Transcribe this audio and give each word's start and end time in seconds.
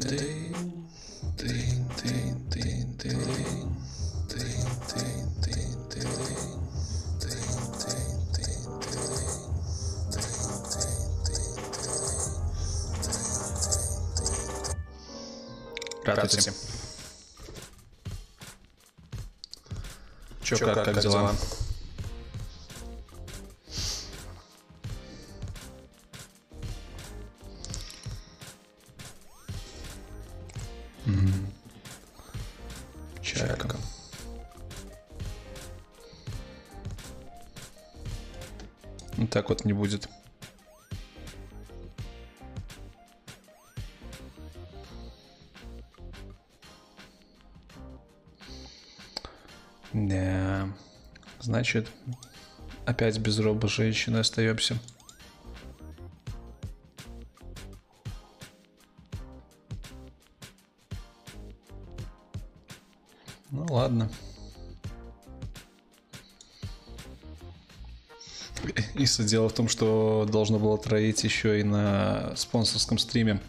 did 0.00 0.37
Здравствуйте. 16.12 16.52
Чё, 20.42 20.58
как, 20.58 20.84
как 20.84 21.00
дела? 21.00 21.34
М. 31.04 31.52
Чайка. 33.20 33.76
Ну, 39.18 39.26
Так 39.26 39.50
вот 39.50 39.66
не 39.66 39.74
будет. 39.74 40.08
Значит, 51.58 51.88
опять 52.86 53.18
без 53.18 53.36
роба 53.40 53.66
женщины 53.66 54.18
остаемся. 54.18 54.78
Ну 63.50 63.66
ладно. 63.70 64.08
И 68.94 69.04
дело 69.24 69.48
в 69.48 69.52
том, 69.52 69.68
что 69.68 70.24
должно 70.30 70.60
было 70.60 70.78
троить 70.78 71.24
еще 71.24 71.58
и 71.58 71.64
на 71.64 72.36
спонсорском 72.36 72.98
стриме. 72.98 73.40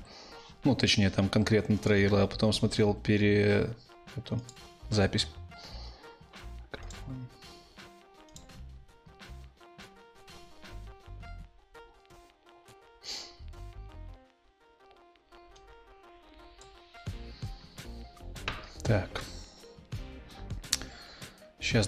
Ну, 0.64 0.76
точнее, 0.76 1.12
там 1.12 1.30
конкретно 1.30 1.78
троило, 1.78 2.24
а 2.24 2.28
потом 2.28 2.54
смотрел 2.54 2.96
пере... 2.96 3.70
эту 4.16 4.42
запись. 4.90 5.28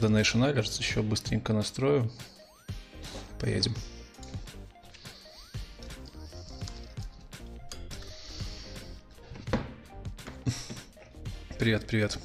Donation 0.01 0.41
Alerts 0.41 0.79
еще 0.79 1.03
быстренько 1.03 1.53
настрою. 1.53 2.11
Поедем. 3.39 3.75
Привет, 11.59 11.85
привет. 11.85 12.17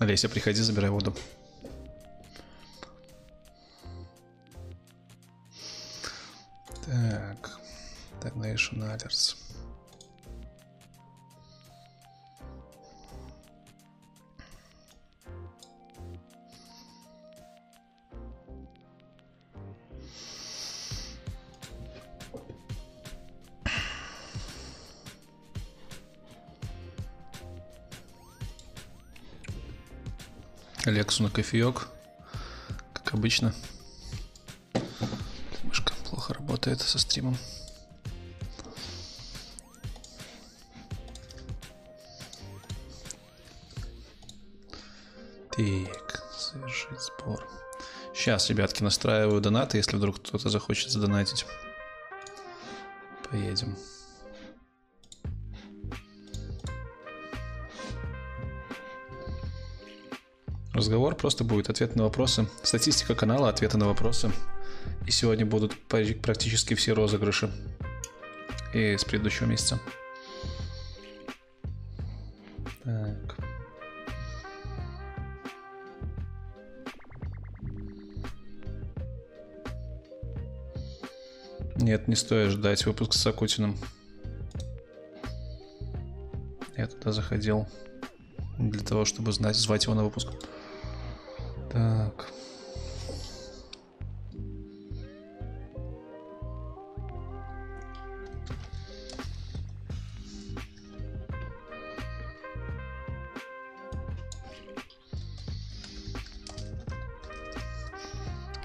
Олеся, 0.00 0.28
приходи, 0.28 0.60
забирай 0.60 0.90
воду. 0.90 1.14
Кофеек, 31.32 31.88
как 32.92 33.14
обычно. 33.14 33.54
Мышка 35.64 35.94
плохо 36.08 36.34
работает 36.34 36.80
со 36.80 36.98
стримом. 36.98 37.36
Так, 45.50 46.22
совершить 46.38 47.00
сбор. 47.00 47.46
Сейчас, 48.14 48.48
ребятки, 48.50 48.82
настраиваю 48.82 49.40
донаты, 49.40 49.78
если 49.78 49.96
вдруг 49.96 50.16
кто-то 50.16 50.48
захочет 50.48 50.90
задонатить. 50.90 51.46
Поедем. 53.30 53.76
Разговор 60.92 61.14
просто 61.14 61.42
будет 61.42 61.70
ответ 61.70 61.96
на 61.96 62.02
вопросы. 62.02 62.46
Статистика 62.62 63.14
канала, 63.14 63.48
ответы 63.48 63.78
на 63.78 63.86
вопросы. 63.86 64.30
И 65.06 65.10
сегодня 65.10 65.46
будут 65.46 65.74
пр- 65.88 66.14
практически 66.20 66.74
все 66.74 66.92
розыгрыши. 66.92 67.50
И 68.74 68.98
с 68.98 69.02
предыдущего 69.02 69.46
месяца. 69.46 69.80
Так. 72.84 73.36
Нет, 81.76 82.06
не 82.06 82.16
стоит 82.16 82.50
ждать 82.50 82.84
выпуск 82.84 83.14
с 83.14 83.26
Акутиным. 83.26 83.78
Я 86.76 86.86
туда 86.86 87.12
заходил 87.12 87.66
для 88.58 88.84
того, 88.84 89.06
чтобы 89.06 89.32
знать, 89.32 89.56
звать 89.56 89.84
его 89.84 89.94
на 89.94 90.04
выпуск. 90.04 90.28
Так. 91.72 92.26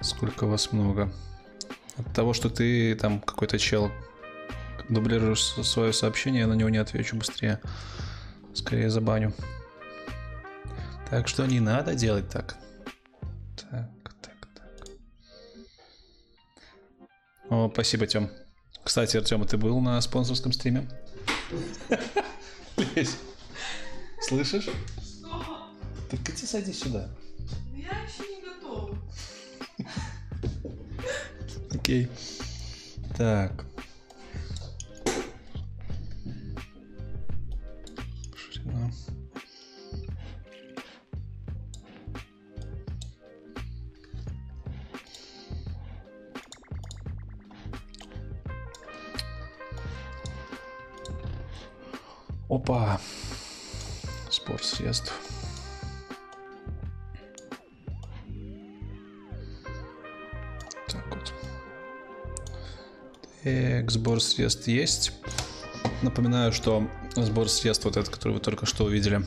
Сколько 0.02 0.46
вас 0.46 0.74
много? 0.74 1.10
От 1.96 2.14
того, 2.14 2.34
что 2.34 2.50
ты 2.50 2.94
там 2.96 3.22
какой-то 3.22 3.58
чел 3.58 3.90
дублируешь 4.90 5.42
свое 5.42 5.94
сообщение, 5.94 6.42
я 6.42 6.48
на 6.48 6.54
него 6.56 6.68
не 6.68 6.78
отвечу 6.78 7.16
быстрее. 7.16 7.62
Скорее 8.54 8.90
забаню. 8.90 9.34
Так 11.10 11.30
что 11.30 11.46
не 11.46 11.62
надо 11.62 11.96
делать 11.96 12.28
так. 12.28 12.58
О, 17.58 17.72
спасибо, 17.74 18.06
Тём. 18.06 18.30
Кстати, 18.84 19.18
Артем, 19.18 19.44
ты 19.44 19.58
был 19.58 19.80
на 19.82 20.00
спонсорском 20.00 20.52
стриме? 20.52 20.88
Лезь. 22.96 23.18
Слышишь? 24.22 24.70
Что? 25.02 25.68
Так 26.08 26.20
иди 26.30 26.46
садись 26.46 26.82
сюда. 26.82 27.10
Я 27.76 27.98
еще 28.04 28.30
не 28.30 28.44
готова. 28.44 28.96
Окей. 31.72 32.08
Так. 33.18 33.66
Так, 63.88 63.94
сбор 63.94 64.22
средств 64.22 64.68
есть. 64.68 65.14
Напоминаю, 66.02 66.52
что 66.52 66.90
сбор 67.16 67.48
средств, 67.48 67.86
вот 67.86 67.96
этот, 67.96 68.14
который 68.14 68.34
вы 68.34 68.40
только 68.42 68.66
что 68.66 68.84
увидели, 68.84 69.26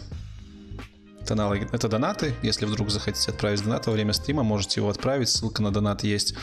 это 1.23 1.33
аналоги, 1.33 1.67
это 1.73 1.89
донаты. 1.89 2.35
Если 2.43 2.67
вдруг 2.67 2.91
захотите 2.91 3.31
отправить 3.31 3.65
донат 3.65 3.87
во 3.87 3.95
время 3.95 4.13
стрима, 4.13 4.43
можете 4.43 4.81
его 4.81 4.91
отправить. 4.91 5.31
Ссылка 5.31 5.63
на 5.63 5.71
донат 5.71 6.05
есть 6.05 6.35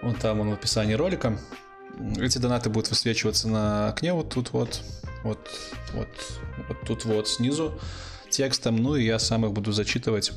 вон 0.00 0.14
там 0.14 0.40
он 0.40 0.48
в 0.48 0.52
описании 0.54 0.94
ролика. 0.94 1.38
Эти 2.16 2.38
донаты 2.38 2.70
будут 2.70 2.88
высвечиваться 2.88 3.46
на 3.46 3.90
окне 3.90 4.14
вот 4.14 4.30
тут 4.30 4.54
вот, 4.54 4.80
вот, 5.22 5.50
вот, 5.92 6.08
вот 6.66 6.80
тут 6.86 7.04
вот 7.04 7.28
снизу 7.28 7.78
текстом. 8.30 8.76
Ну 8.76 8.96
и 8.96 9.04
я 9.04 9.18
сам 9.18 9.44
их 9.44 9.52
буду 9.52 9.70
зачитывать 9.70 10.32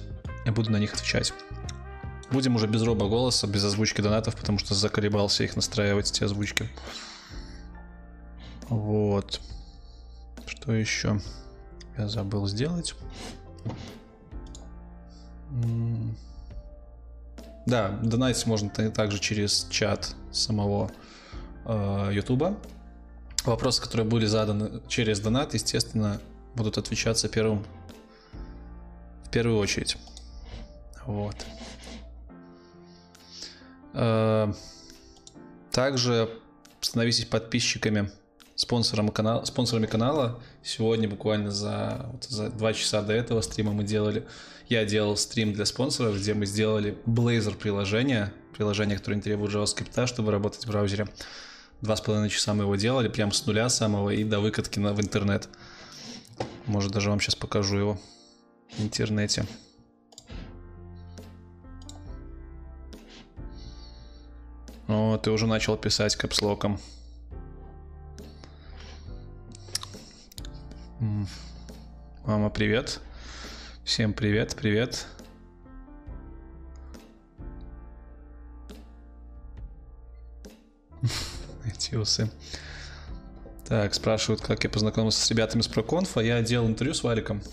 и 0.45 0.49
буду 0.49 0.71
на 0.71 0.77
них 0.77 0.93
отвечать. 0.93 1.31
Будем 2.31 2.55
уже 2.55 2.67
без 2.67 2.83
роба 2.83 3.07
голоса, 3.07 3.47
без 3.47 3.63
озвучки 3.63 4.01
донатов, 4.01 4.35
потому 4.35 4.59
что 4.59 4.75
заколебался 4.75 5.43
их 5.43 5.55
настраивать, 5.55 6.11
эти 6.11 6.23
озвучки. 6.23 6.69
Вот. 8.69 9.41
Что 10.45 10.73
еще? 10.73 11.19
Я 11.97 12.07
забыл 12.07 12.47
сделать. 12.47 12.93
Да, 17.65 17.89
донатить 18.03 18.45
можно 18.45 18.69
также 18.69 19.19
через 19.19 19.67
чат 19.69 20.15
самого 20.31 20.91
э. 21.65 22.11
Вопросы, 23.45 23.81
которые 23.81 24.07
были 24.07 24.25
заданы 24.25 24.81
через 24.87 25.19
донат, 25.19 25.53
естественно, 25.53 26.19
будут 26.55 26.77
отвечаться 26.77 27.29
первым 27.29 27.65
в 29.23 29.29
первую 29.29 29.57
очередь. 29.59 29.97
Вот. 31.05 31.35
Э, 33.93 34.53
также 35.71 36.29
становитесь 36.81 37.25
подписчиками, 37.25 38.11
спонсором 38.55 39.09
канала, 39.09 39.45
спонсорами 39.45 39.85
канала. 39.85 40.39
Сегодня 40.63 41.07
буквально 41.07 41.51
за, 41.51 42.09
вот, 42.11 42.23
за 42.25 42.49
2 42.49 42.73
часа 42.73 43.01
до 43.01 43.13
этого 43.13 43.41
стрима 43.41 43.71
мы 43.71 43.83
делали, 43.83 44.25
я 44.67 44.85
делал 44.85 45.17
стрим 45.17 45.53
для 45.53 45.65
спонсоров, 45.65 46.17
где 46.17 46.33
мы 46.33 46.45
сделали 46.45 46.97
Blazor 47.05 47.55
приложение, 47.55 48.31
приложение, 48.55 48.97
которое 48.97 49.15
не 49.15 49.21
требует 49.21 49.51
JavaScript, 49.51 50.05
чтобы 50.07 50.31
работать 50.31 50.65
в 50.65 50.67
браузере. 50.67 51.07
Два 51.81 51.95
с 51.95 52.01
половиной 52.01 52.29
часа 52.29 52.53
мы 52.53 52.65
его 52.65 52.75
делали, 52.75 53.07
прям 53.07 53.31
с 53.31 53.45
нуля 53.45 53.69
самого 53.69 54.09
и 54.09 54.23
до 54.23 54.39
выкатки 54.41 54.79
на, 54.79 54.93
в 54.93 54.99
интернет. 54.99 55.47
Может, 56.65 56.91
даже 56.91 57.09
вам 57.09 57.19
сейчас 57.21 57.35
покажу 57.35 57.77
его 57.77 57.99
в 58.77 58.83
интернете. 58.83 59.45
О, 64.89 65.17
ты 65.19 65.29
уже 65.29 65.45
начал 65.45 65.77
писать 65.77 66.15
капслоком. 66.15 66.79
Мама, 72.25 72.49
привет. 72.49 72.99
Всем 73.83 74.13
привет, 74.13 74.55
привет. 74.55 75.05
Эти 81.67 81.93
усы. 81.93 82.31
Так, 83.67 83.93
спрашивают, 83.93 84.41
как 84.41 84.63
я 84.63 84.71
познакомился 84.71 85.23
с 85.23 85.29
ребятами 85.29 85.61
с 85.61 85.67
проконфа. 85.67 86.21
Я 86.21 86.41
делал 86.41 86.67
интервью 86.67 86.95
с 86.95 87.03
Валиком. 87.03 87.43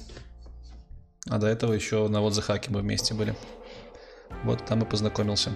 А 1.28 1.36
до 1.36 1.48
этого 1.48 1.74
еще 1.74 2.08
на 2.08 2.22
вот 2.22 2.32
за 2.32 2.40
хаки 2.40 2.70
мы 2.70 2.80
вместе 2.80 3.12
были. 3.12 3.36
Вот 4.42 4.64
там 4.64 4.80
и 4.80 4.86
познакомился. 4.86 5.52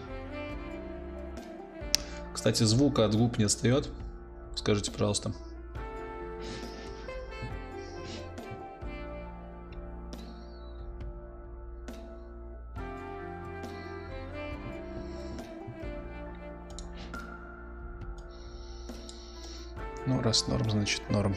Кстати, 2.32 2.65
звука 2.65 3.05
от 3.05 3.15
губ 3.15 3.38
не 3.38 3.44
отстает. 3.44 3.91
Скажите, 4.55 4.91
пожалуйста. 4.91 5.32
Ну, 20.06 20.23
раз 20.23 20.49
норм, 20.49 20.71
значит 20.71 21.03
норм. 21.11 21.37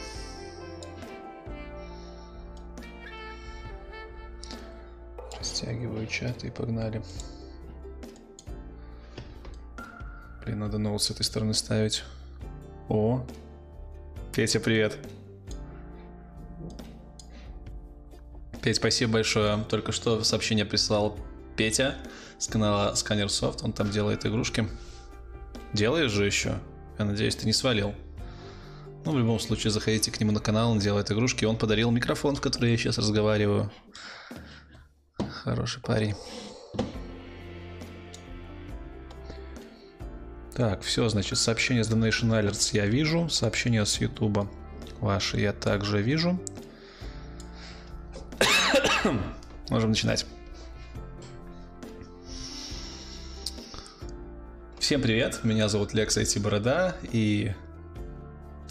Растягиваю 5.37 6.07
чат 6.07 6.43
и 6.43 6.49
погнали. 6.49 7.03
Блин, 10.43 10.59
надо 10.59 10.77
ноут 10.77 11.01
с 11.01 11.09
этой 11.09 11.23
стороны 11.23 11.53
ставить. 11.53 12.03
О, 12.89 13.25
Петя, 14.33 14.59
привет. 14.59 14.97
Петь, 18.61 18.75
спасибо 18.75 19.13
большое. 19.13 19.63
Только 19.69 19.93
что 19.93 20.21
сообщение 20.23 20.65
прислал 20.65 21.17
Петя 21.55 21.95
с 22.39 22.47
канала 22.47 22.93
Scanner 22.93 23.27
Soft. 23.27 23.59
Он 23.63 23.71
там 23.71 23.89
делает 23.89 24.25
игрушки. 24.25 24.67
Делаешь 25.71 26.11
же 26.11 26.25
еще? 26.25 26.59
Я 26.99 27.05
надеюсь, 27.05 27.37
ты 27.37 27.45
не 27.45 27.53
свалил. 27.53 27.93
Ну, 29.05 29.13
в 29.13 29.17
любом 29.17 29.39
случае, 29.39 29.71
заходите 29.71 30.11
к 30.11 30.19
нему 30.19 30.33
на 30.33 30.41
канал, 30.41 30.71
он 30.71 30.79
делает 30.79 31.09
игрушки. 31.09 31.45
Он 31.45 31.57
подарил 31.57 31.89
микрофон, 31.89 32.35
в 32.35 32.41
который 32.41 32.71
я 32.71 32.77
сейчас 32.77 32.97
разговариваю. 32.97 33.71
Хороший 35.43 35.81
парень. 35.81 36.15
Так, 40.55 40.83
все, 40.83 41.09
значит, 41.09 41.39
сообщение 41.39 41.83
с 41.83 41.89
Donation 41.89 42.29
Alerts 42.29 42.69
я 42.73 42.85
вижу, 42.85 43.27
сообщение 43.27 43.87
с 43.87 43.99
YouTube 43.99 44.47
ваши 44.99 45.39
я 45.39 45.51
также 45.51 45.99
вижу. 46.03 46.39
Можем 49.69 49.89
начинать. 49.89 50.27
Всем 54.77 55.01
привет, 55.01 55.39
меня 55.43 55.69
зовут 55.69 55.95
Лекс 55.95 56.15
IT 56.17 56.39
Борода, 56.39 56.95
и 57.11 57.53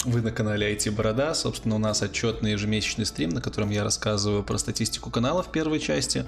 вы 0.05 0.21
на 0.21 0.31
канале 0.31 0.75
IT 0.75 0.91
Борода. 0.91 1.35
Собственно, 1.35 1.77
у 1.77 1.79
нас 1.79 2.03
отчетный 2.03 2.53
ежемесячный 2.53 3.07
стрим, 3.07 3.31
на 3.31 3.41
котором 3.41 3.71
я 3.71 3.85
рассказываю 3.85 4.43
про 4.43 4.59
статистику 4.59 5.11
канала 5.11 5.43
в 5.43 5.53
первой 5.53 5.79
части. 5.79 6.25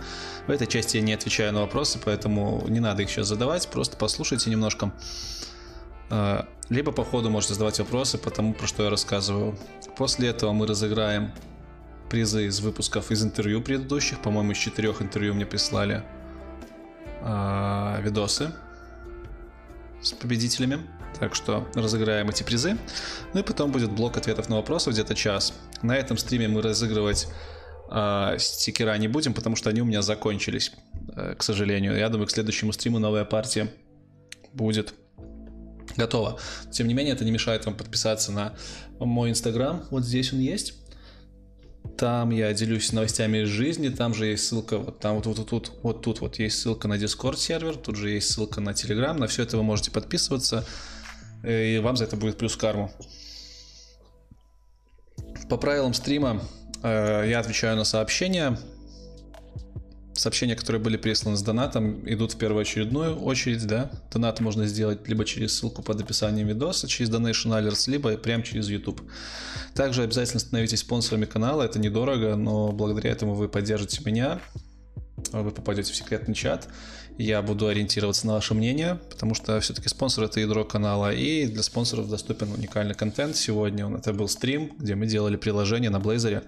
В 0.47 0.51
этой 0.51 0.67
части 0.67 0.97
я 0.97 1.03
не 1.03 1.13
отвечаю 1.13 1.53
на 1.53 1.61
вопросы, 1.61 1.99
поэтому 2.05 2.65
не 2.69 2.81
надо 2.81 3.03
их 3.03 3.11
сейчас 3.11 3.29
задавать, 3.29 3.69
просто 3.69 3.97
послушайте 3.97 4.51
немножко. 4.51 4.93
А, 6.11 6.47
либо 6.69 6.93
по 6.93 7.05
ходу 7.05 7.31
можете 7.31 7.55
задавать 7.55 7.79
вопросы 7.79 8.19
по 8.19 8.31
тому, 8.31 8.55
про 8.55 8.67
что 8.67 8.85
я 8.85 8.91
рассказываю. 8.91 9.59
После 9.97 10.29
этого 10.29 10.53
мы 10.53 10.67
разыграем 10.67 11.33
призы 12.11 12.47
из 12.47 12.61
выпусков 12.61 13.11
из 13.11 13.25
интервью 13.25 13.61
предыдущих. 13.61 14.21
По-моему, 14.21 14.53
из 14.53 14.59
четырех 14.59 15.03
интервью 15.03 15.35
мне 15.35 15.47
прислали 15.47 16.05
э, 17.23 18.03
видосы 18.03 18.53
с 20.03 20.13
победителями. 20.13 20.87
Так 21.19 21.35
что 21.35 21.67
разыграем 21.75 22.29
эти 22.29 22.43
призы. 22.43 22.77
Ну 23.33 23.41
и 23.41 23.43
потом 23.43 23.73
будет 23.73 23.91
блок 23.93 24.17
ответов 24.17 24.49
на 24.49 24.57
вопросы 24.57 24.91
где-то 24.91 25.15
час. 25.15 25.55
На 25.83 25.97
этом 25.97 26.17
стриме 26.17 26.49
мы 26.49 26.63
разыгрывать 26.63 27.29
э, 27.91 28.37
стикера 28.39 28.97
не 28.99 29.09
будем, 29.09 29.35
потому 29.35 29.57
что 29.57 29.71
они 29.71 29.81
у 29.81 29.85
меня 29.85 30.03
закончились, 30.03 30.73
э, 31.17 31.35
к 31.37 31.43
сожалению. 31.43 31.97
Я 31.97 32.09
думаю, 32.09 32.27
к 32.27 32.31
следующему 32.31 32.73
стриму 32.73 32.99
новая 32.99 33.25
партия 33.25 33.73
будет 34.53 34.95
готово. 35.97 36.39
Тем 36.71 36.89
не 36.89 36.95
менее, 36.95 37.15
это 37.15 37.25
не 37.25 37.31
мешает 37.31 37.67
вам 37.67 37.77
подписаться 37.77 38.33
на 38.33 38.55
мой 38.99 39.31
инстаграм. 39.31 39.85
Вот 39.91 40.05
здесь 40.05 40.33
он 40.33 40.41
есть. 40.41 40.75
Там 41.99 42.31
я 42.31 42.53
делюсь 42.55 42.93
новостями 42.93 43.45
из 43.45 43.49
жизни, 43.49 43.89
там 43.89 44.15
же 44.15 44.27
есть 44.27 44.49
ссылка, 44.49 44.79
вот 44.79 44.99
там 44.99 45.17
вот, 45.17 45.27
вот, 45.27 45.39
вот, 45.39 45.51
вот, 45.53 45.73
вот 45.83 46.03
тут 46.03 46.21
вот 46.23 46.39
есть 46.39 46.59
ссылка 46.59 46.89
на 46.89 46.95
Discord 46.95 47.37
сервер, 47.37 47.77
тут 47.77 47.97
же 47.97 48.11
есть 48.11 48.33
ссылка 48.33 48.61
на 48.61 48.71
Telegram, 48.71 49.13
на 49.13 49.29
все 49.29 49.43
это 49.45 49.59
вы 49.59 49.63
можете 49.63 49.91
подписываться, 49.93 50.67
и 51.47 51.79
вам 51.79 51.97
за 51.97 52.05
это 52.05 52.17
будет 52.17 52.39
плюс 52.39 52.57
карму. 52.57 52.91
По 55.49 55.57
правилам 55.57 55.95
стрима 55.95 56.43
э, 56.83 57.25
я 57.29 57.41
отвечаю 57.41 57.77
на 57.77 57.85
сообщения, 57.85 58.59
сообщения, 60.15 60.57
которые 60.57 60.81
были 60.81 60.97
присланы 60.97 61.37
с 61.37 61.43
донатом, 61.43 62.09
идут 62.09 62.33
в 62.33 62.39
первоочередную 62.39 63.21
очередь, 63.21 63.67
да. 63.67 63.91
Донат 64.13 64.41
можно 64.41 64.67
сделать 64.67 65.07
либо 65.09 65.25
через 65.25 65.55
ссылку 65.55 65.83
под 65.83 66.01
описанием 66.01 66.47
видоса, 66.47 66.89
через 66.89 67.11
Donation 67.11 67.51
Alerts, 67.51 67.91
либо 67.91 68.17
прямо 68.17 68.43
через 68.43 68.69
YouTube. 68.69 69.03
Также 69.75 70.03
обязательно 70.03 70.41
становитесь 70.41 70.81
спонсорами 70.81 71.25
канала, 71.25 71.63
это 71.63 71.79
недорого, 71.79 72.37
но 72.37 72.73
благодаря 72.73 73.11
этому 73.11 73.35
вы 73.35 73.49
поддержите 73.49 74.03
меня, 74.05 74.41
вы 75.33 75.51
попадете 75.51 75.93
в 75.93 75.97
секретный 75.97 76.35
чат, 76.35 76.69
я 77.19 77.43
буду 77.43 77.69
ориентироваться 77.69 78.27
на 78.27 78.35
ваше 78.35 78.55
мнение, 78.55 79.01
потому 79.11 79.35
что 79.35 79.61
все-таки 79.61 79.89
спонсор 79.89 80.25
это 80.25 80.41
ядро 80.41 80.65
канала, 80.65 81.13
и 81.13 81.47
для 81.47 81.63
спонсоров 81.63 82.09
доступен 82.09 82.53
уникальный 82.53 82.95
контент. 82.95 83.37
Сегодня 83.37 83.87
он, 83.87 83.97
это 83.97 84.13
был 84.13 84.29
стрим, 84.29 84.73
где 84.79 84.95
мы 84.95 85.07
делали 85.07 85.37
приложение 85.37 85.91
на 85.91 85.99
Blazor, 85.99 86.45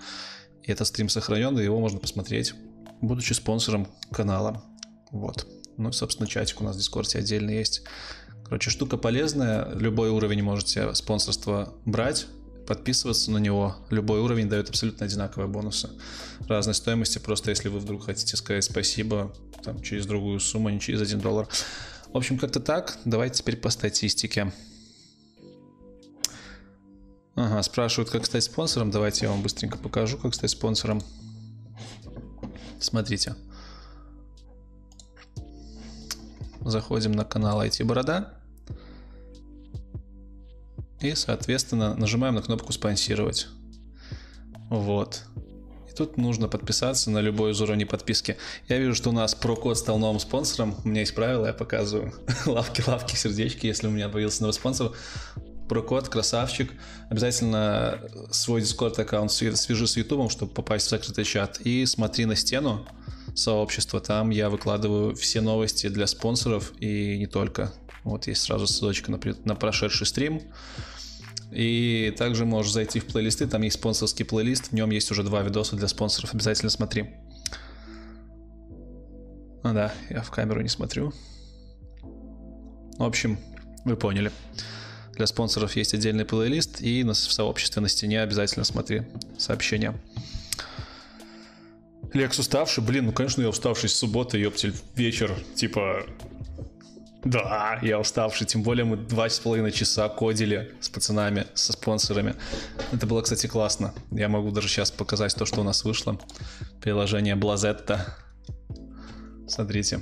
и 0.62 0.72
этот 0.72 0.86
стрим 0.88 1.08
сохранен, 1.08 1.58
и 1.58 1.64
его 1.64 1.78
можно 1.78 1.98
посмотреть 1.98 2.54
будучи 3.00 3.32
спонсором 3.32 3.88
канала. 4.10 4.64
Вот. 5.10 5.46
Ну 5.76 5.90
и, 5.90 5.92
собственно, 5.92 6.28
чатик 6.28 6.60
у 6.60 6.64
нас 6.64 6.76
в 6.76 6.78
Дискорде 6.78 7.18
отдельно 7.18 7.50
есть, 7.50 7.82
Короче, 8.48 8.70
штука 8.70 8.96
полезная. 8.96 9.68
Любой 9.74 10.10
уровень 10.10 10.40
можете 10.40 10.94
спонсорство 10.94 11.74
брать, 11.84 12.28
подписываться 12.66 13.30
на 13.30 13.38
него. 13.38 13.76
Любой 13.90 14.20
уровень 14.20 14.48
дает 14.48 14.68
абсолютно 14.68 15.06
одинаковые 15.06 15.48
бонусы. 15.48 15.90
Разной 16.48 16.74
стоимости. 16.74 17.18
Просто 17.18 17.50
если 17.50 17.68
вы 17.68 17.78
вдруг 17.78 18.04
хотите 18.04 18.36
сказать 18.36 18.64
спасибо 18.64 19.32
там, 19.62 19.82
через 19.82 20.06
другую 20.06 20.40
сумму, 20.40 20.68
не 20.68 20.80
через 20.80 21.00
1 21.00 21.20
доллар. 21.20 21.48
В 22.12 22.16
общем, 22.16 22.38
как-то 22.38 22.60
так. 22.60 22.98
Давайте 23.04 23.38
теперь 23.38 23.56
по 23.56 23.70
статистике. 23.70 24.52
Ага, 27.34 27.62
спрашивают, 27.62 28.10
как 28.10 28.24
стать 28.24 28.44
спонсором. 28.44 28.90
Давайте 28.90 29.26
я 29.26 29.30
вам 29.30 29.42
быстренько 29.42 29.76
покажу, 29.76 30.16
как 30.18 30.34
стать 30.34 30.50
спонсором. 30.50 31.02
Смотрите. 32.80 33.34
Заходим 36.62 37.12
на 37.12 37.24
канал 37.24 37.62
IT 37.62 37.84
Борода. 37.84 38.35
И, 41.00 41.14
соответственно, 41.14 41.94
нажимаем 41.94 42.34
на 42.34 42.42
кнопку 42.42 42.72
«Спонсировать». 42.72 43.48
Вот. 44.70 45.22
И 45.90 45.94
тут 45.94 46.16
нужно 46.16 46.48
подписаться 46.48 47.10
на 47.10 47.20
любой 47.20 47.52
из 47.52 47.60
уровней 47.60 47.84
подписки. 47.84 48.36
Я 48.68 48.78
вижу, 48.78 48.94
что 48.94 49.10
у 49.10 49.12
нас 49.12 49.34
прокод 49.34 49.78
стал 49.78 49.98
новым 49.98 50.18
спонсором. 50.18 50.74
У 50.84 50.88
меня 50.88 51.00
есть 51.00 51.14
правила, 51.14 51.46
я 51.46 51.52
показываю. 51.52 52.12
лавки, 52.46 52.82
лавки, 52.86 53.14
сердечки, 53.14 53.66
если 53.66 53.86
у 53.86 53.90
меня 53.90 54.08
появился 54.08 54.42
новый 54.42 54.54
спонсор. 54.54 54.92
Прокод, 55.68 56.08
красавчик. 56.08 56.72
Обязательно 57.10 58.00
свой 58.30 58.62
Discord 58.62 59.00
аккаунт 59.00 59.30
свяжи 59.32 59.86
с 59.86 59.96
YouTube, 59.96 60.30
чтобы 60.30 60.52
попасть 60.52 60.86
в 60.86 60.90
закрытый 60.90 61.24
чат. 61.24 61.60
И 61.60 61.84
смотри 61.86 62.24
на 62.24 62.36
стену 62.36 62.86
сообщества. 63.34 64.00
Там 64.00 64.30
я 64.30 64.48
выкладываю 64.48 65.14
все 65.14 65.40
новости 65.40 65.88
для 65.88 66.06
спонсоров 66.06 66.72
и 66.80 67.18
не 67.18 67.26
только. 67.26 67.72
Вот 68.06 68.28
есть 68.28 68.42
сразу 68.42 68.68
ссылочка 68.68 69.10
на, 69.10 69.20
на 69.44 69.56
прошедший 69.56 70.06
стрим. 70.06 70.40
И 71.50 72.14
также 72.16 72.44
можешь 72.44 72.72
зайти 72.72 73.00
в 73.00 73.06
плейлисты, 73.06 73.46
там 73.48 73.62
есть 73.62 73.76
спонсорский 73.76 74.24
плейлист, 74.24 74.68
в 74.68 74.72
нем 74.72 74.90
есть 74.90 75.10
уже 75.10 75.22
два 75.24 75.42
видоса 75.42 75.76
для 75.76 75.88
спонсоров, 75.88 76.32
обязательно 76.32 76.70
смотри. 76.70 77.10
А 79.62 79.72
да, 79.72 79.92
я 80.08 80.22
в 80.22 80.30
камеру 80.30 80.60
не 80.62 80.68
смотрю. 80.68 81.12
В 82.98 83.02
общем, 83.02 83.38
вы 83.84 83.96
поняли. 83.96 84.30
Для 85.14 85.26
спонсоров 85.26 85.74
есть 85.76 85.92
отдельный 85.92 86.24
плейлист, 86.24 86.80
и 86.82 87.02
в 87.02 87.14
сообществе 87.14 87.82
на 87.82 87.88
стене 87.88 88.22
обязательно 88.22 88.64
смотри 88.64 89.02
сообщения. 89.36 89.94
Лекс 92.12 92.38
уставший? 92.38 92.84
Блин, 92.84 93.06
ну 93.06 93.12
конечно 93.12 93.42
я 93.42 93.48
уставший 93.48 93.88
с 93.88 93.94
субботы, 93.94 94.38
ёптель, 94.38 94.74
вечер, 94.94 95.34
типа 95.54 96.06
да, 97.24 97.78
я 97.82 97.98
уставший. 97.98 98.46
Тем 98.46 98.62
более 98.62 98.84
мы 98.84 98.96
два 98.96 99.28
с 99.28 99.38
половиной 99.38 99.72
часа 99.72 100.08
кодили 100.08 100.74
с 100.80 100.88
пацанами, 100.88 101.46
со 101.54 101.72
спонсорами. 101.72 102.34
Это 102.92 103.06
было, 103.06 103.22
кстати, 103.22 103.46
классно. 103.46 103.94
Я 104.10 104.28
могу 104.28 104.50
даже 104.50 104.68
сейчас 104.68 104.90
показать 104.90 105.34
то, 105.34 105.44
что 105.44 105.60
у 105.60 105.64
нас 105.64 105.84
вышло. 105.84 106.18
Приложение 106.80 107.34
Blazetta. 107.34 108.00
Смотрите. 109.48 110.00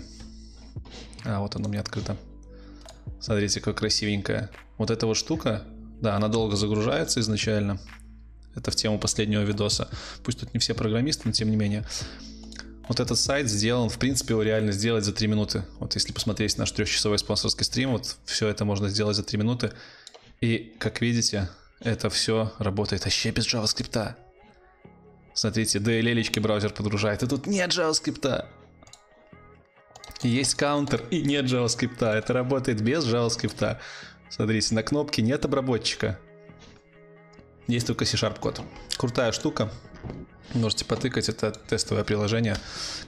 А, 1.24 1.40
вот 1.40 1.56
оно 1.56 1.68
у 1.68 1.70
меня 1.70 1.80
открыто. 1.80 2.16
Смотрите, 3.20 3.60
как 3.60 3.78
красивенькая. 3.78 4.50
Вот 4.76 4.90
эта 4.90 5.06
вот 5.06 5.16
штука, 5.16 5.64
да, 6.00 6.16
она 6.16 6.28
долго 6.28 6.56
загружается 6.56 7.20
изначально. 7.20 7.80
Это 8.54 8.70
в 8.70 8.76
тему 8.76 8.98
последнего 8.98 9.40
видоса. 9.42 9.88
Пусть 10.22 10.40
тут 10.40 10.52
не 10.52 10.60
все 10.60 10.74
программисты, 10.74 11.22
но 11.24 11.32
тем 11.32 11.50
не 11.50 11.56
менее. 11.56 11.84
Вот 12.88 13.00
этот 13.00 13.18
сайт 13.18 13.48
сделан, 13.48 13.88
в 13.88 13.98
принципе, 13.98 14.34
его 14.34 14.42
реально 14.42 14.72
сделать 14.72 15.04
за 15.04 15.12
3 15.12 15.26
минуты. 15.26 15.64
Вот 15.78 15.94
если 15.94 16.12
посмотреть 16.12 16.58
наш 16.58 16.70
трехчасовой 16.70 17.18
спонсорский 17.18 17.64
стрим, 17.64 17.92
вот 17.92 18.16
все 18.26 18.48
это 18.48 18.64
можно 18.64 18.88
сделать 18.88 19.16
за 19.16 19.22
3 19.22 19.38
минуты. 19.38 19.72
И, 20.40 20.74
как 20.78 21.00
видите, 21.00 21.48
это 21.80 22.10
все 22.10 22.52
работает 22.58 23.04
вообще 23.04 23.30
без 23.30 23.46
JavaScript. 23.46 24.14
Смотрите, 25.32 25.78
DLL 25.78 26.40
браузер 26.40 26.72
подгружает, 26.72 27.22
и 27.22 27.26
тут 27.26 27.46
нет 27.46 27.70
JavaScript. 27.70 28.46
Есть 30.22 30.54
каунтер 30.54 31.02
и 31.10 31.22
нет 31.22 31.46
JavaScript. 31.46 32.04
Это 32.04 32.32
работает 32.34 32.82
без 32.82 33.04
JavaScript. 33.06 33.78
Смотрите, 34.30 34.74
на 34.74 34.82
кнопке 34.82 35.22
нет 35.22 35.44
обработчика. 35.44 36.18
Есть 37.66 37.86
только 37.86 38.04
C-Sharp 38.04 38.40
код. 38.40 38.60
Крутая 38.96 39.32
штука. 39.32 39.72
Можете 40.52 40.84
потыкать, 40.84 41.28
это 41.28 41.50
тестовое 41.50 42.04
приложение. 42.04 42.56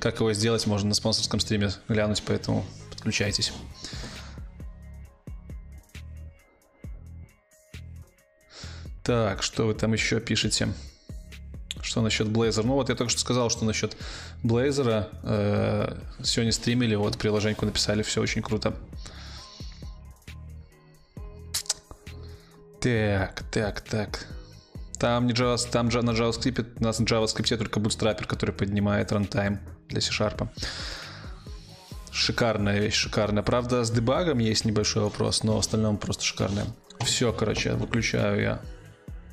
Как 0.01 0.21
его 0.21 0.33
сделать, 0.33 0.67
можно 0.67 0.89
на 0.89 0.95
спонсорском 0.95 1.39
стриме 1.39 1.71
глянуть, 1.89 2.23
поэтому 2.27 2.65
подключайтесь. 2.91 3.53
Так, 9.05 9.45
что 9.45 9.67
вы 9.67 9.75
там 9.75 9.93
еще 9.93 10.19
пишете? 10.19 10.69
Что 11.81 12.01
насчет 12.01 12.27
Blazor? 12.27 12.65
Ну 12.65 12.75
вот 12.75 12.89
я 12.89 12.97
только 12.97 13.13
что 13.13 13.21
сказал, 13.21 13.51
что 13.51 13.65
насчет 13.65 13.97
Blazor 14.43 15.09
э, 15.23 15.97
сегодня 16.25 16.51
стримили, 16.51 16.97
вот 16.97 17.17
приложеньку 17.17 17.65
написали, 17.65 18.03
все 18.03 18.21
очень 18.21 18.43
круто. 18.43 18.75
Так, 22.81 23.45
так, 23.53 23.81
так. 23.83 24.27
Там, 24.99 25.27
не 25.27 25.35
Java, 25.35 25.59
там 25.71 25.89
на 25.89 26.11
JavaScript, 26.11 26.67
у 26.81 26.85
нас 26.85 26.99
на 26.99 27.05
JavaScript 27.05 27.57
только 27.57 27.81
Bootstrapper, 27.81 28.27
который 28.27 28.53
поднимает 28.53 29.13
рантайм 29.13 29.61
для 29.89 30.01
C-Sharp. 30.01 30.49
Шикарная 32.11 32.81
вещь, 32.81 32.95
шикарная. 32.95 33.43
Правда, 33.43 33.85
с 33.85 33.91
дебагом 33.91 34.39
есть 34.39 34.65
небольшой 34.65 35.03
вопрос, 35.03 35.43
но 35.43 35.57
в 35.57 35.59
остальном 35.59 35.99
просто 35.99 36.25
шикарная. 36.25 36.67
Все, 37.01 37.31
короче, 37.33 37.75
выключаю 37.75 38.41
я. 38.41 38.61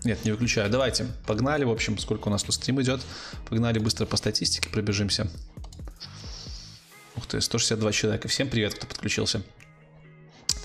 Нет, 0.04 0.26
не 0.26 0.32
выключаю. 0.32 0.70
Давайте, 0.70 1.06
погнали. 1.26 1.64
В 1.64 1.72
общем, 1.72 1.98
сколько 1.98 2.28
у 2.28 2.32
нас 2.32 2.44
тут 2.44 2.56
стрим 2.56 2.82
идет. 2.82 3.00
Погнали 3.48 3.80
быстро 3.80 4.06
по 4.06 4.18
статистике, 4.18 4.70
пробежимся. 4.70 5.30
Ух 7.16 7.26
ты, 7.26 7.40
162 7.40 7.92
человека. 7.94 8.28
Всем 8.28 8.50
привет, 8.50 8.74
кто 8.74 8.86
подключился. 8.86 9.42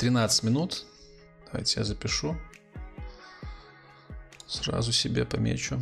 13 0.00 0.43
минут. 0.43 0.87
Давайте 1.52 1.78
я 1.78 1.85
запишу. 1.85 2.37
Сразу 4.49 4.93
себе 4.93 5.26
помечу. 5.26 5.78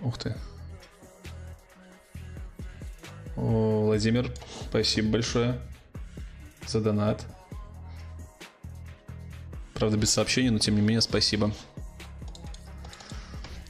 Ух 0.00 0.18
ты. 0.18 0.36
О, 3.36 3.84
Владимир, 3.86 4.32
спасибо 4.68 5.10
большое 5.12 5.60
за 6.66 6.80
донат. 6.80 7.24
Правда, 9.74 9.96
без 9.96 10.10
сообщений, 10.10 10.50
но 10.50 10.58
тем 10.58 10.74
не 10.74 10.80
менее, 10.80 11.00
спасибо. 11.00 11.52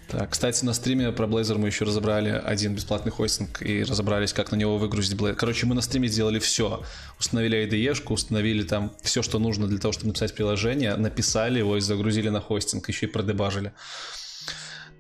Так, 0.08 0.30
кстати, 0.30 0.64
на 0.64 0.72
стриме 0.72 1.10
про 1.10 1.26
Blazor 1.26 1.58
мы 1.58 1.66
еще 1.66 1.84
разобрали 1.84 2.30
один 2.30 2.76
бесплатный 2.76 3.10
хостинг 3.10 3.60
и 3.60 3.82
разобрались, 3.82 4.32
как 4.32 4.52
на 4.52 4.56
него 4.56 4.78
выгрузить 4.78 5.18
Blazor. 5.18 5.34
Короче, 5.34 5.66
мы 5.66 5.74
на 5.74 5.82
стриме 5.82 6.06
сделали 6.06 6.38
все. 6.38 6.84
Установили 7.18 7.66
IDE-шку, 7.66 8.12
установили 8.12 8.62
там 8.62 8.94
все, 9.02 9.22
что 9.22 9.40
нужно 9.40 9.66
для 9.66 9.78
того, 9.78 9.90
чтобы 9.90 10.08
написать 10.08 10.34
приложение, 10.34 10.94
написали 10.94 11.58
его 11.58 11.76
и 11.76 11.80
загрузили 11.80 12.28
на 12.28 12.40
хостинг, 12.40 12.88
еще 12.88 13.06
и 13.06 13.08
продебажили. 13.08 13.72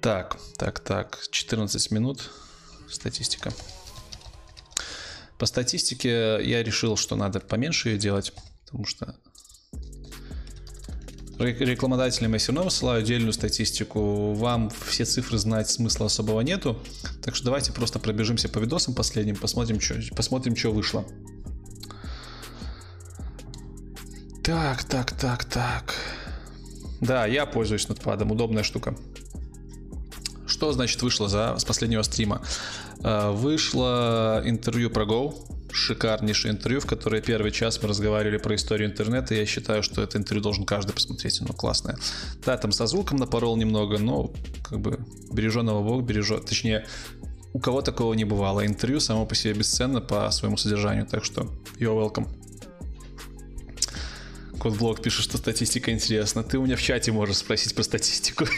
Так, 0.00 0.38
так, 0.58 0.80
так, 0.80 1.20
14 1.30 1.90
минут. 1.92 2.30
Статистика. 2.90 3.52
По 5.38 5.46
статистике 5.46 6.40
я 6.42 6.62
решил, 6.64 6.96
что 6.96 7.14
надо 7.14 7.40
поменьше 7.40 7.90
ее 7.90 7.98
делать, 7.98 8.32
потому 8.64 8.86
что 8.86 9.14
Рекламодателям 11.38 12.32
я 12.32 12.38
все 12.38 12.52
равно 12.52 12.64
высылаю 12.64 13.00
отдельную 13.00 13.32
статистику. 13.32 14.32
Вам 14.32 14.70
все 14.88 15.04
цифры 15.04 15.36
знать 15.36 15.68
смысла 15.68 16.06
особого 16.06 16.40
нету. 16.40 16.78
Так 17.22 17.34
что 17.34 17.44
давайте 17.46 17.72
просто 17.72 17.98
пробежимся 17.98 18.48
по 18.48 18.58
видосам 18.58 18.94
последним, 18.94 19.36
посмотрим, 19.36 19.80
что, 19.80 19.96
посмотрим, 20.14 20.56
что 20.56 20.72
вышло. 20.72 21.04
Так, 24.42 24.84
так, 24.84 25.12
так, 25.12 25.44
так. 25.44 25.94
Да, 27.00 27.26
я 27.26 27.44
пользуюсь 27.44 27.88
нотпадом, 27.88 28.30
удобная 28.30 28.62
штука. 28.62 28.96
Что 30.46 30.72
значит 30.72 31.02
вышло 31.02 31.28
за, 31.28 31.56
с 31.58 31.64
последнего 31.64 32.02
стрима? 32.02 32.40
Э, 33.02 33.30
вышло 33.30 34.40
интервью 34.44 34.88
про 34.88 35.04
Go, 35.04 35.34
шикарнейшее 35.76 36.52
интервью, 36.52 36.80
в 36.80 36.86
которое 36.86 37.20
первый 37.20 37.52
час 37.52 37.80
мы 37.82 37.88
разговаривали 37.88 38.38
про 38.38 38.54
историю 38.54 38.88
интернета. 38.88 39.34
Я 39.34 39.46
считаю, 39.46 39.82
что 39.82 40.02
это 40.02 40.18
интервью 40.18 40.42
должен 40.42 40.64
каждый 40.64 40.92
посмотреть, 40.92 41.40
оно 41.40 41.52
классное. 41.52 41.96
Да, 42.44 42.56
там 42.56 42.72
со 42.72 42.86
звуком 42.86 43.18
напорол 43.18 43.56
немного, 43.56 43.98
но 43.98 44.32
как 44.68 44.80
бы 44.80 44.98
береженного 45.32 45.82
Бог 45.82 46.02
бережет. 46.04 46.46
Точнее, 46.46 46.86
у 47.52 47.58
кого 47.58 47.82
такого 47.82 48.14
не 48.14 48.24
бывало. 48.24 48.66
Интервью 48.66 49.00
само 49.00 49.26
по 49.26 49.34
себе 49.34 49.54
бесценно 49.54 50.00
по 50.00 50.30
своему 50.30 50.56
содержанию, 50.56 51.06
так 51.06 51.24
что 51.24 51.42
you're 51.78 51.96
welcome. 51.96 52.26
Кодблог 54.58 55.02
пишет, 55.02 55.24
что 55.24 55.38
статистика 55.38 55.92
интересна. 55.92 56.42
Ты 56.42 56.58
у 56.58 56.64
меня 56.64 56.76
в 56.76 56.82
чате 56.82 57.12
можешь 57.12 57.36
спросить 57.36 57.74
про 57.74 57.82
статистику. 57.82 58.46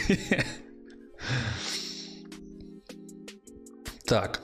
Так. 4.05 4.41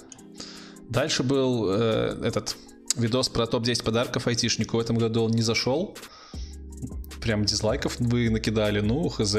Дальше 0.90 1.24
был 1.24 1.72
э, 1.72 2.20
этот 2.24 2.56
видос 2.96 3.30
про 3.30 3.46
топ-10 3.48 3.84
подарков 3.84 4.28
айтишнику. 4.28 4.78
В 4.78 4.80
этом 4.80 4.98
году 4.98 5.24
он 5.24 5.32
не 5.32 5.42
зашел. 5.42 5.98
Прям 7.22 7.46
дизлайков 7.46 8.00
вы 8.00 8.30
накидали. 8.30 8.80
Ну, 8.80 9.08
хз. 9.10 9.36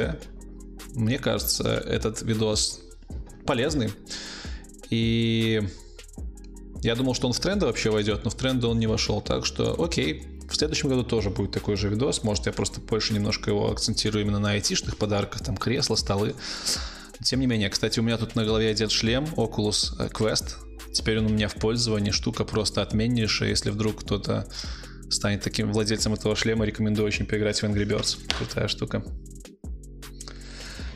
Мне 0.94 1.18
кажется, 1.18 1.64
этот 1.64 2.22
видос 2.22 2.80
полезный. 3.46 3.92
И 4.90 5.62
я 6.82 6.94
думал, 6.94 7.14
что 7.14 7.26
он 7.26 7.32
в 7.32 7.40
тренды 7.40 7.66
вообще 7.66 7.90
войдет, 7.90 8.24
но 8.24 8.30
в 8.30 8.34
тренды 8.34 8.66
он 8.66 8.78
не 8.78 8.86
вошел. 8.86 9.20
Так 9.20 9.44
что, 9.46 9.74
окей, 9.82 10.24
в 10.48 10.54
следующем 10.54 10.88
году 10.88 11.02
тоже 11.02 11.30
будет 11.30 11.52
такой 11.52 11.76
же 11.76 11.88
видос. 11.88 12.22
Может, 12.22 12.46
я 12.46 12.52
просто 12.52 12.80
больше 12.80 13.14
немножко 13.14 13.50
его 13.50 13.70
акцентирую 13.70 14.22
именно 14.22 14.38
на 14.38 14.52
айтишных 14.52 14.96
подарках, 14.96 15.42
там 15.42 15.56
кресла, 15.56 15.96
столы. 15.96 16.34
Тем 17.22 17.40
не 17.40 17.46
менее, 17.46 17.70
кстати, 17.70 17.98
у 17.98 18.02
меня 18.02 18.18
тут 18.18 18.36
на 18.36 18.44
голове 18.44 18.70
одет 18.70 18.90
шлем 18.90 19.24
Oculus 19.36 19.96
Quest. 20.12 20.65
Теперь 20.96 21.18
он 21.18 21.26
у 21.26 21.28
меня 21.28 21.48
в 21.48 21.54
пользовании. 21.54 22.10
Штука 22.10 22.44
просто 22.44 22.80
отменнейшая. 22.80 23.50
Если 23.50 23.68
вдруг 23.68 24.00
кто-то 24.00 24.48
станет 25.10 25.42
таким 25.42 25.70
владельцем 25.70 26.14
этого 26.14 26.34
шлема, 26.34 26.64
рекомендую 26.64 27.06
очень 27.06 27.26
поиграть 27.26 27.60
в 27.60 27.64
Angry 27.64 27.86
Birds. 27.86 28.16
Крутая 28.38 28.66
штука. 28.66 29.04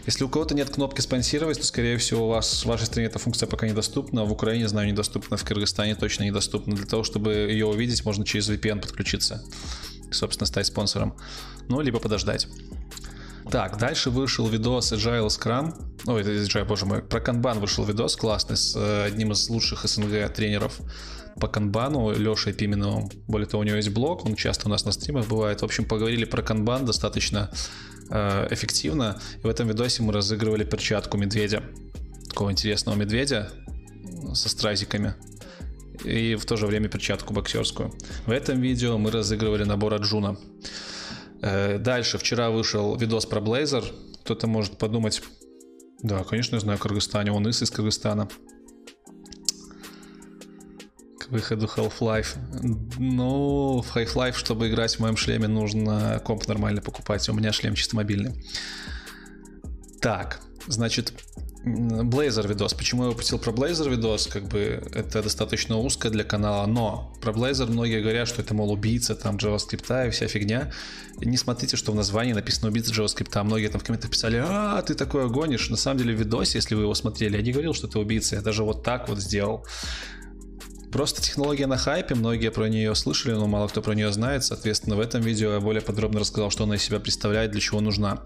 Если 0.07 0.25
у 0.25 0.30
кого-то 0.30 0.54
нет 0.54 0.71
кнопки 0.71 1.02
спонсировать, 1.02 1.59
то, 1.59 1.66
скорее 1.66 1.99
всего, 1.99 2.26
у 2.26 2.28
вас 2.30 2.64
в 2.64 2.66
вашей 2.66 2.87
стране 2.87 3.09
эта 3.09 3.19
функция 3.19 3.47
пока 3.47 3.69
недоступна. 3.69 4.25
В 4.25 4.33
Украине, 4.33 4.66
знаю, 4.69 4.88
недоступна, 4.88 5.37
в 5.37 5.45
Кыргызстане 5.45 5.95
точно 5.95 6.25
недоступна. 6.25 6.75
Для 6.75 6.87
того, 6.87 7.04
чтобы 7.04 7.35
ее 7.35 7.66
увидеть, 7.66 8.02
можно 8.07 8.25
через 8.25 8.49
VPN 8.49 8.80
подключиться 8.80 9.45
и, 10.11 10.14
собственно, 10.14 10.47
стать 10.47 10.66
спонсором. 10.66 11.14
Ну, 11.69 11.83
либо 11.83 12.00
подождать. 12.00 12.49
Так, 13.50 13.78
дальше 13.78 14.11
вышел 14.11 14.47
видос 14.47 14.92
Agile 14.92 15.26
Scrum. 15.26 15.75
Ой, 16.07 16.21
это 16.21 16.30
Agile, 16.30 16.64
боже 16.64 16.87
мой. 16.87 17.02
Про 17.02 17.21
канбан 17.21 17.59
вышел 17.59 17.85
видос 17.85 18.14
классный 18.14 18.57
с 18.57 18.76
э, 18.76 19.04
одним 19.07 19.33
из 19.33 19.49
лучших 19.49 19.85
СНГ 19.85 20.33
тренеров 20.33 20.78
по 21.40 21.49
канбану, 21.49 22.12
Лешей 22.12 22.52
Пименовым. 22.52 23.11
Более 23.26 23.49
того, 23.49 23.62
у 23.62 23.64
него 23.64 23.76
есть 23.76 23.88
блог, 23.88 24.25
он 24.25 24.37
часто 24.37 24.69
у 24.69 24.71
нас 24.71 24.85
на 24.85 24.92
стримах 24.92 25.26
бывает. 25.26 25.62
В 25.62 25.64
общем, 25.64 25.85
поговорили 25.85 26.25
про 26.26 26.42
канбан 26.42 26.85
достаточно 26.85 27.50
э, 28.09 28.47
эффективно. 28.52 29.21
И 29.42 29.47
в 29.47 29.49
этом 29.49 29.66
видосе 29.66 30.04
мы 30.04 30.12
разыгрывали 30.12 30.62
перчатку 30.62 31.19
медведя. 31.19 31.64
Такого 32.28 32.52
интересного 32.52 32.95
медведя 32.95 33.50
со 34.33 34.49
стразиками 34.49 35.14
и 36.04 36.37
в 36.37 36.45
то 36.45 36.57
же 36.57 36.69
время 36.69 36.88
перчатку 36.88 37.35
боксерскую. 37.35 37.92
В 38.26 38.30
этом 38.30 38.61
видео 38.61 38.97
мы 38.97 39.11
разыгрывали 39.11 39.64
набор 39.64 39.95
Аджуна. 39.95 40.37
Э, 40.37 41.00
дальше, 41.40 42.18
вчера 42.18 42.50
вышел 42.50 42.97
видос 42.97 43.26
про 43.26 43.40
Blazor. 43.40 43.85
Кто-то 44.23 44.47
может 44.47 44.78
подумать, 44.78 45.23
да, 46.02 46.25
конечно, 46.25 46.56
я 46.56 46.61
знаю 46.61 46.78
Кыргызстане, 46.78 47.32
он 47.32 47.49
из 47.49 47.62
из 47.62 47.70
Кыргызстана. 47.70 48.28
К 51.18 51.28
выходу 51.28 51.66
Half-Life. 51.66 52.37
Ну, 52.99 53.82
в 53.82 53.97
Half-Life, 53.97 54.35
чтобы 54.35 54.68
играть 54.68 54.97
в 54.97 55.00
моем 55.00 55.16
шлеме, 55.16 55.49
нужно 55.49 56.20
комп 56.25 56.47
нормально 56.49 56.82
покупать. 56.82 57.28
У 57.28 57.32
меня 57.32 57.52
шлем 57.52 57.75
чисто 57.75 57.97
мобильный. 57.97 58.44
Так, 60.00 60.40
значит, 60.66 61.12
Blazor 61.64 62.49
видос. 62.49 62.73
Почему 62.73 63.05
я 63.05 63.11
выпустил 63.11 63.38
про 63.38 63.52
Blazor 63.52 63.90
видос? 63.90 64.26
Как 64.26 64.45
бы 64.45 64.83
это 64.95 65.23
достаточно 65.23 65.76
узко 65.76 66.09
для 66.09 66.25
канала, 66.25 66.67
но 66.67 67.12
про 67.21 67.33
Blazor 67.33 67.71
многие 67.71 68.00
говорят, 68.00 68.29
что 68.29 68.40
это, 68.40 68.55
мол, 68.55 68.73
убийца 68.73 69.14
там 69.14 69.37
JavaScript 69.37 70.09
и 70.09 70.11
вся 70.11 70.26
фигня. 70.26 70.73
Не 71.19 71.37
смотрите, 71.37 71.76
что 71.76 71.93
в 71.93 71.95
названии 71.95 72.33
написано 72.33 72.69
убийца 72.69 72.93
JavaScript. 72.95 73.31
А 73.35 73.45
многие 73.45 73.69
там 73.69 73.81
в 73.81 73.85
комментах 73.85 74.11
писали, 74.11 74.43
а, 74.43 74.81
ты 74.83 74.95
такое 74.95 75.29
гонишь. 75.29 75.69
На 75.69 75.76
самом 75.76 75.99
деле 75.99 76.14
в 76.14 76.19
видосе, 76.19 76.59
если 76.59 76.75
вы 76.75 76.83
его 76.83 76.95
смотрели, 76.95 77.37
я 77.37 77.43
не 77.43 77.52
говорил, 77.52 77.75
что 77.75 77.88
это 77.88 77.99
убийца. 77.99 78.37
Я 78.37 78.43
даже 78.43 78.64
вот 78.64 78.83
так 78.83 79.09
вот 79.09 79.19
сделал. 79.19 79.67
Просто 80.92 81.23
технология 81.23 81.66
на 81.66 81.76
хайпе, 81.76 82.16
многие 82.16 82.50
про 82.50 82.68
нее 82.68 82.94
слышали, 82.97 83.32
но 83.32 83.47
мало 83.47 83.69
кто 83.69 83.80
про 83.80 83.95
нее 83.95 84.12
знает. 84.12 84.45
Соответственно, 84.45 84.97
в 84.97 85.00
этом 85.00 85.21
видео 85.21 85.52
я 85.52 85.60
более 85.60 85.82
подробно 85.82 86.19
рассказал, 86.19 86.50
что 86.50 86.65
она 86.65 86.75
из 86.75 86.82
себя 86.82 86.99
представляет, 86.99 87.52
для 87.52 87.60
чего 87.60 87.80
нужна. 87.80 88.25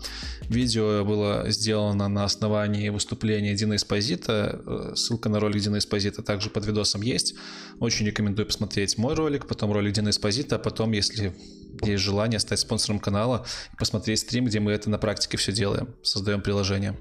Видео 0.49 1.05
было 1.05 1.51
сделано 1.51 2.09
на 2.09 2.25
основании 2.25 2.89
выступления 2.89 3.55
Дина 3.55 3.77
Эспозита. 3.77 4.63
Э, 4.67 4.93
ссылка 4.97 5.29
на 5.29 5.41
ролик 5.41 5.61
Дина 5.61 5.77
Эспозита 5.77 6.23
также 6.23 6.49
под 6.49 6.65
видосом 6.65 7.03
есть. 7.03 7.35
Очень 7.81 8.07
рекомендую 8.07 8.47
посмотреть 8.47 8.97
мой 8.97 9.15
ролик, 9.15 9.47
потом 9.47 9.71
ролик 9.71 9.93
Дина 9.93 10.09
Эспозита, 10.09 10.57
а 10.57 10.59
потом, 10.59 10.93
если 10.93 11.35
есть 11.83 12.03
желание, 12.03 12.41
стать 12.41 12.61
спонсором 12.61 12.99
канала 12.99 13.45
посмотреть 13.79 14.21
стрим, 14.21 14.47
где 14.47 14.61
мы 14.61 14.73
это 14.73 14.89
на 14.89 14.97
практике 14.97 15.37
все 15.37 15.53
делаем, 15.53 15.95
создаем 16.03 16.41
приложение. 16.41 16.99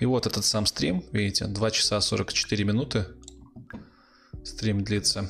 И 0.00 0.06
вот 0.06 0.26
этот 0.26 0.44
сам 0.44 0.66
стрим, 0.66 1.04
видите, 1.12 1.46
2 1.46 1.70
часа 1.70 2.00
44 2.00 2.64
минуты 2.64 3.06
стрим 4.48 4.82
длится. 4.82 5.28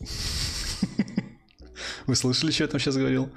Вы 2.06 2.16
слышали, 2.16 2.50
что 2.50 2.64
я 2.64 2.68
там 2.68 2.80
сейчас 2.80 2.96
говорил? 2.96 3.30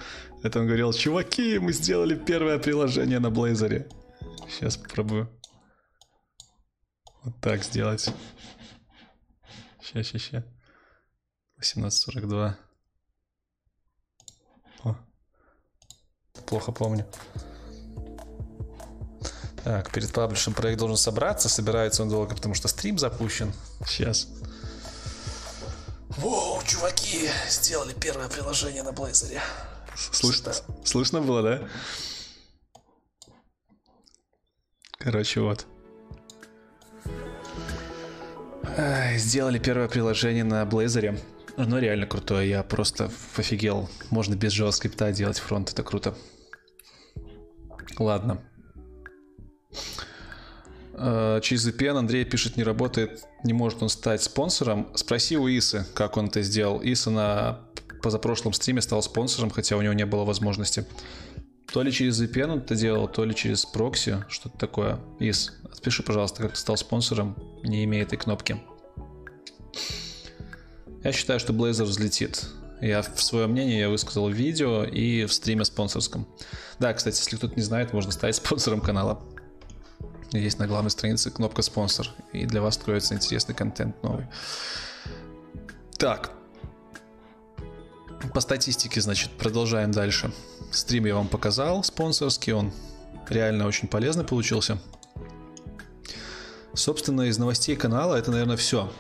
Это 0.44 0.60
он 0.60 0.68
говорил, 0.68 0.94
чуваки, 0.94 1.60
мы 1.60 1.74
сделали 1.74 2.16
первое 2.16 2.60
приложение 2.60 3.20
на 3.20 3.30
Блейзере. 3.30 3.90
Сейчас 4.50 4.78
попробую. 4.78 5.30
Вот 7.24 7.36
так 7.42 7.62
сделать. 7.64 8.14
Сейчас, 9.82 10.08
сейчас, 10.08 10.22
сейчас. 10.22 10.44
18.42. 11.60 12.56
О. 14.84 14.96
Плохо 16.46 16.72
помню. 16.72 17.06
Так, 19.64 19.92
перед 19.92 20.12
паблишем 20.12 20.54
проект 20.54 20.80
должен 20.80 20.98
собраться. 20.98 21.48
Собирается 21.50 22.04
он 22.04 22.10
долго, 22.10 22.36
потому 22.36 22.54
что 22.54 22.68
стрим 22.68 23.00
запущен. 23.00 23.54
Сейчас. 23.88 24.28
Воу, 26.10 26.62
чуваки, 26.64 27.30
сделали 27.50 27.94
первое 27.94 28.28
приложение 28.28 28.84
на 28.84 28.90
Blazor. 28.90 29.40
Слышно, 29.96 30.54
слышно 30.84 31.22
было, 31.22 31.42
да? 31.42 31.70
Короче, 35.00 35.40
вот. 35.40 35.66
Сделали 39.16 39.60
первое 39.60 39.88
приложение 39.88 40.44
на 40.44 40.64
Blazor. 40.64 41.20
Оно 41.58 41.80
реально 41.80 42.06
крутое, 42.08 42.50
я 42.50 42.64
просто 42.64 43.12
офигел. 43.38 43.90
Можно 44.10 44.36
без 44.36 44.54
JavaScript 44.60 45.12
делать 45.14 45.40
фронт, 45.40 45.72
это 45.72 45.84
круто. 45.84 46.16
Ладно. 47.98 48.42
Э, 50.94 51.40
через 51.42 51.68
VPN 51.68 51.98
Андрей 51.98 52.26
пишет, 52.26 52.58
не 52.58 52.64
работает, 52.64 53.24
не 53.44 53.54
может 53.54 53.82
он 53.82 53.90
стать 53.90 54.22
спонсором. 54.22 54.88
Спроси 54.96 55.38
у 55.38 55.48
Исы, 55.48 55.86
как 55.94 56.18
он 56.18 56.28
это 56.28 56.42
сделал. 56.42 56.80
Иса 56.80 57.10
на 57.10 57.60
позапрошлом 58.02 58.54
стриме 58.54 58.82
стал 58.82 59.02
спонсором, 59.02 59.50
хотя 59.50 59.78
у 59.78 59.82
него 59.82 59.94
не 59.94 60.06
было 60.06 60.24
возможности. 60.26 60.86
То 61.72 61.82
ли 61.82 61.92
через 61.92 62.22
VPN 62.22 62.52
он 62.52 62.60
это 62.60 62.76
делал, 62.76 63.08
то 63.08 63.26
ли 63.26 63.34
через 63.34 63.66
прокси, 63.66 64.24
что-то 64.30 64.58
такое. 64.58 65.00
Ис, 65.20 65.54
отпиши, 65.72 66.04
пожалуйста, 66.04 66.44
как 66.44 66.52
ты 66.52 66.58
стал 66.58 66.78
спонсором, 66.78 67.36
не 67.64 67.84
имея 67.86 68.04
этой 68.04 68.18
кнопки. 68.18 68.62
Я 71.04 71.12
считаю, 71.12 71.40
что 71.40 71.52
Blazor 71.52 71.86
взлетит. 71.86 72.46
Я 72.80 73.02
в 73.02 73.22
свое 73.22 73.48
мнение 73.48 73.80
я 73.80 73.90
высказал 73.90 74.30
в 74.30 74.34
видео 74.34 74.84
и 74.84 75.26
в 75.26 75.34
стриме 75.34 75.66
спонсорском. 75.66 76.28
Да, 76.80 76.94
кстати, 76.94 77.18
если 77.18 77.38
кто-то 77.38 77.56
не 77.56 77.62
знает, 77.62 77.94
можно 77.94 78.12
стать 78.12 78.36
спонсором 78.36 78.82
канала. 78.82 79.22
Есть 80.38 80.60
на 80.60 80.68
главной 80.68 80.90
странице 80.90 81.30
кнопка 81.30 81.62
«Спонсор», 81.62 82.10
и 82.32 82.46
для 82.46 82.62
вас 82.62 82.78
откроется 82.78 83.14
интересный 83.14 83.54
контент 83.54 84.02
новый. 84.04 84.28
Так. 85.98 86.32
По 88.34 88.42
статистике, 88.42 89.00
значит, 89.00 89.32
продолжаем 89.32 89.92
дальше. 89.92 90.34
Стрим 90.72 91.06
я 91.06 91.16
вам 91.16 91.28
показал, 91.28 91.84
спонсорский, 91.84 92.54
он 92.54 92.74
реально 93.30 93.68
очень 93.68 93.88
полезный 93.88 94.24
получился. 94.24 94.80
Собственно, 96.74 97.24
из 97.24 97.38
новостей 97.38 97.76
канала 97.76 98.16
это, 98.16 98.32
наверное, 98.32 98.58
все. 98.58 98.92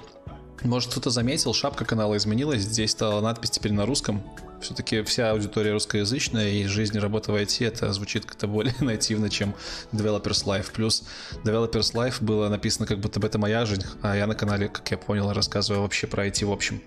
Может, 0.62 0.92
кто-то 0.92 1.10
заметил, 1.10 1.54
шапка 1.54 1.84
канала 1.84 2.16
изменилась. 2.16 2.62
Здесь 2.62 2.92
стала 2.92 3.22
надпись 3.22 3.50
теперь 3.50 3.74
на 3.74 3.86
русском. 3.86 4.22
Все-таки 4.64 5.04
вся 5.04 5.32
аудитория 5.32 5.74
русскоязычная, 5.74 6.50
и 6.50 6.66
жизнь 6.68 6.96
и 6.96 7.00
работа 7.00 7.34
в 7.34 7.36
IT 7.36 7.68
это 7.68 7.92
звучит 7.92 8.26
как-то 8.26 8.48
более 8.48 8.74
нативно, 8.80 9.30
чем 9.30 9.54
Developers 9.92 10.46
Life. 10.46 10.72
Плюс 10.74 11.04
Developers 11.44 11.94
Life 11.94 12.24
было 12.24 12.48
написано, 12.48 12.88
как 12.88 13.00
будто 13.00 13.20
бы 13.20 13.28
это 13.28 13.38
моя 13.38 13.66
жизнь, 13.66 13.86
а 14.02 14.16
я 14.16 14.26
на 14.26 14.36
канале, 14.36 14.70
как 14.70 14.90
я 14.90 14.98
понял, 14.98 15.34
рассказываю 15.34 15.82
вообще 15.82 16.08
про 16.08 16.26
IT 16.26 16.46
в 16.46 16.52
общем. 16.52 16.82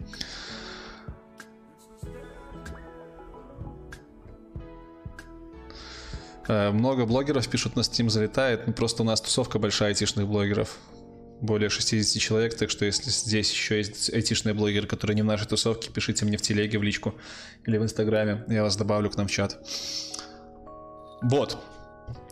Э, 6.48 6.70
много 6.70 7.04
блогеров 7.04 7.46
пишут 7.46 7.76
на 7.76 7.80
Steam 7.80 8.08
залетает, 8.08 8.66
ну 8.66 8.72
просто 8.72 9.02
у 9.02 9.06
нас 9.06 9.20
тусовка 9.20 9.58
большая 9.58 9.90
айтишных 9.90 10.26
блогеров 10.26 10.78
более 11.40 11.68
60 11.68 12.20
человек, 12.20 12.56
так 12.56 12.70
что 12.70 12.84
если 12.84 13.10
здесь 13.10 13.50
еще 13.50 13.78
есть 13.78 14.12
айтишные 14.12 14.54
блогеры, 14.54 14.86
которые 14.86 15.14
не 15.14 15.22
в 15.22 15.26
нашей 15.26 15.46
тусовке, 15.46 15.90
пишите 15.90 16.24
мне 16.24 16.36
в 16.36 16.42
телеге, 16.42 16.78
в 16.78 16.82
личку 16.82 17.14
или 17.66 17.76
в 17.78 17.82
инстаграме, 17.82 18.44
я 18.48 18.62
вас 18.62 18.76
добавлю 18.76 19.10
к 19.10 19.16
нам 19.16 19.26
в 19.26 19.30
чат. 19.30 19.58
Вот. 21.22 21.58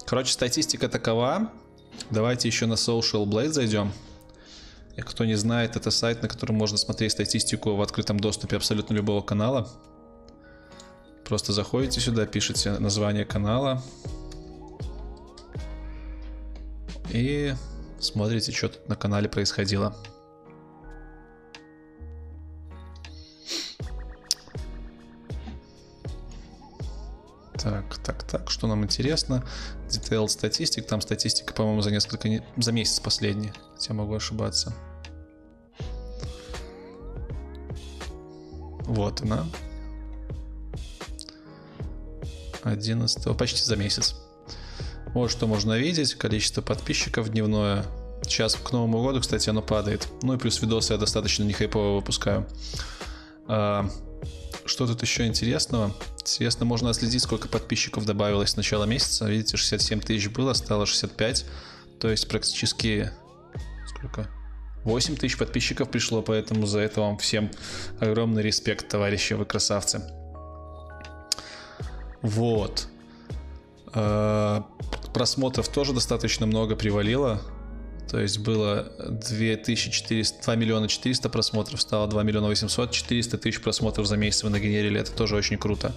Короче, 0.07 0.33
статистика 0.33 0.89
такова. 0.89 1.51
Давайте 2.11 2.49
еще 2.49 2.67
на 2.67 2.75
Social 2.75 3.25
Blade 3.25 3.51
зайдем. 3.51 3.93
И 4.97 5.01
кто 5.01 5.25
не 5.25 5.35
знает, 5.35 5.77
это 5.77 5.91
сайт, 5.91 6.23
на 6.23 6.29
котором 6.29 6.57
можно 6.57 6.79
смотреть 6.79 7.13
статистику 7.13 7.75
в 7.75 7.83
открытом 7.83 8.21
доступе 8.21 8.57
абсолютно 8.57 8.95
любого 8.95 9.23
канала. 9.23 9.69
Просто 11.25 11.53
заходите 11.53 12.01
сюда, 12.01 12.27
пишите 12.27 12.79
название 12.79 13.25
канала. 13.25 13.83
И 17.11 17.55
смотрите, 18.05 18.53
что 18.53 18.69
тут 18.69 18.89
на 18.89 18.97
канале 18.97 19.29
происходило. 19.29 19.97
Так, 27.65 27.97
так, 27.99 28.25
так, 28.25 28.51
что 28.51 28.67
нам 28.67 28.85
интересно? 28.85 29.43
Detail 29.89 30.29
статистик, 30.29 30.87
там 30.87 31.01
статистика, 31.01 31.55
по-моему, 31.55 31.81
за 31.81 31.91
несколько, 31.91 32.29
не... 32.29 32.43
за 32.59 32.73
месяц 32.73 33.01
последний, 33.01 33.53
хотя 33.75 33.95
могу 33.95 34.15
ошибаться. 34.15 34.75
Вот 38.81 39.23
она. 39.23 39.47
11, 42.65 43.37
почти 43.37 43.63
за 43.63 43.77
месяц. 43.77 44.15
Вот 45.15 45.31
что 45.31 45.47
можно 45.47 45.79
видеть, 45.79 46.15
количество 46.17 46.61
подписчиков 46.61 47.29
дневное. 47.29 47.87
Сейчас 48.23 48.57
к 48.57 48.73
Новому 48.73 49.01
году, 49.03 49.21
кстати, 49.21 49.49
оно 49.49 49.63
падает. 49.63 50.09
Ну 50.23 50.35
и 50.35 50.39
плюс 50.39 50.61
видосы 50.61 50.93
я 50.93 50.99
достаточно 50.99 51.45
не 51.45 51.53
хайпово 51.53 51.95
выпускаю. 51.95 52.49
А, 53.47 53.89
что 54.67 54.89
тут 54.89 55.03
еще 55.03 55.27
интересного? 55.27 55.95
Интересно, 56.21 56.65
можно 56.65 56.91
отследить, 56.91 57.23
сколько 57.23 57.47
подписчиков 57.47 58.05
добавилось 58.07 58.51
с 58.51 58.57
начала 58.57 58.85
месяца. 58.85 59.27
Видите, 59.27 59.57
67 59.57 60.01
тысяч 60.01 60.29
было, 60.31 60.53
стало 60.53 60.85
65. 60.85 61.47
То 62.01 62.11
есть 62.11 62.27
практически... 62.29 63.13
Сколько? 63.87 64.29
8 64.83 65.17
тысяч 65.17 65.39
подписчиков 65.39 65.91
пришло, 65.91 66.23
поэтому 66.23 66.67
за 66.67 66.81
это 66.81 67.01
вам 67.01 67.19
всем 67.19 67.51
огромный 68.01 68.43
респект, 68.43 68.89
товарищи, 68.89 69.35
вы 69.35 69.45
красавцы. 69.45 70.03
Вот. 72.21 72.89
Просмотров 75.15 75.69
тоже 75.69 75.93
достаточно 75.93 76.45
много 76.45 76.75
привалило. 76.75 77.41
То 78.11 78.21
есть 78.21 78.39
было 78.39 78.93
2400, 79.09 80.43
2 80.43 80.57
миллиона 80.57 80.89
400 80.89 81.29
просмотров, 81.29 81.81
стало 81.81 82.07
2 82.07 82.23
миллиона 82.23 82.49
800, 82.49 82.91
400 82.91 83.39
тысяч 83.39 83.61
просмотров 83.61 84.07
за 84.07 84.17
месяц 84.17 84.43
вы 84.43 84.51
нагенерили, 84.51 85.01
это 85.01 85.13
тоже 85.13 85.37
очень 85.37 85.57
круто. 85.57 85.95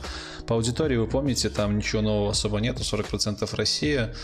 По 0.47 0.55
аудитории 0.55 0.95
вы 0.95 1.07
помните, 1.07 1.49
там 1.49 1.77
ничего 1.77 2.01
нового 2.01 2.31
особо 2.31 2.59
нету, 2.59 2.83
40% 2.83 3.47
Россия, 3.55 4.15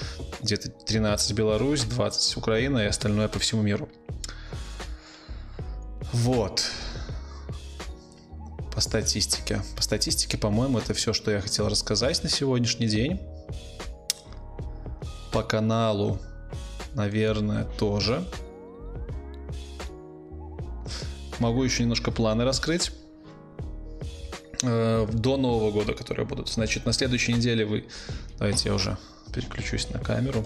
где-то 0.42 0.70
13 0.70 1.34
Беларусь, 1.34 1.84
20 1.84 2.38
Украина 2.38 2.80
и 2.80 2.86
остальное 2.86 3.28
по 3.28 3.40
всему 3.40 3.62
миру. 3.62 3.90
Вот. 6.14 6.64
По 8.74 8.80
статистике. 8.80 9.62
По 9.76 9.82
статистике, 9.82 10.38
по-моему, 10.38 10.78
это 10.78 10.94
все, 10.94 11.14
что 11.14 11.32
я 11.32 11.42
хотел 11.42 11.68
рассказать 11.68 12.24
на 12.24 12.30
сегодняшний 12.30 12.88
день. 12.88 13.20
По 15.34 15.44
каналу 15.44 16.20
наверное, 16.96 17.66
тоже. 17.78 18.24
Могу 21.40 21.64
еще 21.64 21.84
немножко 21.84 22.12
планы 22.12 22.46
раскрыть 22.46 22.92
э, 24.62 25.08
до 25.12 25.38
Нового 25.38 25.72
года, 25.72 25.94
которые 25.94 26.26
будут. 26.26 26.50
Значит, 26.50 26.86
на 26.86 26.94
следующей 26.94 27.34
неделе 27.34 27.66
вы... 27.66 27.86
Давайте 28.38 28.70
я 28.70 28.76
уже 28.76 28.98
переключусь 29.34 29.90
на 29.90 30.00
камеру. 30.00 30.46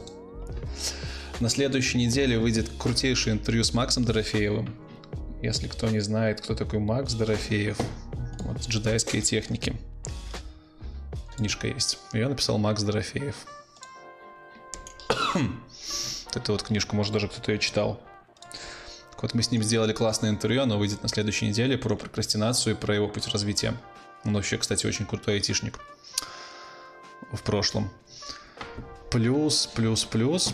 На 1.39 1.49
следующей 1.49 1.99
неделе 1.99 2.39
выйдет 2.39 2.69
крутейшее 2.79 3.35
интервью 3.35 3.63
с 3.63 3.73
Максом 3.73 4.05
Дорофеевым. 4.05 4.73
Если 5.41 5.67
кто 5.67 5.87
не 5.87 5.99
знает, 5.99 6.41
кто 6.41 6.55
такой 6.55 6.79
Макс 6.79 7.13
Дорофеев, 7.13 7.77
вот 8.39 8.67
джедайские 8.67 9.21
техники. 9.21 9.75
Книжка 11.35 11.67
есть. 11.67 11.99
Ее 12.13 12.27
написал 12.27 12.57
Макс 12.57 12.81
Дорофеев. 12.81 13.35
Эту 16.33 16.51
вот 16.53 16.63
книжку, 16.63 16.95
может 16.95 17.13
даже 17.13 17.27
кто-то 17.27 17.51
ее 17.51 17.59
читал. 17.59 17.99
Так 19.11 19.23
вот 19.23 19.33
мы 19.33 19.41
с 19.41 19.51
ним 19.51 19.63
сделали 19.63 19.93
классное 19.93 20.29
интервью, 20.29 20.61
оно 20.61 20.77
выйдет 20.77 21.01
на 21.01 21.09
следующей 21.09 21.47
неделе 21.47 21.77
про 21.77 21.95
прокрастинацию 21.95 22.75
и 22.75 22.77
про 22.77 22.95
его 22.95 23.07
путь 23.07 23.27
развития. 23.29 23.73
Он 24.23 24.33
вообще, 24.33 24.57
кстати, 24.57 24.85
очень 24.85 25.05
крутой 25.05 25.35
айтишник 25.35 25.79
в 27.31 27.41
прошлом. 27.41 27.89
Плюс, 29.09 29.67
плюс, 29.73 30.05
плюс. 30.05 30.53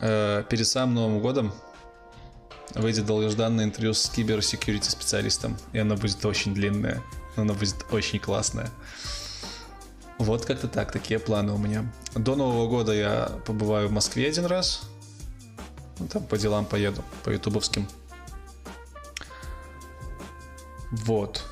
Э, 0.00 0.44
перед 0.48 0.66
самым 0.66 0.94
Новым 0.94 1.20
годом 1.20 1.52
выйдет 2.74 3.06
долгожданное 3.06 3.64
интервью 3.64 3.94
с 3.94 4.08
киберсекьюрити 4.08 4.88
специалистом. 4.88 5.56
И 5.72 5.78
оно 5.78 5.96
будет 5.96 6.24
очень 6.24 6.54
длинное. 6.54 7.02
Оно 7.36 7.54
будет 7.54 7.86
очень 7.90 8.18
классное. 8.18 8.70
Вот 10.22 10.44
как-то 10.44 10.68
так, 10.68 10.92
такие 10.92 11.18
планы 11.18 11.52
у 11.52 11.58
меня. 11.58 11.92
До 12.14 12.36
Нового 12.36 12.68
года 12.68 12.92
я 12.92 13.28
побываю 13.44 13.88
в 13.88 13.90
Москве 13.90 14.28
один 14.28 14.46
раз. 14.46 14.82
Ну, 15.98 16.06
там 16.06 16.22
по 16.22 16.38
делам 16.38 16.64
поеду, 16.64 17.04
по 17.24 17.30
ютубовским. 17.30 17.88
Вот. 20.92 21.42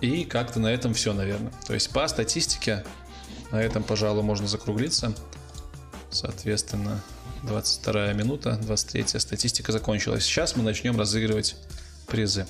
И 0.00 0.24
как-то 0.24 0.58
на 0.58 0.66
этом 0.66 0.92
все, 0.92 1.12
наверное. 1.12 1.52
То 1.68 1.74
есть 1.74 1.90
по 1.90 2.06
статистике 2.08 2.84
на 3.52 3.62
этом, 3.62 3.84
пожалуй, 3.84 4.24
можно 4.24 4.48
закруглиться. 4.48 5.14
Соответственно, 6.10 7.00
22 7.44 8.12
минута, 8.14 8.58
23 8.60 9.20
статистика 9.20 9.70
закончилась. 9.70 10.24
Сейчас 10.24 10.56
мы 10.56 10.64
начнем 10.64 10.98
разыгрывать 10.98 11.54
призы. 12.08 12.48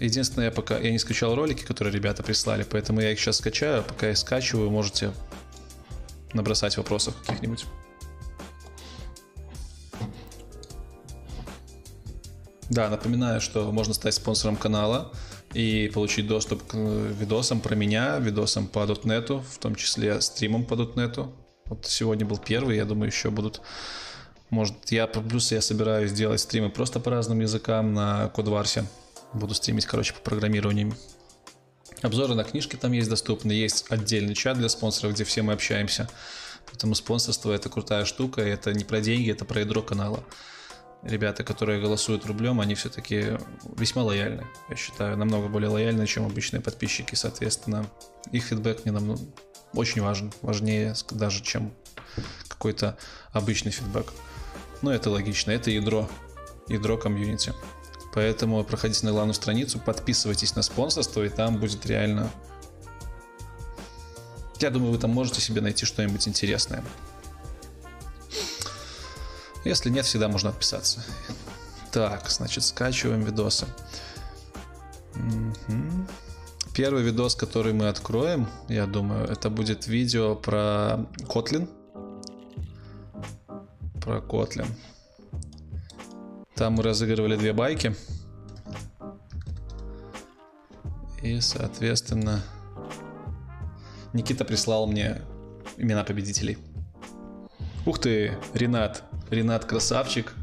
Единственное, 0.00 0.46
я 0.46 0.50
пока 0.50 0.78
я 0.78 0.90
не 0.90 0.98
скачал 0.98 1.34
ролики, 1.34 1.62
которые 1.62 1.94
ребята 1.94 2.22
прислали, 2.22 2.66
поэтому 2.68 3.00
я 3.02 3.12
их 3.12 3.20
сейчас 3.20 3.36
скачаю. 3.36 3.82
Пока 3.82 4.08
я 4.08 4.16
скачиваю, 4.16 4.70
можете 4.70 5.12
набросать 6.32 6.76
вопросов 6.78 7.14
каких-нибудь. 7.20 7.66
Да, 12.70 12.88
напоминаю, 12.88 13.40
что 13.40 13.70
можно 13.72 13.92
стать 13.92 14.14
спонсором 14.14 14.56
канала 14.56 15.12
и 15.52 15.90
получить 15.92 16.26
доступ 16.26 16.66
к 16.66 16.74
видосам 16.74 17.60
про 17.60 17.74
меня, 17.74 18.18
видосам 18.18 18.68
по 18.68 18.78
.NET, 18.78 19.42
в 19.42 19.58
том 19.58 19.74
числе 19.74 20.20
стримам 20.20 20.64
по 20.64 20.74
.NET. 20.74 21.30
Вот 21.66 21.84
сегодня 21.84 22.24
был 22.24 22.38
первый, 22.38 22.76
я 22.76 22.84
думаю, 22.84 23.08
еще 23.08 23.30
будут 23.30 23.60
может, 24.50 24.90
я 24.90 25.06
плюс 25.06 25.52
я 25.52 25.60
собираюсь 25.60 26.12
делать 26.12 26.40
стримы 26.40 26.70
просто 26.70 26.98
по 26.98 27.10
разным 27.10 27.40
языкам 27.40 27.94
на 27.94 28.28
Кодварсе. 28.28 28.84
Буду 29.32 29.54
стримить, 29.54 29.86
короче, 29.86 30.12
по 30.12 30.20
программированию. 30.20 30.94
Обзоры 32.02 32.34
на 32.34 32.44
книжки 32.44 32.76
там 32.76 32.92
есть 32.92 33.08
доступны. 33.08 33.52
Есть 33.52 33.86
отдельный 33.90 34.34
чат 34.34 34.58
для 34.58 34.68
спонсоров, 34.68 35.14
где 35.14 35.24
все 35.24 35.42
мы 35.42 35.52
общаемся. 35.52 36.08
Поэтому 36.66 36.94
спонсорство 36.94 37.52
это 37.52 37.68
крутая 37.68 38.04
штука. 38.04 38.40
Это 38.40 38.72
не 38.72 38.84
про 38.84 39.00
деньги, 39.00 39.30
это 39.30 39.44
про 39.44 39.60
ядро 39.60 39.82
канала. 39.82 40.24
Ребята, 41.02 41.44
которые 41.44 41.80
голосуют 41.80 42.26
рублем, 42.26 42.60
они 42.60 42.74
все-таки 42.74 43.38
весьма 43.76 44.02
лояльны. 44.02 44.46
Я 44.68 44.76
считаю, 44.76 45.16
намного 45.16 45.48
более 45.48 45.70
лояльны, 45.70 46.06
чем 46.06 46.26
обычные 46.26 46.60
подписчики. 46.60 47.14
Соответственно, 47.14 47.86
их 48.32 48.44
фидбэк 48.44 48.84
мне 48.84 48.92
намного 48.92 49.22
очень 49.72 50.02
важен. 50.02 50.32
Важнее 50.42 50.94
даже, 51.10 51.42
чем 51.42 51.72
какой-то 52.48 52.98
обычный 53.32 53.72
фидбэк. 53.72 54.12
Но 54.82 54.92
это 54.92 55.10
логично. 55.10 55.52
Это 55.52 55.70
ядро. 55.70 56.08
Ядро 56.68 56.96
комьюнити. 56.96 57.54
Поэтому 58.12 58.62
проходите 58.64 59.06
на 59.06 59.12
главную 59.12 59.34
страницу, 59.34 59.78
подписывайтесь 59.78 60.56
на 60.56 60.62
спонсорство, 60.62 61.22
и 61.22 61.28
там 61.28 61.58
будет 61.58 61.86
реально... 61.86 62.30
Я 64.58 64.70
думаю, 64.70 64.92
вы 64.92 64.98
там 64.98 65.10
можете 65.10 65.40
себе 65.40 65.60
найти 65.60 65.86
что-нибудь 65.86 66.26
интересное. 66.26 66.84
Если 69.64 69.90
нет, 69.90 70.06
всегда 70.06 70.28
можно 70.28 70.50
отписаться. 70.50 71.04
Так, 71.92 72.30
значит, 72.30 72.64
скачиваем 72.64 73.22
видосы. 73.22 73.66
Угу. 75.14 76.06
Первый 76.74 77.02
видос, 77.02 77.34
который 77.34 77.72
мы 77.72 77.88
откроем, 77.88 78.48
я 78.68 78.86
думаю, 78.86 79.26
это 79.26 79.50
будет 79.50 79.86
видео 79.86 80.34
про 80.34 81.06
Kotlin. 81.26 81.68
Про 84.00 84.18
Kotlin. 84.18 84.68
Там 86.60 86.74
мы 86.74 86.82
разыгрывали 86.82 87.36
две 87.36 87.54
байки. 87.54 87.96
И, 91.22 91.40
соответственно, 91.40 92.42
Никита 94.12 94.44
прислал 94.44 94.86
мне 94.86 95.22
имена 95.78 96.04
победителей. 96.04 96.58
Ух 97.86 97.98
ты, 97.98 98.36
Ренат. 98.52 99.04
Ренат 99.30 99.64
красавчик. 99.64 100.34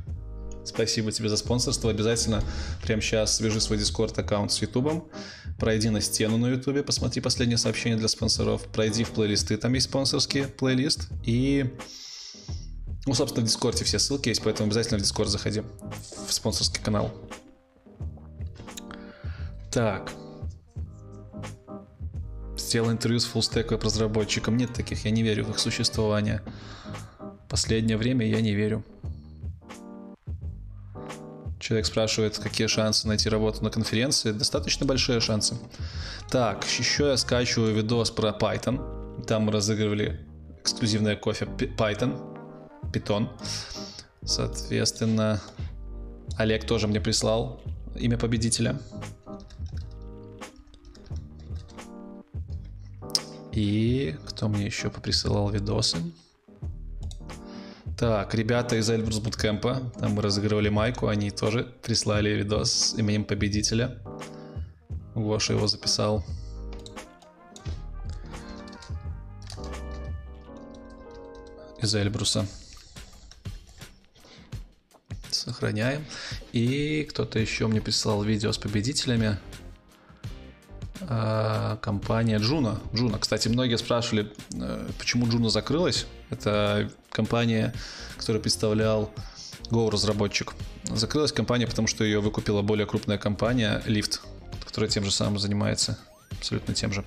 Спасибо 0.66 1.12
тебе 1.12 1.30
за 1.30 1.38
спонсорство. 1.38 1.92
Обязательно 1.92 2.42
прямо 2.82 3.00
сейчас 3.04 3.36
свяжи 3.36 3.62
свой 3.62 3.78
дискорд 3.78 4.18
аккаунт 4.18 4.52
с 4.52 4.60
Ютубом. 4.64 5.10
Пройди 5.60 5.92
на 5.92 6.02
стену 6.02 6.38
на 6.38 6.48
Ютубе, 6.48 6.82
посмотри 6.82 7.22
последнее 7.22 7.60
сообщение 7.60 8.00
для 8.00 8.08
спонсоров. 8.08 8.64
Пройди 8.74 9.04
в 9.04 9.12
плейлисты, 9.12 9.56
там 9.56 9.72
есть 9.74 9.86
спонсорский 9.86 10.48
плейлист. 10.48 11.10
И 11.26 11.76
Ну, 13.08 13.14
собственно, 13.14 13.46
в 13.46 13.48
Дискорде 13.48 13.86
все 13.86 14.00
ссылки 14.00 14.28
есть, 14.28 14.44
поэтому 14.44 14.68
обязательно 14.68 15.00
в 15.00 15.02
Дискорд 15.02 15.30
заходи. 15.30 15.64
В 16.28 16.34
спонсорский 16.34 16.84
канал. 16.84 17.10
Так. 19.72 20.12
Сделал 22.58 22.92
интервью 22.92 23.22
с 23.22 23.26
фуллстек 23.26 23.72
веб-разработчиком. 23.72 24.58
Нет 24.58 24.74
таких, 24.74 25.06
я 25.06 25.12
не 25.12 25.24
верю 25.24 25.46
в 25.46 25.52
их 25.52 25.60
существование. 25.60 26.42
Последнее 27.48 27.96
время 27.96 28.28
я 28.28 28.42
не 28.42 28.54
верю. 28.54 28.84
Человек 31.62 31.86
спрашивает, 31.86 32.38
какие 32.38 32.68
шансы 32.68 33.08
найти 33.08 33.30
работу 33.30 33.64
на 33.64 33.70
конференции. 33.70 34.34
Достаточно 34.34 34.86
большие 34.86 35.22
шансы. 35.22 35.56
Так, 36.30 36.66
еще 36.78 37.08
я 37.08 37.18
скачиваю 37.18 37.74
видос 37.74 38.12
про 38.12 38.32
Python. 38.32 39.24
Там 39.26 39.44
мы 39.44 39.54
разыгрывали 39.54 40.20
эксклюзивное 40.60 41.16
кофе 41.16 41.46
Python. 41.46 42.37
Python. 42.92 43.30
Соответственно, 44.24 45.42
Олег 46.38 46.66
тоже 46.66 46.88
мне 46.88 47.00
прислал 47.00 47.62
имя 47.96 48.18
победителя. 48.18 48.80
И 53.52 54.16
кто 54.28 54.48
мне 54.48 54.66
еще 54.66 54.90
поприсылал 54.90 55.50
видосы? 55.50 55.98
Так, 57.98 58.36
ребята 58.36 58.76
из 58.76 58.88
Эльбрус 58.92 59.18
Буткемпа, 59.18 59.92
там 60.00 60.12
мы 60.12 60.22
разыгрывали 60.22 60.70
майку, 60.70 61.08
они 61.08 61.32
тоже 61.32 61.64
прислали 61.82 62.30
видос 62.30 62.72
с 62.72 62.94
именем 62.94 63.26
победителя. 63.26 63.98
Гоша 65.16 65.54
его 65.54 65.66
записал. 65.66 66.24
Из 71.82 71.96
Эльбруса. 71.96 72.46
Сохраняем. 75.48 76.06
И 76.52 77.08
кто-то 77.10 77.40
еще 77.40 77.68
мне 77.68 77.80
прислал 77.80 78.22
видео 78.22 78.52
с 78.52 78.58
победителями. 78.58 79.38
А, 81.00 81.78
компания 81.78 82.38
Juno. 82.38 82.82
Juno. 82.94 83.18
Кстати, 83.18 83.48
многие 83.48 83.78
спрашивали, 83.78 84.30
э, 84.54 84.90
почему 85.00 85.26
Juno 85.30 85.50
закрылась. 85.50 86.06
Это 86.32 86.92
компания, 87.12 87.74
которую 88.18 88.42
представлял 88.42 89.10
Go 89.70 89.90
разработчик. 89.90 90.54
Закрылась 90.84 91.32
компания, 91.32 91.66
потому 91.66 91.88
что 91.88 92.04
ее 92.04 92.20
выкупила 92.20 92.62
более 92.62 92.86
крупная 92.86 93.18
компания 93.18 93.82
Lyft, 93.86 94.20
которая 94.66 94.90
тем 94.90 95.06
же 95.06 95.12
самым 95.12 95.40
занимается. 95.40 95.98
Абсолютно 96.32 96.74
тем 96.74 96.92
же. 96.92 97.06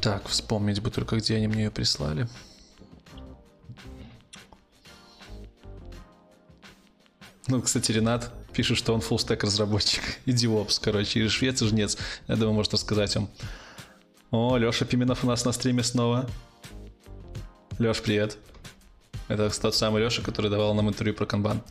Так, 0.00 0.26
вспомнить 0.26 0.80
бы 0.80 0.90
только, 0.90 1.16
где 1.16 1.36
они 1.36 1.48
мне 1.48 1.64
ее 1.64 1.70
прислали. 1.70 2.28
Ну, 7.46 7.60
кстати, 7.60 7.92
Ренат 7.92 8.32
пишет, 8.52 8.78
что 8.78 8.94
он 8.94 9.00
фуллстек 9.00 9.44
разработчик 9.44 10.02
и 10.24 10.32
DevOps, 10.32 10.80
короче, 10.82 11.20
и 11.20 11.28
швец, 11.28 11.60
и 11.60 11.66
жнец. 11.66 11.98
Я 12.26 12.36
думаю, 12.36 12.54
может 12.54 12.72
рассказать 12.72 13.14
вам. 13.16 13.28
О, 14.30 14.56
Леша 14.56 14.84
Пименов 14.84 15.24
у 15.24 15.26
нас 15.26 15.44
на 15.44 15.52
стриме 15.52 15.82
снова. 15.82 16.28
Леш, 17.78 18.00
привет. 18.00 18.38
Это 19.28 19.50
тот 19.60 19.74
самый 19.74 20.02
Леша, 20.02 20.22
который 20.22 20.50
давал 20.50 20.74
нам 20.74 20.88
интервью 20.88 21.14
про 21.14 21.26
канбан. 21.26 21.62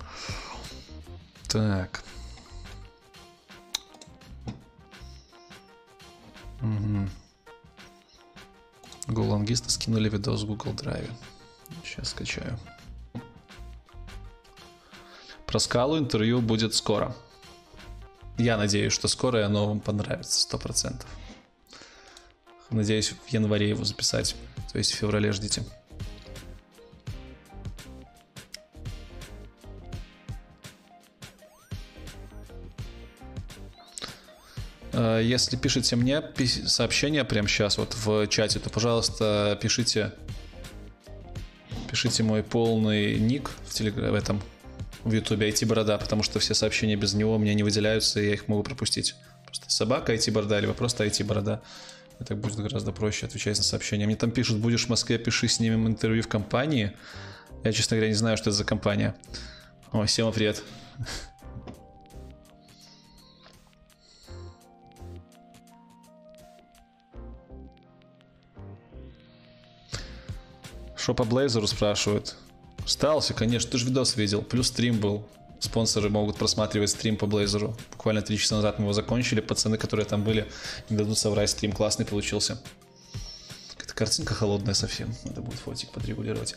Так. 1.48 2.04
Угу. 6.62 7.10
Голлангисты 9.08 9.70
скинули 9.70 10.10
видос 10.10 10.44
в 10.44 10.48
Google 10.48 10.74
Drive. 10.74 11.12
Сейчас 11.84 12.10
скачаю. 12.10 12.58
Про 15.54 15.60
скалу 15.60 16.00
интервью 16.00 16.42
будет 16.42 16.74
скоро. 16.74 17.16
Я 18.40 18.58
надеюсь, 18.58 18.92
что 18.92 19.08
скоро 19.08 19.42
и 19.42 19.44
оно 19.44 19.68
вам 19.68 19.82
понравится, 19.82 20.42
сто 20.42 20.58
процентов. 20.58 21.08
Надеюсь, 22.72 23.10
в 23.10 23.32
январе 23.32 23.70
его 23.70 23.84
записать. 23.84 24.36
То 24.72 24.80
есть 24.80 24.94
в 24.94 24.96
феврале 24.96 25.32
ждите. 25.32 25.64
Э, 34.94 35.22
если 35.24 35.56
пишете 35.56 35.98
мне 35.98 36.24
сообщение 36.66 37.24
прямо 37.26 37.48
сейчас 37.48 37.78
вот 37.78 37.94
в 37.94 38.26
чате, 38.26 38.58
то, 38.58 38.72
пожалуйста, 38.72 39.56
пишите, 39.62 40.14
пишите 41.92 42.24
мой 42.24 42.42
полный 42.42 43.20
ник 43.20 43.52
в, 43.68 43.74
телег... 43.76 43.94
в 43.94 44.16
этом 44.16 44.42
в 45.04 45.12
Ютубе 45.12 45.50
IT-борода, 45.50 45.98
потому 45.98 46.24
что 46.24 46.40
все 46.40 46.54
сообщения 46.54 46.96
без 46.96 47.14
него 47.14 47.38
меня 47.38 47.54
не 47.54 47.64
выделяются, 47.64 48.20
и 48.20 48.28
я 48.28 48.34
их 48.34 48.48
могу 48.48 48.64
пропустить. 48.64 49.16
Просто 49.46 49.70
собака 49.70 50.14
IT-борода, 50.14 50.60
либо 50.60 50.74
просто 50.74 51.06
IT-борода. 51.06 51.62
Это 52.20 52.36
будет 52.36 52.58
гораздо 52.58 52.92
проще 52.92 53.26
отвечать 53.26 53.58
на 53.58 53.64
сообщения. 53.64 54.06
Мне 54.06 54.16
там 54.16 54.32
пишут, 54.32 54.60
будешь 54.60 54.86
в 54.86 54.90
Москве, 54.90 55.18
пиши, 55.18 55.48
снимем 55.48 55.88
интервью 55.88 56.24
в 56.24 56.28
компании. 56.28 56.94
Я, 57.64 57.74
честно 57.74 57.98
говоря, 57.98 58.10
не 58.10 58.16
знаю, 58.16 58.38
что 58.38 58.50
это 58.50 58.58
за 58.58 58.66
компания. 58.66 59.16
О, 59.92 60.06
Сема, 60.06 60.32
привет. 60.32 60.64
Что 70.96 71.14
по 71.14 71.26
Блейзеру 71.26 71.68
спрашивают? 71.68 72.38
Стался, 72.86 73.34
конечно, 73.34 73.72
ты 73.72 73.78
же 73.78 73.86
видос 73.86 74.16
видел. 74.16 74.42
Плюс 74.42 74.68
стрим 74.68 75.00
был. 75.00 75.28
Спонсоры 75.60 76.10
могут 76.10 76.38
просматривать 76.38 76.90
стрим 76.90 77.16
по 77.16 77.26
Блейзеру. 77.26 77.76
Буквально 77.92 78.22
три 78.22 78.38
часа 78.38 78.58
назад 78.58 78.80
мы 78.80 78.86
его 78.86 78.94
закончили. 78.94 79.40
Пацаны, 79.40 79.78
которые 79.78 80.06
там 80.06 80.24
были, 80.24 80.48
не 80.90 80.98
дадут 80.98 81.18
соврать. 81.18 81.50
Стрим 81.50 81.72
классный 81.72 82.06
получился. 82.06 82.62
Какая-то 83.70 83.94
картинка 83.94 84.34
холодная 84.34 84.74
совсем. 84.74 85.16
Надо 85.24 85.42
будет 85.42 85.60
фотик 85.60 85.92
подрегулировать. 85.92 86.56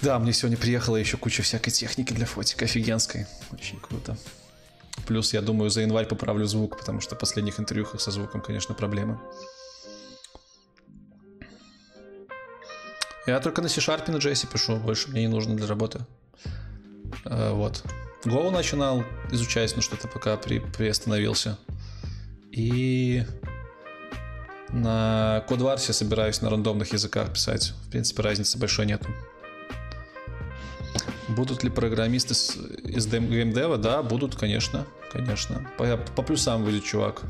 Да, 0.00 0.18
мне 0.18 0.32
сегодня 0.32 0.56
приехала 0.56 0.96
еще 0.96 1.16
куча 1.16 1.42
всякой 1.42 1.70
техники 1.70 2.12
для 2.12 2.26
фотика 2.26 2.64
офигенской. 2.64 3.26
Очень 3.52 3.80
круто. 3.80 4.16
Плюс, 5.06 5.32
я 5.32 5.42
думаю, 5.42 5.70
за 5.70 5.80
январь 5.80 6.06
поправлю 6.06 6.46
звук, 6.46 6.78
потому 6.78 7.00
что 7.00 7.16
в 7.16 7.18
последних 7.18 7.58
интервьюхах 7.58 8.00
со 8.00 8.10
звуком, 8.10 8.40
конечно, 8.40 8.74
проблемы. 8.74 9.18
Я 13.26 13.38
только 13.40 13.62
на 13.62 13.68
C-Sharp 13.68 14.08
и 14.08 14.10
на 14.10 14.16
JS 14.16 14.50
пишу, 14.52 14.76
больше 14.76 15.10
мне 15.10 15.22
не 15.22 15.28
нужно 15.28 15.56
для 15.56 15.66
работы. 15.66 16.00
Э, 17.24 17.52
вот. 17.52 17.84
Go 18.24 18.50
начинал 18.50 19.04
изучать, 19.30 19.74
но 19.76 19.82
что-то 19.82 20.08
пока 20.08 20.36
при, 20.36 20.58
приостановился. 20.58 21.58
И 22.50 23.24
на 24.70 25.44
Кодварсе 25.48 25.92
собираюсь 25.92 26.40
на 26.40 26.50
рандомных 26.50 26.92
языках 26.92 27.32
писать. 27.32 27.72
В 27.86 27.90
принципе, 27.90 28.22
разницы 28.22 28.58
большой 28.58 28.86
нету. 28.86 29.08
Будут 31.28 31.62
ли 31.62 31.70
программисты 31.70 32.34
из 32.34 33.06
геймдева? 33.06 33.78
Да, 33.78 34.02
будут, 34.02 34.36
конечно. 34.36 34.86
Конечно. 35.12 35.70
По, 35.78 35.96
по 35.96 36.22
плюсам 36.22 36.64
выйдет 36.64 36.84
чувак. 36.84 37.22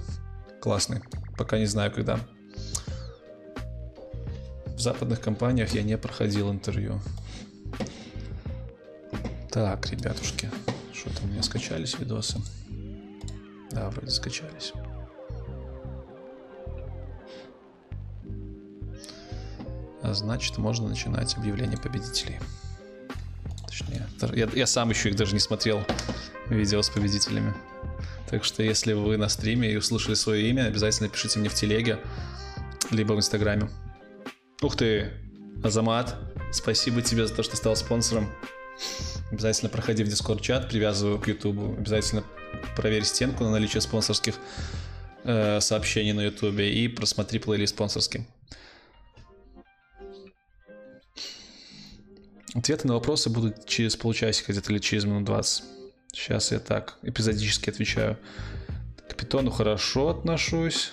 Классный. 0.60 1.02
Пока 1.36 1.58
не 1.58 1.66
знаю, 1.66 1.92
когда 1.92 2.18
западных 4.82 5.20
компаниях 5.20 5.70
я 5.74 5.82
не 5.82 5.96
проходил 5.96 6.50
интервью. 6.50 7.00
Так, 9.50 9.90
ребятушки, 9.90 10.50
что 10.92 11.14
там 11.14 11.24
у 11.24 11.32
меня 11.32 11.42
скачались 11.42 11.98
видосы? 11.98 12.40
Да, 13.70 13.90
вроде 13.90 14.10
скачались. 14.10 14.72
А 20.02 20.14
значит, 20.14 20.58
можно 20.58 20.88
начинать 20.88 21.36
объявление 21.36 21.78
победителей. 21.78 22.40
Точнее, 23.68 24.06
я, 24.34 24.48
я 24.52 24.66
сам 24.66 24.90
еще 24.90 25.10
их 25.10 25.16
даже 25.16 25.32
не 25.32 25.40
смотрел, 25.40 25.84
видео 26.48 26.82
с 26.82 26.90
победителями. 26.90 27.54
Так 28.28 28.44
что, 28.44 28.62
если 28.62 28.94
вы 28.94 29.16
на 29.16 29.28
стриме 29.28 29.70
и 29.70 29.76
услышали 29.76 30.14
свое 30.14 30.48
имя, 30.50 30.64
обязательно 30.64 31.08
пишите 31.08 31.38
мне 31.38 31.48
в 31.48 31.54
телеге, 31.54 31.98
либо 32.90 33.12
в 33.12 33.18
инстаграме. 33.18 33.68
Ух 34.62 34.76
ты, 34.76 35.10
Азамат, 35.64 36.14
спасибо 36.52 37.02
тебе 37.02 37.26
за 37.26 37.34
то, 37.34 37.42
что 37.42 37.56
стал 37.56 37.74
спонсором. 37.74 38.32
Обязательно 39.32 39.68
проходи 39.68 40.04
в 40.04 40.08
Discord 40.08 40.40
чат, 40.40 40.68
привязываю 40.68 41.18
к 41.18 41.26
YouTube. 41.26 41.78
Обязательно 41.78 42.22
проверь 42.76 43.02
стенку 43.02 43.42
на 43.42 43.50
наличие 43.50 43.80
спонсорских 43.80 44.36
э, 45.24 45.60
сообщений 45.60 46.12
на 46.12 46.20
YouTube 46.20 46.60
и 46.60 46.86
просмотри 46.86 47.40
плейлист 47.40 47.74
спонсорский. 47.74 48.24
Ответы 52.54 52.86
на 52.86 52.94
вопросы 52.94 53.30
будут 53.30 53.66
через 53.66 53.96
полчасика 53.96 54.52
где-то 54.52 54.70
или 54.72 54.78
через 54.78 55.04
минут 55.04 55.24
20. 55.24 55.64
Сейчас 56.12 56.52
я 56.52 56.60
так 56.60 56.98
эпизодически 57.02 57.70
отвечаю. 57.70 58.16
К 59.08 59.16
питону 59.16 59.50
хорошо 59.50 60.10
отношусь. 60.10 60.92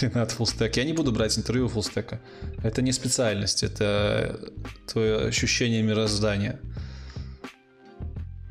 Ренат 0.00 0.32
фуллстек. 0.32 0.76
Я 0.76 0.84
не 0.84 0.92
буду 0.92 1.12
брать 1.12 1.38
интервью 1.38 1.66
у 1.66 1.68
фуллстека. 1.68 2.20
Это 2.62 2.82
не 2.82 2.92
специальность, 2.92 3.62
это 3.62 4.40
твое 4.86 5.26
ощущение 5.26 5.82
мироздания. 5.82 6.60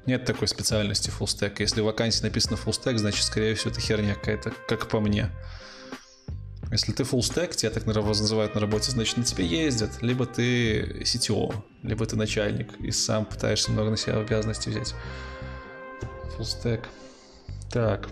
Нет 0.06 0.26
такой 0.26 0.48
специальности 0.48 1.10
фуллстека. 1.10 1.64
Если 1.64 1.82
в 1.82 1.86
вакансии 1.86 2.24
написано 2.24 2.58
фуллстек, 2.58 3.00
значит, 3.00 3.24
скорее 3.24 3.56
всего, 3.56 3.72
это 3.72 3.82
херня 3.82 4.16
какая-то, 4.16 4.54
как 4.68 4.88
по 4.88 5.00
мне. 5.00 5.32
Если 6.72 6.92
ты 6.92 7.04
stack, 7.04 7.56
тебя 7.56 7.72
так 7.72 7.86
называют 7.86 8.56
на 8.56 8.62
работе, 8.62 8.92
значит 8.92 9.18
на 9.18 9.24
тебе 9.24 9.46
ездят. 9.46 10.02
Либо 10.02 10.26
ты 10.26 11.02
CTO, 11.02 11.56
либо 11.84 12.06
ты 12.06 12.16
начальник 12.16 12.74
и 12.80 12.92
сам 12.92 13.26
пытаешься 13.26 13.72
много 13.72 13.92
на 13.92 13.98
себя 13.98 14.18
обязанностей 14.18 14.72
взять. 14.72 14.94
Stack. 16.40 16.86
Так. 17.72 18.10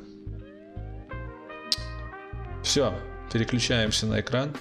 Все, 2.63 2.97
переключаемся 3.33 4.05
на 4.05 4.21
экран. 4.21 4.55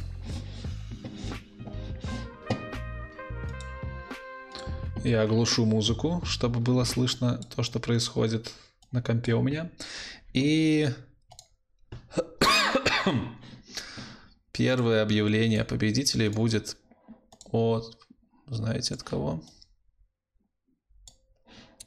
Я 5.04 5.22
оглушу 5.22 5.66
музыку, 5.66 6.22
чтобы 6.24 6.58
было 6.58 6.84
слышно 6.84 7.38
то, 7.54 7.62
что 7.62 7.78
происходит 7.80 8.50
на 8.90 9.02
компе 9.02 9.34
у 9.34 9.42
меня. 9.42 9.70
И 10.32 10.88
Первое 14.52 15.02
объявление 15.02 15.64
победителей 15.64 16.28
будет 16.28 16.76
от... 17.50 17.98
Знаете 18.46 18.94
от 18.94 19.02
кого? 19.02 19.42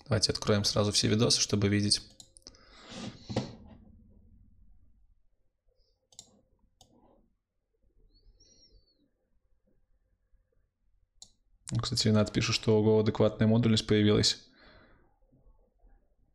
Давайте 0.06 0.32
откроем 0.32 0.63
сразу 0.63 0.91
все 0.91 1.08
видосы, 1.08 1.41
чтобы 1.41 1.67
видеть. 1.67 2.02
Кстати, 11.81 12.07
Ренат 12.07 12.31
пишет, 12.31 12.55
что 12.55 12.79
у 12.79 12.85
Go 12.85 13.01
адекватная 13.01 13.47
модульность 13.47 13.88
появилась. 13.88 14.39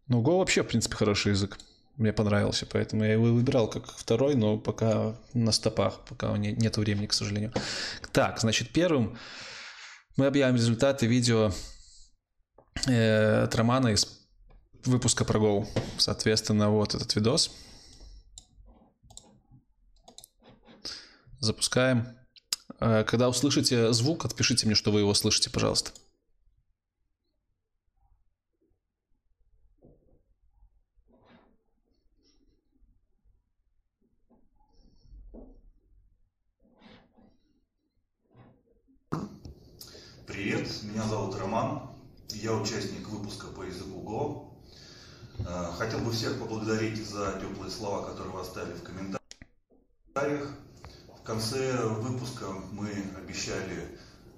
Ну, 0.09 0.23
Go 0.23 0.39
вообще, 0.39 0.63
в 0.63 0.67
принципе, 0.67 0.97
хороший 0.97 1.33
язык 1.33 1.59
мне 1.97 2.13
понравился, 2.13 2.67
поэтому 2.67 3.05
я 3.05 3.13
его 3.13 3.25
выбирал 3.25 3.69
как 3.69 3.87
второй, 3.87 4.35
но 4.35 4.59
пока 4.59 5.15
на 5.35 5.53
стопах, 5.53 6.01
пока 6.09 6.37
нет 6.37 6.77
времени, 6.77 7.07
к 7.07 7.13
сожалению. 7.13 7.53
Так, 8.13 8.41
значит, 8.41 8.71
первым 8.71 9.19
мы 10.17 10.27
объявим 10.27 10.57
результаты 10.57 11.07
видео 11.07 11.53
э, 12.87 13.43
от 13.45 13.55
Романа 13.55 13.89
из 13.89 14.07
выпуска 14.85 15.25
про 15.25 15.39
Go. 15.39 15.67
Соответственно, 15.99 16.71
вот 16.71 16.95
этот 16.95 17.15
видос. 17.15 17.51
Запускаем. 21.39 22.20
Э, 22.81 23.05
когда 23.05 23.29
услышите 23.29 23.93
звук, 23.93 24.25
отпишите 24.25 24.67
мне, 24.67 24.75
что 24.75 24.91
вы 24.91 25.01
его 25.01 25.15
слышите, 25.15 25.51
пожалуйста. 25.51 25.93
Привет, 40.27 40.69
меня 40.85 41.03
зовут 41.07 41.37
Роман, 41.39 41.91
я 42.31 42.55
участник 42.55 43.07
выпуска 43.09 43.49
по 43.49 43.63
языку 43.63 44.01
Go. 44.01 45.47
Э, 45.47 45.73
хотел 45.77 45.99
бы 45.99 46.13
всех 46.13 46.39
поблагодарить 46.39 47.07
за 47.07 47.39
теплые 47.41 47.71
слова, 47.71 48.09
которые 48.09 48.33
вы 48.33 48.41
оставили 48.41 48.75
в 48.75 48.83
комментариях. 48.83 50.55
В 51.31 51.33
конце 51.33 51.77
выпуска 51.87 52.47
мы 52.73 52.89
обещали 53.17 53.87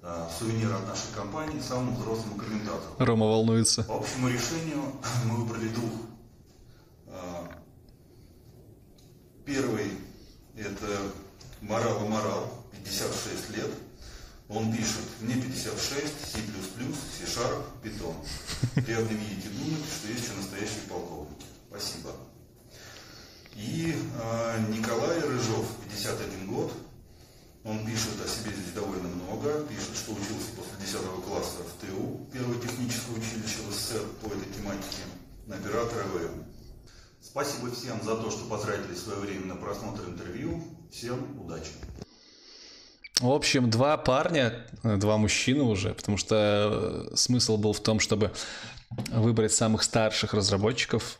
э, 0.03 0.27
сувенир 0.37 0.75
от 0.75 0.87
нашей 0.87 1.11
компании 1.15 1.59
самому 1.59 1.97
взрослому 1.97 2.35
комментатору. 2.35 2.93
Рома 2.99 3.25
волнуется. 3.25 3.83
По 3.85 3.97
общему 3.97 4.27
решению 4.27 4.93
мы 5.25 5.37
выбрали 5.37 5.69
двух. 5.69 5.91
Э, 7.07 7.47
первый 9.43 9.89
это 10.55 10.99
Морал 11.61 12.07
Морал, 12.07 12.63
56 12.85 13.57
лет. 13.57 13.71
Он 14.47 14.71
пишет, 14.71 15.01
мне 15.19 15.33
56, 15.33 16.29
C++, 16.31 16.37
C-Sharp, 16.37 17.63
Python. 17.81 18.15
Видеть 18.75 19.45
и 19.45 19.49
думать, 19.49 19.83
что 19.97 20.09
есть 20.09 20.25
еще 20.25 20.33
настоящие 20.37 20.83
полковники. 20.87 21.47
Спасибо. 21.71 22.11
И 23.55 23.95
э, 23.95 24.59
Николай 24.69 25.19
Рыжов, 25.19 25.65
51 25.89 26.47
год. 26.47 26.71
Он 27.63 27.85
пишет 27.85 28.19
о 28.23 28.27
себе 28.27 28.51
здесь 28.55 28.73
довольно 28.73 29.07
много. 29.07 29.63
Пишет, 29.65 29.95
что 29.95 30.11
учился 30.11 30.51
после 30.57 30.85
10 30.85 30.99
класса 31.25 31.59
в 31.63 31.85
ТУ, 31.85 32.27
первое 32.33 32.59
техническое 32.59 33.13
училище 33.13 33.59
в 33.67 33.73
СССР 33.73 34.01
по 34.21 34.27
этой 34.27 34.51
тематике, 34.53 35.03
на 35.45 35.55
оператора 35.55 36.03
ВМ. 36.13 36.43
Спасибо 37.21 37.71
всем 37.71 38.03
за 38.03 38.17
то, 38.17 38.29
что 38.31 38.45
потратили 38.45 38.93
свое 38.95 39.19
время 39.19 39.45
на 39.45 39.55
просмотр 39.55 40.03
интервью. 40.09 40.61
Всем 40.91 41.39
удачи! 41.39 41.71
В 43.21 43.31
общем, 43.31 43.69
два 43.69 43.95
парня, 43.95 44.67
два 44.83 45.17
мужчины 45.17 45.63
уже, 45.63 45.93
потому 45.93 46.17
что 46.17 47.09
э, 47.11 47.15
смысл 47.15 47.57
был 47.57 47.71
в 47.71 47.79
том, 47.79 47.99
чтобы 47.99 48.33
выбрать 49.09 49.53
самых 49.53 49.83
старших 49.83 50.33
разработчиков. 50.33 51.19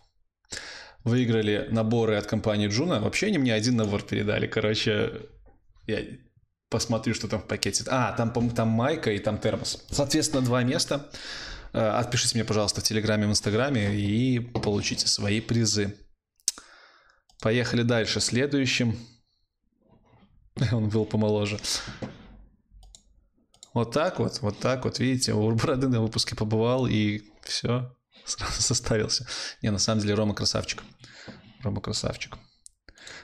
Выиграли 1.03 1.67
наборы 1.69 2.15
от 2.15 2.27
компании 2.27 2.67
Джуна. 2.67 3.01
Вообще 3.01 3.27
они 3.27 3.37
мне 3.37 3.53
один 3.53 3.75
набор 3.75 4.03
передали. 4.03 4.47
Короче, 4.47 5.21
я 5.85 5.99
посмотрю, 6.69 7.13
что 7.13 7.27
там 7.27 7.41
в 7.41 7.45
пакете. 7.45 7.83
А, 7.87 8.13
там, 8.13 8.31
там 8.51 8.67
майка 8.69 9.11
и 9.11 9.19
там 9.19 9.37
термос. 9.37 9.85
Соответственно, 9.89 10.41
два 10.43 10.63
места. 10.63 11.09
Э, 11.73 11.99
отпишите 11.99 12.35
мне, 12.35 12.45
пожалуйста, 12.45 12.81
в 12.81 12.83
Телеграме, 12.83 13.27
в 13.27 13.31
Инстаграме 13.31 13.95
и 13.95 14.39
получите 14.39 15.07
свои 15.07 15.41
призы. 15.41 15.97
Поехали 17.41 17.83
дальше. 17.83 18.21
Следующим 18.21 18.97
Он 20.71 20.89
был 20.89 21.05
помоложе. 21.05 21.59
Вот 23.73 23.91
так 23.91 24.19
вот, 24.19 24.39
вот 24.41 24.59
так 24.59 24.85
вот, 24.85 24.99
видите, 24.99 25.33
у 25.33 25.51
Бороды 25.51 25.87
на 25.87 26.01
выпуске 26.01 26.35
побывал 26.35 26.85
и 26.85 27.21
все, 27.41 27.95
сразу 28.25 28.53
составился. 28.62 29.27
Не, 29.62 29.71
на 29.71 29.79
самом 29.79 30.01
деле 30.01 30.13
Рома 30.15 30.33
красавчик. 30.33 30.83
Рома 31.62 31.81
красавчик. 31.81 32.38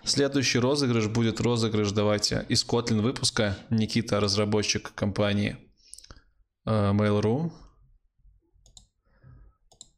Следующий 0.04 0.60
розыгрыш 0.60 1.08
будет 1.08 1.42
розыгрыш, 1.42 1.92
давайте, 1.92 2.46
из 2.50 2.66
Kotlin 2.66 3.02
выпуска. 3.02 3.58
Никита, 3.70 4.20
разработчик 4.20 4.94
компании 4.94 5.58
э, 6.66 6.72
Mail.ru, 6.72 7.52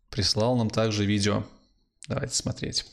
прислал 0.09 0.57
нам 0.57 0.69
также 0.69 1.05
видео. 1.05 1.43
Давайте 2.07 2.35
смотреть. 2.35 2.85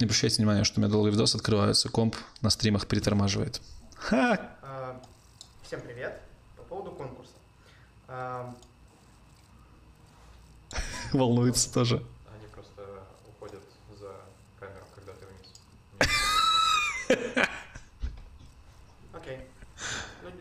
Не 0.00 0.04
обращайте 0.04 0.36
внимания, 0.36 0.64
что 0.64 0.80
у 0.80 0.82
меня 0.82 0.90
долгий 0.90 1.10
видос 1.10 1.34
открывается, 1.34 1.90
комп 1.90 2.16
на 2.40 2.48
стримах 2.48 2.86
притормаживает. 2.86 3.60
Ха! 3.96 4.56
А, 4.62 5.02
всем 5.62 5.82
привет. 5.82 6.22
По 6.56 6.62
поводу 6.62 6.92
конкурса. 6.92 7.32
А, 7.99 7.99
Волнуется 11.12 11.72
тоже. 11.72 11.96
Они 11.96 12.46
просто 12.52 12.82
уходят 13.28 13.62
за 13.98 14.12
камеру, 14.58 14.84
когда 14.94 15.12
ты 15.12 15.26
вниз. 15.26 15.60
окей. 19.12 19.40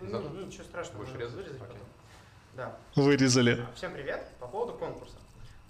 Ну, 0.01 0.09
Зато 0.09 0.29
ну, 0.29 0.45
ничего 0.45 0.63
страшного. 0.63 1.03
Будешь 1.03 1.15
резать? 1.15 1.35
вырезать 1.35 1.61
Окей. 1.61 1.67
потом. 1.67 1.77
Да. 2.55 2.77
Вырезали. 2.95 3.61
А, 3.61 3.71
Всем 3.75 3.93
привет. 3.93 4.27
По 4.39 4.47
поводу 4.47 4.73
конкурса. 4.73 5.15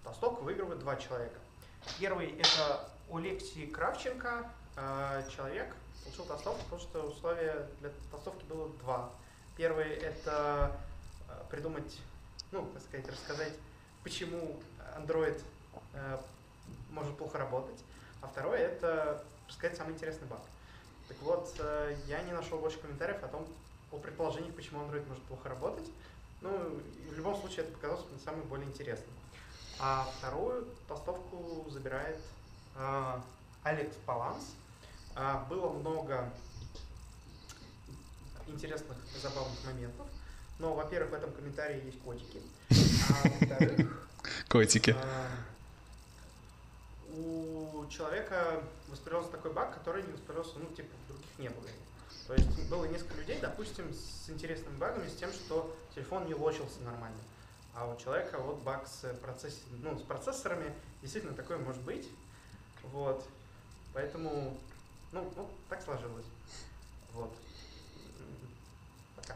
Толсток 0.04 0.42
выигрывает 0.42 0.80
два 0.80 0.96
человека. 0.96 1.40
Первый 2.00 2.32
это 2.38 2.90
Алексей 3.12 3.68
Кравченко, 3.68 4.50
э, 4.78 5.24
человек, 5.36 5.76
получил 6.04 6.26
толстовку, 6.26 6.64
потому 6.64 6.82
что 6.82 7.02
условия 7.04 7.68
для 7.82 7.90
толстовки 8.12 8.44
было 8.46 8.70
два. 8.82 9.12
Первый 9.58 9.88
это 9.90 10.72
придумать, 11.50 12.00
ну, 12.52 12.66
так 12.74 12.84
сказать, 12.84 13.08
рассказать, 13.10 13.54
почему 14.04 14.60
Android 14.98 15.42
э, 15.94 16.18
может 16.92 17.18
плохо 17.18 17.38
работать. 17.38 17.80
А 18.22 18.28
второе 18.28 18.60
это 18.60 19.24
рассказать 19.48 19.78
самый 19.78 19.94
интересный 19.94 20.28
баг. 20.28 20.42
Так 21.08 21.18
вот, 21.22 21.54
э, 21.60 21.96
я 22.08 22.22
не 22.22 22.32
нашел 22.32 22.60
больше 22.60 22.80
комментариев 22.80 23.24
о 23.24 23.28
том, 23.28 23.48
о 23.92 23.98
предположениях, 23.98 24.56
почему 24.56 24.82
Android 24.82 25.08
может 25.08 25.24
плохо 25.24 25.50
работать. 25.50 25.90
Ну, 26.42 26.50
в 27.10 27.14
любом 27.14 27.36
случае 27.40 27.66
это 27.66 27.74
показалось 27.74 28.06
мне 28.10 28.20
самым 28.20 28.48
более 28.48 28.68
интересным. 28.68 29.14
А 29.80 30.08
вторую 30.18 30.68
толстовку 30.88 31.66
забирает 31.70 32.20
а, 32.76 33.24
Алекс 33.64 33.96
Паланс. 34.06 34.54
А, 35.16 35.46
было 35.50 35.70
много 35.70 36.32
интересных 38.48 38.98
забавных 39.22 39.66
моментов. 39.66 40.08
Но, 40.60 40.74
во-первых, 40.76 41.12
в 41.12 41.14
этом 41.14 41.32
комментарии 41.32 41.86
есть 41.86 42.00
котики. 42.02 42.42
А 43.10 43.28
во-вторых, 43.28 44.08
Котики. 44.50 44.96
а, 44.96 45.28
у 47.12 47.86
человека 47.90 48.62
второй 49.90 50.04
не 50.04 50.12
воспользовался, 50.12 50.60
ну, 50.60 50.66
типа, 50.76 50.90
других 51.08 51.40
не 51.40 51.50
было. 51.50 51.68
То 52.28 52.36
есть 52.36 52.70
было 52.70 52.86
несколько 52.86 53.18
людей, 53.18 53.40
допустим, 53.42 53.92
с 53.92 54.30
интересными 54.30 54.78
багами, 54.78 55.10
с 55.10 55.16
тем, 55.16 55.32
что 55.34 55.76
телефон 55.96 56.28
не 56.28 56.36
лочился 56.36 56.80
нормально. 56.82 57.18
А 57.74 57.88
у 57.92 57.98
человека 57.98 58.38
вот 58.38 58.62
баг 58.62 58.88
с, 58.88 59.12
процесс... 59.16 59.60
ну, 59.82 59.98
с 59.98 60.04
процессорами, 60.04 60.72
действительно 61.02 61.34
такое 61.34 61.58
может 61.58 61.82
быть. 61.82 62.08
Вот. 62.84 63.26
Поэтому, 63.94 64.60
ну, 65.12 65.32
ну 65.36 65.50
так 65.70 65.82
сложилось. 65.82 66.26
Вот. 67.14 67.34
Пока. 69.16 69.36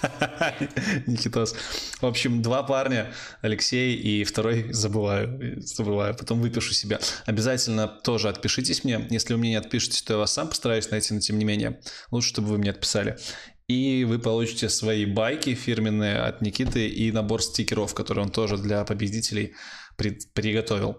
Никитос. 1.06 1.54
В 2.00 2.06
общем, 2.06 2.42
два 2.42 2.62
парня, 2.62 3.12
Алексей 3.42 3.94
и 3.94 4.24
второй 4.24 4.72
забываю, 4.72 5.60
забываю, 5.60 6.16
потом 6.16 6.40
выпишу 6.40 6.72
себя. 6.72 6.98
Обязательно 7.26 7.88
тоже 7.88 8.28
отпишитесь 8.28 8.84
мне. 8.84 9.06
Если 9.10 9.34
вы 9.34 9.40
мне 9.40 9.50
не 9.50 9.56
отпишетесь, 9.56 10.02
то 10.02 10.14
я 10.14 10.18
вас 10.18 10.32
сам 10.32 10.48
постараюсь 10.48 10.90
найти, 10.90 11.14
но 11.14 11.20
тем 11.20 11.38
не 11.38 11.44
менее, 11.44 11.80
лучше, 12.10 12.30
чтобы 12.30 12.48
вы 12.48 12.58
мне 12.58 12.70
отписали. 12.70 13.18
И 13.68 14.04
вы 14.04 14.18
получите 14.18 14.68
свои 14.68 15.04
байки 15.04 15.54
фирменные 15.54 16.18
от 16.18 16.40
Никиты 16.40 16.88
и 16.88 17.12
набор 17.12 17.42
стикеров, 17.42 17.94
который 17.94 18.24
он 18.24 18.30
тоже 18.30 18.56
для 18.58 18.84
победителей 18.84 19.54
пред- 19.96 20.32
приготовил. 20.32 20.98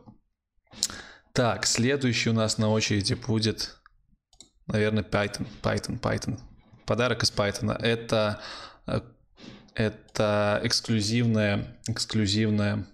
Так, 1.34 1.66
следующий 1.66 2.30
у 2.30 2.34
нас 2.34 2.58
на 2.58 2.70
очереди 2.70 3.14
будет, 3.14 3.76
наверное, 4.68 5.04
Python, 5.04 5.48
Python, 5.62 6.00
Python. 6.00 6.40
Подарок 6.86 7.24
из 7.24 7.32
Python. 7.32 7.74
Это 7.78 8.40
это 9.76 10.60
эксклюзивная, 10.64 11.80
эксклюзивная... 11.88 12.86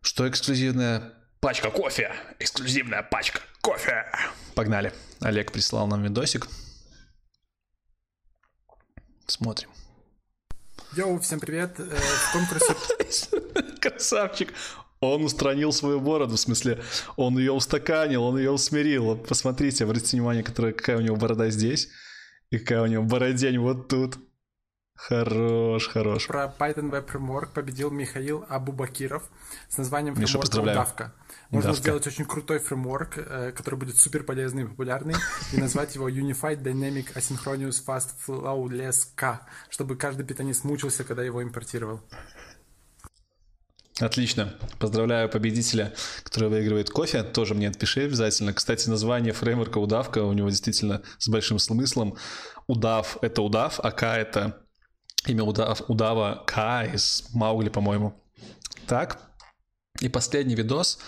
Что 0.00 0.28
эксклюзивная? 0.28 1.12
Пачка 1.40 1.70
кофе! 1.70 2.12
Эксклюзивная 2.38 3.02
пачка 3.02 3.40
кофе! 3.60 4.06
Погнали. 4.54 4.92
Олег 5.20 5.52
прислал 5.52 5.86
нам 5.86 6.02
видосик. 6.02 6.46
Смотрим. 9.26 9.68
Йоу, 10.96 11.18
всем 11.18 11.40
привет. 11.40 11.78
Э, 11.80 11.84
В 11.84 12.32
конкурсе 12.32 12.74
Красавчик. 13.80 14.52
Он 15.00 15.24
устранил 15.24 15.72
свою 15.72 16.00
бороду, 16.00 16.36
в 16.36 16.40
смысле, 16.40 16.82
он 17.16 17.38
ее 17.38 17.52
устаканил, 17.52 18.22
он 18.24 18.38
ее 18.38 18.50
усмирил. 18.50 19.16
Посмотрите, 19.16 19.84
обратите 19.84 20.16
внимание, 20.16 20.42
которая, 20.42 20.72
какая 20.72 20.96
у 20.96 21.00
него 21.00 21.16
борода 21.16 21.50
здесь, 21.50 21.88
и 22.50 22.58
какая 22.58 22.82
у 22.82 22.86
него 22.86 23.04
бородень 23.04 23.58
вот 23.58 23.88
тут. 23.88 24.18
Хорош, 24.96 25.88
хорош. 25.88 26.26
про 26.26 26.52
Python 26.58 26.90
Web 26.90 27.06
Framework 27.06 27.52
победил 27.52 27.90
Михаил 27.90 28.46
Абубакиров 28.48 29.28
с 29.68 29.76
названием 29.76 30.18
Миша, 30.18 30.38
поздравляю. 30.38 30.78
Удавка. 30.78 31.12
Можно 31.50 31.70
Удавка. 31.70 31.82
сделать 31.82 32.06
очень 32.06 32.24
крутой 32.24 32.60
фреймворк, 32.60 33.18
э, 33.18 33.52
который 33.52 33.74
будет 33.78 33.98
супер 33.98 34.24
полезный 34.24 34.62
и 34.62 34.66
популярный, 34.66 35.14
и 35.52 35.60
назвать 35.60 35.94
его 35.94 36.08
Unified 36.08 36.62
Dynamic 36.62 37.12
Asynchronous 37.14 37.84
Fast 37.86 38.14
Flowless 38.26 39.08
K, 39.14 39.46
чтобы 39.68 39.96
каждый 39.96 40.24
питанец 40.24 40.64
мучился, 40.64 41.04
когда 41.04 41.22
его 41.22 41.42
импортировал. 41.42 42.00
Отлично. 43.98 44.52
Поздравляю 44.78 45.30
победителя, 45.30 45.94
который 46.22 46.50
выигрывает 46.50 46.90
кофе. 46.90 47.22
Тоже 47.22 47.54
мне 47.54 47.68
отпиши 47.68 48.02
обязательно. 48.02 48.52
Кстати, 48.52 48.90
название 48.90 49.32
фреймворка 49.32 49.78
удавка 49.78 50.22
у 50.22 50.34
него 50.34 50.50
действительно 50.50 51.02
с 51.18 51.28
большим 51.28 51.58
смыслом. 51.58 52.16
Удав— 52.66 53.16
это 53.22 53.40
удав, 53.40 53.80
а 53.82 53.90
К— 53.90 54.02
это 54.18 54.60
имя 55.26 55.44
удав, 55.44 55.88
удава 55.88 56.44
К 56.46 56.84
из 56.92 57.24
Маугли, 57.32 57.70
по-моему. 57.70 58.22
Так. 58.86 59.18
И 60.00 60.10
последний 60.10 60.54
видос 60.54 60.98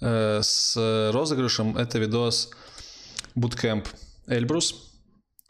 э, 0.00 0.40
с 0.42 1.10
розыгрышем— 1.12 1.76
это 1.78 2.00
видос 2.00 2.50
Bootcamp 3.36 3.86
Эльбрус. 4.26 4.93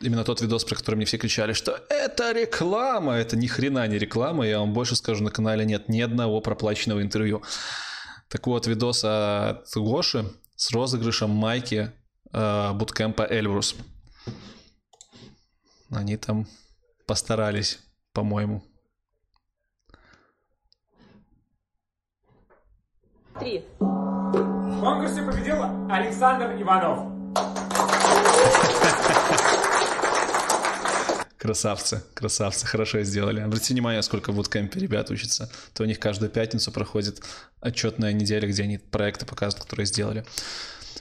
Именно 0.01 0.25
тот 0.25 0.41
видос, 0.41 0.65
про 0.65 0.77
который 0.77 0.97
мне 0.97 1.05
все 1.05 1.19
кричали, 1.19 1.53
что 1.53 1.81
это 1.89 2.33
реклама. 2.33 3.15
Это 3.15 3.37
ни 3.37 3.47
хрена 3.47 3.87
не 3.87 3.99
реклама. 3.99 4.47
Я 4.47 4.59
вам 4.59 4.73
больше 4.73 4.97
скажу, 4.97 5.23
на 5.23 5.31
канале 5.31 5.65
нет 5.65 5.89
ни 5.89 6.01
одного 6.01 6.41
проплаченного 6.41 7.01
интервью. 7.01 7.43
Так 8.29 8.47
вот, 8.47 8.67
видос 8.67 9.05
от 9.05 9.67
Гоши 9.75 10.31
с 10.57 10.73
розыгрышем 10.73 11.31
майки 11.31 11.93
э, 12.33 12.73
буткемпа 12.73 13.23
Эльбрус. 13.23 13.77
Они 15.91 16.17
там 16.17 16.47
постарались, 17.07 17.79
по-моему. 18.13 18.65
Три. 23.39 23.65
В 23.79 24.81
конкурсе 24.81 25.23
победил 25.23 25.63
Александр 25.91 26.61
Иванов. 26.61 27.14
Красавцы, 31.45 32.03
красавцы, 32.15 32.67
хорошо 32.67 33.03
сделали. 33.03 33.41
Обратите 33.41 33.75
внимание, 33.75 34.01
сколько 34.01 34.33
в 34.33 34.35
буткемпе 34.35 34.81
ребят 34.81 35.11
учатся. 35.11 35.51
То 35.75 35.83
у 35.83 35.87
них 35.87 36.01
каждую 36.01 36.31
пятницу 36.31 36.73
проходит 36.73 37.21
отчетная 37.61 38.15
неделя, 38.15 38.49
где 38.49 38.63
они 38.63 38.79
проекты 38.79 39.27
показывают, 39.27 39.63
которые 39.63 39.85
сделали. 39.85 40.25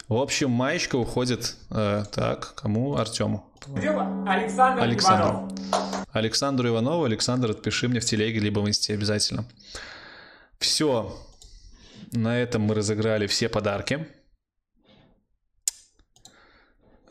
В 0.10 0.16
общем, 0.16 0.50
маечка 0.50 0.98
уходит, 0.98 1.56
э, 1.70 2.04
так, 2.12 2.56
кому? 2.56 2.98
Артему. 2.98 3.50
Александр, 4.28 4.82
Александр. 4.82 5.24
Иванов. 5.24 6.08
Александру 6.12 6.68
Иванову. 6.68 7.06
Александр, 7.06 7.52
отпиши 7.52 7.88
мне 7.88 8.02
в 8.02 8.06
телеге, 8.06 8.42
либо 8.42 8.60
в 8.60 8.68
инсте 8.68 8.96
обязательно. 8.96 9.46
Все. 10.60 11.18
На 12.12 12.38
этом 12.38 12.64
мы 12.64 12.76
разыграли 12.76 13.28
все 13.28 13.48
подарки. 13.48 14.06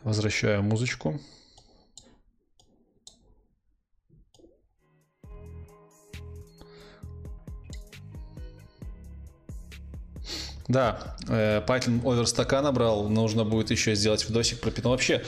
Возвращаю 0.02 0.62
музычку. 0.62 1.18
Да, 10.68 11.16
э, 11.28 11.62
Python 11.66 12.00
оверстака 12.10 12.62
набрал, 12.62 13.08
нужно 13.08 13.44
будет 13.44 13.70
еще 13.70 13.94
сделать 13.94 14.28
видосик 14.28 14.60
про 14.60 14.70
Python. 14.70 14.90
Вообще, 14.90 15.22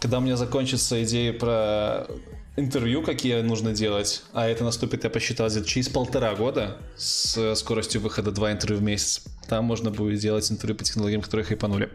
когда 0.00 0.18
у 0.18 0.20
меня 0.20 0.36
закончится 0.36 1.02
идея 1.04 1.32
про 1.32 2.06
интервью, 2.56 3.02
какие 3.02 3.40
нужно 3.40 3.72
делать, 3.72 4.22
а 4.32 4.48
это 4.48 4.64
наступит, 4.64 5.04
я 5.04 5.10
посчитал, 5.10 5.48
где-то 5.48 5.66
через 5.66 5.88
полтора 5.88 6.34
года 6.34 6.76
с 6.96 7.54
скоростью 7.54 8.00
выхода 8.00 8.30
два 8.30 8.52
интервью 8.52 8.80
в 8.80 8.82
месяц, 8.82 9.22
там 9.48 9.64
можно 9.64 9.90
будет 9.90 10.20
делать 10.20 10.50
интервью 10.50 10.76
по 10.76 10.84
технологиям, 10.84 11.22
которые 11.22 11.44
хайпанули. 11.44 11.90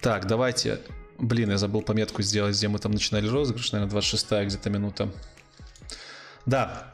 Так, 0.00 0.26
давайте... 0.26 0.80
Блин, 1.18 1.50
я 1.50 1.58
забыл 1.58 1.82
пометку 1.82 2.20
сделать, 2.22 2.56
где 2.56 2.66
мы 2.66 2.80
там 2.80 2.90
начинали 2.90 3.28
розыгрыш, 3.28 3.70
наверное, 3.70 3.92
26 3.92 4.26
где-то 4.48 4.70
минута. 4.70 5.08
Да, 6.46 6.91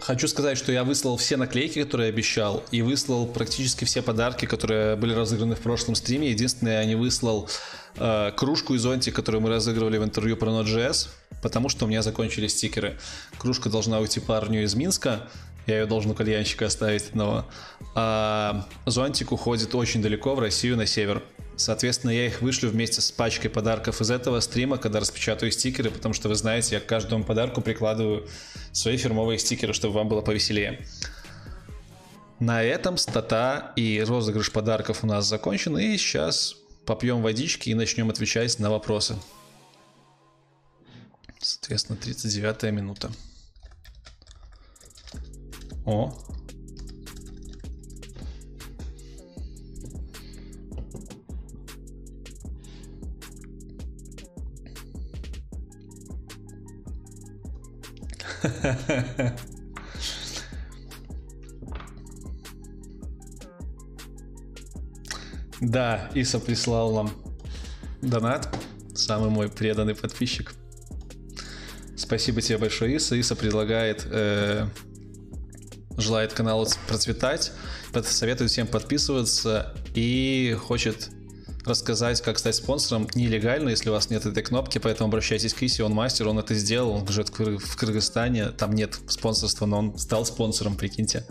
Хочу 0.00 0.28
сказать, 0.28 0.58
что 0.58 0.72
я 0.72 0.84
выслал 0.84 1.16
все 1.16 1.36
наклейки, 1.36 1.82
которые 1.82 2.08
обещал, 2.08 2.62
и 2.70 2.82
выслал 2.82 3.26
практически 3.26 3.84
все 3.84 4.02
подарки, 4.02 4.46
которые 4.46 4.96
были 4.96 5.14
разыграны 5.14 5.54
в 5.54 5.60
прошлом 5.60 5.94
стриме. 5.94 6.30
Единственное, 6.30 6.80
я 6.80 6.84
не 6.84 6.94
выслал 6.94 7.48
э, 7.96 8.30
кружку 8.36 8.74
и 8.74 8.78
зонтик, 8.78 9.14
которую 9.14 9.42
мы 9.42 9.48
разыгрывали 9.48 9.98
в 9.98 10.04
интервью 10.04 10.36
про 10.36 10.50
Node.js, 10.50 11.08
потому 11.42 11.68
что 11.68 11.86
у 11.86 11.88
меня 11.88 12.02
закончились 12.02 12.52
стикеры. 12.52 12.98
Кружка 13.38 13.70
должна 13.70 13.98
уйти 13.98 14.20
парню 14.20 14.62
из 14.62 14.74
Минска, 14.74 15.28
я 15.66 15.80
ее 15.80 15.86
должен 15.86 16.12
у 16.12 16.14
кальянщика 16.14 16.66
оставить 16.66 17.08
одного. 17.08 17.44
А 17.94 18.66
зонтик 18.86 19.32
уходит 19.32 19.74
очень 19.74 20.02
далеко, 20.02 20.34
в 20.34 20.38
Россию, 20.38 20.76
на 20.76 20.86
север. 20.86 21.22
Соответственно, 21.56 22.10
я 22.10 22.26
их 22.26 22.42
вышлю 22.42 22.68
вместе 22.68 23.00
с 23.00 23.10
пачкой 23.10 23.50
подарков 23.50 24.02
из 24.02 24.10
этого 24.10 24.40
стрима, 24.40 24.76
когда 24.76 25.00
распечатаю 25.00 25.50
стикеры, 25.50 25.90
потому 25.90 26.12
что 26.12 26.28
вы 26.28 26.34
знаете, 26.34 26.74
я 26.74 26.80
к 26.80 26.86
каждому 26.86 27.24
подарку 27.24 27.62
прикладываю 27.62 28.28
свои 28.72 28.98
фирмовые 28.98 29.38
стикеры, 29.38 29.72
чтобы 29.72 29.94
вам 29.94 30.08
было 30.08 30.20
повеселее. 30.20 30.86
На 32.38 32.62
этом 32.62 32.98
стата 32.98 33.72
и 33.76 34.04
розыгрыш 34.06 34.52
подарков 34.52 35.02
у 35.02 35.06
нас 35.06 35.26
закончен, 35.26 35.78
и 35.78 35.96
сейчас 35.96 36.56
попьем 36.84 37.22
водички 37.22 37.70
и 37.70 37.74
начнем 37.74 38.10
отвечать 38.10 38.58
на 38.58 38.70
вопросы. 38.70 39.16
Соответственно, 41.40 41.96
39 41.96 42.72
минута. 42.72 43.10
О, 45.86 46.12
Да, 65.60 66.10
Иса 66.14 66.38
прислал 66.38 66.92
нам 66.92 67.10
донат. 68.02 68.54
Самый 68.94 69.30
мой 69.30 69.48
преданный 69.48 69.94
подписчик. 69.94 70.54
Спасибо 71.96 72.42
тебе 72.42 72.58
большое, 72.58 72.96
Иса. 72.96 73.16
Иса 73.16 73.34
предлагает 73.34 74.06
э, 74.10 74.68
желает 75.96 76.32
каналу 76.32 76.66
процветать, 76.88 77.52
советует 78.04 78.50
всем 78.50 78.66
подписываться 78.66 79.74
и 79.94 80.56
хочет 80.60 81.10
рассказать, 81.66 82.20
как 82.20 82.38
стать 82.38 82.54
спонсором 82.54 83.08
нелегально, 83.14 83.70
если 83.70 83.90
у 83.90 83.92
вас 83.92 84.10
нет 84.10 84.26
этой 84.26 84.42
кнопки, 84.42 84.78
поэтому 84.78 85.08
обращайтесь 85.08 85.54
к 85.54 85.62
Иси, 85.62 85.82
он 85.82 85.92
мастер, 85.92 86.28
он 86.28 86.38
это 86.38 86.54
сделал, 86.54 86.90
он 86.90 87.06
живет 87.08 87.28
в 87.28 87.32
Кыр- 87.32 87.58
в 87.58 87.76
Кыргызстане, 87.76 88.50
там 88.50 88.74
нет 88.74 88.98
спонсорства, 89.08 89.66
но 89.66 89.78
он 89.78 89.98
стал 89.98 90.24
спонсором, 90.24 90.76
прикиньте. 90.76 91.26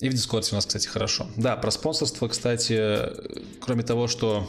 И 0.00 0.08
в 0.08 0.14
Дискорде 0.14 0.50
у 0.52 0.54
нас, 0.54 0.64
кстати, 0.66 0.86
хорошо. 0.86 1.28
Да, 1.36 1.56
про 1.56 1.70
спонсорство, 1.72 2.28
кстати, 2.28 3.00
кроме 3.60 3.82
того, 3.82 4.06
что 4.06 4.48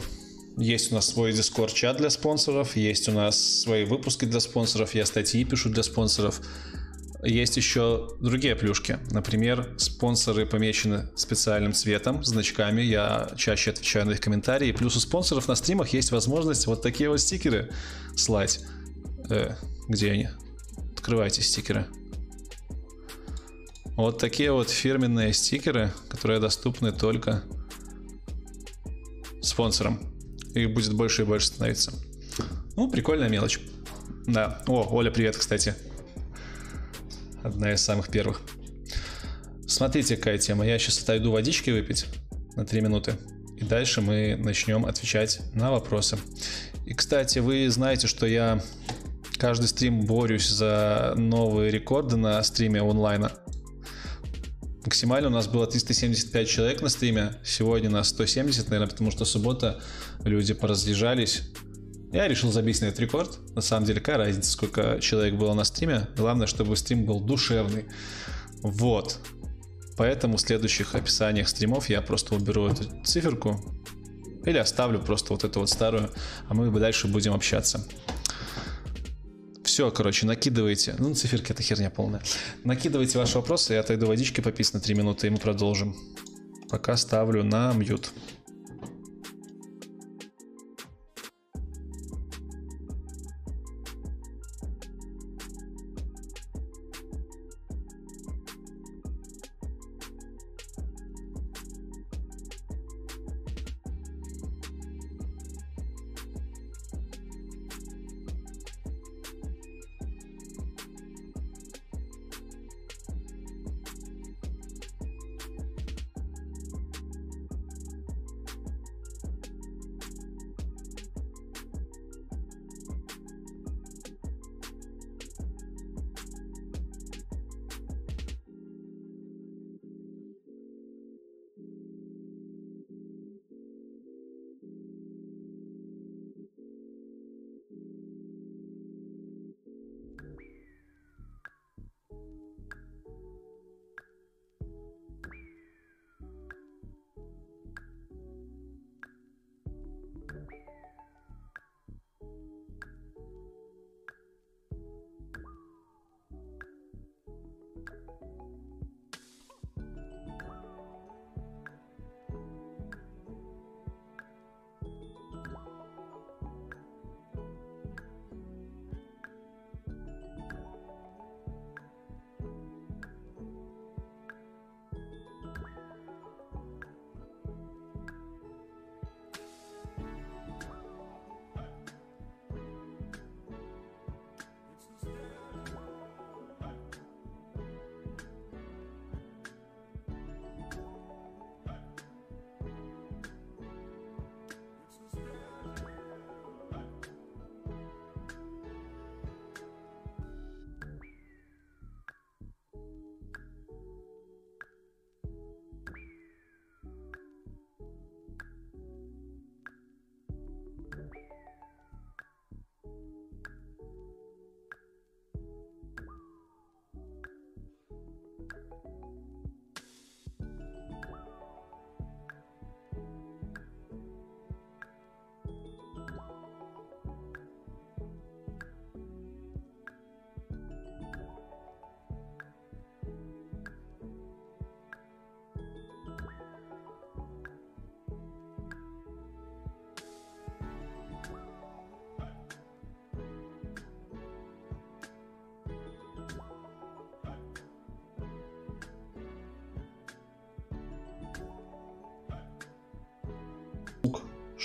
есть 0.56 0.92
у 0.92 0.94
нас 0.94 1.08
свой 1.08 1.32
Discord-чат 1.32 1.96
для 1.96 2.10
спонсоров, 2.10 2.76
есть 2.76 3.08
у 3.08 3.12
нас 3.12 3.62
свои 3.62 3.84
выпуски 3.84 4.26
для 4.26 4.40
спонсоров, 4.40 4.94
я 4.94 5.06
статьи 5.06 5.44
пишу 5.44 5.70
для 5.70 5.82
спонсоров. 5.82 6.40
Есть 7.22 7.56
еще 7.58 8.16
другие 8.20 8.56
плюшки. 8.56 8.98
Например, 9.10 9.74
спонсоры 9.76 10.46
помечены 10.46 11.10
специальным 11.14 11.74
цветом, 11.74 12.24
значками. 12.24 12.80
Я 12.80 13.30
чаще 13.36 13.70
отвечаю 13.70 14.06
на 14.06 14.12
их 14.12 14.20
комментарии. 14.20 14.72
Плюс 14.72 14.96
у 14.96 15.00
спонсоров 15.00 15.46
на 15.46 15.54
стримах 15.54 15.90
есть 15.90 16.12
возможность 16.12 16.66
вот 16.66 16.82
такие 16.82 17.10
вот 17.10 17.20
стикеры 17.20 17.70
слать. 18.16 18.60
Э, 19.28 19.54
где 19.86 20.12
они? 20.12 20.28
Открывайте 20.94 21.42
стикеры. 21.42 21.86
Вот 23.96 24.16
такие 24.16 24.50
вот 24.52 24.70
фирменные 24.70 25.34
стикеры, 25.34 25.92
которые 26.08 26.40
доступны 26.40 26.90
только 26.90 27.42
спонсорам. 29.42 30.00
Их 30.54 30.72
будет 30.72 30.94
больше 30.94 31.22
и 31.22 31.24
больше 31.26 31.48
становиться. 31.48 31.92
Ну, 32.76 32.90
прикольная 32.90 33.28
мелочь. 33.28 33.60
Да. 34.26 34.62
О, 34.66 34.86
Оля, 34.90 35.10
привет, 35.10 35.36
кстати. 35.36 35.74
Одна 37.42 37.72
из 37.72 37.80
самых 37.80 38.08
первых. 38.08 38.42
Смотрите, 39.66 40.16
какая 40.16 40.38
тема. 40.38 40.66
Я 40.66 40.78
сейчас 40.78 41.02
отойду 41.02 41.30
водички 41.32 41.70
выпить 41.70 42.06
на 42.56 42.64
3 42.64 42.80
минуты. 42.80 43.14
И 43.56 43.64
дальше 43.64 44.00
мы 44.00 44.36
начнем 44.38 44.84
отвечать 44.84 45.40
на 45.54 45.70
вопросы. 45.70 46.18
И, 46.86 46.94
кстати, 46.94 47.38
вы 47.38 47.68
знаете, 47.70 48.06
что 48.06 48.26
я 48.26 48.62
каждый 49.38 49.68
стрим 49.68 50.04
борюсь 50.06 50.48
за 50.48 51.14
новые 51.16 51.70
рекорды 51.70 52.16
на 52.16 52.42
стриме 52.42 52.82
онлайна. 52.82 53.32
Максимально 54.84 55.28
у 55.28 55.32
нас 55.32 55.46
было 55.46 55.66
375 55.66 56.48
человек 56.48 56.82
на 56.82 56.88
стриме. 56.88 57.34
Сегодня 57.44 57.90
нас 57.90 58.08
170, 58.08 58.68
наверное, 58.70 58.90
потому 58.90 59.10
что 59.10 59.24
суббота 59.24 59.80
люди 60.24 60.52
поразъезжались. 60.52 61.42
Я 62.12 62.26
решил 62.26 62.50
забить 62.50 62.80
на 62.80 62.86
этот 62.86 63.00
рекорд. 63.00 63.38
На 63.54 63.60
самом 63.60 63.86
деле, 63.86 64.00
какая 64.00 64.18
разница, 64.18 64.50
сколько 64.50 64.98
человек 65.00 65.34
было 65.34 65.54
на 65.54 65.64
стриме. 65.64 66.08
Главное, 66.16 66.46
чтобы 66.46 66.76
стрим 66.76 67.04
был 67.04 67.20
душевный. 67.20 67.86
Вот. 68.62 69.18
Поэтому 69.96 70.36
в 70.36 70.40
следующих 70.40 70.94
описаниях 70.94 71.48
стримов 71.48 71.88
я 71.88 72.00
просто 72.02 72.34
уберу 72.34 72.66
эту 72.66 72.84
циферку. 73.04 73.60
Или 74.44 74.58
оставлю 74.58 74.98
просто 74.98 75.34
вот 75.34 75.44
эту 75.44 75.60
вот 75.60 75.70
старую, 75.70 76.10
а 76.48 76.54
мы 76.54 76.70
дальше 76.80 77.06
будем 77.06 77.34
общаться. 77.34 77.86
Все, 79.62 79.90
короче, 79.90 80.26
накидывайте. 80.26 80.96
Ну, 80.98 81.14
циферки 81.14 81.52
это 81.52 81.62
херня 81.62 81.90
полная. 81.90 82.22
Накидывайте 82.64 83.18
ваши 83.18 83.36
вопросы, 83.36 83.74
я 83.74 83.80
отойду 83.80 84.06
водички 84.06 84.40
попить 84.40 84.72
на 84.72 84.80
3 84.80 84.94
минуты, 84.94 85.26
и 85.26 85.30
мы 85.30 85.36
продолжим. 85.36 85.94
Пока 86.70 86.96
ставлю 86.96 87.44
на 87.44 87.72
мьют. 87.72 88.10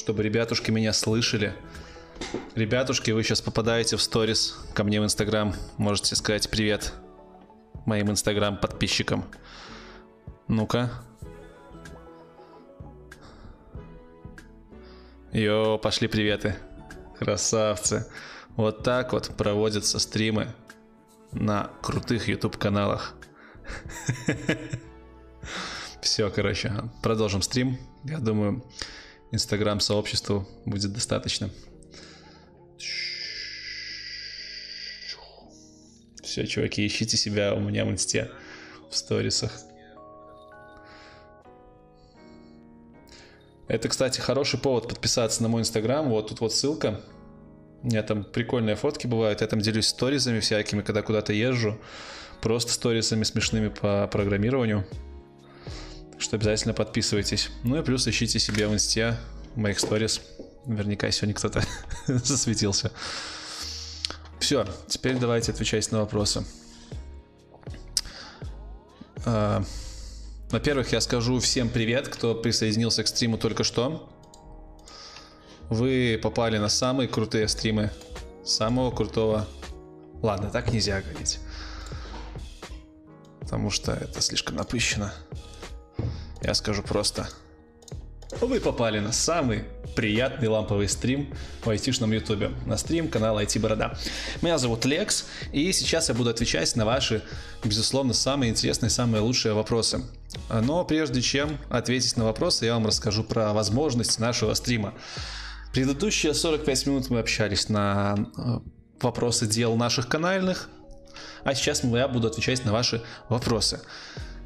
Чтобы 0.05 0.21
ребятушки 0.21 0.69
меня 0.69 0.93
слышали. 0.93 1.55
Ребятушки, 2.53 3.09
вы 3.09 3.23
сейчас 3.23 3.41
попадаете 3.41 3.97
в 3.97 4.01
сторис 4.03 4.55
ко 4.75 4.83
мне 4.83 5.01
в 5.01 5.03
Инстаграм. 5.03 5.55
Можете 5.77 6.15
сказать 6.15 6.47
привет 6.51 6.93
моим 7.87 8.11
Инстаграм 8.11 8.55
подписчикам. 8.55 9.25
Ну-ка. 10.47 10.91
Йо, 15.33 15.79
пошли 15.79 16.07
приветы. 16.07 16.55
Красавцы. 17.17 18.05
Вот 18.57 18.83
так 18.83 19.11
вот 19.11 19.35
проводятся 19.35 19.97
стримы 19.97 20.53
на 21.31 21.71
крутых 21.81 22.27
YouTube 22.27 22.57
каналах. 22.57 23.15
Все, 25.99 26.29
короче, 26.29 26.91
продолжим 27.01 27.41
стрим. 27.41 27.79
Я 28.03 28.19
думаю, 28.19 28.63
Инстаграм 29.35 29.79
сообществу 29.79 30.47
будет 30.65 30.93
достаточно. 30.93 31.49
Все, 36.23 36.47
чуваки, 36.47 36.85
ищите 36.85 37.17
себя 37.17 37.53
у 37.53 37.59
меня 37.59 37.85
в 37.85 37.91
инсте 37.91 38.31
в 38.89 38.95
сторисах. 38.95 39.51
Это, 43.67 43.89
кстати, 43.89 44.19
хороший 44.19 44.59
повод 44.59 44.87
подписаться 44.87 45.43
на 45.43 45.49
мой 45.49 45.61
инстаграм. 45.61 46.09
Вот 46.09 46.29
тут 46.29 46.39
вот 46.39 46.53
ссылка. 46.53 47.01
У 47.83 47.87
меня 47.87 48.03
там 48.03 48.23
прикольные 48.23 48.75
фотки 48.75 49.05
бывают. 49.05 49.41
Я 49.41 49.47
там 49.47 49.59
делюсь 49.59 49.87
сторизами 49.87 50.39
всякими, 50.39 50.81
когда 50.81 51.01
куда-то 51.01 51.33
езжу. 51.33 51.77
Просто 52.41 52.71
сторисами 52.71 53.23
смешными 53.23 53.67
по 53.67 54.07
программированию. 54.07 54.85
Что 56.17 56.37
обязательно 56.37 56.73
подписывайтесь. 56.73 57.49
Ну 57.63 57.79
и 57.79 57.83
плюс 57.83 58.07
ищите 58.07 58.39
себе 58.39 58.67
в 58.67 58.73
инсте 58.73 59.17
моих 59.55 59.79
сторис. 59.79 60.21
Наверняка 60.65 61.11
сегодня 61.11 61.35
кто-то 61.35 61.63
засветился. 62.07 62.91
Все, 64.39 64.65
теперь 64.87 65.17
давайте 65.17 65.51
отвечать 65.51 65.91
на 65.91 65.99
вопросы. 65.99 66.45
А, 69.25 69.63
во-первых, 70.51 70.91
я 70.91 71.01
скажу 71.01 71.39
всем 71.39 71.69
привет, 71.69 72.07
кто 72.07 72.35
присоединился 72.35 73.03
к 73.03 73.07
стриму 73.07 73.37
только 73.37 73.63
что. 73.63 74.09
Вы 75.69 76.19
попали 76.21 76.57
на 76.57 76.69
самые 76.69 77.09
крутые 77.09 77.47
стримы 77.47 77.91
самого 78.43 78.91
крутого. 78.91 79.47
Ладно, 80.21 80.49
так 80.51 80.71
нельзя 80.71 81.01
говорить. 81.01 81.39
Потому 83.39 83.71
что 83.71 83.93
это 83.93 84.21
слишком 84.21 84.55
напыщено. 84.55 85.13
Я 86.45 86.53
скажу 86.53 86.83
просто. 86.83 87.27
Вы 88.39 88.59
попали 88.59 88.99
на 88.99 89.11
самый 89.11 89.63
приятный 89.95 90.47
ламповый 90.47 90.87
стрим 90.87 91.33
в 91.63 91.69
айтишном 91.71 92.11
ютубе. 92.11 92.51
На 92.67 92.77
стрим 92.77 93.07
канала 93.07 93.43
IT 93.43 93.59
Борода. 93.59 93.97
Меня 94.43 94.59
зовут 94.59 94.85
Лекс, 94.85 95.25
и 95.51 95.71
сейчас 95.71 96.09
я 96.09 96.13
буду 96.13 96.29
отвечать 96.29 96.75
на 96.75 96.85
ваши, 96.85 97.23
безусловно, 97.63 98.13
самые 98.13 98.51
интересные, 98.51 98.91
самые 98.91 99.21
лучшие 99.21 99.55
вопросы. 99.55 100.03
Но 100.51 100.85
прежде 100.85 101.23
чем 101.23 101.57
ответить 101.71 102.15
на 102.15 102.25
вопросы, 102.25 102.65
я 102.65 102.75
вам 102.75 102.85
расскажу 102.85 103.23
про 103.23 103.51
возможности 103.51 104.21
нашего 104.21 104.53
стрима. 104.53 104.93
Предыдущие 105.73 106.35
45 106.35 106.85
минут 106.85 107.09
мы 107.09 107.21
общались 107.21 107.69
на 107.69 108.17
э, 108.37 108.59
вопросы 109.01 109.47
дел 109.47 109.75
наших 109.77 110.07
канальных, 110.07 110.69
а 111.43 111.55
сейчас 111.55 111.83
я 111.83 112.07
буду 112.07 112.27
отвечать 112.27 112.65
на 112.65 112.71
ваши 112.71 113.01
вопросы. 113.29 113.81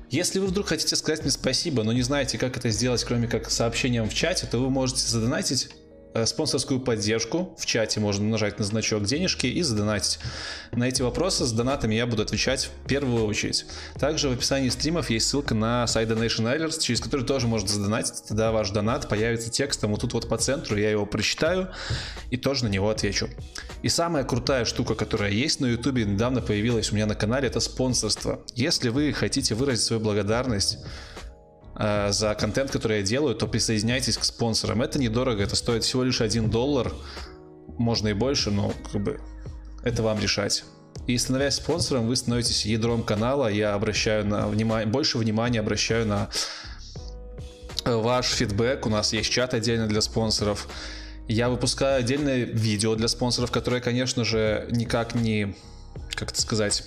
Если 0.09 0.39
вы 0.39 0.47
вдруг 0.47 0.67
хотите 0.67 0.95
сказать 0.95 1.21
мне 1.21 1.29
спасибо, 1.29 1.83
но 1.83 1.93
не 1.93 2.01
знаете, 2.01 2.39
как 2.39 2.57
это 2.57 2.71
сделать, 2.71 3.03
кроме 3.03 3.27
как 3.27 3.51
сообщением 3.51 4.09
в 4.09 4.13
чате, 4.13 4.47
то 4.49 4.57
вы 4.57 4.71
можете 4.71 5.07
задонатить 5.07 5.69
спонсорскую 6.25 6.79
поддержку. 6.79 7.55
В 7.57 7.65
чате 7.65 7.99
можно 7.99 8.25
нажать 8.25 8.59
на 8.59 8.65
значок 8.65 9.03
денежки 9.03 9.47
и 9.47 9.61
задонатить. 9.61 10.19
На 10.71 10.87
эти 10.87 11.01
вопросы 11.01 11.45
с 11.45 11.51
донатами 11.51 11.95
я 11.95 12.05
буду 12.05 12.21
отвечать 12.21 12.69
в 12.83 12.87
первую 12.87 13.25
очередь. 13.25 13.65
Также 13.99 14.29
в 14.29 14.33
описании 14.33 14.69
стримов 14.69 15.09
есть 15.09 15.27
ссылка 15.27 15.55
на 15.55 15.85
сайт 15.87 16.09
Donation 16.09 16.45
Alerts, 16.45 16.81
через 16.81 17.01
который 17.01 17.25
тоже 17.25 17.47
можно 17.47 17.67
задонатить. 17.67 18.23
Тогда 18.27 18.51
ваш 18.51 18.71
донат 18.71 19.07
появится 19.09 19.49
текстом 19.49 19.91
вот 19.91 20.01
тут 20.01 20.13
вот 20.13 20.29
по 20.29 20.37
центру, 20.37 20.77
я 20.77 20.91
его 20.91 21.05
прочитаю 21.05 21.69
и 22.29 22.37
тоже 22.37 22.65
на 22.65 22.69
него 22.69 22.89
отвечу. 22.89 23.29
И 23.81 23.89
самая 23.89 24.23
крутая 24.23 24.65
штука, 24.65 24.95
которая 24.95 25.31
есть 25.31 25.59
на 25.59 25.67
YouTube, 25.67 25.97
недавно 25.97 26.41
появилась 26.41 26.91
у 26.91 26.95
меня 26.95 27.05
на 27.05 27.15
канале, 27.15 27.47
это 27.47 27.59
спонсорство. 27.59 28.41
Если 28.55 28.89
вы 28.89 29.13
хотите 29.13 29.55
выразить 29.55 29.85
свою 29.85 30.01
благодарность 30.01 30.79
Э, 31.79 32.11
за 32.11 32.35
контент, 32.35 32.71
который 32.71 32.97
я 32.97 33.03
делаю, 33.03 33.35
то 33.35 33.47
присоединяйтесь 33.47 34.17
к 34.17 34.25
спонсорам. 34.25 34.81
Это 34.81 34.99
недорого, 34.99 35.41
это 35.41 35.55
стоит 35.55 35.83
всего 35.83 36.03
лишь 36.03 36.19
1 36.19 36.49
доллар. 36.49 36.93
Можно 37.77 38.09
и 38.09 38.13
больше, 38.13 38.51
но 38.51 38.73
как 38.91 39.01
бы 39.01 39.21
это 39.83 40.03
вам 40.03 40.19
решать. 40.19 40.65
И 41.07 41.17
становясь 41.17 41.55
спонсором, 41.55 42.07
вы 42.07 42.17
становитесь 42.17 42.65
ядром 42.65 43.03
канала. 43.03 43.47
Я 43.47 43.73
обращаю 43.73 44.25
на 44.25 44.47
внимание, 44.47 44.87
больше 44.87 45.17
внимания 45.17 45.61
обращаю 45.61 46.05
на 46.05 46.29
э, 47.85 47.95
ваш 47.95 48.27
фидбэк. 48.27 48.85
У 48.85 48.89
нас 48.89 49.13
есть 49.13 49.29
чат 49.29 49.53
отдельно 49.53 49.87
для 49.87 50.01
спонсоров. 50.01 50.67
Я 51.29 51.47
выпускаю 51.47 51.99
отдельное 51.99 52.43
видео 52.43 52.95
для 52.95 53.07
спонсоров, 53.07 53.51
которое, 53.51 53.79
конечно 53.79 54.25
же, 54.25 54.67
никак 54.71 55.15
не, 55.15 55.55
как 56.15 56.31
это 56.31 56.41
сказать, 56.41 56.83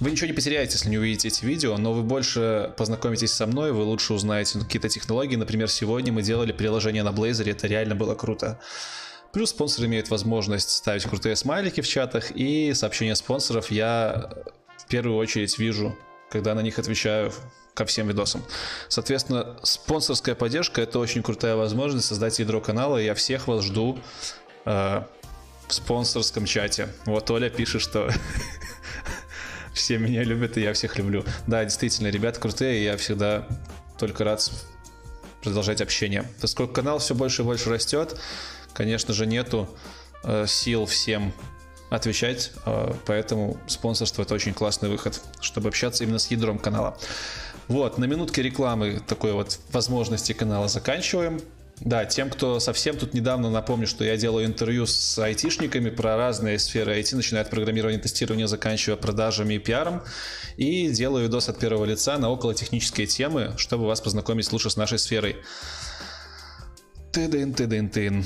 вы 0.00 0.10
ничего 0.10 0.28
не 0.28 0.32
потеряете, 0.32 0.72
если 0.74 0.88
не 0.88 0.98
увидите 0.98 1.28
эти 1.28 1.44
видео, 1.44 1.76
но 1.76 1.92
вы 1.92 2.02
больше 2.02 2.72
познакомитесь 2.76 3.32
со 3.32 3.46
мной, 3.46 3.72
вы 3.72 3.82
лучше 3.82 4.14
узнаете 4.14 4.58
какие-то 4.58 4.88
технологии. 4.88 5.36
Например, 5.36 5.68
сегодня 5.68 6.12
мы 6.12 6.22
делали 6.22 6.52
приложение 6.52 7.02
на 7.02 7.10
Blazor, 7.10 7.50
это 7.50 7.66
реально 7.66 7.94
было 7.94 8.14
круто. 8.14 8.60
Плюс 9.32 9.50
спонсоры 9.50 9.86
имеют 9.86 10.10
возможность 10.10 10.70
ставить 10.70 11.04
крутые 11.04 11.36
смайлики 11.36 11.80
в 11.80 11.88
чатах, 11.88 12.32
и 12.32 12.72
сообщения 12.74 13.14
спонсоров 13.14 13.70
я 13.70 14.30
в 14.78 14.86
первую 14.88 15.16
очередь 15.16 15.58
вижу, 15.58 15.96
когда 16.30 16.54
на 16.54 16.60
них 16.60 16.78
отвечаю 16.78 17.32
ко 17.74 17.84
всем 17.84 18.08
видосам. 18.08 18.42
Соответственно, 18.88 19.56
спонсорская 19.62 20.34
поддержка 20.34 20.82
это 20.82 20.98
очень 20.98 21.22
крутая 21.22 21.56
возможность 21.56 22.06
создать 22.06 22.38
ядро 22.38 22.60
канала, 22.60 22.98
и 22.98 23.04
я 23.04 23.14
всех 23.14 23.46
вас 23.46 23.64
жду 23.64 24.00
э, 24.64 25.02
в 25.68 25.72
спонсорском 25.74 26.44
чате. 26.44 26.88
Вот 27.06 27.30
Оля 27.30 27.48
пишет, 27.48 27.82
что 27.82 28.10
все 29.80 29.98
меня 29.98 30.22
любят, 30.22 30.56
и 30.56 30.60
я 30.60 30.72
всех 30.72 30.98
люблю. 30.98 31.24
Да, 31.46 31.64
действительно, 31.64 32.08
ребята 32.08 32.38
крутые, 32.38 32.80
и 32.80 32.84
я 32.84 32.96
всегда 32.96 33.46
только 33.98 34.24
рад 34.24 34.50
продолжать 35.42 35.80
общение. 35.80 36.24
Поскольку 36.40 36.74
канал 36.74 36.98
все 36.98 37.14
больше 37.14 37.42
и 37.42 37.44
больше 37.44 37.70
растет, 37.70 38.20
конечно 38.72 39.14
же, 39.14 39.26
нету 39.26 39.68
э, 40.22 40.46
сил 40.46 40.86
всем 40.86 41.32
отвечать, 41.88 42.52
э, 42.66 42.92
поэтому 43.06 43.58
спонсорство 43.66 44.22
это 44.22 44.34
очень 44.34 44.52
классный 44.52 44.90
выход, 44.90 45.20
чтобы 45.40 45.68
общаться 45.68 46.04
именно 46.04 46.18
с 46.18 46.30
ядром 46.30 46.58
канала. 46.58 46.98
Вот, 47.68 47.98
на 47.98 48.04
минутке 48.04 48.42
рекламы 48.42 49.00
такой 49.06 49.32
вот 49.32 49.58
возможности 49.72 50.32
канала 50.32 50.68
заканчиваем. 50.68 51.40
Да, 51.80 52.04
тем, 52.04 52.28
кто 52.28 52.60
совсем 52.60 52.98
тут 52.98 53.14
недавно 53.14 53.50
напомню, 53.50 53.86
что 53.86 54.04
я 54.04 54.18
делаю 54.18 54.44
интервью 54.44 54.84
с 54.84 55.18
айтишниками 55.18 55.88
про 55.88 56.16
разные 56.16 56.58
сферы 56.58 56.98
IT, 57.00 57.16
начиная 57.16 57.42
от 57.42 57.50
программирования, 57.50 57.98
тестирования, 57.98 58.46
заканчивая 58.46 58.98
продажами 58.98 59.54
и 59.54 59.58
пиаром. 59.58 60.02
И 60.58 60.90
делаю 60.90 61.24
видос 61.24 61.48
от 61.48 61.58
первого 61.58 61.86
лица 61.86 62.18
на 62.18 62.28
около 62.28 62.54
технические 62.54 63.06
темы, 63.06 63.54
чтобы 63.56 63.86
вас 63.86 64.02
познакомить 64.02 64.52
лучше 64.52 64.68
с 64.68 64.76
нашей 64.76 64.98
сферой. 64.98 65.36
Тыдын, 67.12 67.54
тыдын, 67.54 67.88
тын. 67.88 68.24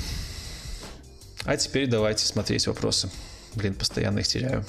А 1.45 1.55
теперь 1.55 1.87
давайте 1.87 2.25
смотреть 2.25 2.67
вопросы. 2.67 3.09
Блин, 3.53 3.73
постоянно 3.73 4.19
их 4.19 4.27
теряю. 4.27 4.65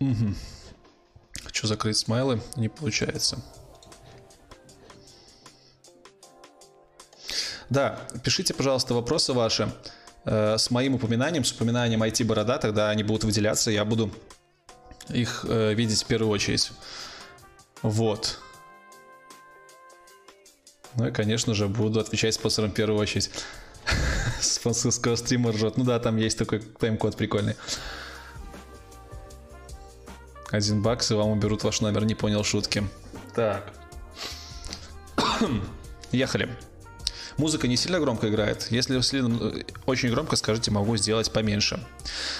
Угу. 0.00 0.34
Хочу 1.44 1.66
закрыть 1.66 1.96
смайлы, 1.96 2.40
не 2.56 2.68
получается. 2.68 3.38
Да, 7.70 8.00
пишите, 8.24 8.54
пожалуйста, 8.54 8.94
вопросы 8.94 9.32
ваши 9.32 9.70
э, 10.24 10.56
с 10.56 10.70
моим 10.70 10.94
упоминанием, 10.94 11.44
с 11.44 11.52
упоминанием 11.52 12.02
IT 12.02 12.24
Борода, 12.24 12.58
тогда 12.58 12.90
они 12.90 13.02
будут 13.02 13.24
выделяться, 13.24 13.70
я 13.70 13.84
буду 13.84 14.10
их 15.10 15.44
э, 15.48 15.74
видеть 15.74 16.02
в 16.02 16.06
первую 16.06 16.30
очередь. 16.30 16.72
Вот. 17.82 18.38
Ну 20.94 21.08
и, 21.08 21.10
конечно 21.12 21.54
же, 21.54 21.68
буду 21.68 22.00
отвечать 22.00 22.34
спонсорам 22.34 22.70
в 22.70 22.74
первую 22.74 23.00
очередь. 23.00 23.30
Спонсорского 24.40 25.16
стрима 25.16 25.52
ржет. 25.52 25.76
Ну 25.76 25.84
да, 25.84 25.98
там 25.98 26.16
есть 26.16 26.38
такой 26.38 26.60
тайм-код 26.60 27.16
прикольный. 27.16 27.54
Один 30.50 30.82
бакс, 30.82 31.10
и 31.10 31.14
вам 31.14 31.30
уберут 31.30 31.64
ваш 31.64 31.80
номер, 31.80 32.04
не 32.04 32.14
понял 32.14 32.42
шутки. 32.44 32.84
Так. 33.34 33.72
Ехали. 36.12 36.48
Музыка 37.38 37.68
не 37.68 37.76
сильно 37.76 38.00
громко 38.00 38.28
играет. 38.28 38.66
Если 38.70 38.96
очень 39.86 40.10
громко, 40.10 40.34
скажите, 40.34 40.72
могу 40.72 40.96
сделать 40.96 41.30
поменьше. 41.30 41.78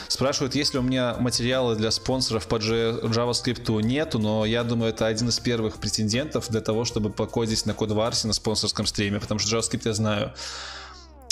Спрашивают, 0.09 0.57
есть 0.57 0.73
ли 0.73 0.81
у 0.81 0.83
меня 0.83 1.15
материалы 1.21 1.77
для 1.77 1.93
спонсоров 1.93 2.49
по 2.49 2.57
JavaScript. 2.57 3.83
Нету, 3.83 4.19
но 4.19 4.45
я 4.45 4.65
думаю, 4.65 4.91
это 4.91 5.07
один 5.07 5.29
из 5.29 5.39
первых 5.39 5.77
претендентов 5.77 6.49
для 6.49 6.61
того, 6.61 6.85
чтобы 6.85 7.11
покодить 7.11 7.65
на 7.65 7.75
кодварсе 7.75 8.27
на 8.27 8.33
спонсорском 8.33 8.87
стриме, 8.87 9.21
потому 9.21 9.39
что 9.39 9.57
JavaScript 9.57 9.83
я 9.85 9.93
знаю. 9.93 10.35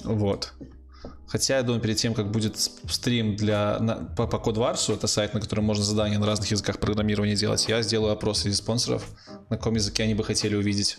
Вот. 0.05 0.53
Хотя, 1.27 1.57
я 1.57 1.63
думаю, 1.63 1.83
перед 1.83 1.97
тем, 1.97 2.15
как 2.15 2.31
будет 2.31 2.57
стрим 2.57 3.37
для, 3.37 3.79
на, 3.81 3.97
по, 3.97 4.27
по 4.27 4.39
Кодварсу, 4.39 4.93
это 4.93 5.07
сайт, 5.07 5.35
на 5.35 5.41
котором 5.41 5.65
можно 5.65 5.85
задания 5.85 6.19
на 6.19 6.27
разных 6.27 6.51
языках 6.51 6.79
программирования 6.79 7.35
делать, 7.35 7.67
я 7.69 7.83
сделаю 7.83 8.13
опрос 8.13 8.41
среди 8.41 8.55
спонсоров, 8.55 9.05
на 9.51 9.57
каком 9.57 9.75
языке 9.75 10.05
они 10.05 10.15
бы 10.15 10.25
хотели 10.25 10.55
увидеть 10.55 10.99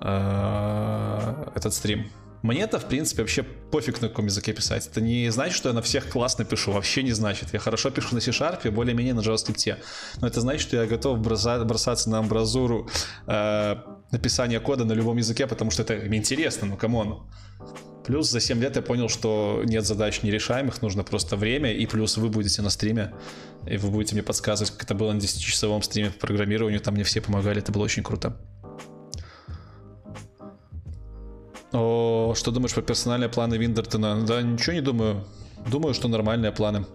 э, 0.00 1.44
этот 1.54 1.74
стрим. 1.74 2.10
Мне 2.42 2.62
это, 2.62 2.78
в 2.78 2.86
принципе, 2.86 3.22
вообще 3.22 3.42
пофиг 3.42 4.00
на 4.00 4.08
каком 4.08 4.26
языке 4.26 4.52
писать. 4.52 4.86
Это 4.86 5.00
не 5.00 5.30
значит, 5.30 5.56
что 5.56 5.68
я 5.68 5.74
на 5.74 5.82
всех 5.82 6.08
классно 6.08 6.44
пишу. 6.44 6.72
Вообще 6.72 7.02
не 7.02 7.12
значит. 7.12 7.52
Я 7.52 7.58
хорошо 7.58 7.90
пишу 7.90 8.14
на 8.14 8.20
C-Sharp, 8.20 8.70
более-менее 8.70 9.14
на 9.14 9.20
JavaScript. 9.20 9.76
Но 10.20 10.26
это 10.26 10.40
значит, 10.40 10.62
что 10.62 10.76
я 10.76 10.86
готов 10.86 11.18
броса- 11.18 11.64
бросаться 11.64 12.10
на 12.10 12.18
амбразуру 12.18 12.88
э, 13.26 13.76
написания 14.10 14.60
кода 14.60 14.84
на 14.84 14.92
любом 14.92 15.16
языке, 15.16 15.46
потому 15.46 15.70
что 15.70 15.82
это 15.82 16.06
интересно, 16.14 16.66
ну 16.66 16.76
come 16.76 17.06
on. 17.06 17.28
Плюс 18.08 18.30
за 18.30 18.40
7 18.40 18.58
лет 18.62 18.74
я 18.74 18.80
понял, 18.80 19.10
что 19.10 19.62
нет 19.66 19.84
задач 19.84 20.22
нерешаемых, 20.22 20.80
нужно 20.80 21.04
просто 21.04 21.36
время, 21.36 21.74
и 21.74 21.84
плюс 21.84 22.16
вы 22.16 22.30
будете 22.30 22.62
на 22.62 22.70
стриме, 22.70 23.12
и 23.66 23.76
вы 23.76 23.90
будете 23.90 24.14
мне 24.14 24.22
подсказывать, 24.22 24.70
как 24.72 24.84
это 24.84 24.94
было 24.94 25.12
на 25.12 25.18
10-часовом 25.18 25.82
стриме 25.82 26.10
по 26.10 26.26
программированию, 26.26 26.80
там 26.80 26.94
мне 26.94 27.04
все 27.04 27.20
помогали, 27.20 27.58
это 27.58 27.70
было 27.70 27.84
очень 27.84 28.02
круто. 28.02 28.40
О, 31.72 32.34
что 32.34 32.50
думаешь 32.50 32.74
про 32.74 32.82
персональные 32.82 33.28
планы 33.28 33.56
Виндертона? 33.56 34.24
Да, 34.26 34.42
ничего 34.42 34.74
не 34.74 34.80
думаю. 34.80 35.24
Думаю, 35.70 35.94
что 35.94 36.08
нормальные 36.08 36.52
планы. 36.52 36.86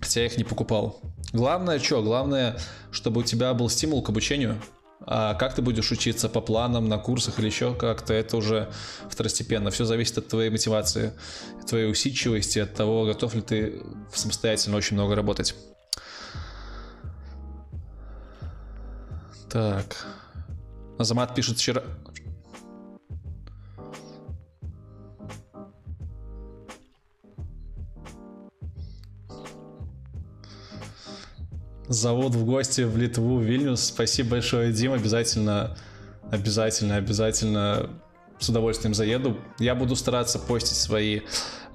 Хотя 0.00 0.20
я 0.20 0.26
их 0.26 0.36
не 0.36 0.44
покупал. 0.44 1.00
Главное, 1.32 1.78
что? 1.78 2.02
Главное, 2.02 2.58
чтобы 2.90 3.20
у 3.20 3.24
тебя 3.24 3.54
был 3.54 3.70
стимул 3.70 4.02
к 4.02 4.10
обучению. 4.10 4.60
А 5.04 5.34
как 5.34 5.54
ты 5.54 5.62
будешь 5.62 5.90
учиться 5.90 6.28
по 6.28 6.40
планам, 6.40 6.88
на 6.88 6.98
курсах 6.98 7.38
или 7.38 7.46
еще 7.46 7.74
как-то, 7.74 8.12
это 8.12 8.36
уже 8.36 8.70
второстепенно. 9.08 9.70
Все 9.70 9.84
зависит 9.84 10.18
от 10.18 10.28
твоей 10.28 10.50
мотивации, 10.50 11.12
твоей 11.66 11.90
усидчивости, 11.90 12.60
от 12.60 12.74
того, 12.74 13.04
готов 13.06 13.34
ли 13.34 13.40
ты 13.40 13.82
самостоятельно 14.12 14.76
очень 14.76 14.96
много 14.96 15.14
работать. 15.14 15.54
Так. 19.50 20.06
Азамат 20.98 21.34
пишет 21.34 21.58
вчера... 21.58 21.82
Зовут 31.92 32.34
в 32.34 32.46
гости 32.46 32.80
в 32.80 32.96
Литву, 32.96 33.36
в 33.36 33.42
Вильнюс. 33.42 33.84
Спасибо 33.84 34.30
большое, 34.30 34.72
Дим. 34.72 34.94
Обязательно, 34.94 35.76
обязательно, 36.30 36.96
обязательно 36.96 37.90
с 38.38 38.48
удовольствием 38.48 38.94
заеду. 38.94 39.38
Я 39.58 39.74
буду 39.74 39.94
стараться 39.94 40.38
постить 40.38 40.78
свои 40.78 41.20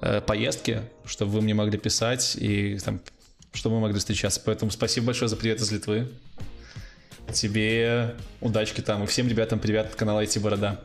э, 0.00 0.20
поездки, 0.20 0.82
чтобы 1.04 1.30
вы 1.30 1.42
мне 1.42 1.54
могли 1.54 1.78
писать 1.78 2.34
и 2.34 2.78
там, 2.84 3.00
чтобы 3.52 3.76
мы 3.76 3.82
могли 3.82 4.00
встречаться. 4.00 4.42
Поэтому 4.44 4.72
спасибо 4.72 5.06
большое 5.06 5.28
за 5.28 5.36
привет 5.36 5.60
из 5.60 5.70
Литвы. 5.70 6.08
Тебе 7.32 8.16
удачки 8.40 8.80
там. 8.80 9.04
И 9.04 9.06
всем 9.06 9.28
ребятам 9.28 9.60
привет 9.60 9.86
от 9.86 9.94
канала 9.94 10.24
IT 10.24 10.40
Борода. 10.40 10.80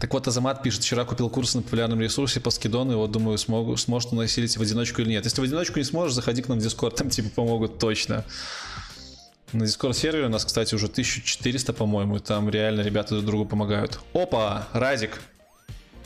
Так 0.00 0.12
вот, 0.12 0.28
Азамат 0.28 0.62
пишет, 0.62 0.82
вчера 0.82 1.04
купил 1.04 1.28
курс 1.28 1.54
на 1.54 1.62
популярном 1.62 2.00
ресурсе 2.00 2.40
по 2.40 2.50
скидону, 2.50 2.92
и 2.92 2.96
вот 2.96 3.10
думаю, 3.10 3.36
смогу, 3.38 3.76
сможет 3.76 4.12
он 4.12 4.20
осилить 4.20 4.56
в 4.56 4.62
одиночку 4.62 5.02
или 5.02 5.10
нет. 5.10 5.24
Если 5.24 5.40
в 5.40 5.44
одиночку 5.44 5.78
не 5.78 5.84
сможешь, 5.84 6.14
заходи 6.14 6.42
к 6.42 6.48
нам 6.48 6.60
в 6.60 6.62
Discord, 6.64 6.94
там 6.94 7.10
типа 7.10 7.30
помогут 7.30 7.78
точно. 7.78 8.24
На 9.52 9.64
Discord 9.64 9.94
сервере 9.94 10.26
у 10.26 10.28
нас, 10.28 10.44
кстати, 10.44 10.74
уже 10.74 10.86
1400, 10.86 11.72
по-моему, 11.72 12.16
и 12.16 12.20
там 12.20 12.48
реально 12.48 12.82
ребята 12.82 13.14
друг 13.14 13.24
другу 13.24 13.46
помогают. 13.46 13.98
Опа, 14.12 14.68
Радик. 14.72 15.20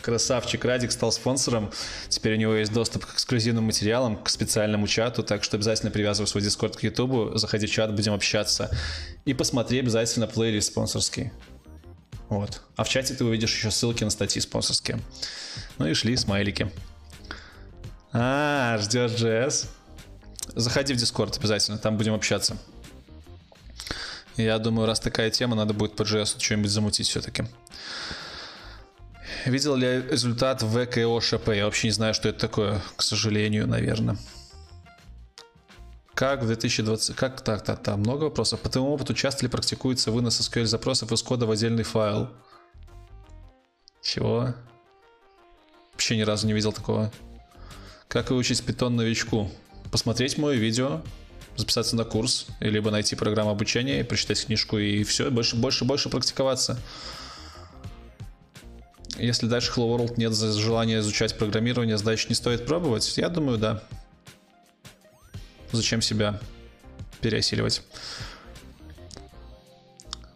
Красавчик 0.00 0.64
Радик 0.64 0.90
стал 0.90 1.12
спонсором. 1.12 1.70
Теперь 2.08 2.34
у 2.34 2.36
него 2.36 2.54
есть 2.54 2.72
доступ 2.72 3.06
к 3.06 3.14
эксклюзивным 3.14 3.64
материалам, 3.64 4.16
к 4.16 4.28
специальному 4.28 4.86
чату, 4.86 5.22
так 5.22 5.44
что 5.44 5.56
обязательно 5.56 5.90
привязывай 5.90 6.26
свой 6.28 6.42
Discord 6.42 6.76
к 6.76 6.82
YouTube, 6.82 7.36
заходи 7.38 7.66
в 7.66 7.70
чат, 7.70 7.94
будем 7.94 8.12
общаться. 8.12 8.70
И 9.24 9.34
посмотри 9.34 9.78
обязательно 9.78 10.26
плейлист 10.26 10.68
спонсорский. 10.68 11.30
Вот. 12.32 12.62
А 12.76 12.84
в 12.84 12.88
чате 12.88 13.12
ты 13.12 13.26
увидишь 13.26 13.54
еще 13.54 13.70
ссылки 13.70 14.04
на 14.04 14.10
статьи 14.10 14.40
спонсорские. 14.40 14.98
Ну 15.76 15.86
и 15.86 15.92
шли 15.92 16.16
смайлики. 16.16 16.72
А, 18.10 18.78
ждешь 18.78 19.10
JS? 19.10 19.66
Заходи 20.54 20.94
в 20.94 20.96
Discord 20.96 21.38
обязательно, 21.38 21.76
там 21.76 21.98
будем 21.98 22.14
общаться. 22.14 22.56
Я 24.38 24.58
думаю, 24.58 24.86
раз 24.86 24.98
такая 24.98 25.28
тема, 25.28 25.54
надо 25.56 25.74
будет 25.74 25.94
по 25.94 26.04
JS 26.04 26.40
что-нибудь 26.42 26.70
замутить 26.70 27.06
все-таки. 27.06 27.44
Видел 29.44 29.76
ли 29.76 29.86
я 29.86 30.00
результат 30.00 30.62
ВКО 30.62 31.20
ШП? 31.20 31.48
Я 31.48 31.66
вообще 31.66 31.88
не 31.88 31.92
знаю, 31.92 32.14
что 32.14 32.30
это 32.30 32.38
такое, 32.38 32.80
к 32.96 33.02
сожалению, 33.02 33.66
наверное. 33.66 34.16
Как 36.22 36.40
в 36.40 36.46
2020... 36.46 37.16
Как 37.16 37.40
так, 37.40 37.64
так, 37.64 37.82
так, 37.82 37.96
много 37.96 38.22
вопросов. 38.22 38.60
По 38.60 38.68
твоему 38.68 38.92
опыту 38.92 39.12
часто 39.12 39.44
ли 39.44 39.50
практикуется 39.50 40.12
вынос 40.12 40.38
SQL 40.38 40.66
запросов 40.66 41.10
из 41.10 41.20
кода 41.20 41.46
в 41.46 41.50
отдельный 41.50 41.82
файл? 41.82 42.28
Чего? 44.00 44.54
Вообще 45.90 46.16
ни 46.16 46.20
разу 46.20 46.46
не 46.46 46.52
видел 46.52 46.72
такого. 46.72 47.10
Как 48.06 48.30
выучить 48.30 48.62
питон 48.62 48.94
новичку? 48.94 49.50
Посмотреть 49.90 50.38
мое 50.38 50.54
видео, 50.54 51.02
записаться 51.56 51.96
на 51.96 52.04
курс, 52.04 52.46
либо 52.60 52.92
найти 52.92 53.16
программу 53.16 53.50
обучения 53.50 54.04
прочитать 54.04 54.46
книжку, 54.46 54.78
и 54.78 55.02
все, 55.02 55.28
больше, 55.28 55.56
больше, 55.56 55.84
больше 55.84 56.08
практиковаться. 56.08 56.78
Если 59.18 59.48
дальше 59.48 59.72
Hello 59.74 59.98
World 59.98 60.14
нет 60.18 60.32
желания 60.36 61.00
изучать 61.00 61.36
программирование, 61.36 61.98
значит 61.98 62.28
не 62.28 62.36
стоит 62.36 62.64
пробовать? 62.64 63.18
Я 63.18 63.28
думаю, 63.28 63.58
да. 63.58 63.82
Зачем 65.72 66.02
себя 66.02 66.38
переосиливать? 67.20 67.82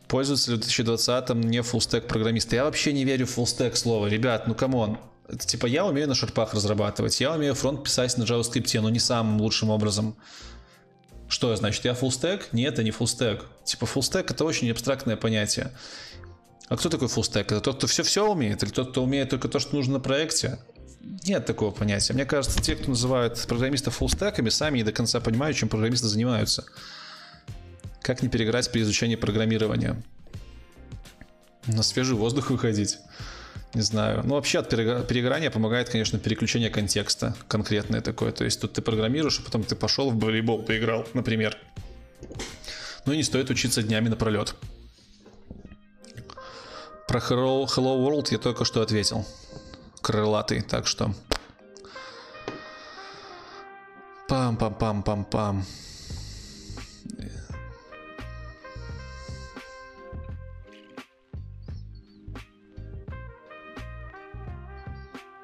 Пользуются 0.09 0.53
ли 0.53 0.57
в 0.57 0.61
2020-м 0.61 1.41
не 1.43 1.63
fullstack 1.63 2.07
программисты? 2.07 2.57
Я 2.57 2.65
вообще 2.65 2.93
не 2.93 3.05
верю 3.05 3.27
в 3.27 3.31
fullstack 3.31 3.77
слово. 3.77 4.07
Ребят, 4.07 4.47
ну 4.47 4.55
come 4.55 4.80
on. 4.80 4.99
Типа 5.41 5.67
я 5.67 5.85
умею 5.85 6.07
на 6.09 6.15
шарпах 6.15 6.55
разрабатывать, 6.55 7.21
я 7.21 7.33
умею 7.33 7.55
фронт 7.55 7.83
писать 7.83 8.17
на 8.17 8.23
JavaScript, 8.23 8.81
но 8.81 8.91
не 8.91 9.01
самым 9.01 9.41
лучшим 9.41 9.71
образом. 9.71 10.17
Что 11.29 11.55
значит, 11.57 11.85
я 11.85 11.95
фуллстек? 11.95 12.53
Нет, 12.53 12.75
это 12.75 12.85
не 12.85 12.93
фуллстек. 12.93 13.45
Типа 13.65 13.87
фуллстек 13.87 14.31
это 14.31 14.45
очень 14.45 14.71
абстрактное 14.71 15.17
понятие. 15.17 15.73
А 16.69 16.77
кто 16.77 16.89
такой 16.89 17.09
фуллстек? 17.09 17.47
Это 17.47 17.61
тот, 17.61 17.79
кто 17.79 17.89
все-все 17.89 18.31
умеет? 18.31 18.63
Или 18.63 18.71
тот, 18.71 18.91
кто 18.91 19.03
умеет 19.03 19.31
только 19.31 19.49
то, 19.49 19.59
что 19.59 19.75
нужно 19.75 19.95
на 19.95 20.01
проекте? 20.01 20.61
Нет 21.27 21.47
такого 21.47 21.71
понятия. 21.71 22.13
Мне 22.15 22.25
кажется, 22.25 22.61
те, 22.61 22.77
кто 22.77 22.91
называют 22.91 23.45
программистов 23.47 23.97
фуллстеками, 23.97 24.49
сами 24.49 24.79
не 24.79 24.85
до 24.85 24.93
конца 24.93 25.21
понимают, 25.21 25.57
чем 25.57 25.69
программисты 25.69 26.09
занимаются. 26.09 26.65
Как 28.01 28.23
не 28.23 28.29
переграть 28.29 28.71
при 28.71 28.83
изучении 28.83 29.17
программирования? 29.17 30.03
На 31.67 31.83
свежий 31.83 32.17
воздух 32.17 32.51
выходить. 32.51 32.99
Не 33.75 33.83
знаю. 33.83 34.23
Ну, 34.25 34.35
вообще 34.35 34.61
от 34.61 34.71
перегорания 34.71 35.51
помогает, 35.51 35.89
конечно, 35.89 36.19
переключение 36.19 36.71
контекста 36.71 37.37
конкретное 37.49 38.01
такое. 38.01 38.33
То 38.33 38.45
есть 38.45 38.61
тут 38.61 38.73
ты 38.73 38.83
программируешь, 38.83 39.41
а 39.41 39.43
потом 39.43 39.65
ты 39.65 39.75
пошел 39.75 40.11
в 40.11 40.19
волейбол 40.19 40.63
поиграл, 40.63 41.07
например. 41.15 41.59
Ну 43.05 43.13
и 43.13 43.17
не 43.17 43.23
стоит 43.23 43.51
учиться 43.51 43.83
днями 43.83 44.09
напролет. 44.09 44.55
Про 47.09 47.21
Hello, 47.21 47.67
Hello 47.67 48.05
World 48.05 48.29
я 48.31 48.39
только 48.39 48.65
что 48.65 48.83
ответил 48.83 49.27
крылатый, 50.01 50.63
так 50.63 50.87
что... 50.87 51.15
Пам-пам-пам-пам-пам. 54.29 55.63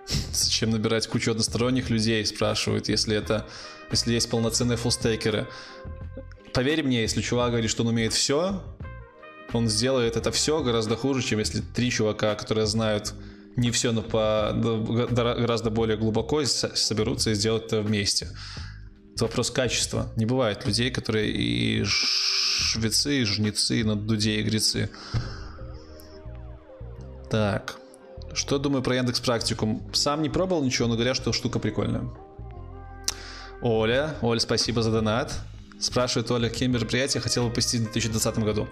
Зачем 0.32 0.70
набирать 0.70 1.06
кучу 1.06 1.30
односторонних 1.30 1.90
людей, 1.90 2.26
спрашивают, 2.26 2.88
если 2.88 3.16
это, 3.16 3.46
если 3.90 4.14
есть 4.14 4.28
полноценные 4.30 4.76
фулстейкеры. 4.76 5.46
Поверь 6.52 6.82
мне, 6.82 7.02
если 7.02 7.22
чувак 7.22 7.50
говорит, 7.50 7.70
что 7.70 7.82
он 7.82 7.90
умеет 7.90 8.12
все, 8.12 8.62
он 9.52 9.68
сделает 9.68 10.16
это 10.16 10.32
все 10.32 10.62
гораздо 10.62 10.96
хуже, 10.96 11.22
чем 11.22 11.38
если 11.38 11.60
три 11.60 11.90
чувака, 11.90 12.34
которые 12.34 12.66
знают 12.66 13.14
не 13.56 13.70
все, 13.70 13.92
но 13.92 14.02
по 14.02 14.52
гораздо 14.54 15.70
более 15.70 15.96
глубоко 15.96 16.44
соберутся 16.44 17.30
и 17.30 17.34
сделают 17.34 17.66
это 17.66 17.82
вместе. 17.82 18.28
Это 19.14 19.24
вопрос 19.24 19.50
качества. 19.50 20.10
Не 20.16 20.24
бывает 20.24 20.66
людей, 20.66 20.90
которые 20.90 21.30
и 21.30 21.84
швецы, 21.84 23.20
и 23.20 23.24
жнецы, 23.24 23.80
и 23.80 23.84
на 23.84 23.94
дуде 23.94 24.36
и 24.36 24.42
грецы. 24.42 24.90
Так. 27.30 27.76
Что 28.32 28.58
думаю 28.58 28.82
про 28.82 28.96
Яндекс 28.96 29.20
Практикум? 29.20 29.82
Сам 29.92 30.22
не 30.22 30.30
пробовал 30.30 30.64
ничего, 30.64 30.88
но 30.88 30.94
говорят, 30.94 31.16
что 31.16 31.32
штука 31.32 31.58
прикольная. 31.58 32.08
Оля. 33.60 34.16
Оля, 34.22 34.40
спасибо 34.40 34.82
за 34.82 34.90
донат. 34.90 35.38
Спрашивает 35.78 36.30
Оля, 36.30 36.48
какие 36.48 36.68
мероприятия 36.68 37.20
хотел 37.20 37.48
бы 37.48 37.52
посетить 37.52 37.80
в 37.80 37.92
2020 37.92 38.38
году. 38.38 38.68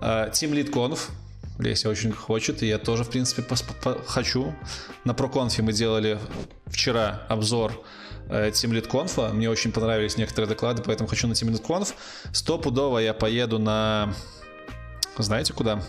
А, 0.00 0.28
Team 0.30 0.52
Lead 0.52 0.70
Conf 0.70 1.10
Леся 1.58 1.88
очень 1.88 2.12
хочет, 2.12 2.62
и 2.62 2.66
я 2.66 2.78
тоже, 2.78 3.04
в 3.04 3.10
принципе, 3.10 3.44
хочу. 4.06 4.54
На 5.04 5.14
проконфе 5.14 5.62
мы 5.62 5.72
делали 5.72 6.18
вчера 6.66 7.22
обзор 7.28 7.72
э, 8.28 8.50
Team 8.50 8.72
Lead 8.72 8.88
Conf. 8.88 9.32
Мне 9.32 9.48
очень 9.48 9.72
понравились 9.72 10.16
некоторые 10.16 10.48
доклады, 10.48 10.82
поэтому 10.82 11.08
хочу 11.08 11.26
на 11.28 11.32
Team 11.32 11.50
Lead 11.50 11.62
Conf. 11.62 11.94
Стопудово 12.32 12.98
я 12.98 13.14
поеду 13.14 13.58
на... 13.58 14.12
Знаете 15.16 15.54
куда? 15.54 15.82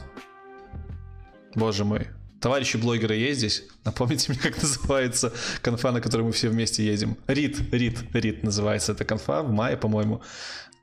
Боже 1.54 1.84
мой. 1.84 2.08
Товарищи 2.40 2.78
блогеры 2.78 3.16
есть 3.16 3.40
здесь? 3.40 3.64
Напомните 3.84 4.32
мне, 4.32 4.40
как 4.44 4.62
называется 4.62 5.34
конфа, 5.62 5.92
на 5.92 6.00
которой 6.00 6.22
мы 6.22 6.32
все 6.32 6.50
вместе 6.50 6.86
едем. 6.86 7.18
Рит, 7.28 7.60
Рит, 7.74 8.00
Рит 8.14 8.44
называется 8.44 8.94
эта 8.94 9.04
конфа 9.04 9.42
в 9.42 9.52
мае, 9.52 9.76
по-моему. 9.76 10.22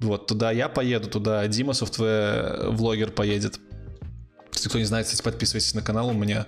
Вот, 0.00 0.26
туда 0.26 0.50
я 0.50 0.68
поеду, 0.68 1.08
туда 1.08 1.46
Дима 1.46 1.72
софтвер 1.72 2.70
влогер 2.70 3.10
поедет. 3.12 3.60
Если 4.54 4.68
кто 4.68 4.78
не 4.78 4.84
знает, 4.84 5.06
кстати, 5.06 5.22
подписывайтесь 5.22 5.74
на 5.74 5.82
канал. 5.82 6.08
У 6.08 6.12
меня 6.12 6.46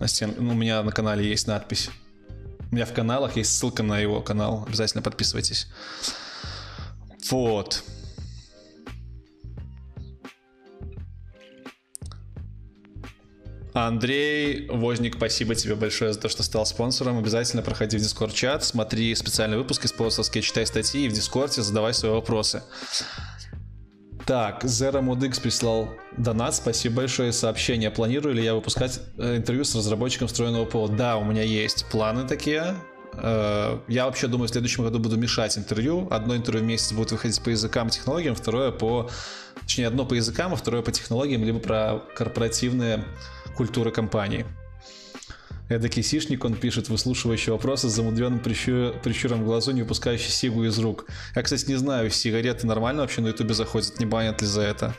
на 0.00 0.08
стен... 0.08 0.34
ну, 0.38 0.52
у 0.52 0.54
меня 0.54 0.82
на 0.82 0.92
канале 0.92 1.28
есть 1.28 1.46
надпись. 1.46 1.88
У 2.70 2.74
меня 2.74 2.86
в 2.86 2.92
каналах 2.92 3.36
есть 3.36 3.56
ссылка 3.56 3.82
на 3.82 3.98
его 3.98 4.20
канал. 4.20 4.64
Обязательно 4.66 5.02
подписывайтесь. 5.02 5.68
Вот. 7.30 7.82
Андрей 13.74 14.68
Возник, 14.68 15.16
спасибо 15.16 15.56
тебе 15.56 15.74
большое 15.74 16.12
за 16.12 16.20
то, 16.20 16.28
что 16.28 16.44
стал 16.44 16.64
спонсором. 16.64 17.18
Обязательно 17.18 17.60
проходи 17.60 17.98
в 17.98 18.00
Discord 18.00 18.32
чат, 18.32 18.64
смотри 18.64 19.12
специальные 19.16 19.58
выпуски 19.58 19.88
спонсорские, 19.88 20.42
читай 20.42 20.64
статьи 20.64 21.06
и 21.06 21.08
в 21.08 21.12
Дискорде 21.12 21.60
задавай 21.60 21.92
свои 21.92 22.12
вопросы. 22.12 22.62
Так, 24.26 24.64
Zero 24.64 25.02
Mod 25.02 25.22
X 25.26 25.38
прислал 25.38 25.90
донат, 26.16 26.54
спасибо 26.54 26.96
большое, 26.96 27.30
сообщение. 27.30 27.90
Планирую 27.90 28.34
ли 28.34 28.42
я 28.42 28.54
выпускать 28.54 29.00
э, 29.18 29.36
интервью 29.36 29.64
с 29.64 29.74
разработчиком 29.74 30.28
встроенного 30.28 30.64
ПО? 30.64 30.88
Да, 30.88 31.18
у 31.18 31.24
меня 31.24 31.42
есть 31.42 31.84
планы 31.90 32.26
такие. 32.26 32.74
Э, 33.18 33.78
Я 33.86 34.06
вообще 34.06 34.26
думаю, 34.26 34.48
в 34.48 34.50
следующем 34.50 34.84
году 34.84 34.98
буду 34.98 35.18
мешать 35.18 35.58
интервью. 35.58 36.08
Одно 36.10 36.34
интервью 36.36 36.64
в 36.64 36.66
месяц 36.66 36.92
будет 36.92 37.12
выходить 37.12 37.42
по 37.42 37.50
языкам 37.50 37.88
и 37.88 37.90
технологиям, 37.90 38.34
второе 38.34 38.70
по... 38.70 39.10
Точнее, 39.60 39.88
одно 39.88 40.06
по 40.06 40.14
языкам, 40.14 40.54
а 40.54 40.56
второе 40.56 40.80
по 40.80 40.90
технологиям, 40.90 41.44
либо 41.44 41.58
про 41.58 42.02
корпоративные 42.16 43.04
культуры 43.56 43.90
компании. 43.90 44.46
Эдакий 45.68 46.02
сишник, 46.02 46.44
он 46.44 46.54
пишет, 46.54 46.90
выслушивающий 46.90 47.52
вопросы 47.52 47.88
с 47.88 47.92
замудренным 47.92 48.40
прищу- 48.40 49.00
прищуром 49.02 49.42
в 49.42 49.44
глазу, 49.46 49.72
не 49.72 49.82
выпускающий 49.82 50.30
сигу 50.30 50.64
из 50.64 50.78
рук. 50.78 51.06
Я, 51.34 51.42
кстати, 51.42 51.64
не 51.66 51.76
знаю, 51.76 52.10
сигареты 52.10 52.66
нормально 52.66 53.02
вообще 53.02 53.22
на 53.22 53.28
ютубе 53.28 53.54
заходят, 53.54 53.98
не 53.98 54.04
банят 54.04 54.42
ли 54.42 54.46
за 54.46 54.60
это. 54.60 54.94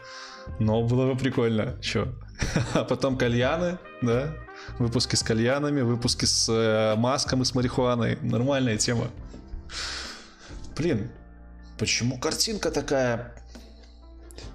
Но 0.59 0.83
было 0.83 1.13
бы 1.13 1.17
прикольно, 1.17 1.77
чё. 1.81 2.13
А 2.73 2.83
потом 2.83 3.17
кальяны, 3.17 3.77
да, 4.01 4.35
выпуски 4.79 5.15
с 5.15 5.23
кальянами, 5.23 5.81
выпуски 5.81 6.25
с 6.25 6.49
э, 6.49 6.95
маском 6.97 7.43
и 7.43 7.45
с 7.45 7.53
марихуаной. 7.53 8.17
Нормальная 8.21 8.77
тема. 8.77 9.09
Блин, 10.75 11.11
почему 11.77 12.19
картинка 12.19 12.71
такая 12.71 13.35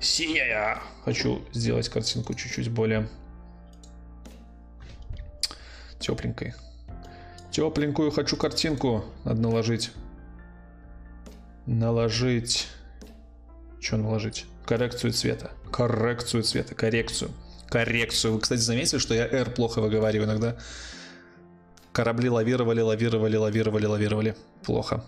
синяя? 0.00 0.80
Хочу 1.04 1.42
сделать 1.52 1.88
картинку 1.88 2.34
чуть-чуть 2.34 2.68
более 2.68 3.08
тепленькой. 6.00 6.54
Тепленькую 7.52 8.10
хочу 8.10 8.36
картинку. 8.36 9.04
Надо 9.24 9.40
наложить. 9.40 9.92
Наложить. 11.66 12.68
Что 13.80 13.96
наложить? 13.96 14.46
Коррекцию 14.66 15.12
цвета. 15.12 15.52
Коррекцию 15.70 16.42
цвета. 16.42 16.74
Коррекцию. 16.74 17.30
Коррекцию. 17.68 18.34
Вы, 18.34 18.40
кстати, 18.40 18.60
заметили, 18.60 18.98
что 18.98 19.14
я 19.14 19.26
R 19.26 19.50
плохо 19.50 19.80
выговариваю 19.80 20.28
иногда. 20.28 20.56
Корабли 21.92 22.28
лавировали, 22.30 22.80
лавировали, 22.80 23.36
лавировали, 23.36 23.86
лавировали. 23.86 24.36
Плохо. 24.64 25.04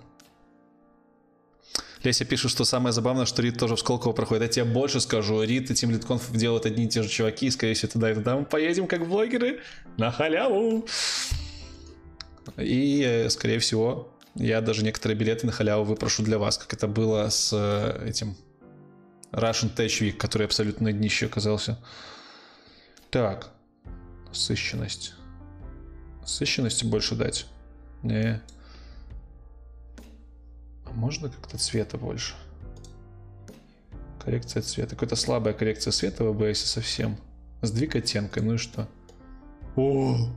Леся 2.05 2.25
пишет, 2.25 2.51
что 2.51 2.65
самое 2.65 2.93
забавное, 2.93 3.27
что 3.27 3.43
Рид 3.43 3.59
тоже 3.59 3.77
в 3.77 3.81
Сколково 3.81 4.13
проходит. 4.13 4.43
Я 4.43 4.49
тебе 4.49 4.65
больше 4.65 5.01
скажу. 5.01 5.43
Рид 5.43 5.71
и 5.71 5.75
Lead 5.75 6.07
Conf 6.07 6.37
делают 6.37 6.67
одни 6.67 6.85
и 6.87 6.89
те 6.89 7.03
же 7.03 7.09
чуваки. 7.09 7.47
И, 7.47 7.51
скорее 7.51 7.75
всего, 7.75 7.93
туда 7.93 8.11
и 8.11 8.15
туда 8.15 8.37
мы 8.37 8.45
поедем 8.45 8.87
как 8.89 9.07
блогеры. 9.07 9.61
На 9.97 10.11
халяву. 10.11 10.87
И, 12.59 13.03
э, 13.07 13.31
скорее 13.31 13.61
всего, 13.61 14.13
я 14.35 14.61
даже 14.61 14.83
некоторые 14.83 15.17
билеты 15.17 15.47
на 15.47 15.53
халяву 15.53 15.85
выпрошу 15.85 16.23
для 16.23 16.39
вас, 16.39 16.59
как 16.59 16.73
это 16.73 16.89
было 16.89 17.29
с 17.29 17.53
э, 17.53 18.09
этим 18.09 18.37
Russian 19.31 19.75
Tech 19.75 19.87
Week, 20.01 20.13
который 20.13 20.47
абсолютно 20.47 20.85
на 20.85 20.93
днище 20.93 21.27
оказался. 21.27 21.79
Так. 23.11 23.51
Сыщенность. 24.33 25.15
Сыщенности 26.25 26.85
больше 26.85 27.15
дать? 27.15 27.47
Не. 28.03 28.43
Можно 30.95 31.29
как-то 31.31 31.59
цвета 31.59 31.99
больше? 31.99 32.35
Коррекция 34.25 34.63
цвета. 34.63 34.91
Какая-то 34.91 35.17
слабая 35.17 35.55
коррекция 35.55 35.93
цвета 35.93 36.25
в 36.25 36.29
OBS 36.29 36.55
совсем. 36.55 37.17
Сдвиг 37.61 37.97
оттенка, 37.97 38.43
ну 38.43 38.55
и 38.55 38.59
что? 38.59 38.89
О! 39.77 40.29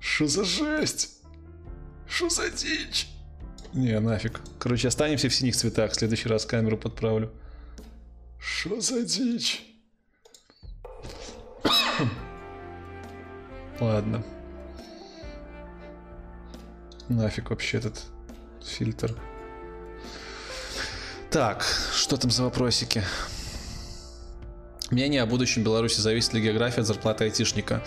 Что 0.00 0.26
за 0.26 0.44
жесть? 0.44 1.20
Что 2.06 2.28
за 2.28 2.50
дичь? 2.50 3.08
Не, 3.72 4.00
нафиг. 4.00 4.40
Короче, 4.58 4.88
останемся 4.88 5.28
в 5.28 5.34
синих 5.34 5.56
цветах. 5.56 5.92
В 5.92 5.94
следующий 5.94 6.28
раз 6.28 6.44
камеру 6.44 6.76
подправлю. 6.76 7.30
Что 8.38 8.80
за 8.80 9.02
дичь? 9.04 9.62
Ладно. 13.80 14.24
Нафиг 17.10 17.50
вообще 17.50 17.78
этот 17.78 18.04
фильтр. 18.64 19.14
Так, 21.30 21.66
что 21.92 22.16
там 22.16 22.30
за 22.30 22.44
вопросики? 22.44 23.02
Мнение 24.90 25.22
о 25.22 25.26
будущем 25.26 25.64
Беларуси 25.64 26.00
зависит 26.00 26.32
ли 26.34 26.40
география 26.40 26.80
от 26.82 26.86
зарплаты 26.86 27.24
айтишника. 27.24 27.84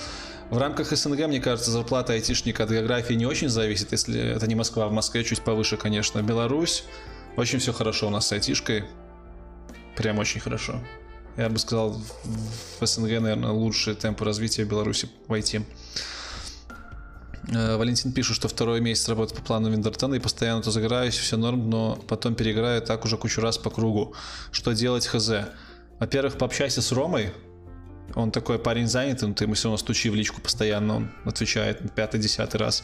В 0.49 0.57
рамках 0.57 0.91
СНГ, 0.91 1.27
мне 1.27 1.39
кажется, 1.39 1.71
зарплата 1.71 2.13
айтишника 2.13 2.63
от 2.63 2.71
географии 2.71 3.13
не 3.13 3.25
очень 3.25 3.47
зависит, 3.47 3.93
если 3.93 4.35
это 4.35 4.45
не 4.45 4.55
Москва. 4.55 4.87
В 4.87 4.91
Москве 4.91 5.23
чуть 5.23 5.41
повыше, 5.41 5.77
конечно. 5.77 6.21
Беларусь, 6.21 6.83
очень 7.37 7.59
все 7.59 7.71
хорошо 7.71 8.07
у 8.07 8.09
нас 8.09 8.27
с 8.27 8.31
айтишкой. 8.33 8.85
Прям 9.95 10.19
очень 10.19 10.41
хорошо. 10.41 10.81
Я 11.37 11.49
бы 11.49 11.57
сказал, 11.59 12.01
в 12.79 12.85
СНГ, 12.85 13.21
наверное, 13.21 13.51
лучшие 13.51 13.95
темпы 13.95 14.25
развития 14.25 14.65
Беларуси 14.65 15.09
в 15.27 15.33
IT. 15.33 15.63
Э, 17.49 17.77
Валентин 17.77 18.11
пишет, 18.11 18.35
что 18.35 18.47
второй 18.47 18.81
месяц 18.81 19.07
работает 19.09 19.39
по 19.39 19.45
плану 19.45 19.69
Виндертона 19.69 20.15
и 20.15 20.19
постоянно 20.19 20.61
то 20.61 20.71
загораюсь, 20.71 21.15
все 21.15 21.37
норм, 21.37 21.69
но 21.69 21.95
потом 22.07 22.35
переиграю 22.35 22.81
так 22.81 23.05
уже 23.05 23.17
кучу 23.17 23.41
раз 23.41 23.57
по 23.57 23.69
кругу. 23.69 24.15
Что 24.51 24.73
делать, 24.73 25.05
хз? 25.05 25.29
Во-первых, 25.99 26.37
пообщайся 26.37 26.81
с 26.81 26.91
Ромой. 26.91 27.31
Он 28.15 28.31
такой 28.31 28.59
парень 28.59 28.87
занятый, 28.87 29.27
но 29.27 29.33
ты 29.33 29.45
ему 29.45 29.53
все 29.55 29.65
равно 29.65 29.77
стучи 29.77 30.09
в 30.09 30.15
личку 30.15 30.41
постоянно, 30.41 30.97
он 30.97 31.11
отвечает 31.25 31.93
пятый-десятый 31.95 32.59
раз. 32.59 32.83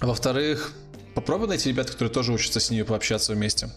Во-вторых, 0.00 0.72
попробуй 1.14 1.48
найти 1.48 1.70
ребят, 1.70 1.90
которые 1.90 2.12
тоже 2.12 2.32
учатся 2.32 2.60
с 2.60 2.70
ними 2.70 2.82
пообщаться 2.82 3.32
вместе. 3.32 3.70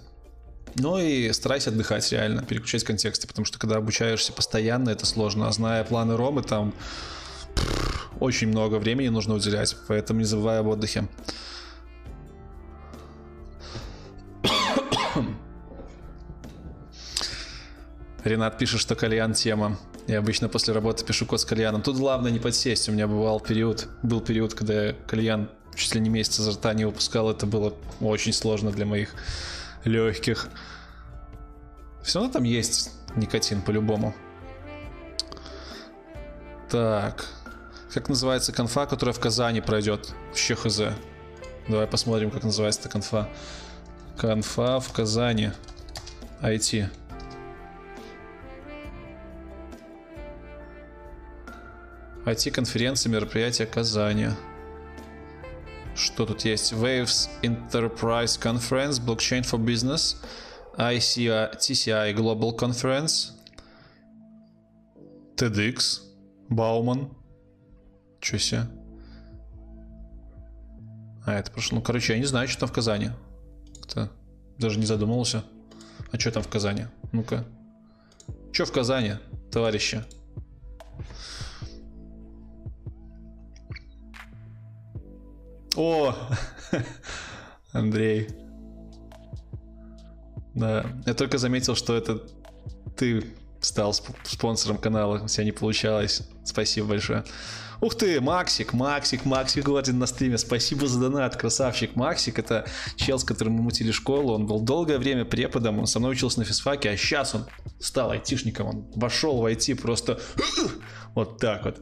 Ну 0.75 0.97
и 0.97 1.31
старайся 1.33 1.69
отдыхать 1.69 2.11
реально, 2.11 2.43
переключать 2.43 2.83
контексты, 2.83 3.27
потому 3.27 3.45
что 3.45 3.59
когда 3.59 3.77
обучаешься 3.77 4.33
постоянно, 4.33 4.89
это 4.89 5.05
сложно. 5.05 5.47
А 5.47 5.51
зная 5.51 5.83
планы 5.83 6.17
Ромы, 6.17 6.43
там 6.43 6.73
очень 8.19 8.47
много 8.47 8.75
времени 8.75 9.09
нужно 9.09 9.35
уделять, 9.35 9.75
поэтому 9.87 10.19
не 10.19 10.25
забывай 10.25 10.59
об 10.59 10.67
отдыхе. 10.67 11.07
Ренат 18.23 18.57
пишет, 18.57 18.79
что 18.79 18.95
кальян 18.95 19.33
тема. 19.33 19.77
Я 20.07 20.19
обычно 20.19 20.49
после 20.49 20.73
работы 20.73 21.05
пишу 21.05 21.25
код 21.25 21.41
с 21.41 21.45
кальяном. 21.45 21.81
Тут 21.81 21.97
главное 21.97 22.31
не 22.31 22.39
подсесть. 22.39 22.89
У 22.89 22.91
меня 22.91 23.07
бывал 23.07 23.39
период, 23.39 23.87
был 24.01 24.21
период, 24.21 24.53
когда 24.53 24.87
я 24.87 24.93
кальян 25.07 25.49
чуть 25.75 25.95
ли 25.95 26.01
не 26.01 26.09
месяц 26.09 26.39
изо 26.39 26.51
рта 26.51 26.73
не 26.73 26.85
выпускал. 26.85 27.31
Это 27.31 27.45
было 27.45 27.73
очень 28.01 28.33
сложно 28.33 28.71
для 28.71 28.85
моих 28.85 29.15
легких. 29.85 30.49
Все 32.03 32.19
равно 32.19 32.33
там 32.33 32.43
есть 32.43 32.91
никотин 33.15 33.61
по-любому. 33.61 34.13
Так. 36.69 37.25
Как 37.93 38.09
называется 38.09 38.51
конфа, 38.51 38.87
которая 38.87 39.13
в 39.13 39.19
Казани 39.19 39.61
пройдет? 39.61 40.15
Вообще 40.29 40.55
хз. 40.55 40.81
Давай 41.67 41.85
посмотрим, 41.85 42.31
как 42.31 42.43
называется 42.43 42.81
эта 42.81 42.89
конфа. 42.89 43.29
Конфа 44.17 44.79
в 44.79 44.91
Казани. 44.91 45.51
IT. 46.41 46.89
IT-конференция, 52.25 53.11
мероприятие 53.11 53.67
Казани. 53.67 54.29
Что 55.95 56.25
тут 56.25 56.45
есть? 56.45 56.73
Waves 56.73 57.29
Enterprise 57.43 58.39
Conference, 58.41 58.99
Blockchain 58.99 59.43
for 59.43 59.63
Business, 59.63 60.15
ICI, 60.77 61.55
TCI 61.59 62.15
Global 62.15 62.57
Conference, 62.57 63.33
TEDx, 65.35 65.99
Бауман. 66.49 67.22
Чё 68.23 68.37
себе? 68.37 68.61
А, 71.25 71.33
это 71.33 71.51
прошло. 71.51 71.79
Ну, 71.79 71.83
короче, 71.83 72.13
я 72.13 72.19
не 72.19 72.25
знаю, 72.25 72.47
что 72.47 72.61
там 72.61 72.69
в 72.69 72.71
Казани. 72.71 73.09
Как-то 73.81 74.09
даже 74.57 74.79
не 74.79 74.85
задумывался. 74.85 75.43
А 76.09 76.17
что 76.17 76.31
там 76.31 76.41
в 76.41 76.47
Казани? 76.47 76.85
Ну-ка. 77.11 77.45
Че 78.53 78.63
в 78.63 78.71
Казани, 78.71 79.15
товарищи? 79.51 80.05
О, 85.75 86.15
Андрей. 87.73 88.29
Да, 90.53 90.85
я 91.05 91.13
только 91.13 91.37
заметил, 91.39 91.75
что 91.75 91.93
это 91.93 92.21
ты 92.95 93.35
стал 93.59 93.91
сп- 93.91 94.15
спонсором 94.23 94.77
канала, 94.77 95.23
у 95.23 95.27
тебя 95.27 95.43
не 95.43 95.51
получалось. 95.51 96.21
Спасибо 96.45 96.87
большое. 96.87 97.25
Ух 97.83 97.95
ты, 97.95 98.21
Максик, 98.21 98.71
Максик, 98.71 99.25
Максик 99.25 99.65
Гордин 99.65 99.99
на 99.99 100.05
стриме. 100.05 100.37
Спасибо 100.37 100.87
за 100.87 101.01
донат, 101.01 101.35
красавчик. 101.35 101.97
Максик 101.97 102.39
это 102.39 102.65
чел, 102.95 103.19
с 103.19 103.25
которым 103.25 103.55
мы 103.55 103.63
мутили 103.63 103.91
школу. 103.91 104.33
Он 104.33 104.47
был 104.47 104.61
долгое 104.61 104.97
время 104.97 105.25
преподом, 105.25 105.79
он 105.79 105.85
со 105.85 105.99
мной 105.99 106.13
учился 106.13 106.39
на 106.39 106.45
физфаке, 106.45 106.91
а 106.91 106.95
сейчас 106.95 107.35
он 107.35 107.45
стал 107.81 108.11
айтишником. 108.11 108.67
Он 108.67 108.85
вошел 108.95 109.41
в 109.41 109.45
IT 109.45 109.75
просто 109.81 110.21
вот 111.13 111.39
так 111.39 111.65
вот. 111.65 111.81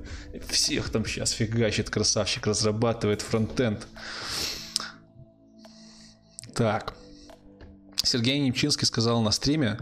Всех 0.49 0.89
там 0.89 1.05
сейчас 1.05 1.29
фигачит 1.29 1.91
красавчик, 1.91 2.47
разрабатывает 2.47 3.21
фронтенд. 3.21 3.85
Так. 6.55 6.95
Сергей 8.01 8.39
Немчинский 8.39 8.87
сказал 8.87 9.21
на 9.21 9.29
стриме, 9.29 9.77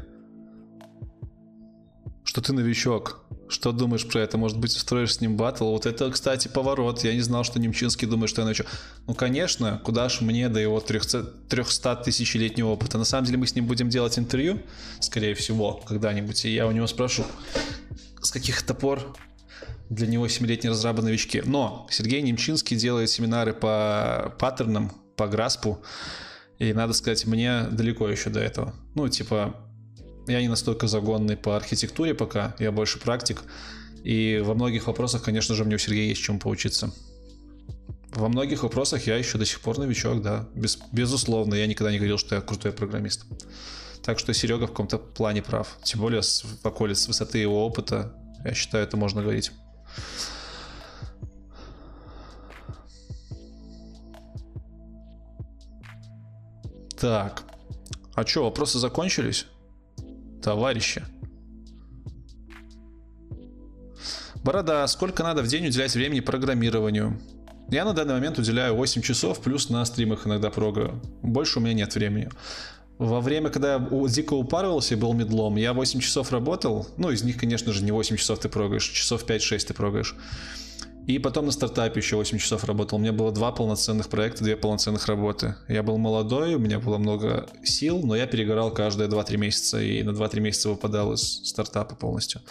что 2.25 2.41
ты 2.41 2.51
новичок. 2.51 3.25
Что 3.49 3.71
думаешь 3.71 4.07
про 4.07 4.19
это? 4.19 4.37
Может 4.37 4.59
быть, 4.59 4.75
устроишь 4.75 5.15
с 5.15 5.21
ним 5.21 5.35
батл? 5.35 5.65
Вот 5.71 5.87
это, 5.87 6.11
кстати, 6.11 6.47
поворот. 6.47 7.03
Я 7.03 7.15
не 7.15 7.21
знал, 7.21 7.43
что 7.43 7.59
Немчинский 7.59 8.07
думает, 8.07 8.29
что 8.29 8.41
я 8.41 8.45
новичок. 8.45 8.67
Ну, 9.07 9.15
конечно, 9.15 9.81
куда 9.83 10.07
ж 10.07 10.21
мне 10.21 10.49
до 10.49 10.59
его 10.59 10.79
300 10.79 11.95
тысячелетнего 12.05 12.67
опыта. 12.67 12.99
На 12.99 13.05
самом 13.05 13.25
деле 13.25 13.39
мы 13.39 13.47
с 13.47 13.55
ним 13.55 13.65
будем 13.65 13.89
делать 13.89 14.19
интервью, 14.19 14.61
скорее 14.99 15.33
всего, 15.33 15.81
когда-нибудь. 15.87 16.45
И 16.45 16.53
я 16.53 16.67
у 16.67 16.71
него 16.71 16.85
спрошу, 16.85 17.25
с 18.21 18.29
каких 18.29 18.61
это 18.61 18.75
пор 18.75 19.15
для 19.89 20.05
него 20.05 20.27
7-летние 20.27 20.69
разрабы 20.69 21.01
новички. 21.01 21.41
Но 21.43 21.87
Сергей 21.89 22.21
Немчинский 22.21 22.77
делает 22.77 23.09
семинары 23.09 23.53
по 23.53 24.35
паттернам, 24.37 24.91
по 25.15 25.27
граспу. 25.27 25.81
И 26.59 26.71
надо 26.73 26.93
сказать, 26.93 27.25
мне 27.25 27.63
далеко 27.71 28.07
еще 28.07 28.29
до 28.29 28.41
этого. 28.41 28.75
Ну, 28.93 29.09
типа, 29.09 29.55
я 30.29 30.41
не 30.41 30.47
настолько 30.47 30.87
загонный 30.87 31.37
по 31.37 31.55
архитектуре 31.55 32.13
пока, 32.13 32.55
я 32.59 32.71
больше 32.71 32.99
практик. 32.99 33.43
И 34.03 34.41
во 34.43 34.53
многих 34.53 34.87
вопросах, 34.87 35.23
конечно 35.23 35.55
же, 35.55 35.65
мне 35.65 35.75
у 35.75 35.79
Сергея 35.79 36.09
есть 36.09 36.21
чем 36.21 36.39
поучиться. 36.39 36.91
Во 38.11 38.27
многих 38.27 38.63
вопросах 38.63 39.07
я 39.07 39.17
еще 39.17 39.37
до 39.37 39.45
сих 39.45 39.59
пор 39.61 39.77
новичок, 39.77 40.21
да. 40.21 40.47
Без, 40.55 40.79
безусловно, 40.91 41.55
я 41.55 41.67
никогда 41.67 41.91
не 41.91 41.97
говорил, 41.97 42.17
что 42.17 42.35
я 42.35 42.41
крутой 42.41 42.71
программист. 42.71 43.25
Так 44.03 44.17
что 44.17 44.33
Серега 44.33 44.65
в 44.65 44.71
каком-то 44.71 44.97
плане 44.97 45.41
прав. 45.41 45.77
Тем 45.83 46.01
более 46.01 46.23
с, 46.23 46.43
в 46.43 46.65
околице, 46.65 47.03
с 47.03 47.07
высоты 47.07 47.37
его 47.37 47.65
опыта, 47.65 48.13
я 48.43 48.53
считаю, 48.53 48.83
это 48.83 48.97
можно 48.97 49.21
говорить. 49.21 49.51
Так. 56.99 57.43
А 58.15 58.25
что, 58.25 58.43
вопросы 58.43 58.79
закончились? 58.79 59.45
Товарища. 60.41 61.05
Борода, 64.43 64.87
сколько 64.87 65.23
надо 65.23 65.43
в 65.43 65.47
день 65.47 65.67
уделять 65.67 65.93
времени 65.93 66.21
программированию? 66.21 67.19
Я 67.69 67.85
на 67.85 67.93
данный 67.93 68.15
момент 68.15 68.39
уделяю 68.39 68.75
8 68.75 69.01
часов, 69.01 69.41
плюс 69.41 69.69
на 69.69 69.85
стримах 69.85 70.25
иногда 70.25 70.49
прогаю. 70.49 71.01
Больше 71.21 71.59
у 71.59 71.61
меня 71.61 71.73
нет 71.73 71.93
времени. 71.93 72.29
Во 72.97 73.21
время, 73.21 73.49
когда 73.49 73.73
я 73.75 73.89
дико 74.07 74.33
упарывался 74.33 74.95
и 74.95 74.97
был 74.97 75.13
медлом, 75.13 75.55
я 75.55 75.73
8 75.73 75.99
часов 75.99 76.31
работал. 76.31 76.87
Ну, 76.97 77.11
из 77.11 77.23
них, 77.23 77.37
конечно 77.37 77.71
же, 77.71 77.83
не 77.83 77.91
8 77.91 78.17
часов 78.17 78.39
ты 78.39 78.49
прогаешь, 78.49 78.87
часов 78.87 79.23
5-6 79.25 79.67
ты 79.67 79.73
прогаешь. 79.73 80.15
И 81.09 81.17
потом 81.17 81.47
на 81.47 81.51
стартапе 81.51 82.01
еще 82.01 82.17
8 82.17 82.37
часов 82.37 82.65
работал. 82.65 82.99
У 82.99 83.01
меня 83.01 83.11
было 83.11 83.31
два 83.31 83.51
полноценных 83.51 84.09
проекта, 84.09 84.43
две 84.43 84.55
полноценных 84.55 85.07
работы. 85.07 85.55
Я 85.67 85.81
был 85.81 85.97
молодой, 85.97 86.53
у 86.53 86.59
меня 86.59 86.79
было 86.79 86.99
много 86.99 87.49
сил, 87.63 88.03
но 88.03 88.15
я 88.15 88.27
перегорал 88.27 88.71
каждые 88.71 89.09
2-3 89.09 89.37
месяца 89.37 89.81
и 89.81 90.03
на 90.03 90.11
2-3 90.11 90.39
месяца 90.39 90.69
выпадал 90.69 91.13
из 91.13 91.47
стартапа 91.47 91.95
полностью. 91.95 92.41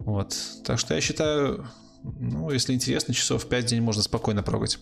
Вот. 0.00 0.36
Так 0.64 0.80
что 0.80 0.92
я 0.92 1.00
считаю, 1.00 1.68
ну, 2.02 2.50
если 2.50 2.74
интересно, 2.74 3.14
часов 3.14 3.46
5 3.46 3.66
в 3.66 3.68
день 3.68 3.80
можно 3.80 4.02
спокойно 4.02 4.42
прогать. 4.42 4.80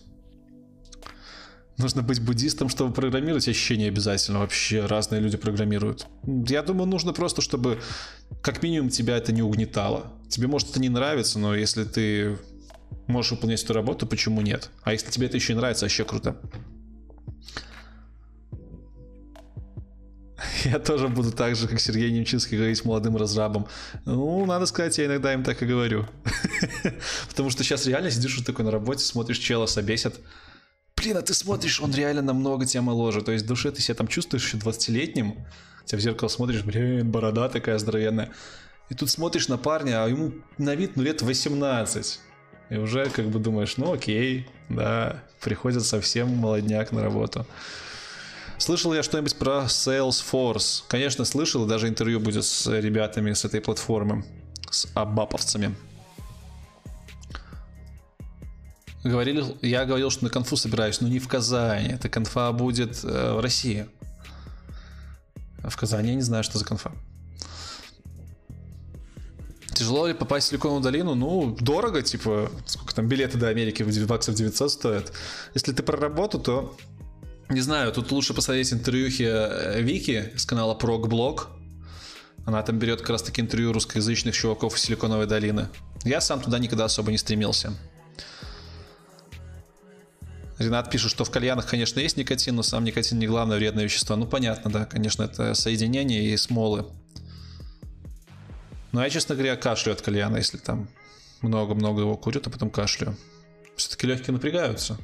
Нужно 1.77 2.01
быть 2.01 2.19
буддистом, 2.19 2.67
чтобы 2.67 2.95
программировать, 2.95 3.47
ощущение 3.47 3.89
обязательно. 3.89 4.39
Вообще 4.39 4.87
разные 4.87 5.21
люди 5.21 5.37
программируют. 5.37 6.07
Я 6.25 6.63
думаю, 6.63 6.87
нужно 6.87 7.13
просто, 7.13 7.43
чтобы 7.43 7.79
как 8.41 8.63
минимум 8.63 8.89
тебя 8.89 9.17
это 9.17 9.31
не 9.31 9.43
угнетало. 9.43 10.13
Тебе 10.29 10.47
может 10.47 10.71
это 10.71 10.79
не 10.79 10.89
нравится, 10.89 11.37
но 11.37 11.53
если 11.53 11.83
ты 11.83 12.39
можешь 13.07 13.31
выполнять 13.31 13.63
эту 13.63 13.73
работу, 13.73 14.05
почему 14.07 14.41
нет? 14.41 14.69
А 14.83 14.93
если 14.93 15.09
тебе 15.09 15.27
это 15.27 15.37
еще 15.37 15.55
нравится, 15.55 15.85
вообще 15.85 16.05
круто. 16.05 16.37
Я 20.65 20.79
тоже 20.79 21.07
буду 21.07 21.31
так 21.31 21.55
же, 21.55 21.67
как 21.67 21.79
Сергей 21.79 22.11
Немчинский, 22.11 22.57
говорить 22.57 22.85
молодым 22.85 23.17
разрабам. 23.17 23.67
Ну, 24.05 24.45
надо 24.45 24.65
сказать, 24.65 24.97
я 24.97 25.05
иногда 25.05 25.33
им 25.33 25.43
так 25.43 25.61
и 25.61 25.65
говорю. 25.65 26.07
Потому 27.29 27.49
что 27.49 27.63
сейчас 27.63 27.85
реально 27.87 28.11
сидишь 28.11 28.37
вот 28.37 28.45
такой 28.45 28.65
на 28.65 28.71
работе, 28.71 29.03
смотришь, 29.03 29.39
чела 29.39 29.65
собесят. 29.65 30.19
Блин, 30.95 31.17
а 31.17 31.21
ты 31.21 31.33
смотришь, 31.33 31.81
он 31.81 31.93
реально 31.93 32.21
намного 32.21 32.65
тебя 32.65 32.81
моложе. 32.81 33.21
То 33.21 33.31
есть 33.31 33.45
в 33.45 33.47
душе 33.47 33.71
ты 33.71 33.81
себя 33.81 33.95
там 33.95 34.07
чувствуешь 34.07 34.45
еще 34.45 34.57
20-летним. 34.57 35.45
Тебя 35.85 35.99
в 35.99 36.01
зеркало 36.01 36.27
смотришь, 36.27 36.63
блин, 36.63 37.09
борода 37.09 37.49
такая 37.49 37.77
здоровенная. 37.77 38.31
И 38.89 38.95
тут 38.95 39.09
смотришь 39.09 39.47
на 39.47 39.57
парня, 39.57 40.03
а 40.03 40.07
ему 40.07 40.33
на 40.57 40.75
вид, 40.75 40.95
ну, 40.95 41.03
лет 41.03 41.21
18. 41.21 42.19
И 42.69 42.77
уже 42.77 43.09
как 43.09 43.27
бы 43.27 43.39
думаешь, 43.39 43.77
ну 43.77 43.93
окей, 43.93 44.47
да, 44.69 45.23
приходит 45.41 45.85
совсем 45.85 46.29
молодняк 46.29 46.91
на 46.91 47.01
работу. 47.01 47.45
Слышал 48.57 48.93
я 48.93 49.03
что-нибудь 49.03 49.37
про 49.37 49.65
Salesforce? 49.67 50.83
Конечно, 50.87 51.25
слышал, 51.25 51.65
даже 51.65 51.87
интервью 51.87 52.19
будет 52.19 52.43
с 52.43 52.67
ребятами 52.67 53.33
с 53.33 53.45
этой 53.45 53.61
платформы, 53.61 54.25
с 54.69 54.87
абаповцами. 54.95 55.75
Говорили, 59.03 59.45
я 59.61 59.85
говорил, 59.85 60.09
что 60.09 60.25
на 60.25 60.29
конфу 60.29 60.57
собираюсь, 60.57 60.99
но 60.99 61.07
не 61.07 61.19
в 61.19 61.27
Казани. 61.27 61.89
Эта 61.89 62.09
конфа 62.09 62.51
будет 62.51 63.03
э, 63.03 63.33
в 63.33 63.39
России. 63.39 63.87
А 65.63 65.69
в 65.69 65.77
Казани 65.77 66.09
я 66.09 66.15
не 66.15 66.21
знаю, 66.21 66.43
что 66.43 66.57
за 66.57 66.65
конфа. 66.65 66.91
Тяжело 69.77 70.07
ли 70.07 70.15
попасть 70.15 70.47
в 70.47 70.49
Силиконовую 70.49 70.81
долину? 70.81 71.13
Ну, 71.13 71.55
дорого, 71.59 72.01
типа, 72.01 72.49
сколько 72.65 72.95
там 72.95 73.07
билеты 73.07 73.37
до 73.37 73.47
Америки 73.47 73.83
в 73.83 74.07
баксов 74.07 74.33
900 74.33 74.71
стоят. 74.71 75.13
Если 75.53 75.71
ты 75.71 75.83
про 75.83 75.95
работу, 75.99 76.39
то 76.39 76.75
не 77.49 77.61
знаю, 77.61 77.91
тут 77.91 78.11
лучше 78.11 78.33
посмотреть 78.33 78.73
интервьюхи 78.73 79.27
э, 79.29 79.81
Вики 79.83 80.33
с 80.35 80.47
канала 80.47 80.75
Progblog. 80.75 81.41
Она 82.47 82.63
там 82.63 82.79
берет 82.79 83.01
как 83.01 83.11
раз 83.11 83.21
таки 83.21 83.39
интервью 83.39 83.71
русскоязычных 83.71 84.33
чуваков 84.33 84.75
из 84.75 84.81
Силиконовой 84.81 85.27
долины. 85.27 85.69
Я 86.03 86.21
сам 86.21 86.41
туда 86.41 86.57
никогда 86.57 86.85
особо 86.85 87.11
не 87.11 87.19
стремился. 87.19 87.71
Ренат 90.57 90.89
пишет, 90.89 91.11
что 91.11 91.23
в 91.23 91.29
кальянах, 91.29 91.67
конечно, 91.67 91.99
есть 91.99 92.17
никотин, 92.17 92.55
но 92.55 92.63
сам 92.63 92.83
никотин 92.83 93.19
не 93.19 93.27
главное 93.27 93.57
вредное 93.57 93.83
вещество. 93.83 94.15
Ну, 94.15 94.25
понятно, 94.25 94.71
да, 94.71 94.85
конечно, 94.85 95.21
это 95.21 95.53
соединение 95.53 96.23
и 96.31 96.35
смолы. 96.35 96.87
Но 98.97 99.03
я, 99.03 99.11
честно 99.11 99.35
говоря, 99.35 99.55
кашлю 99.55 99.93
от 99.93 100.01
кальяна, 100.01 100.37
если 100.37 100.57
там 100.57 100.87
много-много 101.43 102.01
его 102.01 102.17
курят, 102.17 102.47
а 102.47 102.49
потом 102.49 102.71
кашлю. 102.71 103.15
Все-таки 103.75 104.07
легкие 104.07 104.33
напрягаются. 104.33 104.97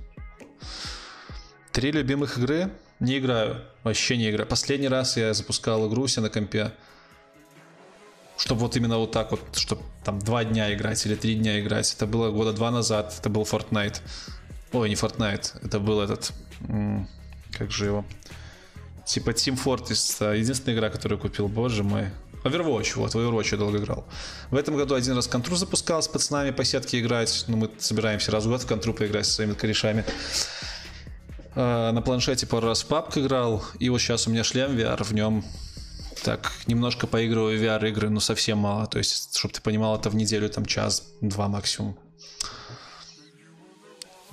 Три 1.72 1.92
любимых 1.92 2.40
игры 2.40 2.72
не 3.00 3.20
играю. 3.20 3.64
Вообще 3.84 4.18
не 4.18 4.32
играю. 4.32 4.50
Последний 4.50 4.88
раз 4.88 5.16
я 5.16 5.32
запускал 5.36 5.88
игру 5.88 6.08
себе 6.08 6.24
на 6.24 6.32
компе. 6.32 6.74
Чтобы 8.36 8.62
вот 8.62 8.76
именно 8.76 8.98
вот 8.98 9.12
так 9.12 9.30
вот, 9.30 9.42
чтобы 9.56 9.84
там 10.04 10.18
два 10.18 10.44
дня 10.44 10.74
играть 10.74 11.06
или 11.06 11.14
три 11.14 11.36
дня 11.36 11.60
играть. 11.60 11.94
Это 11.94 12.08
было 12.08 12.32
года 12.32 12.52
два 12.52 12.72
назад. 12.72 13.16
Это 13.20 13.30
был 13.30 13.44
Fortnite. 13.44 14.02
Ой, 14.72 14.90
не 14.90 14.96
Fortnite. 14.96 15.64
Это 15.64 15.80
был 15.80 16.02
этот... 16.02 16.32
Как 17.56 17.70
же 17.70 17.86
его? 17.86 18.06
Типа 19.06 19.30
Team 19.30 19.64
Fortress. 19.64 20.36
Единственная 20.36 20.76
игра, 20.76 20.90
которую 20.90 21.20
купил. 21.20 21.48
Боже 21.48 21.84
мой. 21.84 22.08
Overwatch, 22.44 22.94
вот, 22.96 23.14
в 23.14 23.18
Overwatch 23.18 23.50
я 23.52 23.58
долго 23.58 23.78
играл. 23.78 24.06
В 24.52 24.56
этом 24.56 24.76
году 24.76 24.96
один 24.96 25.16
раз 25.16 25.28
контру 25.28 25.56
запускал 25.56 26.02
с 26.02 26.08
пацанами 26.08 26.52
по 26.52 26.64
сетке 26.64 27.00
играть. 27.00 27.46
Ну, 27.48 27.58
мы 27.58 27.70
собираемся 27.78 28.32
раз 28.32 28.46
в 28.46 28.50
год 28.50 28.62
в 28.62 28.68
контру 28.68 28.94
поиграть 28.94 29.26
со 29.26 29.34
своими 29.34 29.54
корешами. 29.54 30.04
А, 31.56 31.92
на 31.92 32.02
планшете 32.02 32.46
пару 32.48 32.68
раз 32.68 32.84
в 32.84 32.90
PUBG 32.90 33.26
играл. 33.26 33.64
И 33.80 33.90
вот 33.90 34.00
сейчас 34.00 34.28
у 34.28 34.32
меня 34.32 34.44
шлем 34.44 34.76
VR, 34.76 35.04
в 35.04 35.14
нем 35.14 35.44
так 36.24 36.52
немножко 36.68 37.08
поигрываю 37.08 37.60
VR 37.60 37.90
игры, 37.90 38.10
но 38.10 38.20
совсем 38.20 38.58
мало. 38.58 38.88
То 38.88 38.98
есть, 38.98 39.36
чтобы 39.38 39.54
ты 39.54 39.62
понимал, 39.62 39.96
это 39.98 40.10
в 40.10 40.16
неделю 40.16 40.50
там 40.50 40.66
час-два 40.66 41.48
максимум. 41.48 41.98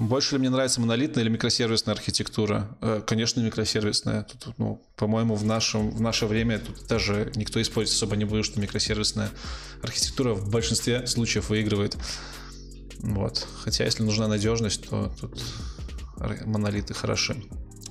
Больше 0.00 0.36
ли 0.36 0.38
мне 0.40 0.48
нравится 0.48 0.80
монолитная 0.80 1.22
или 1.24 1.30
микросервисная 1.30 1.94
архитектура? 1.94 2.74
Э, 2.80 3.02
Конечно, 3.06 3.40
микросервисная. 3.40 4.22
Тут, 4.24 4.54
ну, 4.56 4.82
по-моему, 4.96 5.34
в, 5.34 5.44
нашем, 5.44 5.90
в 5.90 6.00
наше 6.00 6.24
время 6.24 6.58
тут 6.58 6.86
даже 6.88 7.30
никто 7.36 7.60
использовать 7.60 7.96
особо 7.96 8.16
не 8.16 8.24
будет, 8.24 8.46
что 8.46 8.58
микросервисная 8.60 9.28
архитектура 9.82 10.32
в 10.32 10.50
большинстве 10.50 11.06
случаев 11.06 11.50
выигрывает. 11.50 11.98
Вот. 13.00 13.46
Хотя, 13.62 13.84
если 13.84 14.02
нужна 14.02 14.26
надежность, 14.26 14.88
то 14.88 15.14
тут 15.20 15.38
монолиты 16.46 16.94
хороши. 16.94 17.36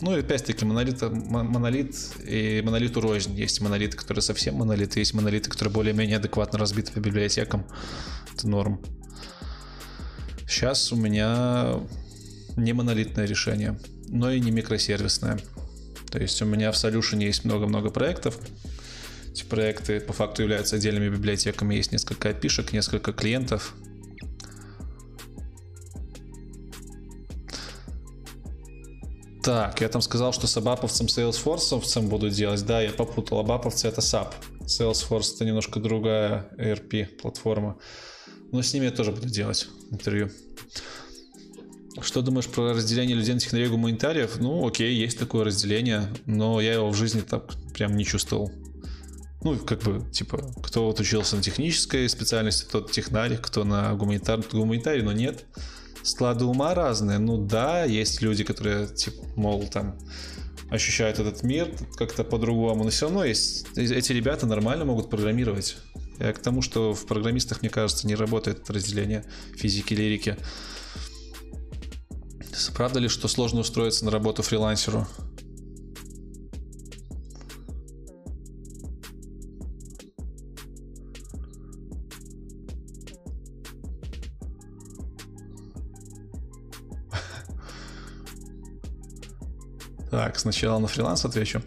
Ну 0.02 0.16
и 0.16 0.22
опять-таки 0.22 0.66
монолит, 0.66 1.02
мо- 1.04 1.44
монолит 1.44 1.96
и 2.26 2.62
монолиту 2.66 3.02
рознь. 3.02 3.36
Есть 3.36 3.62
монолиты, 3.62 3.98
которые 3.98 4.24
совсем 4.24 4.56
монолиты, 4.56 5.00
есть 5.00 5.14
монолиты, 5.14 5.50
которые 5.52 5.72
более-менее 5.72 6.18
адекватно 6.18 6.58
разбиты 6.58 6.92
по 6.92 7.00
библиотекам. 7.00 7.68
Это 8.34 8.48
норм. 8.48 8.82
Сейчас 10.50 10.92
у 10.92 10.96
меня 10.96 11.80
не 12.58 12.74
монолитное 12.74 13.26
решение, 13.26 13.80
но 14.08 14.32
и 14.32 14.40
не 14.40 14.50
микросервисное. 14.50 15.40
То 16.12 16.18
есть 16.18 16.42
у 16.42 16.46
меня 16.46 16.72
в 16.72 16.76
Solution 16.76 17.24
есть 17.24 17.46
много-много 17.46 17.92
проектов. 17.92 18.36
Эти 19.30 19.44
проекты 19.44 20.00
по 20.00 20.12
факту 20.12 20.42
являются 20.42 20.78
отдельными 20.78 21.08
библиотеками. 21.10 21.76
Есть 21.76 21.92
несколько 21.92 22.30
опишек, 22.30 22.74
несколько 22.74 23.14
клиентов. 23.14 23.76
Так, 29.44 29.82
я 29.82 29.88
там 29.88 30.02
сказал, 30.02 30.34
что 30.34 30.48
с 30.48 30.58
абаповцем 30.58 31.06
Salesforce 31.06 32.02
буду 32.02 32.32
делать. 32.32 32.66
Да, 32.66 32.82
я 32.82 32.90
попутал. 32.90 33.38
Абаповцы 33.40 33.88
это 33.88 34.02
SAP. 34.02 34.34
Salesforce 34.62 35.36
это 35.36 35.46
немножко 35.46 35.80
другая 35.80 36.50
ERP 36.58 37.06
платформа. 37.22 37.78
Но 38.52 38.62
с 38.62 38.74
ними 38.74 38.86
я 38.86 38.92
тоже 38.92 39.12
буду 39.12 39.30
делать 39.30 39.68
интервью. 39.92 40.30
Что 42.02 42.22
думаешь 42.22 42.48
про 42.48 42.74
разделение 42.74 43.16
людей 43.16 43.34
на 43.34 43.40
технарей 43.40 43.68
и 43.68 43.70
гуманитариев? 43.70 44.38
Ну, 44.40 44.66
окей, 44.66 44.96
есть 44.96 45.20
такое 45.20 45.46
разделение, 45.46 46.08
но 46.26 46.62
я 46.62 46.74
его 46.74 46.90
в 46.90 46.96
жизни 46.96 47.22
так 47.22 47.54
прям 47.74 47.96
не 47.96 48.06
чувствовал. 48.06 48.52
Ну, 49.42 49.58
как 49.58 49.82
бы, 49.84 50.10
типа, 50.12 50.54
кто 50.64 50.86
вот 50.86 51.00
учился 51.00 51.36
на 51.36 51.42
технической 51.42 52.08
специальности, 52.10 52.66
тот 52.70 52.92
технарь, 52.92 53.38
кто 53.38 53.64
на 53.64 53.94
гуманитар, 53.96 54.42
тот 54.42 54.54
гуманитарий, 54.54 55.02
но 55.02 55.12
нет. 55.14 55.46
Склады 56.04 56.46
ума 56.46 56.74
разные. 56.74 57.20
Ну 57.20 57.38
да, 57.38 57.84
есть 57.84 58.22
люди, 58.22 58.44
которые, 58.44 58.88
типа, 58.88 59.22
мол, 59.36 59.68
там, 59.68 59.98
ощущают 60.70 61.20
этот 61.20 61.44
мир 61.44 61.70
как-то 61.98 62.24
по-другому, 62.24 62.84
но 62.84 62.90
все 62.90 63.08
равно 63.08 63.26
есть 63.26 63.66
эти 63.76 64.12
ребята 64.12 64.46
нормально 64.46 64.86
могут 64.86 65.10
программировать. 65.10 65.78
Я 66.20 66.34
к 66.34 66.40
тому, 66.40 66.62
что 66.62 66.94
в 66.94 67.06
программистах, 67.06 67.62
мне 67.62 67.70
кажется, 67.70 68.06
не 68.06 68.16
работает 68.16 68.70
разделение 68.70 69.24
физики, 69.56 69.94
лирики. 69.94 70.38
Правда 72.76 73.00
ли, 73.00 73.08
что 73.08 73.28
сложно 73.28 73.62
устроиться 73.62 74.06
на 74.06 74.12
работу 74.12 74.42
фрилансеру? 74.44 75.08
Так, 90.12 90.40
сначала 90.40 90.80
на 90.80 90.88
фриланс 90.88 91.24
отвечу. 91.24 91.62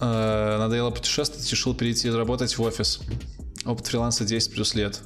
Э, 0.00 0.58
Надоело 0.58 0.90
путешествовать, 0.90 1.50
решил 1.50 1.74
перейти 1.74 2.10
работать 2.10 2.56
в 2.56 2.62
офис. 2.62 3.00
Опыт 3.64 3.86
фриланса 3.86 4.24
10 4.24 4.52
плюс 4.52 4.74
лет. 4.74 5.00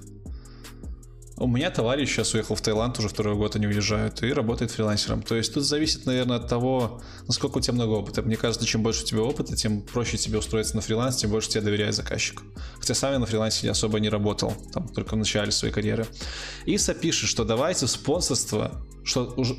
У 1.41 1.47
меня 1.47 1.71
товарищ 1.71 2.11
сейчас 2.11 2.35
уехал 2.35 2.55
в 2.55 2.61
Таиланд, 2.61 2.99
уже 2.99 3.09
второй 3.09 3.35
год 3.35 3.57
они 3.57 3.67
уезжают, 3.67 4.23
и 4.23 4.31
работает 4.31 4.73
фрилансером. 4.73 5.23
То 5.23 5.37
есть 5.37 5.55
тут 5.55 5.65
зависит, 5.65 6.05
наверное, 6.05 6.37
от 6.37 6.49
того, 6.49 7.01
насколько 7.27 7.57
у 7.57 7.61
тебя 7.63 7.73
много 7.73 7.93
опыта. 7.93 8.21
Мне 8.21 8.37
кажется, 8.37 8.67
чем 8.67 8.83
больше 8.83 9.05
у 9.05 9.07
тебя 9.07 9.23
опыта, 9.23 9.57
тем 9.57 9.81
проще 9.81 10.19
тебе 10.19 10.37
устроиться 10.37 10.77
на 10.77 10.83
фриланс, 10.83 11.17
тем 11.17 11.31
больше 11.31 11.49
тебе 11.49 11.63
доверяет 11.63 11.95
заказчик. 11.95 12.43
Хотя 12.79 12.93
сам 12.93 13.15
я 13.15 13.19
на 13.19 13.25
фрилансе 13.25 13.69
я 13.69 13.73
особо 13.73 14.01
не 14.01 14.11
работал, 14.11 14.53
там 14.75 14.87
только 14.89 15.15
в 15.15 15.17
начале 15.17 15.51
своей 15.51 15.73
карьеры. 15.73 16.07
Иса 16.67 16.93
пишет, 16.93 17.31
что 17.31 17.45
давайте 17.45 17.87
в 17.87 17.91
спонсорство, 17.91 18.73
что 19.03 19.33
уже 19.39 19.57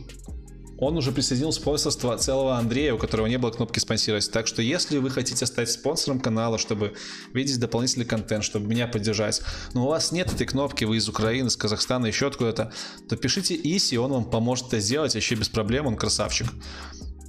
он 0.82 0.98
уже 0.98 1.12
присоединил 1.12 1.52
спонсорство 1.54 2.18
целого 2.18 2.58
Андрея, 2.58 2.96
у 2.96 2.98
которого 2.98 3.28
не 3.28 3.38
было 3.38 3.52
кнопки 3.52 3.78
спонсировать. 3.78 4.30
Так 4.32 4.48
что 4.48 4.64
если 4.64 4.98
вы 4.98 5.12
хотите 5.12 5.46
стать 5.46 5.70
спонсором 5.70 6.20
канала, 6.20 6.58
чтобы 6.58 6.96
видеть 7.34 7.60
дополнительный 7.60 8.06
контент, 8.06 8.44
чтобы 8.44 8.68
меня 8.68 8.88
поддержать, 8.88 9.42
но 9.74 9.86
у 9.86 9.90
вас 9.90 10.12
нет 10.12 10.34
этой 10.34 10.48
кнопки, 10.48 10.84
вы 10.84 10.98
из 10.98 11.08
Украины, 11.08 11.48
из 11.48 11.56
Казахстана, 11.56 12.08
еще 12.08 12.28
откуда-то, 12.28 12.74
то 13.08 13.16
пишите 13.16 13.56
Иси, 13.56 13.96
он 13.96 14.12
вам 14.12 14.26
поможет 14.26 14.68
это 14.68 14.80
сделать 14.80 15.14
вообще 15.14 15.36
без 15.36 15.50
проблем, 15.50 15.86
он 15.86 15.96
красавчик. 15.96 16.48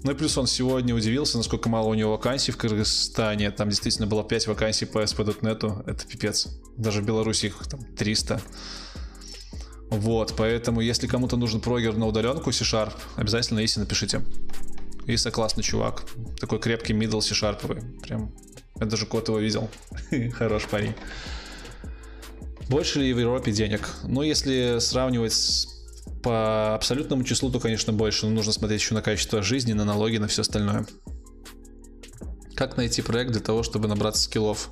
Ну 0.02 0.12
и 0.12 0.14
плюс 0.14 0.36
он 0.38 0.46
сегодня 0.46 0.94
удивился, 0.94 1.36
насколько 1.36 1.68
мало 1.68 1.88
у 1.88 1.94
него 1.94 2.12
вакансий 2.12 2.52
в 2.52 2.56
Кыргызстане. 2.56 3.50
Там 3.50 3.68
действительно 3.68 4.06
было 4.06 4.24
5 4.24 4.46
вакансий 4.48 4.86
по 4.86 4.98
SP.NET. 4.98 5.84
Это 5.86 6.06
пипец. 6.06 6.48
Даже 6.76 7.02
в 7.02 7.06
Беларуси 7.06 7.46
их 7.46 7.58
там 7.68 7.84
300. 7.96 8.40
Вот, 9.92 10.32
поэтому 10.38 10.80
если 10.80 11.06
кому-то 11.06 11.36
нужен 11.36 11.60
прогер 11.60 11.94
на 11.94 12.06
удаленку 12.06 12.50
C-Sharp, 12.50 12.94
обязательно 13.16 13.62
Иси 13.62 13.78
напишите. 13.78 14.22
Иса 15.06 15.30
классный 15.30 15.62
чувак. 15.62 16.04
Такой 16.40 16.60
крепкий 16.60 16.94
middle 16.94 17.20
C-Sharp. 17.20 18.00
Прям, 18.00 18.32
я 18.80 18.86
даже 18.86 19.04
кот 19.04 19.28
его 19.28 19.38
видел. 19.38 19.68
Хорош 20.32 20.64
парень. 20.64 20.94
Больше 22.70 23.00
ли 23.00 23.12
в 23.12 23.18
Европе 23.18 23.52
денег? 23.52 23.86
Ну, 24.04 24.22
если 24.22 24.78
сравнивать 24.78 25.68
по 26.22 26.74
абсолютному 26.74 27.22
числу, 27.22 27.50
то, 27.50 27.60
конечно, 27.60 27.92
больше. 27.92 28.24
Но 28.24 28.32
нужно 28.32 28.52
смотреть 28.52 28.80
еще 28.80 28.94
на 28.94 29.02
качество 29.02 29.42
жизни, 29.42 29.74
на 29.74 29.84
налоги, 29.84 30.16
на 30.16 30.26
все 30.26 30.40
остальное. 30.40 30.86
Как 32.54 32.78
найти 32.78 33.02
проект 33.02 33.32
для 33.32 33.42
того, 33.42 33.62
чтобы 33.62 33.88
набраться 33.88 34.22
скиллов? 34.22 34.70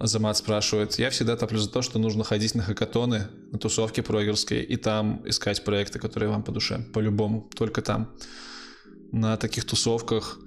Азамат 0.00 0.36
спрашивает. 0.36 0.98
Я 0.98 1.10
всегда 1.10 1.36
топлю 1.36 1.58
за 1.58 1.70
то, 1.70 1.82
что 1.82 1.98
нужно 1.98 2.24
ходить 2.24 2.54
на 2.54 2.62
хакатоны, 2.62 3.28
на 3.52 3.58
тусовки 3.58 4.00
прогерские, 4.00 4.64
и 4.64 4.76
там 4.76 5.22
искать 5.24 5.64
проекты, 5.64 5.98
которые 5.98 6.30
вам 6.30 6.42
по 6.42 6.52
душе. 6.52 6.84
По-любому. 6.92 7.48
Только 7.54 7.82
там. 7.82 8.14
На 9.12 9.36
таких 9.36 9.64
тусовках 9.64 10.38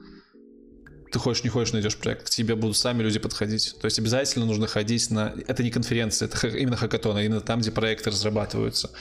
ты 1.11 1.19
хочешь, 1.19 1.43
не 1.43 1.49
хочешь, 1.49 1.73
найдешь 1.73 1.97
проект. 1.97 2.27
К 2.27 2.29
тебе 2.29 2.55
будут 2.55 2.75
сами 2.75 3.01
люди 3.01 3.19
подходить. 3.19 3.75
То 3.79 3.85
есть 3.85 3.99
обязательно 3.99 4.45
нужно 4.45 4.67
ходить 4.67 5.09
на... 5.09 5.33
Это 5.47 5.63
не 5.63 5.71
конференция, 5.71 6.27
это 6.27 6.47
именно 6.49 6.75
хакатоны, 6.75 7.25
именно 7.25 7.41
там, 7.41 7.61
где 7.61 7.71
проекты 7.71 8.09
разрабатываются. 8.09 8.91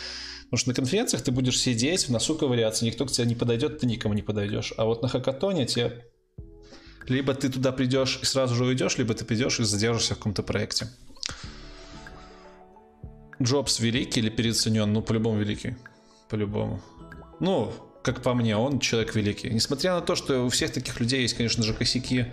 Потому 0.44 0.58
что 0.58 0.68
на 0.68 0.74
конференциях 0.74 1.22
ты 1.22 1.32
будешь 1.32 1.58
сидеть, 1.58 2.04
в 2.06 2.10
носу 2.10 2.36
ковыряться, 2.36 2.84
никто 2.84 3.04
к 3.04 3.10
тебе 3.10 3.26
не 3.26 3.34
подойдет, 3.34 3.80
ты 3.80 3.86
никому 3.86 4.14
не 4.14 4.22
подойдешь. 4.22 4.72
А 4.76 4.84
вот 4.84 5.02
на 5.02 5.08
хакатоне 5.08 5.66
тебе 5.66 6.06
либо 7.08 7.34
ты 7.34 7.48
туда 7.48 7.72
придешь 7.72 8.18
и 8.22 8.24
сразу 8.24 8.54
же 8.54 8.64
уйдешь, 8.64 8.98
либо 8.98 9.14
ты 9.14 9.24
придешь 9.24 9.60
и 9.60 9.64
задержишься 9.64 10.14
в 10.14 10.18
каком-то 10.18 10.42
проекте. 10.42 10.88
Джобс 13.42 13.80
великий 13.80 14.20
или 14.20 14.30
переоценен? 14.30 14.92
Ну, 14.92 15.02
по-любому 15.02 15.38
великий. 15.38 15.76
По-любому. 16.28 16.80
Ну, 17.38 17.72
как 18.02 18.22
по 18.22 18.34
мне, 18.34 18.56
он 18.56 18.80
человек 18.80 19.14
великий. 19.14 19.50
Несмотря 19.50 19.94
на 19.94 20.00
то, 20.00 20.14
что 20.14 20.44
у 20.44 20.48
всех 20.48 20.72
таких 20.72 21.00
людей 21.00 21.22
есть, 21.22 21.34
конечно 21.34 21.62
же, 21.62 21.74
косяки. 21.74 22.26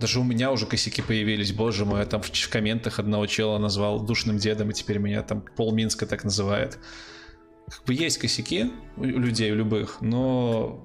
Даже 0.00 0.18
у 0.18 0.24
меня 0.24 0.50
уже 0.50 0.66
косяки 0.66 1.02
появились, 1.02 1.52
боже 1.52 1.84
мой, 1.84 2.00
я 2.00 2.06
там 2.06 2.20
в, 2.20 2.48
комментах 2.48 2.98
одного 2.98 3.26
чела 3.26 3.58
назвал 3.58 4.00
душным 4.00 4.38
дедом, 4.38 4.70
и 4.70 4.74
теперь 4.74 4.98
меня 4.98 5.22
там 5.22 5.44
пол 5.56 5.72
Минска 5.72 6.06
так 6.06 6.24
называет. 6.24 6.78
Как 7.70 7.84
бы 7.84 7.94
есть 7.94 8.18
косяки 8.18 8.72
у 8.96 9.04
людей, 9.04 9.52
у 9.52 9.54
любых, 9.54 9.98
но 10.00 10.84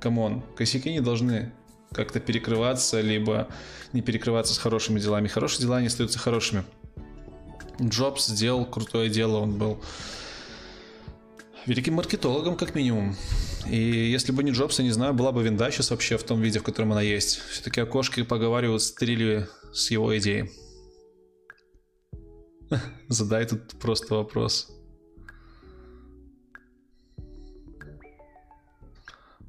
come 0.00 0.24
on, 0.24 0.42
косяки 0.56 0.90
не 0.90 1.00
должны 1.00 1.52
как-то 1.92 2.20
перекрываться, 2.20 3.00
либо 3.00 3.48
не 3.92 4.02
перекрываться 4.02 4.54
с 4.54 4.58
хорошими 4.58 5.00
делами. 5.00 5.28
Хорошие 5.28 5.62
дела 5.62 5.80
не 5.80 5.86
остаются 5.86 6.18
хорошими. 6.18 6.64
Джобс 7.80 8.26
сделал 8.26 8.66
крутое 8.66 9.08
дело, 9.08 9.38
он 9.38 9.56
был 9.56 9.82
великим 11.66 11.94
маркетологом, 11.94 12.56
как 12.56 12.74
минимум. 12.74 13.16
И 13.70 13.76
если 13.76 14.32
бы 14.32 14.42
не 14.42 14.52
Джобс, 14.52 14.78
я 14.78 14.84
не 14.84 14.90
знаю, 14.90 15.14
была 15.14 15.32
бы 15.32 15.42
винда 15.42 15.70
сейчас 15.70 15.90
вообще 15.90 16.16
в 16.16 16.22
том 16.22 16.40
виде, 16.40 16.58
в 16.58 16.62
котором 16.62 16.92
она 16.92 17.02
есть. 17.02 17.40
Все-таки 17.50 17.80
окошки 17.80 18.22
поговаривают 18.22 18.82
стырили 18.82 19.48
с 19.72 19.90
его 19.90 20.16
идеей. 20.18 20.50
Задай 23.08 23.46
тут 23.46 23.78
просто 23.78 24.14
вопрос. 24.14 24.77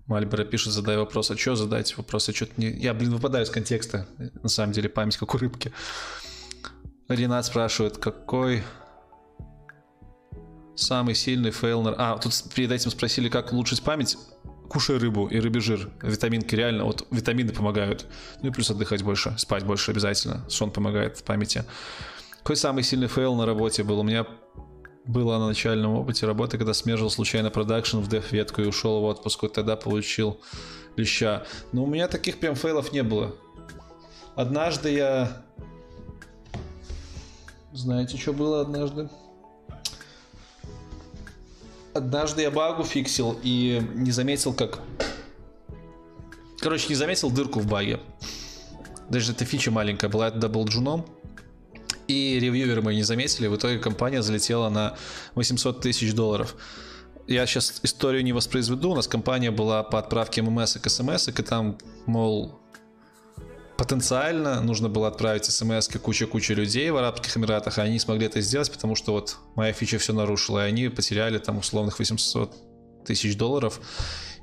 Мальбера 0.10 0.44
пишет, 0.44 0.73
задай 0.73 0.98
вопрос. 0.98 1.30
А 1.30 1.38
что 1.38 1.56
задать 1.56 1.95
вопрос? 1.95 2.27
Я, 2.27 2.34
что-то 2.34 2.53
не... 2.57 2.72
я, 2.72 2.95
блин, 2.95 3.11
выпадаю 3.14 3.45
из 3.45 3.52
контекста. 3.52 4.07
На 4.41 4.49
самом 4.49 4.73
деле, 4.73 4.90
память 4.90 5.18
как 5.18 5.36
у 5.36 5.38
рыбки. 5.38 5.72
Ренат 7.07 7.45
спрашивает, 7.45 7.99
какой 7.99 8.64
самый 10.76 11.14
сильный 11.14 11.52
фейл... 11.52 11.84
на- 11.84 11.94
А, 11.95 12.18
тут 12.18 12.34
перед 12.56 12.72
этим 12.72 12.90
спросили, 12.90 13.30
как 13.30 13.53
улучшить 13.53 13.84
память. 13.84 14.18
Кушай 14.68 14.98
рыбу 14.98 15.27
и 15.27 15.40
рыбий 15.40 15.61
жир. 15.61 15.90
Витаминки 16.02 16.56
реально, 16.56 16.86
вот 16.86 17.07
витамины 17.11 17.52
помогают. 17.53 18.07
Ну 18.41 18.49
и 18.49 18.52
плюс 18.52 18.72
отдыхать 18.72 19.03
больше, 19.03 19.36
спать 19.38 19.64
больше 19.64 19.91
обязательно. 19.91 20.44
Сон 20.49 20.72
помогает 20.72 21.23
памяти. 21.23 21.65
Какой 22.40 22.56
самый 22.56 22.81
сильный 22.84 23.07
фейл 23.07 23.36
на 23.36 23.45
работе 23.45 23.84
был? 23.84 23.99
У 23.99 24.03
меня 24.03 24.26
было 25.10 25.40
на 25.40 25.48
начальном 25.48 25.94
опыте 25.95 26.27
работы, 26.27 26.60
когда 26.60 26.73
смержил 26.73 27.09
случайно 27.10 27.49
production 27.49 27.97
в 27.98 28.07
dev 28.07 28.26
-ветку 28.26 28.61
и 28.61 28.65
ушел 28.65 29.02
в 29.02 29.06
отпуск. 29.06 29.41
Вот 29.41 29.53
тогда 29.53 29.76
получил 29.76 30.40
леща. 30.95 31.45
Но 31.72 31.84
у 31.84 31.88
меня 31.88 32.07
таких 32.07 32.40
прям 32.40 32.53
фейлов 32.53 32.91
не 32.94 33.02
было. 33.02 33.36
Однажды 34.36 34.91
я... 34.91 35.41
Знаете, 37.73 38.18
что 38.18 38.34
было 38.34 38.61
однажды? 38.61 39.10
Однажды 41.95 42.44
я 42.44 42.52
багу 42.52 42.84
фиксил 42.84 43.40
и 43.41 43.81
не 43.95 44.11
заметил, 44.11 44.53
как... 44.53 44.80
Короче, 46.60 46.88
не 46.90 46.95
заметил 46.95 47.31
дырку 47.31 47.60
в 47.60 47.65
баге. 47.65 47.99
Даже 49.10 49.31
эта 49.31 49.44
фича 49.44 49.72
маленькая 49.72 50.07
была, 50.07 50.27
это 50.27 50.48
был 50.48 50.65
джуном. 50.65 51.03
И 52.10 52.40
ревьюверы 52.40 52.81
мы 52.81 52.95
не 52.95 53.03
заметили. 53.03 53.45
В 53.45 53.56
итоге 53.56 53.77
компания 53.77 54.23
залетела 54.23 54.69
на 54.69 54.98
800 55.36 55.80
тысяч 55.80 56.14
долларов. 56.15 56.56
Я 57.27 57.45
сейчас 57.45 57.80
историю 57.84 58.23
не 58.23 58.34
воспроизведу. 58.34 58.90
У 58.90 58.95
нас 58.95 59.07
компания 59.07 59.52
была 59.52 59.84
по 59.84 59.99
отправке 59.99 60.41
ММС 60.41 60.76
и 60.76 60.90
СМС, 60.90 61.27
и 61.27 61.31
там, 61.44 61.77
мол, 62.07 62.60
потенциально 63.77 64.60
нужно 64.60 64.90
было 64.90 65.07
отправить 65.07 65.45
смс 65.45 65.88
куча-куча 66.02 66.56
людей 66.56 66.90
в 66.90 66.98
Арабских 66.98 67.38
Эмиратах, 67.38 67.77
а 67.77 67.84
они 67.84 67.94
не 67.94 67.99
смогли 67.99 68.26
это 68.26 68.41
сделать, 68.41 68.72
потому 68.72 68.95
что 68.95 69.11
вот 69.11 69.38
моя 69.56 69.72
фича 69.72 69.99
все 69.99 70.11
нарушила, 70.11 70.65
и 70.65 70.68
они 70.68 70.90
потеряли 70.90 71.38
там 71.38 71.60
условных 71.60 71.99
800 71.99 73.06
тысяч 73.06 73.38
долларов. 73.38 73.80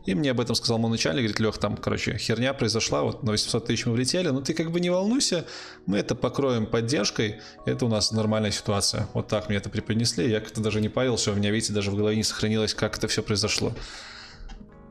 И 0.06 0.14
мне 0.14 0.30
об 0.30 0.40
этом 0.40 0.54
сказал 0.54 0.78
мой 0.78 0.90
начальник, 0.90 1.22
говорит, 1.22 1.40
Лех, 1.40 1.58
там, 1.58 1.76
короче, 1.76 2.16
херня 2.16 2.54
произошла, 2.54 3.02
вот 3.02 3.24
на 3.24 3.32
800 3.32 3.66
тысяч 3.66 3.86
мы 3.86 3.92
влетели, 3.92 4.28
но 4.28 4.40
ты 4.40 4.54
как 4.54 4.70
бы 4.70 4.80
не 4.80 4.88
волнуйся, 4.88 5.44
мы 5.84 5.98
это 5.98 6.14
покроем 6.14 6.66
поддержкой, 6.66 7.40
это 7.64 7.86
у 7.86 7.88
нас 7.88 8.12
нормальная 8.12 8.52
ситуация. 8.52 9.08
Вот 9.14 9.26
так 9.26 9.48
мне 9.48 9.58
это 9.58 9.68
преподнесли, 9.68 10.30
я 10.30 10.40
как-то 10.40 10.60
даже 10.60 10.80
не 10.80 10.88
парился, 10.88 11.32
у 11.32 11.34
меня, 11.34 11.50
видите, 11.50 11.72
даже 11.72 11.90
в 11.90 11.96
голове 11.96 12.16
не 12.16 12.22
сохранилось, 12.22 12.72
как 12.72 12.96
это 12.96 13.08
все 13.08 13.22
произошло. 13.22 13.72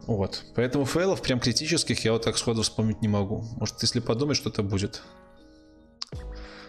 Вот. 0.05 0.43
Поэтому 0.53 0.85
фейлов 0.85 1.21
прям 1.21 1.39
критических 1.39 2.03
я 2.05 2.11
вот 2.11 2.23
так 2.23 2.37
сходу 2.37 2.61
вспомнить 2.61 3.01
не 3.01 3.07
могу. 3.07 3.43
Может, 3.57 3.81
если 3.81 4.01
подумать, 4.01 4.37
что-то 4.37 4.63
будет. 4.63 5.01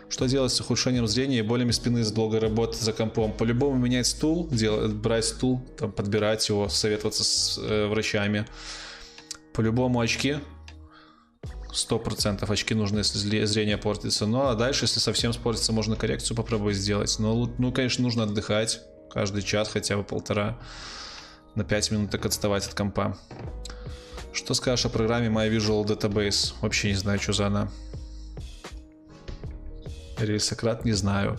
Что 0.08 0.26
делать 0.26 0.52
с 0.52 0.60
ухудшением 0.60 1.06
зрения 1.08 1.38
и 1.38 1.42
болями 1.42 1.72
спины 1.72 1.98
из 1.98 2.12
долгой 2.12 2.38
работы 2.38 2.78
за 2.78 2.92
компом? 2.92 3.32
По-любому 3.32 3.76
менять 3.76 4.06
стул, 4.06 4.48
делать, 4.48 4.92
брать 4.92 5.24
стул, 5.24 5.60
там, 5.76 5.90
подбирать 5.90 6.48
его, 6.48 6.68
советоваться 6.68 7.24
с 7.24 7.58
э, 7.58 7.86
врачами. 7.88 8.46
По-любому 9.52 10.00
очки. 10.00 10.36
Сто 11.72 11.98
процентов 11.98 12.50
очки 12.50 12.74
нужны, 12.74 12.98
если 12.98 13.44
зрение 13.44 13.76
портится. 13.76 14.26
Ну 14.26 14.46
а 14.46 14.54
дальше, 14.54 14.84
если 14.84 15.00
совсем 15.00 15.32
спортится, 15.32 15.72
можно 15.72 15.96
коррекцию 15.96 16.36
попробовать 16.36 16.76
сделать. 16.76 17.16
Но, 17.18 17.52
ну, 17.58 17.72
конечно, 17.72 18.04
нужно 18.04 18.22
отдыхать 18.22 18.80
каждый 19.10 19.42
час, 19.42 19.68
хотя 19.68 19.96
бы 19.96 20.04
полтора. 20.04 20.58
На 21.54 21.64
5 21.64 21.90
минут 21.90 22.10
так 22.10 22.24
отставать 22.24 22.66
от 22.66 22.74
компа. 22.74 23.18
Что 24.32 24.54
скажешь 24.54 24.84
о 24.84 24.90
программе 24.90 25.28
My 25.28 25.50
Visual 25.50 25.84
Database? 25.84 26.52
Вообще 26.60 26.88
не 26.88 26.94
знаю, 26.94 27.18
что 27.18 27.32
за 27.32 27.46
она. 27.46 27.70
Рельсократ 30.18 30.84
не 30.84 30.92
знаю. 30.92 31.38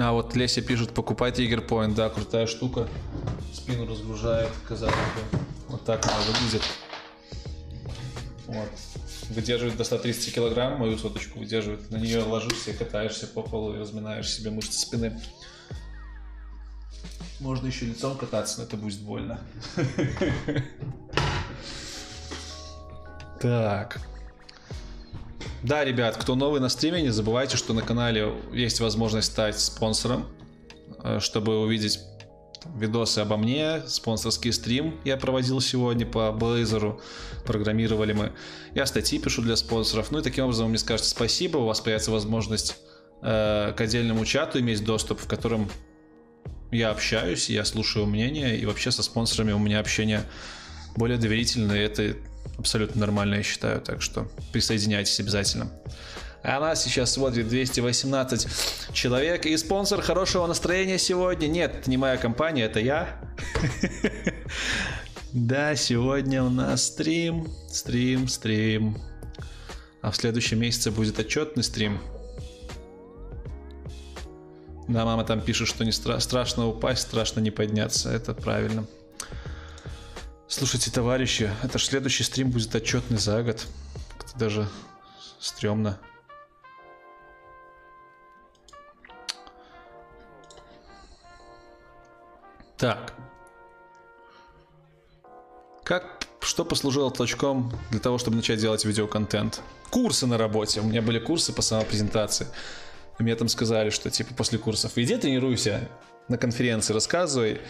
А 0.00 0.12
вот 0.12 0.36
Леся 0.36 0.62
пишет, 0.62 0.94
покупайте 0.94 1.44
Point, 1.44 1.94
да, 1.94 2.08
крутая 2.08 2.46
штука. 2.46 2.88
Спину 3.52 3.86
разгружает, 3.86 4.50
казалось. 4.66 4.94
Вот 5.68 5.84
так 5.84 6.04
она 6.06 6.16
выглядит. 6.18 6.62
Вот. 8.46 8.68
Выдерживает 9.30 9.76
до 9.76 9.84
130 9.84 10.34
килограмм, 10.34 10.78
мою 10.78 10.96
соточку 10.96 11.40
выдерживает. 11.40 11.90
На 11.90 11.96
нее 11.96 12.22
ложишься, 12.22 12.72
катаешься 12.72 13.26
по 13.26 13.42
полу 13.42 13.74
и 13.74 13.78
разминаешь 13.78 14.30
себе 14.30 14.50
мышцы 14.50 14.78
спины. 14.78 15.20
Можно 17.40 17.66
еще 17.66 17.86
лицом 17.86 18.16
кататься, 18.16 18.60
но 18.60 18.66
это 18.66 18.76
будет 18.76 19.00
больно. 19.00 19.40
Так. 23.40 24.00
Да, 25.62 25.84
ребят, 25.84 26.16
кто 26.16 26.36
новый 26.36 26.60
на 26.60 26.68
стриме, 26.68 27.02
не 27.02 27.10
забывайте, 27.10 27.56
что 27.56 27.72
на 27.72 27.82
канале 27.82 28.32
есть 28.52 28.80
возможность 28.80 29.32
стать 29.32 29.58
спонсором, 29.58 30.26
э, 31.02 31.18
чтобы 31.20 31.58
увидеть 31.58 31.98
видосы 32.76 33.20
обо 33.20 33.36
мне, 33.36 33.82
спонсорский 33.86 34.52
стрим 34.52 35.00
я 35.04 35.16
проводил 35.16 35.60
сегодня 35.60 36.06
по 36.06 36.36
Blazor, 36.38 37.00
программировали 37.44 38.12
мы. 38.12 38.32
Я 38.74 38.86
статьи 38.86 39.18
пишу 39.18 39.42
для 39.42 39.56
спонсоров. 39.56 40.10
Ну 40.10 40.18
и 40.18 40.22
таким 40.22 40.44
образом 40.44 40.66
вы 40.66 40.70
мне 40.70 40.78
скажете 40.78 41.08
спасибо, 41.08 41.58
у 41.58 41.66
вас 41.66 41.80
появится 41.80 42.10
возможность 42.10 42.76
э, 43.22 43.72
к 43.76 43.80
отдельному 43.80 44.24
чату 44.24 44.60
иметь 44.60 44.84
доступ, 44.84 45.20
в 45.20 45.26
котором 45.26 45.70
я 46.70 46.90
общаюсь, 46.90 47.48
я 47.48 47.64
слушаю 47.64 48.06
мнение, 48.06 48.58
и 48.58 48.66
вообще 48.66 48.90
со 48.90 49.02
спонсорами 49.02 49.52
у 49.52 49.58
меня 49.58 49.80
общение 49.80 50.22
более 50.96 51.16
доверительное, 51.16 51.78
это 51.78 52.14
абсолютно 52.56 53.00
нормально, 53.00 53.36
я 53.36 53.42
считаю, 53.42 53.80
так 53.80 54.02
что 54.02 54.30
присоединяйтесь 54.52 55.20
обязательно. 55.20 55.70
А 56.42 56.60
нас 56.60 56.82
сейчас 56.84 57.12
смотрит 57.12 57.48
218 57.48 58.92
человек. 58.92 59.44
И 59.44 59.56
спонсор 59.56 60.00
хорошего 60.00 60.46
настроения 60.46 60.98
сегодня. 60.98 61.48
Нет, 61.48 61.74
это 61.80 61.90
не 61.90 61.96
моя 61.96 62.16
компания, 62.16 62.64
это 62.64 62.80
я. 62.80 63.20
Да, 65.34 65.76
сегодня 65.76 66.42
у 66.42 66.48
нас 66.48 66.86
стрим, 66.86 67.48
стрим, 67.70 68.28
стрим. 68.28 68.96
А 70.00 70.10
в 70.10 70.16
следующем 70.16 70.58
месяце 70.58 70.90
будет 70.90 71.18
отчетный 71.18 71.62
стрим. 71.62 72.00
Да, 74.88 75.04
мама 75.04 75.24
там 75.24 75.42
пишет, 75.42 75.68
что 75.68 75.84
не 75.84 75.90
стра- 75.90 76.18
страшно 76.18 76.66
упасть, 76.66 77.02
страшно 77.02 77.40
не 77.40 77.50
подняться. 77.50 78.10
Это 78.10 78.32
правильно. 78.32 78.86
Слушайте, 80.50 80.90
товарищи, 80.90 81.50
это 81.62 81.78
ж 81.78 81.84
следующий 81.84 82.24
стрим 82.24 82.50
будет 82.50 82.74
отчетный 82.74 83.18
за 83.18 83.42
год. 83.42 83.66
Это 84.18 84.38
даже 84.38 84.68
стрёмно. 85.38 85.98
Так. 92.78 93.12
Как, 95.84 96.26
что 96.40 96.64
послужило 96.64 97.10
толчком 97.10 97.70
для 97.90 98.00
того, 98.00 98.16
чтобы 98.16 98.38
начать 98.38 98.58
делать 98.58 98.86
видеоконтент? 98.86 99.60
Курсы 99.90 100.26
на 100.26 100.38
работе. 100.38 100.80
У 100.80 100.84
меня 100.84 101.02
были 101.02 101.18
курсы 101.18 101.52
по 101.52 101.60
самопрезентации. 101.60 102.46
И 103.18 103.22
мне 103.22 103.34
там 103.34 103.48
сказали, 103.48 103.90
что 103.90 104.08
типа 104.08 104.32
после 104.32 104.58
курсов 104.58 104.92
иди 104.96 105.18
тренируйся 105.18 105.90
на 106.28 106.38
конференции, 106.38 106.94
рассказывай 106.94 107.60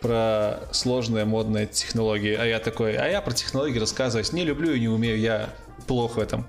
про 0.00 0.60
сложные 0.72 1.24
модные 1.24 1.66
технологии. 1.66 2.34
А 2.34 2.44
я 2.44 2.58
такой, 2.58 2.96
а 2.96 3.06
я 3.06 3.20
про 3.20 3.32
технологии 3.32 3.78
рассказывать 3.78 4.32
не 4.32 4.44
люблю 4.44 4.72
и 4.72 4.80
не 4.80 4.88
умею, 4.88 5.18
я 5.18 5.50
плохо 5.86 6.18
в 6.18 6.18
этом. 6.18 6.46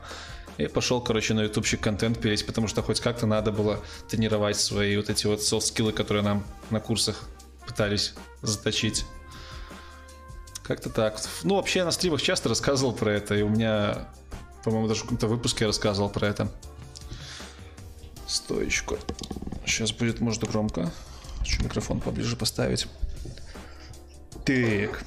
И 0.57 0.67
пошел, 0.67 1.01
короче, 1.01 1.33
на 1.33 1.41
ютубчик 1.41 1.81
контент 1.81 2.19
пилить, 2.19 2.45
потому 2.45 2.67
что 2.67 2.81
хоть 2.81 2.99
как-то 2.99 3.25
надо 3.25 3.51
было 3.51 3.79
тренировать 4.09 4.57
свои 4.57 4.95
вот 4.97 5.09
эти 5.09 5.25
вот 5.25 5.41
софт-скиллы, 5.41 5.91
которые 5.91 6.23
нам 6.23 6.43
на 6.69 6.79
курсах 6.79 7.27
пытались 7.65 8.13
заточить. 8.41 9.05
Как-то 10.63 10.89
так. 10.89 11.19
Ну, 11.43 11.55
вообще 11.55 11.79
я 11.79 11.85
на 11.85 11.91
стримах 11.91 12.21
часто 12.21 12.49
рассказывал 12.49 12.93
про 12.93 13.11
это, 13.11 13.35
и 13.35 13.41
у 13.41 13.49
меня, 13.49 14.09
по-моему, 14.63 14.87
даже 14.87 15.01
в 15.01 15.03
каком-то 15.03 15.27
выпуске 15.27 15.63
я 15.63 15.67
рассказывал 15.67 16.09
про 16.09 16.27
это. 16.27 16.51
Стоечку. 18.27 18.97
Сейчас 19.65 19.91
будет, 19.91 20.21
может, 20.21 20.43
громко. 20.43 20.91
Хочу 21.39 21.63
микрофон 21.63 21.99
поближе 21.99 22.35
поставить. 22.35 22.87
Так. 24.45 25.03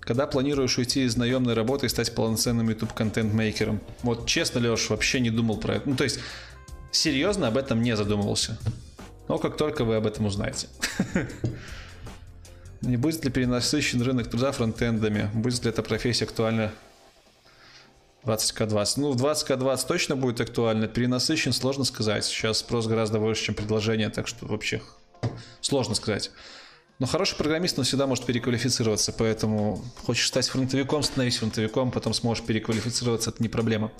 Когда 0.00 0.26
планируешь 0.26 0.76
уйти 0.76 1.04
из 1.04 1.16
наемной 1.16 1.54
работы 1.54 1.86
и 1.86 1.88
стать 1.88 2.14
полноценным 2.14 2.68
YouTube 2.68 2.92
контент-мейкером? 2.92 3.80
Вот 4.02 4.26
честно, 4.26 4.58
Леш, 4.58 4.90
вообще 4.90 5.20
не 5.20 5.30
думал 5.30 5.56
про 5.56 5.76
это. 5.76 5.88
Ну, 5.88 5.96
то 5.96 6.04
есть, 6.04 6.18
серьезно 6.90 7.48
об 7.48 7.56
этом 7.56 7.82
не 7.82 7.96
задумывался. 7.96 8.58
Но 9.28 9.38
как 9.38 9.56
только 9.56 9.84
вы 9.84 9.96
об 9.96 10.06
этом 10.06 10.26
узнаете. 10.26 10.68
Не 12.82 12.98
будет 12.98 13.24
ли 13.24 13.30
перенасыщен 13.30 14.02
рынок 14.02 14.28
труда 14.28 14.52
фронтендами? 14.52 15.30
Будет 15.32 15.64
ли 15.64 15.70
эта 15.70 15.82
профессия 15.82 16.26
актуальна 16.26 16.70
20к20. 18.24 18.94
Ну, 18.96 19.12
в 19.12 19.22
20к20 19.22 19.86
точно 19.86 20.16
будет 20.16 20.40
актуально. 20.40 20.88
Перенасыщен, 20.88 21.52
сложно 21.52 21.84
сказать. 21.84 22.24
Сейчас 22.24 22.58
спрос 22.58 22.86
гораздо 22.86 23.18
больше, 23.18 23.44
чем 23.44 23.54
предложение, 23.54 24.08
так 24.08 24.28
что 24.28 24.46
вообще 24.46 24.82
сложно 25.60 25.94
сказать. 25.94 26.30
Но 27.00 27.06
хороший 27.06 27.36
программист, 27.36 27.76
он 27.78 27.84
всегда 27.84 28.06
может 28.06 28.24
переквалифицироваться, 28.24 29.12
поэтому 29.12 29.84
хочешь 30.04 30.28
стать 30.28 30.48
фронтовиком, 30.48 31.02
становись 31.02 31.38
фронтовиком, 31.38 31.90
потом 31.90 32.14
сможешь 32.14 32.44
переквалифицироваться, 32.44 33.30
это 33.30 33.42
не 33.42 33.48
проблема. 33.48 33.90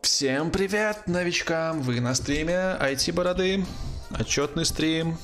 Всем 0.00 0.52
привет, 0.52 1.08
новичкам! 1.08 1.82
Вы 1.82 2.00
на 2.00 2.14
стриме 2.14 2.76
IT-бороды. 2.80 3.66
Отчетный 4.10 4.64
стрим. 4.64 5.18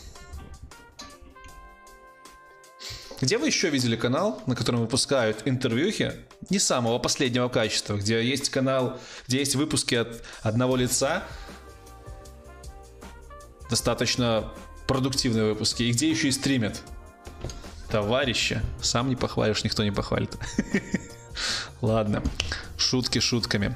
Где 3.21 3.39
вы 3.39 3.47
еще 3.47 3.71
видели 3.71 3.95
канал, 3.95 4.43
на 4.47 4.57
котором 4.57 4.81
выпускают 4.81 5.43
интервьюхи 5.45 6.13
не 6.51 6.59
самого 6.59 6.99
последнего 6.99 7.49
качества, 7.49 7.97
где 7.97 8.23
есть 8.23 8.49
канал, 8.49 8.99
где 9.29 9.39
есть 9.39 9.55
выпуски 9.55 9.95
от 9.95 10.25
одного 10.43 10.75
лица, 10.75 11.23
достаточно 13.71 14.53
продуктивные 14.93 15.45
выпуски, 15.45 15.85
и 15.85 15.93
где 15.93 16.11
еще 16.11 16.29
и 16.29 16.33
стримят? 16.33 16.83
Товарищи, 17.91 18.61
сам 18.83 19.09
не 19.09 19.17
похвалишь, 19.17 19.65
никто 19.65 19.83
не 19.85 19.91
похвалит. 19.91 20.37
Ладно, 21.81 22.23
шутки 22.77 23.19
шутками. 23.19 23.75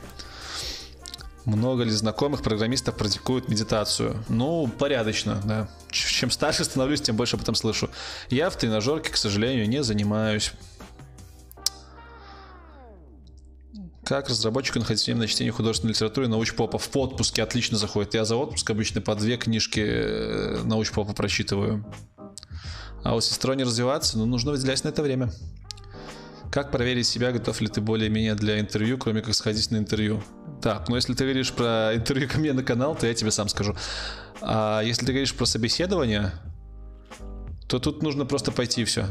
Много 1.46 1.84
ли 1.84 1.90
знакомых 1.90 2.42
программистов 2.42 2.96
практикуют 2.96 3.48
медитацию? 3.48 4.22
Ну, 4.28 4.68
порядочно, 4.68 5.40
да. 5.42 5.70
Чем 5.90 6.30
старше 6.30 6.64
становлюсь, 6.64 7.00
тем 7.00 7.16
больше 7.16 7.36
об 7.36 7.42
этом 7.42 7.54
слышу. 7.54 7.88
Я 8.28 8.50
в 8.50 8.58
тренажерке, 8.58 9.10
к 9.10 9.16
сожалению, 9.16 9.66
не 9.70 9.82
занимаюсь. 9.82 10.52
Как 14.06 14.28
разработчику 14.28 14.78
находить 14.78 15.04
время 15.04 15.22
на 15.22 15.26
чтение 15.26 15.52
художественной 15.52 15.92
литературы 15.92 16.28
научпопа? 16.28 16.78
В 16.78 16.96
отпуске 16.96 17.42
отлично 17.42 17.76
заходит. 17.76 18.14
Я 18.14 18.24
за 18.24 18.36
отпуск 18.36 18.70
обычно 18.70 19.00
по 19.00 19.16
две 19.16 19.36
книжки 19.36 19.80
э, 19.84 20.62
научпопа 20.62 21.12
прочитываю. 21.12 21.84
А 23.02 23.14
вот 23.14 23.24
если 23.24 23.40
не 23.56 23.64
развиваться, 23.64 24.16
ну, 24.16 24.24
нужно 24.24 24.52
выделять 24.52 24.84
на 24.84 24.90
это 24.90 25.02
время. 25.02 25.32
Как 26.52 26.70
проверить 26.70 27.08
себя, 27.08 27.32
готов 27.32 27.60
ли 27.60 27.66
ты 27.66 27.80
более-менее 27.80 28.36
для 28.36 28.60
интервью, 28.60 28.96
кроме 28.96 29.22
как 29.22 29.34
сходить 29.34 29.72
на 29.72 29.78
интервью? 29.78 30.22
Так, 30.62 30.88
ну 30.88 30.94
если 30.94 31.12
ты 31.14 31.24
говоришь 31.24 31.52
про 31.52 31.90
интервью 31.96 32.28
ко 32.28 32.38
мне 32.38 32.52
на 32.52 32.62
канал, 32.62 32.94
то 32.94 33.08
я 33.08 33.14
тебе 33.14 33.32
сам 33.32 33.48
скажу. 33.48 33.74
А 34.40 34.82
если 34.82 35.04
ты 35.04 35.10
говоришь 35.10 35.34
про 35.34 35.46
собеседование, 35.46 36.30
то 37.66 37.80
тут 37.80 38.04
нужно 38.04 38.24
просто 38.24 38.52
пойти 38.52 38.82
и 38.82 38.84
все. 38.84 39.08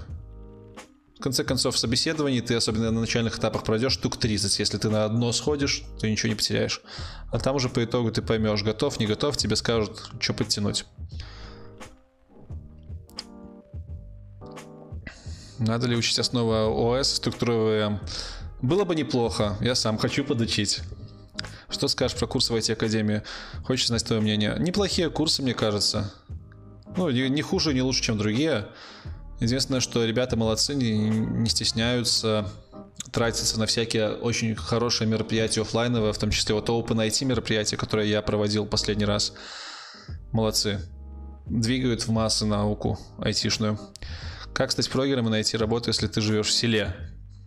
В 1.18 1.22
конце 1.22 1.44
концов, 1.46 1.76
в 1.76 1.78
собеседовании 1.80 2.42
ты, 2.42 2.56
особенно 2.56 2.92
на 2.92 3.00
начальных 3.00 3.40
этапах, 3.40 3.64
пройдешь 3.64 3.94
штук 3.94 4.18
30. 4.18 4.60
Если 4.60 4.78
ты 4.78 4.90
на 4.90 5.06
одно 5.06 5.32
сходишь, 5.32 5.84
ты 6.00 6.12
ничего 6.12 6.30
не 6.30 6.36
потеряешь. 6.36 6.82
А 7.32 7.40
там 7.40 7.56
уже 7.56 7.70
по 7.70 7.84
итогу 7.84 8.12
ты 8.12 8.22
поймешь, 8.22 8.64
готов, 8.64 9.00
не 9.00 9.08
готов, 9.08 9.38
тебе 9.38 9.56
скажут, 9.56 10.10
что 10.20 10.34
подтянуть. 10.34 10.86
Надо 15.58 15.88
ли 15.88 15.96
учить 15.96 16.20
основы 16.20 16.68
ОС, 16.68 17.14
структуры? 17.14 18.02
Было 18.62 18.84
бы 18.84 18.94
неплохо, 18.94 19.58
я 19.62 19.74
сам 19.74 19.98
хочу 19.98 20.26
подучить. 20.26 20.82
Что 21.70 21.88
скажешь 21.88 22.18
про 22.18 22.28
курсы 22.28 22.52
в 22.52 22.56
IT-академии? 22.58 23.24
Хочешь 23.64 23.88
знать 23.88 24.06
твое 24.06 24.22
мнение? 24.22 24.56
Неплохие 24.60 25.10
курсы, 25.10 25.42
мне 25.42 25.54
кажется. 25.54 26.14
Ну, 26.98 27.10
не 27.10 27.42
хуже, 27.42 27.74
не 27.74 27.82
лучше, 27.82 28.04
чем 28.04 28.18
другие. 28.18 28.68
Единственное, 29.40 29.82
что 29.82 30.06
ребята 30.06 30.38
молодцы, 30.38 30.76
не, 30.76 30.94
не 30.94 31.49
стесняются 31.49 32.49
тратиться 33.12 33.60
на 33.60 33.66
всякие 33.66 34.10
очень 34.12 34.56
хорошие 34.56 35.07
мероприятия 35.07 35.62
офлайновые, 35.62 36.14
в 36.14 36.18
том 36.18 36.32
числе 36.32 36.56
вот 36.56 36.70
Open 36.70 37.06
IT 37.06 37.26
мероприятия, 37.26 37.78
которые 37.78 38.10
я 38.10 38.22
проводил 38.22 38.66
последний 38.66 39.06
раз. 39.06 39.34
Молодцы. 40.32 40.80
Двигают 41.45 42.02
в 42.02 42.12
массы 42.12 42.45
науку 42.45 42.99
айтишную. 43.20 43.80
Как 44.53 44.72
стать 44.72 44.90
прогером 44.90 45.28
и 45.28 45.32
найти 45.32 45.57
работу, 45.57 45.90
если 45.90 46.07
ты 46.07 46.22
живешь 46.22 46.48
в 46.48 46.53
селе? 46.53 46.95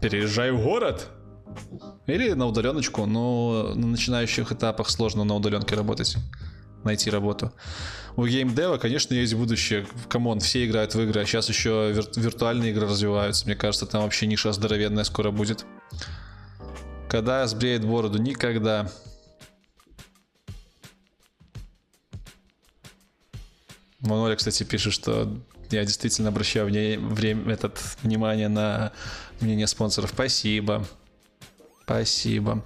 Переезжай 0.01 0.53
в 0.53 0.63
город. 0.63 1.09
Или 2.07 2.33
на 2.33 2.47
удаленочку, 2.47 3.07
но 3.07 3.73
на 3.75 3.87
начинающих 3.87 4.53
этапах 4.53 4.91
сложно 4.91 5.25
на 5.25 5.35
удаленке 5.35 5.75
работать, 5.75 6.17
найти 6.85 7.11
работу. 7.11 7.53
У 8.17 8.27
геймдева, 8.27 8.79
конечно, 8.79 9.15
есть 9.15 9.35
будущее. 9.35 9.87
Come 10.09 10.27
on, 10.27 10.41
все 10.41 10.67
играют 10.67 10.95
в 10.95 11.01
игры, 11.01 11.21
а 11.21 11.25
сейчас 11.25 11.49
еще 11.49 11.93
вир- 11.93 12.11
виртуальные 12.17 12.73
игры 12.73 12.87
развиваются. 12.87 13.47
Мне 13.47 13.55
кажется, 13.55 13.87
там 13.87 14.03
вообще 14.03 14.27
ниша 14.27 14.53
здоровенная 14.53 15.05
скоро 15.05 15.31
будет. 15.31 15.65
Когда 17.09 17.47
сбреет 17.47 17.85
бороду? 17.85 18.19
Никогда. 18.19 18.91
Маноля, 24.01 24.37
кстати, 24.37 24.63
пишет, 24.65 24.93
что 24.93 25.37
я 25.71 25.85
действительно 25.85 26.29
обращаю 26.29 26.69
вне- 26.69 26.99
время, 26.99 27.53
этот, 27.53 27.79
внимание 28.03 28.49
на 28.49 28.93
мнение 29.41 29.67
спонсоров. 29.67 30.11
Спасибо. 30.13 30.87
Спасибо. 31.89 32.63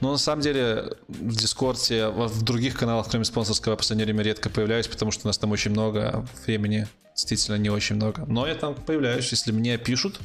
Но 0.00 0.10
на 0.10 0.18
самом 0.18 0.42
деле 0.42 0.96
в 1.06 1.36
Дискорде, 1.36 2.08
в 2.08 2.42
других 2.42 2.76
каналах, 2.76 3.06
кроме 3.08 3.24
спонсорского, 3.24 3.74
в 3.74 3.76
последнее 3.76 4.04
время 4.04 4.24
редко 4.24 4.50
появляюсь, 4.50 4.88
потому 4.88 5.12
что 5.12 5.26
у 5.26 5.28
нас 5.28 5.38
там 5.38 5.52
очень 5.52 5.70
много, 5.70 6.26
времени 6.44 6.88
действительно 7.14 7.54
не 7.54 7.70
очень 7.70 7.94
много. 7.94 8.24
Но 8.26 8.48
я 8.48 8.56
там 8.56 8.74
появляюсь, 8.74 9.30
если 9.30 9.52
мне 9.52 9.78
пишут, 9.78 10.18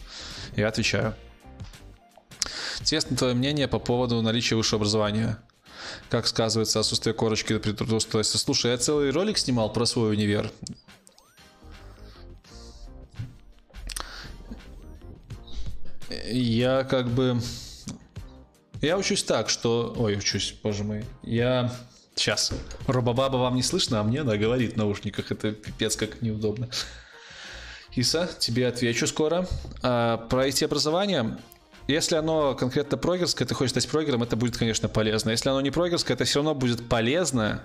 я 0.56 0.68
отвечаю. 0.68 1.14
Интересно 2.80 3.16
твое 3.16 3.36
мнение 3.36 3.68
по 3.68 3.78
поводу 3.78 4.20
наличия 4.24 4.56
высшего 4.56 4.78
образования. 4.78 5.38
Как 6.10 6.26
сказывается 6.26 6.80
отсутствие 6.80 7.14
корочки 7.14 7.56
при 7.60 7.72
трудоустройстве? 7.72 8.40
Слушай, 8.40 8.72
я 8.72 8.78
целый 8.80 9.12
ролик 9.12 9.38
снимал 9.38 9.72
про 9.72 9.86
свой 9.86 10.14
универ. 10.14 10.52
Я 16.32 16.84
как 16.84 17.10
бы... 17.10 17.40
Я 18.82 18.98
учусь 18.98 19.24
так, 19.24 19.50
что... 19.50 19.94
Ой, 19.98 20.18
учусь, 20.18 20.56
боже 20.64 20.84
мой. 20.84 21.04
Я... 21.24 21.72
Сейчас. 22.16 22.52
Робобаба 22.88 23.38
вам 23.38 23.56
не 23.56 23.64
слышно, 23.64 24.00
а 24.00 24.04
мне 24.04 24.22
она 24.22 24.36
говорит 24.38 24.74
в 24.74 24.78
наушниках. 24.78 25.32
Это 25.32 25.52
пипец 25.52 25.96
как 25.96 26.22
неудобно. 26.22 26.70
Иса, 27.96 28.30
тебе 28.40 28.68
отвечу 28.68 29.08
скоро. 29.08 29.48
А, 29.82 30.18
про 30.18 30.48
IT-образование. 30.48 31.38
Если 31.88 32.16
оно 32.16 32.56
конкретно 32.56 32.98
прогерское, 32.98 33.48
ты 33.48 33.56
хочешь 33.56 33.72
стать 33.72 33.88
прогером, 33.90 34.22
это 34.22 34.36
будет, 34.36 34.58
конечно, 34.58 34.88
полезно. 34.88 35.32
Если 35.32 35.50
оно 35.50 35.60
не 35.62 35.72
прогерское, 35.72 36.16
это 36.16 36.24
все 36.24 36.40
равно 36.40 36.56
будет 36.56 36.88
полезно. 36.88 37.64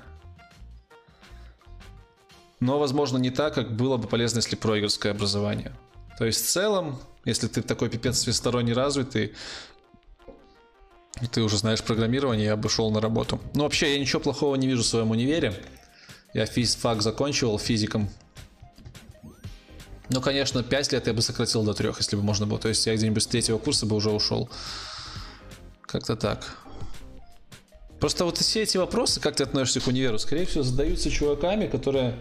Но, 2.59 2.79
возможно, 2.79 3.19
не 3.19 3.31
так, 3.31 3.55
как 3.55 3.77
было 3.77 3.99
бы 3.99 4.09
полезно, 4.09 4.39
если 4.39 4.57
прогерское 4.57 5.13
образование. 5.13 5.77
То 6.19 6.25
есть, 6.25 6.45
в 6.45 6.49
целом, 6.49 6.99
если 7.25 7.49
ты 7.49 7.61
такой 7.61 7.91
пипец 7.91 8.23
всесторонне 8.23 8.73
развитый, 8.73 9.35
и 11.21 11.27
ты 11.27 11.43
уже 11.43 11.59
знаешь 11.59 11.83
программирование, 11.83 12.47
я 12.47 12.57
бы 12.57 12.69
шел 12.69 12.91
на 12.91 13.01
работу. 13.01 13.41
Ну, 13.55 13.63
вообще, 13.63 13.95
я 13.95 14.01
ничего 14.01 14.21
плохого 14.21 14.57
не 14.57 14.67
вижу 14.67 14.83
в 14.83 14.87
своем 14.87 15.11
универе. 15.11 15.55
Я 16.33 16.47
физфак 16.47 17.03
закончивал 17.03 17.59
физиком. 17.59 18.11
Ну, 20.11 20.21
конечно, 20.21 20.63
5 20.63 20.93
лет 20.93 21.07
я 21.07 21.15
бы 21.15 21.23
сократил 21.23 21.63
до 21.63 21.73
3, 21.73 21.93
если 21.99 22.17
бы 22.17 22.23
можно 22.23 22.47
было. 22.47 22.59
То 22.59 22.69
есть 22.69 22.85
я 22.87 22.95
где-нибудь 22.95 23.23
с 23.23 23.27
третьего 23.27 23.59
курса 23.59 23.87
бы 23.87 23.95
уже 23.97 24.11
ушел. 24.11 24.51
Как-то 25.83 26.17
так. 26.17 26.57
Просто 28.01 28.25
вот 28.25 28.39
все 28.39 28.63
эти 28.63 28.77
вопросы, 28.77 29.21
как 29.21 29.37
ты 29.37 29.45
относишься 29.45 29.81
к 29.81 29.87
универу, 29.87 30.19
скорее 30.19 30.45
всего, 30.45 30.63
задаются 30.63 31.11
чуваками, 31.11 31.69
которые 31.69 32.17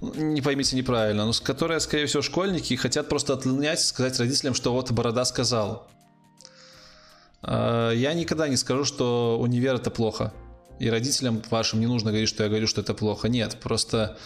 ну, 0.00 0.14
не 0.14 0.42
поймите 0.42 0.76
неправильно, 0.76 1.24
но 1.24 1.32
которые, 1.42 1.80
скорее 1.80 2.06
всего, 2.06 2.22
школьники 2.22 2.74
и 2.74 2.76
хотят 2.76 3.08
просто 3.08 3.32
отлынять 3.32 3.80
сказать 3.80 4.18
родителям, 4.20 4.54
что 4.54 4.72
вот 4.72 4.92
Борода 4.92 5.24
сказал. 5.24 5.88
А, 7.46 7.90
Я 7.92 8.14
никогда 8.14 8.48
не 8.48 8.56
скажу, 8.56 8.84
что 8.84 9.38
универ 9.40 9.76
это 9.76 9.90
плохо. 9.90 10.32
И 10.80 10.90
родителям 10.90 11.42
вашим 11.50 11.80
не 11.80 11.86
нужно 11.86 12.10
говорить, 12.10 12.28
что 12.28 12.42
я 12.42 12.48
говорю, 12.48 12.66
что 12.66 12.80
это 12.80 12.94
плохо. 12.94 13.28
Нет, 13.28 13.58
просто 13.62 14.18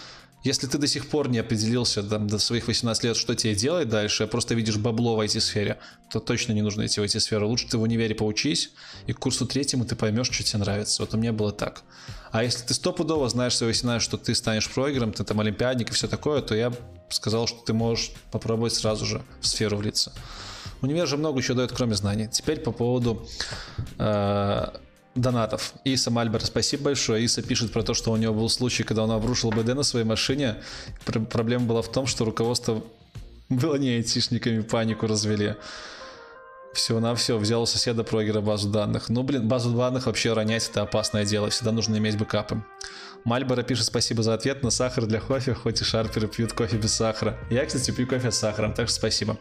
если 0.44 0.68
ты 0.68 0.78
до 0.78 0.86
сих 0.86 1.08
пор 1.08 1.28
не 1.28 1.38
определился 1.38 2.02
там, 2.02 2.28
до 2.28 2.38
своих 2.38 2.68
18 2.68 3.04
лет, 3.04 3.16
что 3.16 3.34
тебе 3.34 3.54
делать 3.54 3.88
дальше, 3.88 4.24
а 4.24 4.26
просто 4.28 4.54
видишь 4.54 4.76
бабло 4.76 5.16
в 5.16 5.20
IT-сфере, 5.20 5.78
то 6.10 6.20
точно 6.20 6.52
не 6.52 6.62
нужно 6.62 6.86
идти 6.86 7.00
в 7.00 7.04
IT-сферу. 7.04 7.48
Лучше 7.48 7.68
ты 7.68 7.76
в 7.76 7.82
универе 7.82 8.14
поучись, 8.14 8.70
и 9.06 9.12
к 9.12 9.18
курсу 9.18 9.46
третьему 9.46 9.84
ты 9.84 9.96
поймешь, 9.96 10.30
что 10.30 10.44
тебе 10.44 10.60
нравится. 10.60 11.02
Вот 11.02 11.12
у 11.12 11.16
меня 11.16 11.32
было 11.32 11.50
так. 11.50 11.82
А 12.30 12.44
если 12.44 12.64
ты 12.64 12.74
стопудово 12.74 13.28
знаешь 13.28 13.56
свои 13.56 13.70
18, 13.70 14.02
что 14.02 14.16
ты 14.16 14.34
станешь 14.34 14.70
прогером, 14.70 15.12
ты 15.12 15.24
там 15.24 15.40
олимпиадник 15.40 15.90
и 15.90 15.92
все 15.92 16.06
такое, 16.06 16.40
то 16.40 16.54
я 16.54 16.72
сказал, 17.10 17.48
что 17.48 17.58
ты 17.64 17.72
можешь 17.72 18.12
попробовать 18.30 18.74
сразу 18.74 19.06
же 19.06 19.22
в 19.40 19.46
сферу 19.46 19.76
влиться. 19.76 20.12
Универ 20.80 21.06
же 21.06 21.16
много 21.16 21.40
еще 21.40 21.54
дает, 21.54 21.72
кроме 21.72 21.94
знаний. 21.94 22.28
Теперь 22.28 22.60
по 22.60 22.72
поводу 22.72 23.26
э, 23.98 24.66
донатов. 25.14 25.74
Иса 25.84 26.10
Мальбер, 26.10 26.44
спасибо 26.44 26.84
большое. 26.84 27.24
Иса 27.24 27.42
пишет 27.42 27.72
про 27.72 27.82
то, 27.82 27.94
что 27.94 28.12
у 28.12 28.16
него 28.16 28.34
был 28.34 28.48
случай, 28.48 28.84
когда 28.84 29.04
он 29.04 29.10
обрушил 29.10 29.50
БД 29.50 29.74
на 29.74 29.82
своей 29.82 30.04
машине. 30.04 30.56
Пр- 31.04 31.24
проблема 31.24 31.66
была 31.66 31.82
в 31.82 31.90
том, 31.90 32.06
что 32.06 32.24
руководство 32.24 32.82
было 33.48 33.76
не 33.76 33.90
айтишниками, 33.96 34.60
панику 34.60 35.06
развели. 35.06 35.56
Всего 36.74 37.00
на 37.00 37.14
все 37.14 37.38
взял 37.38 37.62
у 37.62 37.66
соседа 37.66 38.04
прогера 38.04 38.40
базу 38.40 38.68
данных. 38.68 39.08
Ну, 39.08 39.22
блин, 39.22 39.48
базу 39.48 39.70
данных 39.70 40.06
вообще 40.06 40.32
ронять 40.32 40.68
это 40.68 40.82
опасное 40.82 41.24
дело. 41.24 41.50
Всегда 41.50 41.72
нужно 41.72 41.96
иметь 41.96 42.16
бэкапы. 42.18 42.62
Мальборо 43.24 43.62
пишет 43.62 43.86
спасибо 43.86 44.22
за 44.22 44.34
ответ 44.34 44.62
на 44.62 44.70
сахар 44.70 45.06
для 45.06 45.20
кофе, 45.20 45.54
хоть 45.54 45.80
и 45.80 45.84
шарперы 45.84 46.28
пьют 46.28 46.52
кофе 46.52 46.76
без 46.76 46.94
сахара. 46.94 47.36
Я, 47.50 47.66
кстати, 47.66 47.90
пью 47.90 48.06
кофе 48.06 48.30
с 48.30 48.36
сахаром, 48.36 48.74
так 48.74 48.88
что 48.88 48.96
спасибо. 48.96 49.38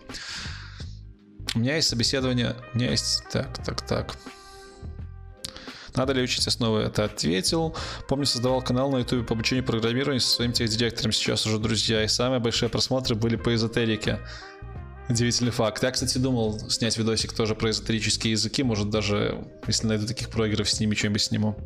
У 1.58 1.60
меня 1.60 1.78
есть 1.78 1.88
собеседование. 1.88 2.56
У 2.72 2.78
меня 2.78 2.92
есть... 2.92 3.24
Так, 3.32 3.58
так, 3.66 3.82
так. 3.82 4.16
Надо 5.96 6.14
ли 6.14 6.22
учить 6.22 6.46
основы? 6.46 6.82
Это 6.82 7.06
ответил. 7.06 7.76
Помню, 8.08 8.28
создавал 8.28 8.62
канал 8.62 8.92
на 8.92 8.98
YouTube 8.98 9.26
по 9.26 9.34
обучению 9.34 9.66
программированию 9.66 10.22
со 10.22 10.36
своим 10.36 10.54
техдиректором. 10.54 11.12
Сейчас 11.12 11.48
уже 11.48 11.58
друзья. 11.58 12.04
И 12.04 12.08
самые 12.08 12.40
большие 12.40 12.70
просмотры 12.70 13.16
были 13.16 13.38
по 13.38 13.56
эзотерике. 13.56 14.20
Удивительный 15.10 15.52
факт. 15.52 15.82
Я, 15.82 15.90
кстати, 15.90 16.20
думал 16.20 16.60
снять 16.70 16.96
видосик 16.96 17.34
тоже 17.34 17.56
про 17.56 17.72
эзотерические 17.72 18.34
языки. 18.34 18.62
Может, 18.62 18.92
даже, 18.92 19.44
если 19.66 19.88
найду 19.88 20.06
таких 20.06 20.30
прогеров, 20.30 20.70
с 20.70 20.80
ними 20.80 20.94
что-нибудь 20.94 21.24
сниму. 21.24 21.58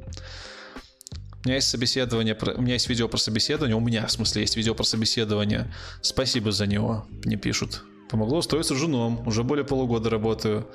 У 1.43 1.47
меня 1.49 1.55
есть 1.55 1.68
собеседование, 1.68 2.38
у 2.55 2.61
меня 2.61 2.76
есть 2.76 2.88
видео 2.88 3.09
про 3.09 3.18
собеседование. 3.18 3.76
У 3.76 3.81
меня, 3.81 4.07
в 4.07 4.11
смысле, 4.13 4.43
есть 4.43 4.55
видео 4.55 4.73
про 4.73 4.85
собеседование. 4.85 5.69
Спасибо 6.01 6.53
за 6.53 6.65
него, 6.65 7.05
мне 7.26 7.35
пишут. 7.35 7.84
Помогло 8.11 8.39
устроиться 8.39 8.75
женом. 8.75 9.25
Уже 9.25 9.43
более 9.43 9.63
полугода 9.63 10.09
работаю. 10.09 10.67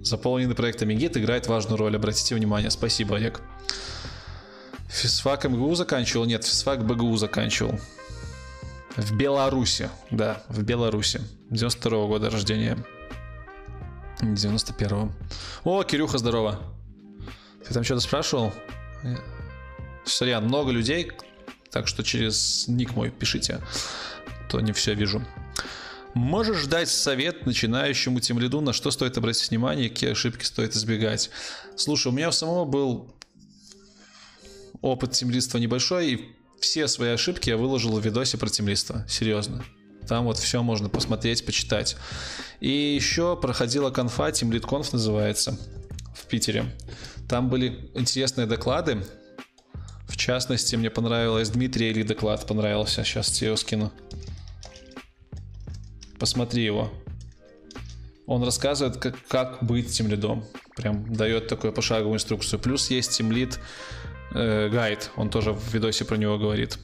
Заполненный 0.00 0.54
проектами 0.54 0.94
гид 0.94 1.16
играет 1.16 1.48
важную 1.48 1.76
роль. 1.76 1.96
Обратите 1.96 2.36
внимание. 2.36 2.70
Спасибо, 2.70 3.16
Олег. 3.16 3.42
Физфак 4.88 5.44
МГУ 5.44 5.74
заканчивал? 5.74 6.24
Нет, 6.24 6.44
физфак 6.44 6.86
БГУ 6.86 7.16
заканчивал. 7.16 7.80
В 8.96 9.16
Беларуси, 9.16 9.90
да, 10.12 10.44
в 10.48 10.62
Беларуси. 10.62 11.20
92 11.50 12.06
года 12.06 12.30
рождения. 12.30 12.78
Не 14.20 14.34
91-го. 14.34 15.10
О, 15.64 15.82
Кирюха, 15.82 16.18
здорово. 16.18 16.60
Ты 17.66 17.74
там 17.74 17.82
что-то 17.82 18.00
спрашивал? 18.00 18.52
Э, 19.02 19.16
Сорян, 20.04 20.44
много 20.44 20.70
людей, 20.70 21.10
так 21.72 21.88
что 21.88 22.04
через 22.04 22.68
ник 22.68 22.94
мой 22.94 23.10
пишите, 23.10 23.60
то 24.54 24.60
не 24.60 24.72
все 24.72 24.94
вижу. 24.94 25.20
Можешь 26.14 26.66
дать 26.66 26.88
совет 26.88 27.44
начинающему 27.44 28.20
тем 28.20 28.38
лиду, 28.38 28.60
на 28.60 28.72
что 28.72 28.92
стоит 28.92 29.18
обратить 29.18 29.50
внимание, 29.50 29.88
какие 29.88 30.12
ошибки 30.12 30.44
стоит 30.44 30.76
избегать? 30.76 31.28
Слушай, 31.74 32.08
у 32.08 32.10
меня 32.12 32.28
у 32.28 32.32
самого 32.32 32.64
был 32.64 33.12
опыт 34.80 35.10
темлиства 35.10 35.58
небольшой, 35.58 36.12
и 36.12 36.28
все 36.60 36.86
свои 36.86 37.10
ошибки 37.10 37.48
я 37.48 37.56
выложил 37.56 37.98
в 37.98 38.04
видосе 38.04 38.38
про 38.38 38.48
темлиство. 38.48 39.04
Серьезно. 39.08 39.64
Там 40.06 40.24
вот 40.24 40.38
все 40.38 40.62
можно 40.62 40.88
посмотреть, 40.88 41.44
почитать. 41.44 41.96
И 42.60 42.70
еще 42.70 43.36
проходила 43.36 43.90
конфа, 43.90 44.28
TeamLead 44.28 44.88
называется, 44.92 45.58
в 46.14 46.26
Питере. 46.26 46.66
Там 47.28 47.48
были 47.48 47.90
интересные 47.94 48.46
доклады. 48.46 49.04
В 50.06 50.16
частности, 50.16 50.76
мне 50.76 50.90
понравилось 50.90 51.50
Дмитрий 51.50 51.90
Или 51.90 52.04
доклад 52.04 52.46
понравился. 52.46 53.02
Сейчас 53.02 53.32
тебе 53.32 53.48
его 53.48 53.56
скину. 53.56 53.92
Посмотри 56.18 56.64
его. 56.64 56.90
Он 58.26 58.42
рассказывает, 58.42 58.96
как, 58.96 59.16
как 59.28 59.62
быть 59.62 59.92
тимлидом. 59.92 60.44
Прям 60.76 61.12
дает 61.12 61.48
такую 61.48 61.72
пошаговую 61.72 62.16
инструкцию. 62.16 62.58
Плюс 62.58 62.90
есть 62.90 63.16
тимлид 63.16 63.60
э, 64.32 64.68
гайд. 64.70 65.10
Он 65.16 65.28
тоже 65.28 65.52
в 65.52 65.72
видосе 65.74 66.04
про 66.04 66.16
него 66.16 66.38
говорит. 66.38 66.78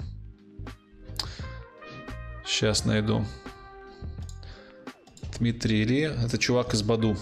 Сейчас 2.44 2.84
найду. 2.84 3.24
Дмитрий 5.38 5.84
Ли. 5.84 6.00
Это 6.00 6.36
чувак 6.36 6.74
из 6.74 6.82
Баду. 6.82 7.16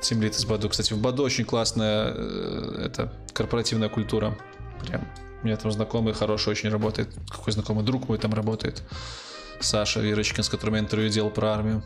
Тимлит 0.00 0.34
из 0.34 0.44
Баду. 0.44 0.68
Кстати, 0.68 0.92
в 0.92 0.98
Баду 0.98 1.22
очень 1.22 1.44
классная 1.44 2.12
э, 2.16 2.82
это 2.86 3.12
корпоративная 3.32 3.88
культура. 3.88 4.36
Прям. 4.82 5.06
У 5.42 5.46
меня 5.46 5.56
там 5.56 5.70
знакомый 5.70 6.14
хороший 6.14 6.50
очень 6.50 6.68
работает. 6.68 7.08
Какой 7.30 7.52
знакомый 7.52 7.84
друг 7.84 8.08
мой 8.08 8.18
там 8.18 8.34
работает. 8.34 8.82
Саша 9.60 10.00
Вирочкин, 10.00 10.42
с 10.42 10.48
которым 10.48 10.76
я 10.76 10.80
интервью 10.80 11.10
делал 11.10 11.30
про 11.30 11.52
армию. 11.52 11.82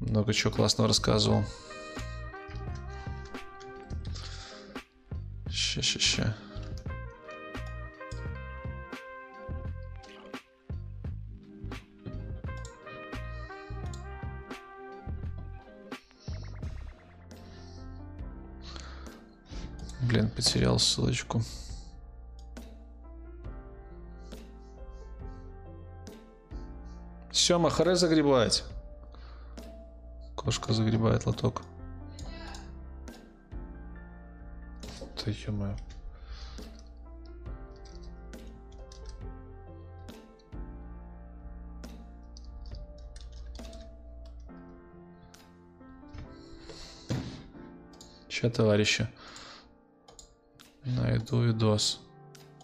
Много 0.00 0.32
чего 0.32 0.52
классного 0.52 0.88
рассказывал. 0.88 1.44
Ща, 5.50 5.82
ща, 5.82 5.98
ща. 5.98 6.36
Блин, 20.02 20.30
потерял 20.30 20.78
ссылочку. 20.78 21.42
Сема, 27.36 27.68
харе 27.68 27.96
загребать. 27.96 28.64
Кошка 30.34 30.72
загребает 30.72 31.26
лоток. 31.26 31.60
Да 35.22 35.30
ё 35.30 35.76
Че, 48.28 48.48
товарищи? 48.48 49.06
Найду 50.84 51.42
видос. 51.42 52.00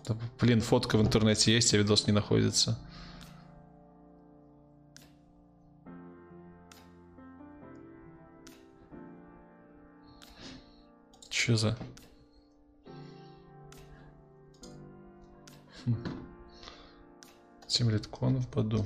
Да, 0.08 0.16
блин, 0.40 0.62
фотка 0.62 0.96
в 0.96 1.02
интернете 1.02 1.52
есть, 1.52 1.74
а 1.74 1.76
видос 1.76 2.06
не 2.06 2.14
находится. 2.14 2.78
Че 11.32 11.56
за... 11.56 11.76
Хм. 15.84 15.94
Тимлиткон 17.66 18.36
в 18.36 18.48
поду. 18.48 18.84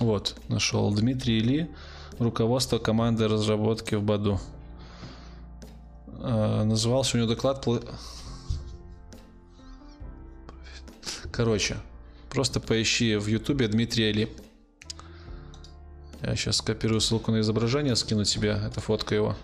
Вот, 0.00 0.36
нашел. 0.48 0.92
Дмитрий 0.92 1.38
Или, 1.38 1.70
руководство 2.18 2.78
команды 2.78 3.28
разработки 3.28 3.94
в 3.94 4.02
Баду. 4.02 4.40
Э, 6.08 6.64
назывался 6.64 7.16
у 7.16 7.20
него 7.20 7.30
доклад... 7.30 7.64
Короче, 11.30 11.76
просто 12.28 12.58
поищи 12.58 13.16
в 13.16 13.28
ютубе 13.28 13.68
Дмитрия 13.68 14.10
Ли. 14.10 14.28
Я 16.22 16.36
сейчас 16.36 16.58
скопирую 16.58 17.00
ссылку 17.00 17.32
на 17.32 17.40
изображение, 17.40 17.96
скину 17.96 18.24
тебе. 18.24 18.50
Это 18.50 18.80
фотка 18.80 19.14
его. 19.14 19.36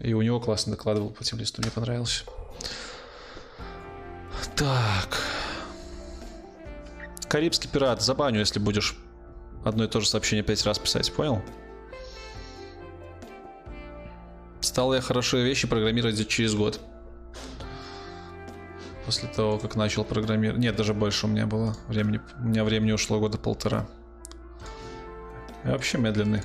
И 0.00 0.14
у 0.14 0.22
него 0.22 0.40
классно 0.40 0.72
доклад 0.72 0.98
был 0.98 1.10
по 1.10 1.22
тем 1.22 1.38
листу, 1.38 1.62
мне 1.62 1.70
понравился. 1.70 2.24
Так. 4.56 5.20
Карибский 7.28 7.70
пират, 7.70 8.02
забаню, 8.02 8.40
если 8.40 8.58
будешь 8.58 8.96
одно 9.64 9.84
и 9.84 9.88
то 9.88 10.00
же 10.00 10.08
сообщение 10.08 10.42
пять 10.42 10.64
раз 10.66 10.78
писать, 10.78 11.12
понял? 11.12 11.40
Стал 14.60 14.92
я 14.94 15.00
хорошие 15.00 15.44
вещи 15.44 15.68
программировать 15.68 16.28
через 16.28 16.54
год. 16.54 16.80
После 19.06 19.28
того, 19.28 19.58
как 19.58 19.74
начал 19.76 20.04
программировать. 20.04 20.60
Нет, 20.60 20.76
даже 20.76 20.94
больше 20.94 21.26
у 21.26 21.28
меня 21.28 21.46
было 21.46 21.76
времени. 21.88 22.20
У 22.38 22.44
меня 22.44 22.64
времени 22.64 22.92
ушло 22.92 23.18
года 23.18 23.38
полтора. 23.38 23.88
Я 25.64 25.72
вообще 25.72 25.98
медленный. 25.98 26.42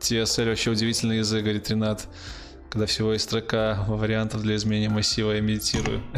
TSL 0.00 0.48
вообще 0.48 0.70
удивительный 0.70 1.18
язык, 1.18 1.42
говорит 1.42 1.70
Ренат. 1.70 2.08
Когда 2.70 2.86
всего 2.86 3.12
есть 3.12 3.24
строка 3.24 3.84
вариантов 3.86 4.42
для 4.42 4.56
изменения 4.56 4.88
массива, 4.88 5.32
я 5.32 5.40
медитирую. 5.40 6.02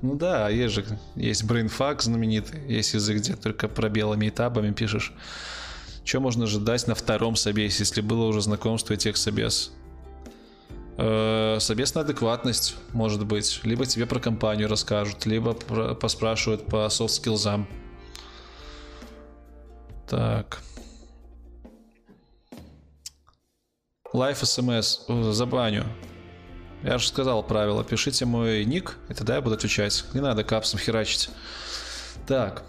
Ну 0.00 0.16
да, 0.16 0.48
есть 0.48 0.74
же, 0.74 0.84
есть 1.14 1.44
BrainFuck 1.44 2.02
знаменитый, 2.02 2.60
есть 2.66 2.92
язык, 2.92 3.18
где 3.18 3.36
только 3.36 3.68
пробелами 3.68 4.26
и 4.26 4.30
табами 4.30 4.72
пишешь. 4.72 5.12
Что 6.04 6.18
можно 6.18 6.44
ожидать 6.44 6.88
на 6.88 6.96
втором 6.96 7.36
собесе, 7.36 7.84
если 7.84 8.00
было 8.00 8.24
уже 8.24 8.40
знакомство 8.40 8.94
и 8.94 8.96
текст 8.96 9.22
собес? 9.22 9.72
Э, 10.98 11.58
Собесная 11.60 12.04
адекватность, 12.04 12.76
может 12.92 13.24
быть. 13.26 13.60
Либо 13.64 13.86
тебе 13.86 14.06
про 14.06 14.20
компанию 14.20 14.68
расскажут, 14.68 15.26
либо 15.26 15.52
про- 15.52 15.94
поспрашивают 15.94 16.66
по 16.66 16.86
skills. 16.86 17.66
Так. 20.08 20.60
Live 24.12 24.42
SMS. 24.42 25.00
О, 25.08 25.32
Забаню. 25.32 25.84
Я 26.82 26.98
же 26.98 27.06
сказал 27.08 27.42
правило. 27.42 27.82
Пишите 27.84 28.26
мой 28.26 28.64
ник, 28.64 28.98
и 29.08 29.14
тогда 29.14 29.36
я 29.36 29.40
буду 29.40 29.54
отвечать. 29.54 30.04
Не 30.12 30.20
надо 30.20 30.44
капсом 30.44 30.78
херачить. 30.78 31.30
Так. 32.26 32.64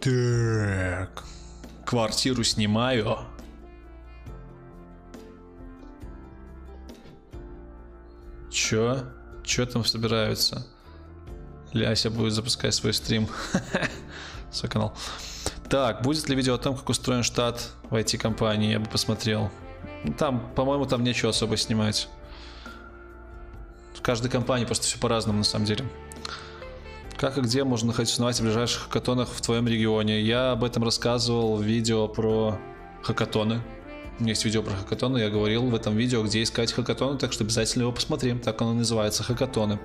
Так. 0.00 1.24
Квартиру 1.84 2.42
снимаю. 2.42 3.18
Чё? 8.52 9.04
Чё 9.44 9.64
там 9.64 9.84
собираются? 9.84 10.66
Ляся 11.72 12.10
будет 12.10 12.34
запускать 12.34 12.74
свой 12.74 12.92
стрим. 12.92 13.26
Свой 14.52 14.70
канал. 14.70 14.94
Так, 15.70 16.02
будет 16.02 16.28
ли 16.28 16.36
видео 16.36 16.54
о 16.56 16.58
том, 16.58 16.76
как 16.76 16.86
устроен 16.90 17.22
штат 17.22 17.70
в 17.88 17.94
IT-компании? 17.94 18.72
Я 18.72 18.78
бы 18.78 18.86
посмотрел. 18.86 19.50
Ну, 20.04 20.12
Там, 20.12 20.52
по-моему, 20.54 20.84
там 20.84 21.02
нечего 21.02 21.30
особо 21.30 21.56
снимать. 21.56 22.08
В 23.94 24.02
каждой 24.02 24.30
компании 24.30 24.66
просто 24.66 24.84
все 24.84 24.98
по-разному 24.98 25.38
на 25.38 25.44
самом 25.44 25.64
деле. 25.64 25.86
Как 27.16 27.38
и 27.38 27.40
где 27.40 27.64
можно 27.64 27.88
находить 27.88 28.12
узнавать 28.12 28.38
о 28.40 28.42
ближайших 28.42 28.82
хакатонах 28.82 29.30
в 29.30 29.40
твоем 29.40 29.66
регионе? 29.66 30.20
Я 30.20 30.52
об 30.52 30.64
этом 30.64 30.84
рассказывал 30.84 31.56
в 31.56 31.62
видео 31.62 32.06
про 32.06 32.58
хакатоны. 33.02 33.62
У 34.18 34.22
меня 34.22 34.32
есть 34.32 34.44
видео 34.44 34.62
про 34.62 34.74
хакатоны, 34.74 35.18
я 35.18 35.30
говорил 35.30 35.64
в 35.66 35.74
этом 35.74 35.96
видео, 35.96 36.22
где 36.22 36.42
искать 36.42 36.72
хакатоны, 36.72 37.18
так 37.18 37.32
что 37.32 37.44
обязательно 37.44 37.82
его 37.82 37.92
посмотрим. 37.92 38.40
Так 38.40 38.60
оно 38.60 38.74
называется, 38.74 39.22
хакатоны. 39.22 39.78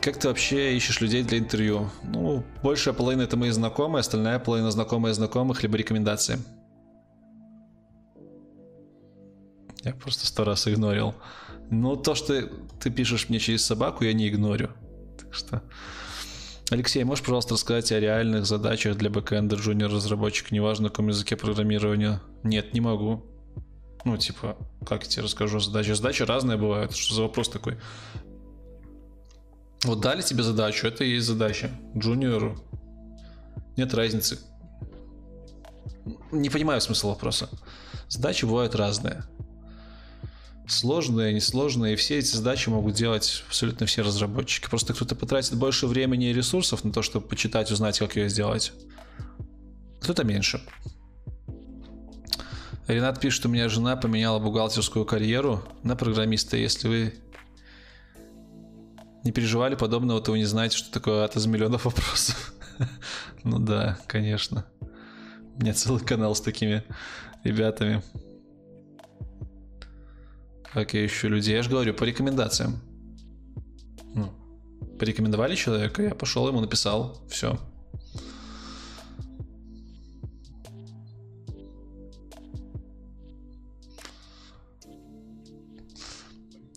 Как 0.00 0.18
ты 0.18 0.28
вообще 0.28 0.76
ищешь 0.76 1.00
людей 1.00 1.22
для 1.22 1.38
интервью? 1.38 1.88
Ну, 2.02 2.44
большая 2.62 2.92
половина 2.92 3.22
это 3.22 3.36
мои 3.36 3.50
знакомые, 3.50 4.00
остальная 4.00 4.38
половина 4.38 4.70
знакомые 4.70 5.14
знакомых, 5.14 5.62
либо 5.62 5.76
рекомендации. 5.76 6.38
Я 9.84 9.94
просто 9.94 10.26
сто 10.26 10.44
раз 10.44 10.68
игнорил. 10.68 11.14
Ну, 11.70 11.96
то, 11.96 12.14
что 12.14 12.48
ты 12.80 12.90
пишешь 12.90 13.28
мне 13.28 13.38
через 13.38 13.64
собаку, 13.64 14.04
я 14.04 14.12
не 14.12 14.28
игнорю. 14.28 14.70
Так 15.18 15.34
что... 15.34 15.62
Алексей, 16.72 17.04
можешь, 17.04 17.22
пожалуйста, 17.22 17.52
рассказать 17.52 17.92
о 17.92 18.00
реальных 18.00 18.46
задачах 18.46 18.96
для 18.96 19.10
бэкэнда 19.10 19.56
джуниор 19.56 19.92
разработчика, 19.92 20.54
неважно, 20.54 20.84
на 20.84 20.88
каком 20.88 21.08
языке 21.08 21.36
программирования? 21.36 22.22
Нет, 22.44 22.72
не 22.72 22.80
могу. 22.80 23.26
Ну, 24.06 24.16
типа, 24.16 24.56
как 24.86 25.04
я 25.04 25.10
тебе 25.10 25.24
расскажу 25.24 25.60
задачи? 25.60 25.90
Задачи 25.92 26.22
разные 26.22 26.56
бывают. 26.56 26.96
Что 26.96 27.14
за 27.14 27.22
вопрос 27.24 27.50
такой? 27.50 27.76
Вот 29.84 30.00
дали 30.00 30.22
тебе 30.22 30.42
задачу, 30.42 30.86
это 30.86 31.04
и 31.04 31.10
есть 31.10 31.26
задача. 31.26 31.70
Джуниору. 31.94 32.58
Нет 33.76 33.92
разницы. 33.92 34.38
Не 36.30 36.48
понимаю 36.48 36.80
смысл 36.80 37.08
вопроса. 37.08 37.50
Задачи 38.08 38.46
бывают 38.46 38.74
разные. 38.74 39.24
Сложные, 40.68 41.34
несложные, 41.34 41.94
и 41.94 41.96
все 41.96 42.18
эти 42.18 42.34
задачи 42.34 42.68
могут 42.68 42.94
делать 42.94 43.44
абсолютно 43.48 43.86
все 43.86 44.02
разработчики. 44.02 44.68
Просто 44.68 44.94
кто-то 44.94 45.16
потратит 45.16 45.54
больше 45.54 45.86
времени 45.86 46.30
и 46.30 46.32
ресурсов 46.32 46.84
на 46.84 46.92
то, 46.92 47.02
чтобы 47.02 47.26
почитать, 47.26 47.70
узнать, 47.70 47.98
как 47.98 48.16
ее 48.16 48.28
сделать. 48.28 48.72
Кто-то 50.00 50.24
меньше. 50.24 50.60
Ренат 52.86 53.20
пишет, 53.20 53.46
у 53.46 53.48
меня 53.48 53.68
жена 53.68 53.96
поменяла 53.96 54.38
бухгалтерскую 54.38 55.04
карьеру 55.04 55.62
на 55.82 55.96
программиста. 55.96 56.56
Если 56.56 56.88
вы 56.88 57.14
не 59.24 59.32
переживали 59.32 59.74
подобного, 59.74 60.20
то 60.20 60.32
вы 60.32 60.38
не 60.38 60.44
знаете, 60.44 60.76
что 60.76 60.92
такое 60.92 61.24
ад 61.24 61.36
из 61.36 61.46
миллионов 61.46 61.84
вопросов. 61.84 62.54
Ну 63.44 63.58
да, 63.58 63.98
конечно. 64.06 64.64
У 65.56 65.60
меня 65.60 65.74
целый 65.74 66.00
канал 66.00 66.34
с 66.34 66.40
такими 66.40 66.84
ребятами. 67.44 68.02
Как 70.72 70.94
я 70.94 71.04
ищу 71.04 71.28
людей? 71.28 71.54
Я 71.54 71.62
же 71.62 71.68
говорю, 71.68 71.92
по 71.92 72.04
рекомендациям. 72.04 72.80
Ну, 74.14 74.32
порекомендовали 74.98 75.54
человека, 75.54 76.02
я 76.02 76.14
пошел 76.14 76.48
ему 76.48 76.60
написал. 76.60 77.22
Все. 77.28 77.58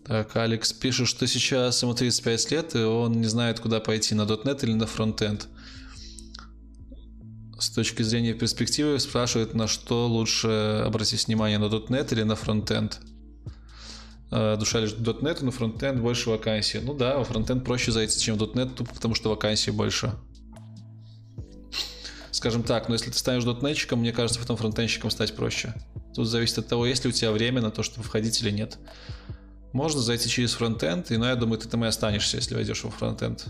Так, 0.05 0.35
Алекс 0.35 0.71
пишет, 0.73 1.07
что 1.07 1.25
сейчас 1.25 1.81
ему 1.81 1.93
35 1.93 2.51
лет, 2.51 2.75
и 2.75 2.79
он 2.79 3.13
не 3.21 3.27
знает, 3.27 3.59
куда 3.61 3.79
пойти, 3.79 4.13
на 4.13 4.23
.NET 4.23 4.63
или 4.63 4.73
на 4.73 4.85
фронтенд. 4.85 5.47
С 7.57 7.69
точки 7.69 8.03
зрения 8.03 8.33
перспективы 8.33 8.99
спрашивает, 8.99 9.55
на 9.55 9.67
что 9.67 10.07
лучше 10.07 10.83
обратить 10.85 11.25
внимание, 11.27 11.57
на 11.57 11.65
.NET 11.65 12.13
или 12.13 12.23
на 12.23 12.35
фронтенд. 12.35 12.99
Э, 14.31 14.55
Душа 14.57 14.79
в 14.81 14.83
.NET, 14.83 15.43
на 15.43 15.51
фронтенд 15.51 15.99
больше 15.99 16.29
вакансий. 16.29 16.79
Ну 16.79 16.93
да, 16.93 17.17
во 17.17 17.23
фронтенд 17.23 17.63
проще 17.63 17.91
зайти, 17.91 18.19
чем 18.19 18.37
в 18.37 18.41
.NET, 18.41 18.73
тупо 18.75 18.93
потому 18.93 19.15
что 19.15 19.29
вакансий 19.29 19.71
больше. 19.71 20.13
Скажем 22.31 22.63
так, 22.63 22.89
но 22.89 22.95
если 22.95 23.11
ты 23.11 23.17
станешь 23.17 23.43
.NET, 23.43 23.95
мне 23.95 24.11
кажется, 24.11 24.39
потом 24.39 24.57
фронтенщиком 24.57 25.09
стать 25.09 25.35
проще. 25.35 25.73
Тут 26.13 26.27
зависит 26.27 26.57
от 26.57 26.67
того, 26.67 26.85
есть 26.85 27.03
ли 27.03 27.09
у 27.09 27.13
тебя 27.13 27.31
время 27.31 27.61
на 27.61 27.71
то, 27.71 27.83
чтобы 27.83 28.03
входить 28.03 28.41
или 28.41 28.51
нет. 28.51 28.77
Можно 29.73 30.01
зайти 30.01 30.29
через 30.29 30.53
фронтенд, 30.53 31.11
и, 31.11 31.17
ну, 31.17 31.25
я 31.25 31.35
думаю, 31.35 31.59
ты 31.59 31.67
там 31.67 31.83
и 31.83 31.87
останешься, 31.87 32.37
если 32.37 32.55
войдешь 32.55 32.83
во 32.83 32.91
фронтенд. 32.91 33.47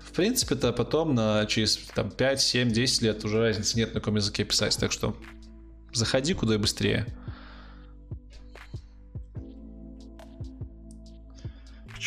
В 0.00 0.12
принципе-то 0.12 0.72
потом 0.72 1.14
на 1.14 1.46
через 1.46 1.76
там, 1.94 2.10
5, 2.10 2.40
7, 2.40 2.72
10 2.72 3.02
лет 3.02 3.24
уже 3.24 3.38
разницы 3.38 3.76
нет, 3.76 3.94
на 3.94 4.00
каком 4.00 4.16
языке 4.16 4.44
писать. 4.44 4.76
Так 4.78 4.92
что 4.92 5.16
заходи 5.92 6.34
куда 6.34 6.58
быстрее. 6.58 7.06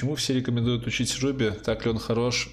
Почему 0.03 0.17
все 0.17 0.33
рекомендуют 0.33 0.85
учить 0.85 1.09
Ruby? 1.11 1.51
Так 1.61 1.85
ли 1.85 1.91
он 1.91 1.97
хорош 1.97 2.49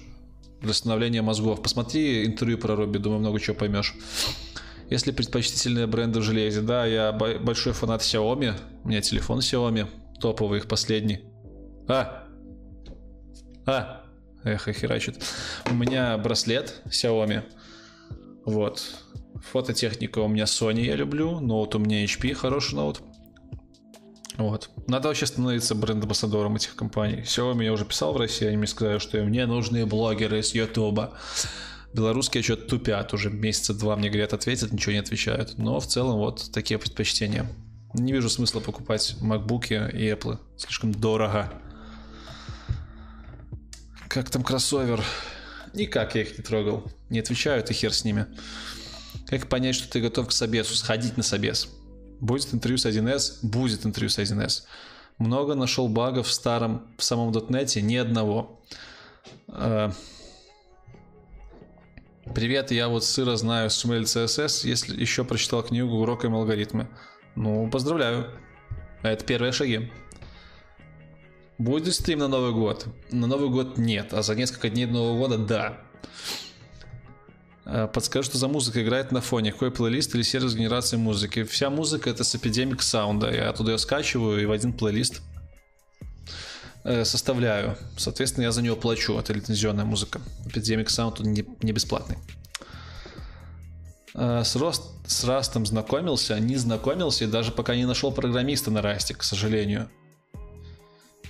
для 0.61 0.71
становления 0.71 1.21
мозгов? 1.21 1.61
Посмотри 1.61 2.25
интервью 2.25 2.57
про 2.57 2.75
Ruby, 2.75 2.97
думаю, 2.97 3.19
много 3.19 3.41
чего 3.41 3.57
поймешь. 3.57 3.93
Если 4.89 5.11
предпочтительные 5.11 5.85
бренды 5.85 6.21
в 6.21 6.23
железе, 6.23 6.61
да, 6.61 6.85
я 6.85 7.11
большой 7.11 7.73
фанат 7.73 8.03
Xiaomi. 8.03 8.53
У 8.85 8.87
меня 8.87 9.01
телефон 9.01 9.39
Xiaomi, 9.39 9.85
топовый 10.21 10.59
их 10.59 10.69
последний. 10.69 11.25
А! 11.89 12.25
А! 13.65 14.05
Эх, 14.45 14.69
херачит. 14.69 15.21
У 15.69 15.73
меня 15.73 16.17
браслет 16.17 16.81
Xiaomi. 16.85 17.43
Вот. 18.45 18.81
Фототехника 19.51 20.19
у 20.19 20.29
меня 20.29 20.45
Sony 20.45 20.85
я 20.85 20.95
люблю. 20.95 21.41
Ноут 21.41 21.75
у 21.75 21.79
меня 21.79 22.05
HP, 22.05 22.33
хороший 22.33 22.75
ноут. 22.75 23.01
Вот. 24.37 24.69
Надо 24.87 25.09
вообще 25.09 25.25
становиться 25.25 25.75
бренд-амбассадором 25.75 26.55
этих 26.55 26.75
компаний. 26.75 27.21
Xiaomi 27.21 27.65
я 27.65 27.73
уже 27.73 27.85
писал 27.85 28.13
в 28.13 28.17
России, 28.17 28.47
они 28.47 28.57
мне 28.57 28.67
сказали, 28.67 28.99
что 28.99 29.21
мне 29.23 29.45
нужны 29.45 29.85
блогеры 29.85 30.41
с 30.41 30.53
Ютуба. 30.53 31.13
Белорусские 31.93 32.41
что-то 32.41 32.67
тупят 32.67 33.13
уже 33.13 33.29
месяца 33.29 33.73
два, 33.73 33.97
мне 33.97 34.09
говорят, 34.09 34.33
ответят, 34.33 34.71
ничего 34.71 34.93
не 34.93 34.99
отвечают. 34.99 35.57
Но 35.57 35.79
в 35.79 35.87
целом 35.87 36.17
вот 36.17 36.51
такие 36.53 36.79
предпочтения. 36.79 37.45
Не 37.93 38.13
вижу 38.13 38.29
смысла 38.29 38.61
покупать 38.61 39.15
MacBook 39.21 39.91
и 39.91 40.09
Apple. 40.09 40.39
Слишком 40.57 40.93
дорого. 40.93 41.51
Как 44.07 44.29
там 44.29 44.43
кроссовер? 44.43 45.03
Никак 45.73 46.15
я 46.15 46.21
их 46.21 46.37
не 46.37 46.43
трогал. 46.43 46.89
Не 47.09 47.19
отвечают 47.19 47.69
и 47.69 47.73
хер 47.73 47.93
с 47.93 48.05
ними. 48.05 48.27
Как 49.27 49.47
понять, 49.47 49.75
что 49.75 49.89
ты 49.89 49.99
готов 49.99 50.27
к 50.27 50.31
собесу? 50.31 50.75
Сходить 50.75 51.17
на 51.17 51.23
собес. 51.23 51.69
Будет 52.21 52.53
интервью 52.53 52.77
с 52.77 52.85
1С? 52.85 53.39
Будет 53.41 53.85
интервью 53.85 54.09
с 54.09 54.19
1С. 54.19 54.63
Много 55.17 55.55
нашел 55.55 55.89
багов 55.89 56.27
в 56.27 56.31
старом, 56.31 56.87
в 56.97 57.03
самом 57.03 57.31
.NET? 57.31 57.81
Ни 57.81 57.95
одного. 57.95 58.61
Привет, 62.35 62.71
я 62.71 62.87
вот 62.87 63.03
сыро 63.03 63.35
знаю 63.35 63.69
HTML 63.69 64.03
CSS, 64.03 64.67
если 64.67 65.01
еще 65.01 65.25
прочитал 65.25 65.63
книгу 65.63 65.95
«Уроком 65.95 66.35
алгоритмы». 66.35 66.87
Ну, 67.35 67.69
поздравляю. 67.69 68.31
Это 69.01 69.25
первые 69.25 69.51
шаги. 69.51 69.91
Будет 71.57 71.93
стрим 71.95 72.19
на 72.19 72.27
Новый 72.27 72.53
год? 72.53 72.85
На 73.09 73.25
Новый 73.25 73.49
год 73.49 73.79
нет, 73.79 74.13
а 74.13 74.21
за 74.21 74.35
несколько 74.35 74.69
дней 74.69 74.85
до 74.85 74.93
Нового 74.93 75.17
года 75.17 75.37
да. 75.39 75.81
Подскажи, 77.93 78.25
что 78.25 78.37
за 78.37 78.47
музыка 78.47 78.83
играет 78.83 79.11
на 79.11 79.21
фоне? 79.21 79.51
Какой 79.53 79.71
плейлист 79.71 80.13
или 80.13 80.23
сервис 80.23 80.55
генерации 80.55 80.97
музыки? 80.97 81.43
Вся 81.43 81.69
музыка 81.69 82.09
это 82.09 82.23
с 82.23 82.35
Epidemic 82.35 82.79
Sound. 82.79 83.33
Я 83.33 83.49
оттуда 83.49 83.71
ее 83.71 83.77
скачиваю 83.77 84.41
и 84.41 84.45
в 84.45 84.51
один 84.51 84.73
плейлист 84.73 85.21
э, 86.83 87.05
составляю. 87.05 87.77
Соответственно, 87.97 88.43
я 88.45 88.51
за 88.51 88.61
нее 88.61 88.75
плачу. 88.75 89.17
Это 89.17 89.31
лицензионная 89.31 89.85
музыка. 89.85 90.19
Epidemic 90.45 90.87
Sound 90.87 91.23
не, 91.23 91.45
не 91.61 91.71
бесплатный. 91.71 92.17
Э, 94.15 94.43
с, 94.43 94.55
Рост, 94.57 94.83
с 95.07 95.23
Растом 95.23 95.65
знакомился, 95.65 96.37
не 96.39 96.57
знакомился 96.57 97.23
и 97.23 97.27
даже 97.27 97.51
пока 97.51 97.75
не 97.75 97.85
нашел 97.85 98.11
программиста 98.11 98.71
на 98.71 98.81
Расте, 98.81 99.13
к 99.13 99.23
сожалению. 99.23 99.89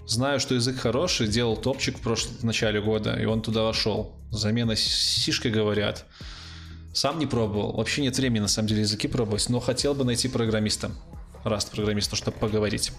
Знаю, 0.06 0.40
что 0.40 0.56
язык 0.56 0.78
хороший, 0.78 1.28
делал 1.28 1.56
топчик 1.56 1.98
в 1.98 2.02
прошлом 2.02 2.36
в 2.38 2.44
начале 2.44 2.82
года, 2.82 3.14
и 3.14 3.26
он 3.26 3.42
туда 3.42 3.64
вошел. 3.64 4.16
Замена 4.32 4.76
сишкой 4.76 5.52
говорят. 5.52 6.06
Сам 6.94 7.20
не 7.20 7.26
пробовал. 7.26 7.74
Вообще 7.74 8.02
нет 8.02 8.18
времени, 8.18 8.42
на 8.42 8.48
самом 8.48 8.68
деле, 8.68 8.82
языки 8.82 9.08
пробовать, 9.08 9.48
но 9.50 9.60
хотел 9.60 9.94
бы 9.94 10.04
найти 10.04 10.28
программиста. 10.28 10.92
Раст 11.44 11.72
программиста, 11.72 12.16
чтобы 12.16 12.38
поговорить. 12.38 12.92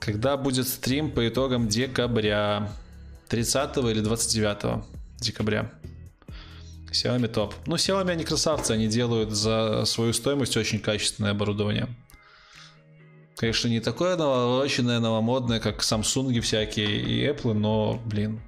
Когда 0.00 0.36
будет 0.36 0.68
стрим 0.68 1.10
по 1.10 1.26
итогам 1.26 1.68
декабря? 1.68 2.70
30 3.28 3.76
или 3.78 4.00
29 4.00 4.84
декабря? 5.18 5.72
Xiaomi 6.90 7.28
топ. 7.28 7.54
Ну, 7.66 7.76
Xiaomi 7.76 8.10
они 8.10 8.24
красавцы, 8.24 8.72
они 8.72 8.86
делают 8.86 9.30
за 9.30 9.84
свою 9.84 10.12
стоимость 10.12 10.56
очень 10.56 10.78
качественное 10.78 11.32
оборудование. 11.32 11.88
Конечно, 13.36 13.68
не 13.68 13.80
такое 13.80 14.16
новооченное, 14.16 14.98
новомодное, 14.98 15.60
как 15.60 15.82
Samsung 15.82 16.40
всякие 16.40 17.00
и 17.02 17.26
Apple, 17.26 17.52
но, 17.52 18.00
блин, 18.06 18.40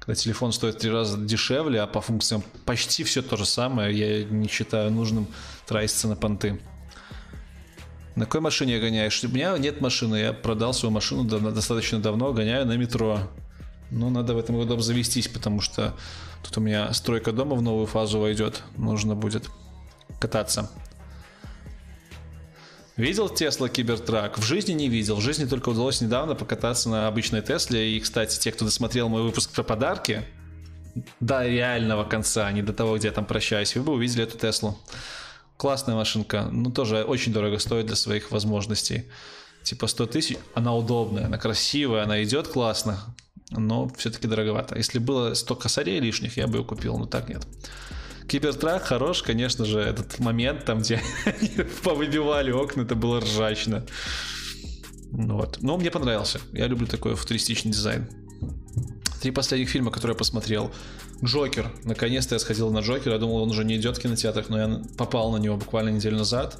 когда 0.00 0.16
телефон 0.16 0.52
стоит 0.52 0.78
три 0.78 0.90
раза 0.90 1.16
дешевле, 1.16 1.80
а 1.80 1.86
по 1.86 2.00
функциям 2.00 2.42
почти 2.64 3.04
все 3.04 3.22
то 3.22 3.36
же 3.36 3.46
самое, 3.46 3.96
я 3.96 4.24
не 4.24 4.48
считаю 4.48 4.90
нужным 4.90 5.28
тратиться 5.64 6.08
на 6.08 6.16
понты. 6.16 6.60
На 8.16 8.24
какой 8.24 8.40
машине 8.40 8.80
гоняешь? 8.80 9.22
У 9.22 9.28
меня 9.28 9.56
нет 9.58 9.80
машины, 9.80 10.16
я 10.16 10.32
продал 10.32 10.74
свою 10.74 10.92
машину 10.92 11.24
достаточно 11.24 12.00
давно, 12.00 12.32
гоняю 12.32 12.66
на 12.66 12.76
метро. 12.76 13.20
Но 13.92 14.10
надо 14.10 14.34
в 14.34 14.38
этом 14.38 14.56
году 14.56 14.74
обзавестись, 14.74 15.28
потому 15.28 15.60
что 15.60 15.94
тут 16.42 16.58
у 16.58 16.60
меня 16.60 16.92
стройка 16.92 17.30
дома 17.30 17.54
в 17.54 17.62
новую 17.62 17.86
фазу 17.86 18.18
войдет. 18.18 18.64
Нужно 18.76 19.14
будет 19.14 19.48
кататься. 20.18 20.70
Видел 22.96 23.28
Тесла 23.28 23.68
Кибертрак? 23.68 24.38
В 24.38 24.42
жизни 24.42 24.72
не 24.72 24.88
видел. 24.88 25.16
В 25.16 25.20
жизни 25.20 25.44
только 25.44 25.68
удалось 25.68 26.00
недавно 26.00 26.34
покататься 26.34 26.88
на 26.88 27.08
обычной 27.08 27.42
Тесле. 27.42 27.94
И, 27.94 28.00
кстати, 28.00 28.38
те, 28.38 28.50
кто 28.50 28.64
досмотрел 28.64 29.10
мой 29.10 29.22
выпуск 29.22 29.50
про 29.50 29.62
подарки, 29.62 30.24
до 31.20 31.46
реального 31.46 32.04
конца, 32.04 32.50
не 32.52 32.62
до 32.62 32.72
того, 32.72 32.96
где 32.96 33.08
я 33.08 33.12
там 33.12 33.26
прощаюсь, 33.26 33.76
вы 33.76 33.82
бы 33.82 33.92
увидели 33.92 34.24
эту 34.24 34.38
Теслу. 34.38 34.78
Классная 35.58 35.94
машинка, 35.94 36.48
ну 36.50 36.70
тоже 36.70 37.04
очень 37.04 37.34
дорого 37.34 37.58
стоит 37.58 37.84
для 37.84 37.96
своих 37.96 38.30
возможностей. 38.30 39.04
Типа 39.62 39.88
100 39.88 40.06
тысяч, 40.06 40.38
она 40.54 40.74
удобная, 40.74 41.26
она 41.26 41.36
красивая, 41.36 42.04
она 42.04 42.22
идет 42.24 42.48
классно, 42.48 42.98
но 43.50 43.90
все-таки 43.98 44.26
дороговато. 44.26 44.74
Если 44.76 44.98
было 44.98 45.34
100 45.34 45.54
косарей 45.56 46.00
лишних, 46.00 46.38
я 46.38 46.46
бы 46.46 46.58
ее 46.58 46.64
купил, 46.64 46.96
но 46.96 47.04
так 47.04 47.28
нет. 47.28 47.46
Кибертрак 48.28 48.82
хорош, 48.82 49.22
конечно 49.22 49.64
же, 49.64 49.78
этот 49.78 50.18
момент, 50.18 50.64
там, 50.64 50.80
где 50.80 51.00
повыбивали 51.84 52.50
окна, 52.50 52.82
это 52.82 52.94
было 52.94 53.20
ржачно. 53.20 53.86
Ну 55.12 55.36
Вот. 55.36 55.58
Но 55.62 55.76
мне 55.76 55.90
понравился. 55.90 56.40
Я 56.52 56.66
люблю 56.66 56.86
такой 56.86 57.14
футуристичный 57.14 57.72
дизайн. 57.72 58.08
Три 59.20 59.30
последних 59.30 59.68
фильма, 59.70 59.90
которые 59.90 60.14
я 60.14 60.18
посмотрел. 60.18 60.72
Джокер. 61.24 61.72
Наконец-то 61.84 62.34
я 62.34 62.38
сходил 62.38 62.70
на 62.70 62.80
Джокер. 62.80 63.12
Я 63.12 63.18
думал, 63.18 63.36
он 63.36 63.50
уже 63.50 63.64
не 63.64 63.76
идет 63.76 63.96
в 63.96 64.02
кинотеатрах, 64.02 64.48
но 64.48 64.58
я 64.58 64.82
попал 64.98 65.32
на 65.32 65.38
него 65.38 65.56
буквально 65.56 65.90
неделю 65.90 66.18
назад. 66.18 66.58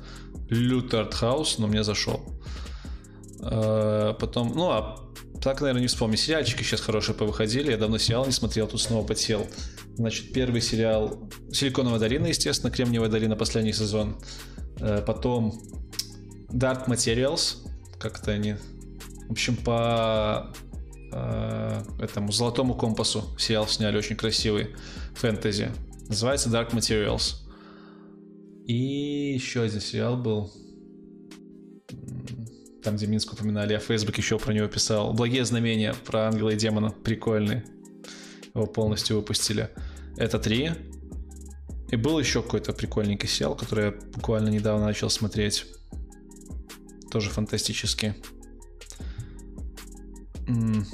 Лютый 0.48 1.00
артхаус, 1.00 1.58
но 1.58 1.66
мне 1.66 1.82
зашел. 1.84 2.24
Э, 3.40 4.14
Потом, 4.18 4.52
ну, 4.54 4.70
а 4.70 4.96
так, 5.46 5.60
наверное, 5.60 5.82
не 5.82 5.86
вспомню. 5.86 6.16
Сериальчики 6.16 6.64
сейчас 6.64 6.80
хорошие 6.80 7.14
повыходили. 7.14 7.70
Я 7.70 7.76
давно 7.76 7.98
сериал 7.98 8.26
не 8.26 8.32
смотрел, 8.32 8.66
тут 8.66 8.82
снова 8.82 9.06
подсел. 9.06 9.46
Значит, 9.94 10.32
первый 10.32 10.60
сериал 10.60 11.30
Силиконовая 11.52 12.00
долина, 12.00 12.26
естественно, 12.26 12.72
Кремниевая 12.72 13.08
долина, 13.08 13.36
последний 13.36 13.72
сезон. 13.72 14.16
Э, 14.80 15.04
Потом 15.06 15.56
Dark 16.48 16.88
Materials, 16.88 17.58
как-то 18.00 18.32
они... 18.32 18.56
В 19.28 19.30
общем, 19.30 19.54
по 19.54 20.52
э, 21.12 21.82
этому 22.00 22.32
Золотому 22.32 22.74
компасу 22.74 23.22
сериал 23.38 23.68
сняли 23.68 23.98
очень 23.98 24.16
красивый 24.16 24.74
фэнтези. 25.14 25.70
Называется 26.08 26.48
Dark 26.48 26.72
Materials. 26.72 27.36
И 28.66 29.32
еще 29.34 29.62
один 29.62 29.80
сериал 29.80 30.16
был. 30.16 30.52
Там, 32.86 32.94
где 32.94 33.08
Минск 33.08 33.32
упоминали, 33.32 33.72
я 33.72 33.80
в 33.80 33.82
Facebook 33.82 34.16
еще 34.16 34.38
про 34.38 34.52
него 34.52 34.68
писал. 34.68 35.12
Благие 35.12 35.44
знамения 35.44 35.92
про 35.92 36.28
ангела 36.28 36.50
и 36.50 36.56
демона. 36.56 36.90
Прикольный. 36.90 37.64
Его 38.54 38.66
полностью 38.68 39.16
выпустили. 39.16 39.70
Это 40.16 40.38
три. 40.38 40.70
И 41.90 41.96
был 41.96 42.16
еще 42.20 42.44
какой-то 42.44 42.72
прикольненький 42.72 43.28
сериал, 43.28 43.56
который 43.56 43.86
я 43.86 43.90
буквально 44.14 44.50
недавно 44.50 44.84
начал 44.84 45.10
смотреть. 45.10 45.66
Тоже 47.10 47.28
фантастический. 47.28 48.12
М, 50.46 50.86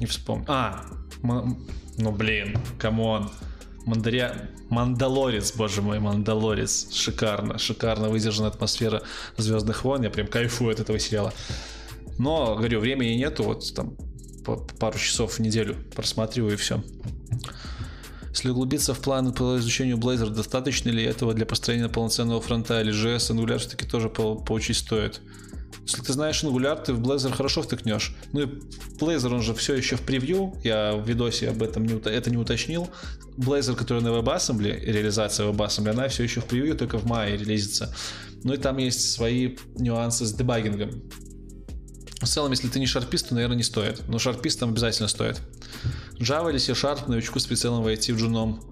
Не 0.00 0.06
вспомню. 0.06 0.46
А, 0.48 0.82
ну 1.22 2.10
блин, 2.10 2.56
come 2.78 3.08
on. 3.08 3.30
Мандаря... 3.84 4.50
Мандалорец, 4.68 5.52
боже 5.54 5.82
мой, 5.82 5.98
Мандалорец. 5.98 6.92
Шикарно, 6.92 7.58
шикарно 7.58 8.08
выдержана 8.08 8.48
атмосфера 8.48 9.02
Звездных 9.36 9.84
войн. 9.84 10.02
Я 10.02 10.10
прям 10.10 10.26
кайфую 10.26 10.72
от 10.72 10.80
этого 10.80 10.98
сериала. 10.98 11.32
Но, 12.18 12.56
говорю, 12.56 12.80
времени 12.80 13.14
нету, 13.14 13.42
вот 13.42 13.74
там 13.74 13.96
пару 14.78 14.98
часов 14.98 15.34
в 15.34 15.38
неделю 15.40 15.76
просматриваю 15.94 16.54
и 16.54 16.56
все. 16.56 16.82
Если 18.30 18.48
углубиться 18.48 18.94
в 18.94 19.00
планы 19.00 19.32
по 19.32 19.58
изучению 19.58 19.98
Blazor, 19.98 20.30
достаточно 20.30 20.88
ли 20.88 21.04
этого 21.04 21.34
для 21.34 21.44
построения 21.44 21.88
полноценного 21.88 22.40
фронта 22.40 22.80
или 22.80 22.92
JS, 22.92 23.30
Angular 23.30 23.58
все-таки 23.58 23.86
тоже 23.86 24.08
по- 24.08 24.36
поучить 24.36 24.78
стоит. 24.78 25.20
Если 25.84 26.00
ты 26.02 26.12
знаешь 26.12 26.42
Angular, 26.44 26.82
ты 26.82 26.92
в 26.92 27.00
Blazor 27.00 27.32
хорошо 27.32 27.62
втыкнешь. 27.62 28.14
Ну 28.32 28.42
и 28.42 28.44
Blazor, 28.98 29.34
он 29.34 29.42
же 29.42 29.52
все 29.54 29.74
еще 29.74 29.96
в 29.96 30.02
превью, 30.02 30.54
я 30.62 30.94
в 30.94 31.06
видосе 31.06 31.50
об 31.50 31.62
этом 31.62 31.84
не, 31.84 31.94
это 31.94 32.30
не 32.30 32.36
уточнил. 32.36 32.88
Blazor, 33.36 33.74
который 33.74 34.02
на 34.02 34.08
WebAssembly, 34.08 34.80
реализация 34.84 35.46
WebAssembly, 35.46 35.90
она 35.90 36.08
все 36.08 36.22
еще 36.22 36.40
в 36.40 36.44
превью, 36.44 36.76
только 36.76 36.98
в 36.98 37.06
мае 37.06 37.36
релизится. 37.36 37.94
Ну 38.44 38.54
и 38.54 38.56
там 38.56 38.78
есть 38.78 39.12
свои 39.12 39.56
нюансы 39.76 40.24
с 40.24 40.32
дебагингом. 40.32 41.02
В 42.20 42.26
целом, 42.26 42.52
если 42.52 42.68
ты 42.68 42.78
не 42.78 42.86
шарпист, 42.86 43.28
то, 43.28 43.34
наверное, 43.34 43.56
не 43.56 43.64
стоит. 43.64 44.02
Но 44.08 44.18
шарпистам 44.18 44.70
обязательно 44.70 45.08
стоит. 45.08 45.40
Java 46.18 46.50
или 46.50 46.58
C-Sharp 46.58 47.08
новичку 47.08 47.40
с 47.40 47.46
прицелом 47.46 47.82
войти 47.82 48.12
в 48.12 48.18
джуном. 48.18 48.62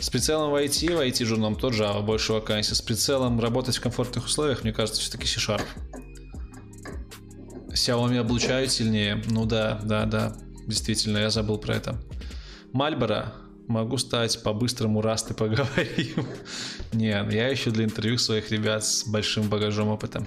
С 0.00 0.10
прицелом 0.10 0.50
войти, 0.50 0.90
войти 0.90 1.24
в 1.24 1.28
джуном, 1.28 1.56
то 1.56 1.70
Java, 1.70 2.02
больше 2.02 2.34
вакансий. 2.34 2.74
С 2.74 2.82
прицелом 2.82 3.40
работать 3.40 3.76
в 3.76 3.80
комфортных 3.80 4.26
условиях, 4.26 4.64
мне 4.64 4.72
кажется, 4.74 5.00
все-таки 5.00 5.26
C-Sharp. 5.26 5.62
Xiaomi 7.74 8.18
облучают 8.18 8.70
сильнее. 8.70 9.22
Ну 9.26 9.44
да, 9.46 9.80
да, 9.82 10.06
да. 10.06 10.36
Действительно, 10.66 11.18
я 11.18 11.30
забыл 11.30 11.58
про 11.58 11.74
это. 11.74 12.00
Мальборо. 12.72 13.34
Могу 13.66 13.96
стать 13.96 14.42
по-быстрому, 14.42 15.00
раз 15.00 15.22
ты 15.22 15.34
поговорим. 15.34 16.26
Не, 16.92 17.08
я 17.08 17.52
ищу 17.52 17.70
для 17.70 17.84
интервью 17.84 18.18
своих 18.18 18.50
ребят 18.50 18.84
с 18.84 19.06
большим 19.06 19.48
багажом 19.48 19.88
опыта. 19.88 20.26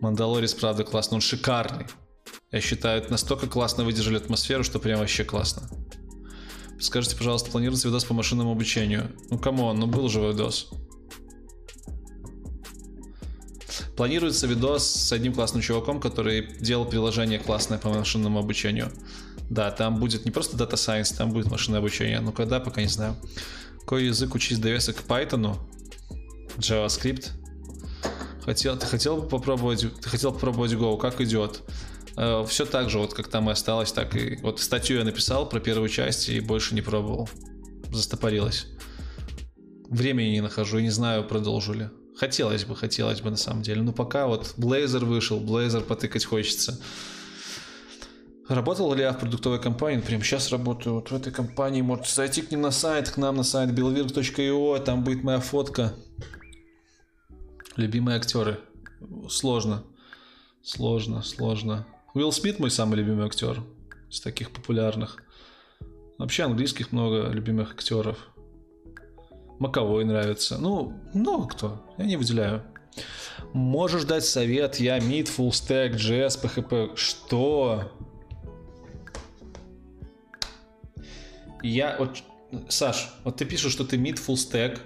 Мандалорис, 0.00 0.54
правда, 0.54 0.84
классно. 0.84 1.16
Он 1.16 1.20
шикарный. 1.20 1.86
Я 2.52 2.60
считаю, 2.60 3.00
это 3.00 3.10
настолько 3.10 3.46
классно 3.46 3.84
выдержали 3.84 4.16
атмосферу, 4.16 4.62
что 4.62 4.78
прям 4.78 5.00
вообще 5.00 5.24
классно. 5.24 5.68
Скажите, 6.80 7.16
пожалуйста, 7.16 7.50
планируется 7.50 7.88
видос 7.88 8.04
по 8.04 8.14
машинному 8.14 8.52
обучению? 8.52 9.10
Ну, 9.30 9.38
come 9.38 9.61
on, 9.61 9.78
ну 9.78 9.86
был 9.86 10.08
же 10.08 10.20
видос. 10.20 10.70
Планируется 13.98 14.46
видос 14.46 14.88
с 14.88 15.12
одним 15.12 15.34
классным 15.34 15.60
чуваком, 15.60 15.98
который 15.98 16.56
делал 16.60 16.84
приложение 16.84 17.40
классное 17.40 17.78
по 17.78 17.88
машинному 17.88 18.38
обучению. 18.38 18.92
Да, 19.50 19.72
там 19.72 19.98
будет 19.98 20.24
не 20.24 20.30
просто 20.30 20.56
Data 20.56 20.74
Science, 20.74 21.16
там 21.16 21.32
будет 21.32 21.50
машинное 21.50 21.80
обучение. 21.80 22.20
Но 22.20 22.30
когда, 22.30 22.60
пока 22.60 22.80
не 22.80 22.86
знаю. 22.86 23.16
Какой 23.80 24.04
язык 24.04 24.36
учить 24.36 24.60
довесок 24.60 24.98
к 24.98 25.00
Python? 25.00 25.56
JavaScript? 26.58 27.30
Хотел, 28.44 28.78
ты 28.78 28.86
хотел 28.86 29.16
бы 29.16 29.28
попробовать, 29.28 29.84
ты 30.00 30.08
хотел 30.08 30.30
попробовать 30.30 30.70
Go, 30.74 30.96
как 30.96 31.20
идет? 31.20 31.62
Все 32.46 32.66
так 32.66 32.90
же, 32.90 33.00
вот 33.00 33.14
как 33.14 33.26
там 33.26 33.48
и 33.48 33.52
осталось, 33.52 33.90
так 33.90 34.14
и... 34.14 34.38
Вот 34.42 34.60
статью 34.60 34.98
я 34.98 35.04
написал 35.04 35.48
про 35.48 35.58
первую 35.58 35.88
часть 35.88 36.28
и 36.28 36.38
больше 36.38 36.76
не 36.76 36.82
пробовал. 36.82 37.28
Застопорилось. 37.90 38.68
Времени 39.88 40.28
не 40.28 40.40
нахожу 40.40 40.78
и 40.78 40.82
не 40.84 40.90
знаю, 40.90 41.24
продолжу 41.24 41.72
ли. 41.72 41.88
Хотелось 42.18 42.64
бы, 42.64 42.74
хотелось 42.74 43.20
бы 43.20 43.30
на 43.30 43.36
самом 43.36 43.62
деле. 43.62 43.80
Но 43.82 43.92
пока 43.92 44.26
вот 44.26 44.54
Blazor 44.56 45.04
вышел, 45.04 45.38
Blazor 45.38 45.82
потыкать 45.82 46.24
хочется. 46.24 46.80
Работал 48.48 48.92
ли 48.92 49.02
я 49.02 49.12
в 49.12 49.20
продуктовой 49.20 49.60
компании? 49.60 50.00
Прямо 50.00 50.24
сейчас 50.24 50.50
работаю 50.50 50.96
вот 50.96 51.12
в 51.12 51.14
этой 51.14 51.32
компании. 51.32 51.80
Можете 51.80 52.12
зайти 52.12 52.42
к 52.42 52.50
ним 52.50 52.62
на 52.62 52.72
сайт, 52.72 53.08
к 53.08 53.18
нам 53.18 53.36
на 53.36 53.44
сайт 53.44 53.70
billvirk.io, 53.70 54.82
там 54.82 55.04
будет 55.04 55.22
моя 55.22 55.38
фотка. 55.38 55.94
Любимые 57.76 58.16
актеры. 58.16 58.58
Сложно. 59.30 59.84
Сложно, 60.60 61.22
сложно. 61.22 61.86
Уилл 62.14 62.32
Смит 62.32 62.58
мой 62.58 62.72
самый 62.72 62.96
любимый 62.96 63.26
актер. 63.26 63.62
Из 64.10 64.20
таких 64.20 64.50
популярных. 64.50 65.22
Вообще 66.18 66.42
английских 66.42 66.90
много 66.90 67.28
любимых 67.28 67.74
актеров. 67.74 68.18
Маковой 69.58 70.04
нравится. 70.04 70.58
Ну, 70.58 70.92
много 71.12 71.48
кто. 71.48 71.82
Я 71.98 72.04
не 72.04 72.16
выделяю. 72.16 72.62
Можешь 73.52 74.04
дать 74.04 74.24
совет, 74.24 74.76
я 74.76 74.98
мид, 75.00 75.28
stack, 75.28 75.94
JS, 75.94 76.40
PHP. 76.42 76.96
Что? 76.96 77.92
Я 81.62 81.96
вот... 81.98 82.22
Саш, 82.68 83.12
вот 83.24 83.36
ты 83.36 83.44
пишешь, 83.44 83.72
что 83.72 83.84
ты 83.84 83.98
мид, 83.98 84.18
stack. 84.18 84.78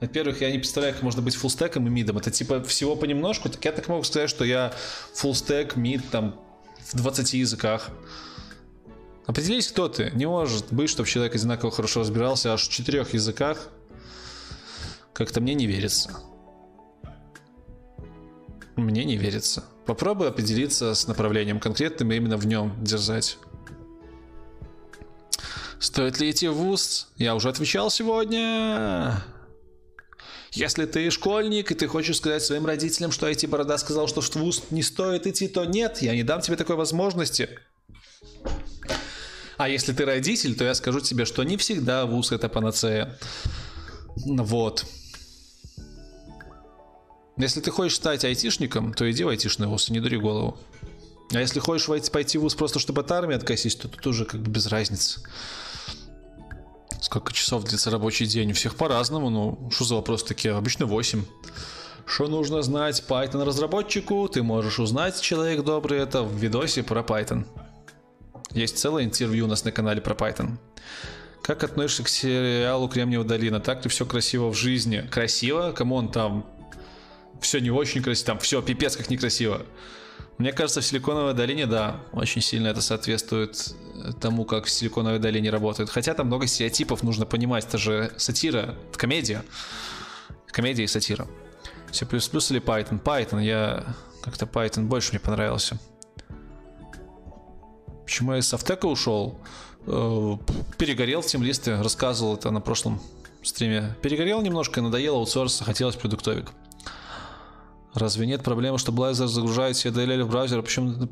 Во-первых, 0.00 0.42
я 0.42 0.50
не 0.50 0.58
представляю, 0.58 0.94
как 0.94 1.02
можно 1.02 1.22
быть 1.22 1.34
фуллстеком 1.34 1.86
и 1.86 1.90
мидом. 1.90 2.18
Это 2.18 2.30
типа 2.30 2.62
всего 2.64 2.96
понемножку. 2.96 3.48
Так 3.48 3.64
я 3.64 3.72
так 3.72 3.88
могу 3.88 4.02
сказать, 4.02 4.28
что 4.28 4.44
я 4.44 4.74
фуллстек, 5.14 5.76
мид 5.76 6.02
там 6.10 6.38
в 6.92 6.96
20 6.96 7.32
языках. 7.34 7.90
Определись, 9.26 9.68
кто 9.68 9.88
ты. 9.88 10.10
Не 10.14 10.26
может 10.26 10.72
быть, 10.72 10.90
чтобы 10.90 11.08
человек 11.08 11.34
одинаково 11.34 11.72
хорошо 11.72 12.00
разбирался 12.00 12.52
аж 12.52 12.68
в 12.68 12.70
четырех 12.70 13.14
языках. 13.14 13.70
Как-то 15.16 15.40
мне 15.40 15.54
не 15.54 15.66
верится. 15.66 16.10
Мне 18.76 19.02
не 19.02 19.16
верится. 19.16 19.64
Попробуй 19.86 20.28
определиться 20.28 20.94
с 20.94 21.06
направлением 21.06 21.58
конкретным 21.58 22.12
и 22.12 22.16
именно 22.16 22.36
в 22.36 22.46
нем 22.46 22.76
держать. 22.84 23.38
Стоит 25.78 26.20
ли 26.20 26.30
идти 26.30 26.48
в 26.48 26.52
ВУЗ? 26.52 27.08
Я 27.16 27.34
уже 27.34 27.48
отвечал 27.48 27.90
сегодня. 27.90 29.24
Если 30.52 30.84
ты 30.84 31.10
школьник, 31.10 31.72
и 31.72 31.74
ты 31.74 31.86
хочешь 31.86 32.18
сказать 32.18 32.42
своим 32.42 32.66
родителям, 32.66 33.10
что 33.10 33.26
IT-борода 33.26 33.78
сказал, 33.78 34.08
что 34.08 34.20
в 34.20 34.36
ВУЗ 34.36 34.64
не 34.70 34.82
стоит 34.82 35.26
идти, 35.26 35.48
то 35.48 35.64
нет, 35.64 36.02
я 36.02 36.14
не 36.14 36.24
дам 36.24 36.42
тебе 36.42 36.58
такой 36.58 36.76
возможности. 36.76 37.48
А 39.56 39.70
если 39.70 39.94
ты 39.94 40.04
родитель, 40.04 40.54
то 40.54 40.64
я 40.64 40.74
скажу 40.74 41.00
тебе, 41.00 41.24
что 41.24 41.42
не 41.42 41.56
всегда 41.56 42.04
ВУЗ 42.04 42.32
это 42.32 42.50
панацея. 42.50 43.18
Вот. 44.16 44.84
Если 47.36 47.60
ты 47.60 47.70
хочешь 47.70 47.96
стать 47.96 48.24
айтишником, 48.24 48.94
то 48.94 49.10
иди 49.10 49.22
в 49.22 49.28
айтишный 49.28 49.66
вуз 49.66 49.90
не 49.90 50.00
дури 50.00 50.16
голову. 50.16 50.58
А 51.32 51.40
если 51.40 51.60
хочешь 51.60 51.88
войти, 51.88 52.10
пойти 52.10 52.38
в 52.38 52.42
ВУЗ 52.42 52.54
просто 52.54 52.78
чтобы 52.78 53.02
от 53.02 53.10
армии 53.10 53.34
откосить, 53.34 53.78
то 53.78 53.88
тут 53.88 54.06
уже 54.06 54.24
как 54.24 54.40
бы 54.40 54.50
без 54.50 54.66
разницы. 54.66 55.20
Сколько 57.00 57.32
часов 57.32 57.64
длится 57.64 57.90
рабочий 57.90 58.26
день? 58.26 58.52
У 58.52 58.54
всех 58.54 58.76
по-разному, 58.76 59.28
ну, 59.28 59.70
что 59.70 59.84
за 59.84 59.94
вопрос 59.96 60.24
такие? 60.24 60.54
Обычно 60.54 60.86
8. 60.86 61.24
Что 62.06 62.26
нужно 62.28 62.62
знать 62.62 63.02
Python 63.06 63.44
разработчику? 63.44 64.28
Ты 64.28 64.42
можешь 64.42 64.78
узнать, 64.78 65.20
человек 65.20 65.62
добрый, 65.62 65.98
это 65.98 66.22
в 66.22 66.34
видосе 66.36 66.82
про 66.82 67.00
Python. 67.00 67.44
Есть 68.52 68.78
целое 68.78 69.04
интервью 69.04 69.44
у 69.44 69.48
нас 69.48 69.64
на 69.64 69.72
канале 69.72 70.00
про 70.00 70.14
Python. 70.14 70.56
Как 71.42 71.62
относишься 71.64 72.04
к 72.04 72.08
сериалу 72.08 72.88
Кремниевая 72.88 73.28
долина? 73.28 73.60
Так 73.60 73.84
ли 73.84 73.90
все 73.90 74.06
красиво 74.06 74.50
в 74.50 74.54
жизни? 74.54 75.06
Красиво? 75.10 75.72
Кому 75.72 75.96
он 75.96 76.10
там? 76.10 76.46
Все 77.40 77.60
не 77.60 77.70
очень 77.70 78.02
красиво, 78.02 78.26
там 78.26 78.38
все 78.38 78.62
пипец 78.62 78.96
как 78.96 79.10
некрасиво. 79.10 79.66
Мне 80.38 80.52
кажется, 80.52 80.80
в 80.82 80.84
Силиконовой 80.84 81.32
долине, 81.32 81.66
да, 81.66 82.00
очень 82.12 82.42
сильно 82.42 82.68
это 82.68 82.82
соответствует 82.82 83.74
тому, 84.20 84.44
как 84.44 84.66
в 84.66 84.70
Силиконовой 84.70 85.18
долине 85.18 85.50
работают. 85.50 85.88
Хотя 85.88 86.12
там 86.12 86.26
много 86.26 86.46
стереотипов, 86.46 87.02
нужно 87.02 87.24
понимать, 87.24 87.64
это 87.64 87.78
же 87.78 88.12
сатира, 88.18 88.76
это 88.88 88.98
комедия. 88.98 89.42
Комедия 90.48 90.84
и 90.84 90.86
сатира. 90.86 91.26
C++ 91.90 92.04
или 92.04 92.60
Python? 92.60 93.02
Python, 93.02 93.42
я 93.42 93.94
как-то 94.22 94.44
Python 94.44 94.84
больше 94.84 95.12
мне 95.12 95.20
понравился. 95.20 95.78
Почему 98.04 98.32
я 98.32 98.38
из 98.38 98.48
Софтека 98.48 98.86
ушел? 98.86 99.40
Э, 99.86 100.36
Перегорел 100.78 101.22
в 101.22 101.26
тимлисты, 101.26 101.80
рассказывал 101.82 102.36
это 102.36 102.50
на 102.50 102.60
прошлом 102.60 103.00
стриме. 103.42 103.96
Перегорел 104.02 104.42
немножко, 104.42 104.82
надоело 104.82 105.18
аутсорс, 105.18 105.62
хотелось 105.64 105.96
продуктовик. 105.96 106.50
Разве 107.96 108.26
нет 108.26 108.44
проблемы, 108.44 108.76
что 108.78 108.92
Blazor 108.92 109.26
загружает 109.26 109.74
все 109.74 109.88
DLL 109.88 110.24
в 110.24 110.30
браузер, 110.30 110.60
почему 110.62 111.08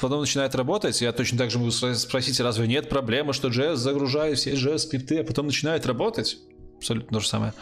потом 0.00 0.20
начинает 0.20 0.54
работать? 0.54 1.02
Я 1.02 1.12
точно 1.12 1.36
так 1.36 1.50
же 1.50 1.58
могу 1.58 1.70
спросить, 1.70 2.40
разве 2.40 2.66
нет 2.66 2.88
проблемы, 2.88 3.34
что 3.34 3.48
JS 3.48 3.76
загружает 3.76 4.38
все 4.38 4.54
JS 4.54 4.78
скрипты, 4.78 5.18
а 5.18 5.24
потом 5.24 5.46
начинает 5.46 5.84
работать? 5.84 6.38
Абсолютно 6.78 7.18
то 7.18 7.20
же 7.20 7.28
самое. 7.28 7.52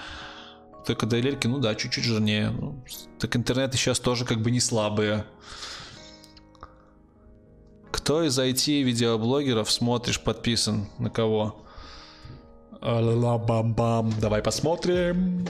Только 0.86 1.06
DLL, 1.06 1.36
ну 1.48 1.58
да, 1.58 1.74
чуть-чуть 1.74 2.04
жирнее. 2.04 2.50
Ну, 2.50 2.82
так 3.18 3.34
интернеты 3.34 3.76
сейчас 3.76 3.98
тоже 3.98 4.24
как 4.24 4.40
бы 4.40 4.52
не 4.52 4.60
слабые. 4.60 5.24
Кто 7.90 8.22
из 8.22 8.38
IT-видеоблогеров 8.38 9.68
смотришь, 9.68 10.20
подписан? 10.20 10.88
На 10.98 11.10
кого? 11.10 11.56
Ла-бам-бам. 12.80 14.14
Давай 14.20 14.42
посмотрим. 14.42 15.46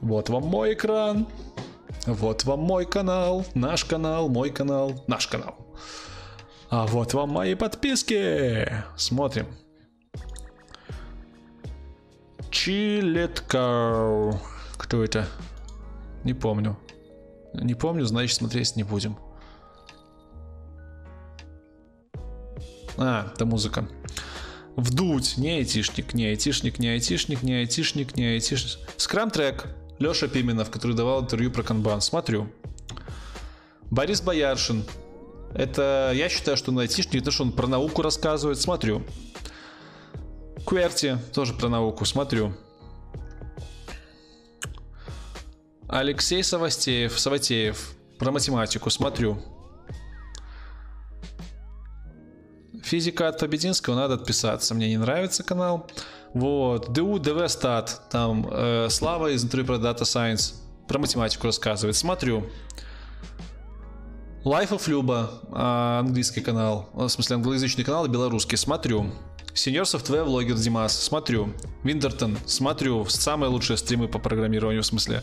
Вот 0.00 0.28
вам 0.30 0.42
мой 0.44 0.74
экран. 0.74 1.28
Вот 2.06 2.44
вам 2.44 2.60
мой 2.60 2.86
канал, 2.86 3.44
наш 3.54 3.84
канал, 3.84 4.28
мой 4.28 4.50
канал, 4.50 5.04
наш 5.06 5.26
канал. 5.26 5.56
А 6.68 6.86
вот 6.86 7.14
вам 7.14 7.30
мои 7.30 7.54
подписки. 7.54 8.82
Смотрим. 8.96 9.46
Чилетка. 12.50 14.40
Кто 14.76 15.04
это? 15.04 15.28
Не 16.24 16.34
помню. 16.34 16.76
Не 17.54 17.74
помню, 17.74 18.04
значит 18.04 18.36
смотреть 18.36 18.76
не 18.76 18.82
будем. 18.82 19.16
А, 22.98 23.30
это 23.32 23.46
музыка. 23.46 23.88
Вдуть, 24.74 25.38
не 25.38 25.50
айтишник, 25.52 26.14
не 26.14 26.26
айтишник, 26.26 26.78
не 26.78 26.88
айтишник, 26.88 27.42
не 27.42 27.54
айтишник, 27.54 28.16
не 28.16 28.26
айтишник. 28.26 28.88
Скрам 28.96 29.30
трек. 29.30 29.66
Леша 29.98 30.28
Пименов, 30.28 30.70
который 30.70 30.96
давал 30.96 31.22
интервью 31.22 31.50
про 31.50 31.62
канбан. 31.62 32.00
Смотрю. 32.00 32.48
Борис 33.90 34.20
Бояршин. 34.20 34.84
Это, 35.54 36.12
я 36.14 36.28
считаю, 36.28 36.56
что 36.56 36.70
он 36.70 36.78
айтишник, 36.80 37.22
это 37.22 37.30
что 37.30 37.44
он 37.44 37.52
про 37.52 37.66
науку 37.66 38.02
рассказывает. 38.02 38.60
Смотрю. 38.60 39.02
Кверти, 40.66 41.18
тоже 41.32 41.54
про 41.54 41.68
науку. 41.68 42.04
Смотрю. 42.04 42.54
Алексей 45.88 46.42
Савастеев, 46.42 47.18
Саватеев, 47.18 47.92
про 48.18 48.32
математику. 48.32 48.90
Смотрю. 48.90 49.40
Физика 52.82 53.28
от 53.28 53.38
Побединского, 53.38 53.94
надо 53.94 54.14
отписаться. 54.14 54.74
Мне 54.74 54.88
не 54.88 54.96
нравится 54.96 55.42
канал. 55.42 55.88
Вот. 56.36 56.92
ДУ, 56.92 57.18
ДВ 57.18 57.48
Стат. 57.48 58.02
Там 58.10 58.46
э, 58.50 58.88
Слава 58.90 59.28
из 59.28 59.42
интервью 59.42 59.66
про 59.66 59.76
Data 59.76 60.02
Science. 60.02 60.56
Про 60.86 60.98
математику 60.98 61.46
рассказывает. 61.46 61.96
Смотрю. 61.96 62.44
Life 64.44 64.68
of 64.68 64.82
Люба, 64.86 65.30
э, 65.48 66.00
английский 66.00 66.42
канал. 66.42 66.90
В 66.92 67.08
смысле, 67.08 67.36
англоязычный 67.36 67.84
канал 67.84 68.04
и 68.04 68.10
белорусский. 68.10 68.58
Смотрю. 68.58 69.06
Senior 69.54 69.84
Software 69.84 70.24
влогер 70.24 70.56
Димас. 70.56 71.02
Смотрю. 71.02 71.54
Виндертон. 71.82 72.36
Смотрю. 72.44 73.06
Самые 73.06 73.48
лучшие 73.48 73.78
стримы 73.78 74.06
по 74.06 74.18
программированию. 74.18 74.82
В 74.82 74.86
смысле, 74.86 75.22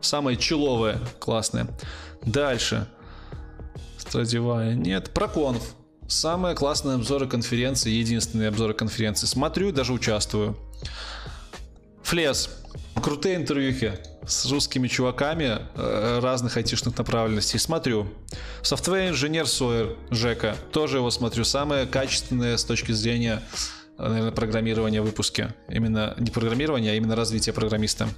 самые 0.00 0.36
человые, 0.36 1.00
классные. 1.18 1.66
Дальше. 2.24 2.86
Страдивая. 3.98 4.76
Нет. 4.76 5.10
Проконф. 5.12 5.74
Самые 6.06 6.54
классные 6.54 6.96
обзоры 6.96 7.26
конференции, 7.26 7.90
единственные 7.90 8.48
обзоры 8.48 8.74
конференции. 8.74 9.26
Смотрю, 9.26 9.72
даже 9.72 9.92
участвую. 9.92 10.56
Флес. 12.02 12.50
Крутые 13.02 13.36
интервьюхи 13.36 13.98
с 14.26 14.46
русскими 14.50 14.88
чуваками 14.88 15.58
э, 15.74 16.20
разных 16.22 16.56
айтишных 16.56 16.96
направленностей. 16.96 17.58
Смотрю. 17.58 18.06
Software 18.62 19.08
инженер 19.08 19.46
Сойер 19.46 19.96
Жека. 20.10 20.56
Тоже 20.72 20.98
его 20.98 21.10
смотрю. 21.10 21.44
Самые 21.44 21.86
качественные 21.86 22.56
с 22.56 22.64
точки 22.64 22.92
зрения 22.92 23.42
э, 23.98 24.08
наверное, 24.08 24.32
программирования 24.32 25.02
выпуски. 25.02 25.52
Именно 25.68 26.14
не 26.18 26.30
программирования, 26.30 26.92
а 26.92 26.94
именно 26.94 27.16
развития 27.16 27.52
программиста. 27.52 28.08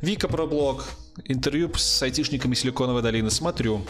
Вика 0.00 0.28
про 0.28 0.46
блог. 0.46 0.84
Интервью 1.24 1.72
с 1.74 2.02
айтишниками 2.02 2.54
Силиконовой 2.54 3.02
долины. 3.02 3.30
Смотрю. 3.30 3.84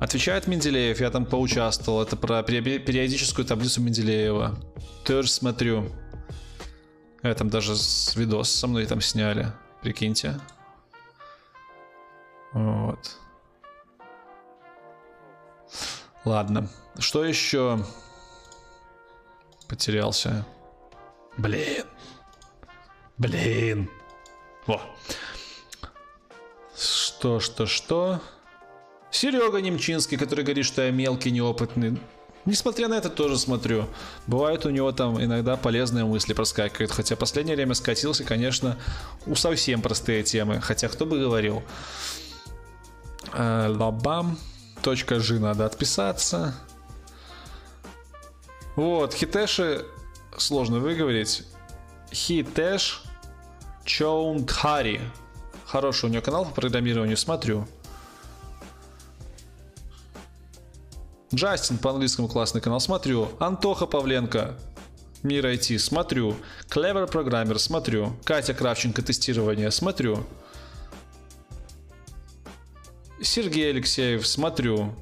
Отвечает 0.00 0.46
Менделеев, 0.46 1.00
я 1.00 1.10
там 1.10 1.26
поучаствовал. 1.26 2.02
Это 2.02 2.16
про 2.16 2.42
периодическую 2.42 3.44
таблицу 3.44 3.80
Менделеева. 3.80 4.56
Тоже 5.04 5.28
смотрю. 5.28 5.90
Я 7.22 7.34
там 7.34 7.50
даже 7.50 7.72
видос 8.14 8.50
со 8.50 8.68
мной 8.68 8.86
там 8.86 9.00
сняли. 9.00 9.52
Прикиньте. 9.82 10.38
Вот. 12.52 13.16
Ладно. 16.24 16.68
Что 16.98 17.24
еще? 17.24 17.84
Потерялся. 19.68 20.46
Блин. 21.36 21.84
Блин. 23.16 23.90
Во. 24.66 24.80
Что, 26.76 27.40
что, 27.40 27.66
что? 27.66 28.20
Серега 29.18 29.60
Немчинский, 29.60 30.16
который 30.16 30.44
говорит, 30.44 30.64
что 30.64 30.82
я 30.82 30.92
мелкий, 30.92 31.32
неопытный. 31.32 31.98
Несмотря 32.44 32.86
на 32.86 32.94
это, 32.94 33.10
тоже 33.10 33.36
смотрю. 33.36 33.88
Бывают 34.28 34.64
у 34.64 34.70
него 34.70 34.92
там 34.92 35.20
иногда 35.20 35.56
полезные 35.56 36.04
мысли 36.04 36.34
проскакивают. 36.34 36.92
Хотя 36.92 37.16
последнее 37.16 37.56
время 37.56 37.74
скатился, 37.74 38.22
конечно, 38.22 38.78
у 39.26 39.34
совсем 39.34 39.82
простые 39.82 40.22
темы. 40.22 40.60
Хотя 40.60 40.86
кто 40.86 41.04
бы 41.04 41.18
говорил. 41.18 41.64
Э, 43.32 43.66
лабам. 43.66 44.38
Точка 44.82 45.18
G 45.18 45.40
надо 45.40 45.66
отписаться. 45.66 46.54
Вот, 48.76 49.14
Хитэш 49.14 49.84
сложно 50.36 50.78
выговорить. 50.78 51.42
Хитеш 52.12 53.02
Чоудхари. 53.84 55.00
Хороший 55.66 56.08
у 56.08 56.08
него 56.08 56.22
канал 56.22 56.44
по 56.44 56.52
программированию, 56.52 57.16
смотрю. 57.16 57.66
Джастин 61.34 61.78
по-английскому 61.78 62.28
классный 62.28 62.60
канал, 62.60 62.80
смотрю. 62.80 63.28
Антоха 63.38 63.86
Павленко, 63.86 64.56
Мир 65.22 65.46
IT, 65.46 65.78
смотрю. 65.78 66.36
Clever 66.68 67.10
Programmer, 67.10 67.58
смотрю. 67.58 68.12
Катя 68.24 68.54
Кравченко, 68.54 69.02
тестирование, 69.02 69.70
смотрю. 69.70 70.24
Сергей 73.20 73.70
Алексеев, 73.70 74.26
смотрю. 74.26 74.94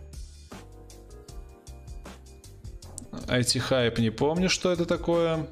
IT 3.12 3.61
Hype, 3.69 4.01
не 4.01 4.11
помню, 4.11 4.48
что 4.48 4.73
это 4.73 4.86
такое. 4.86 5.47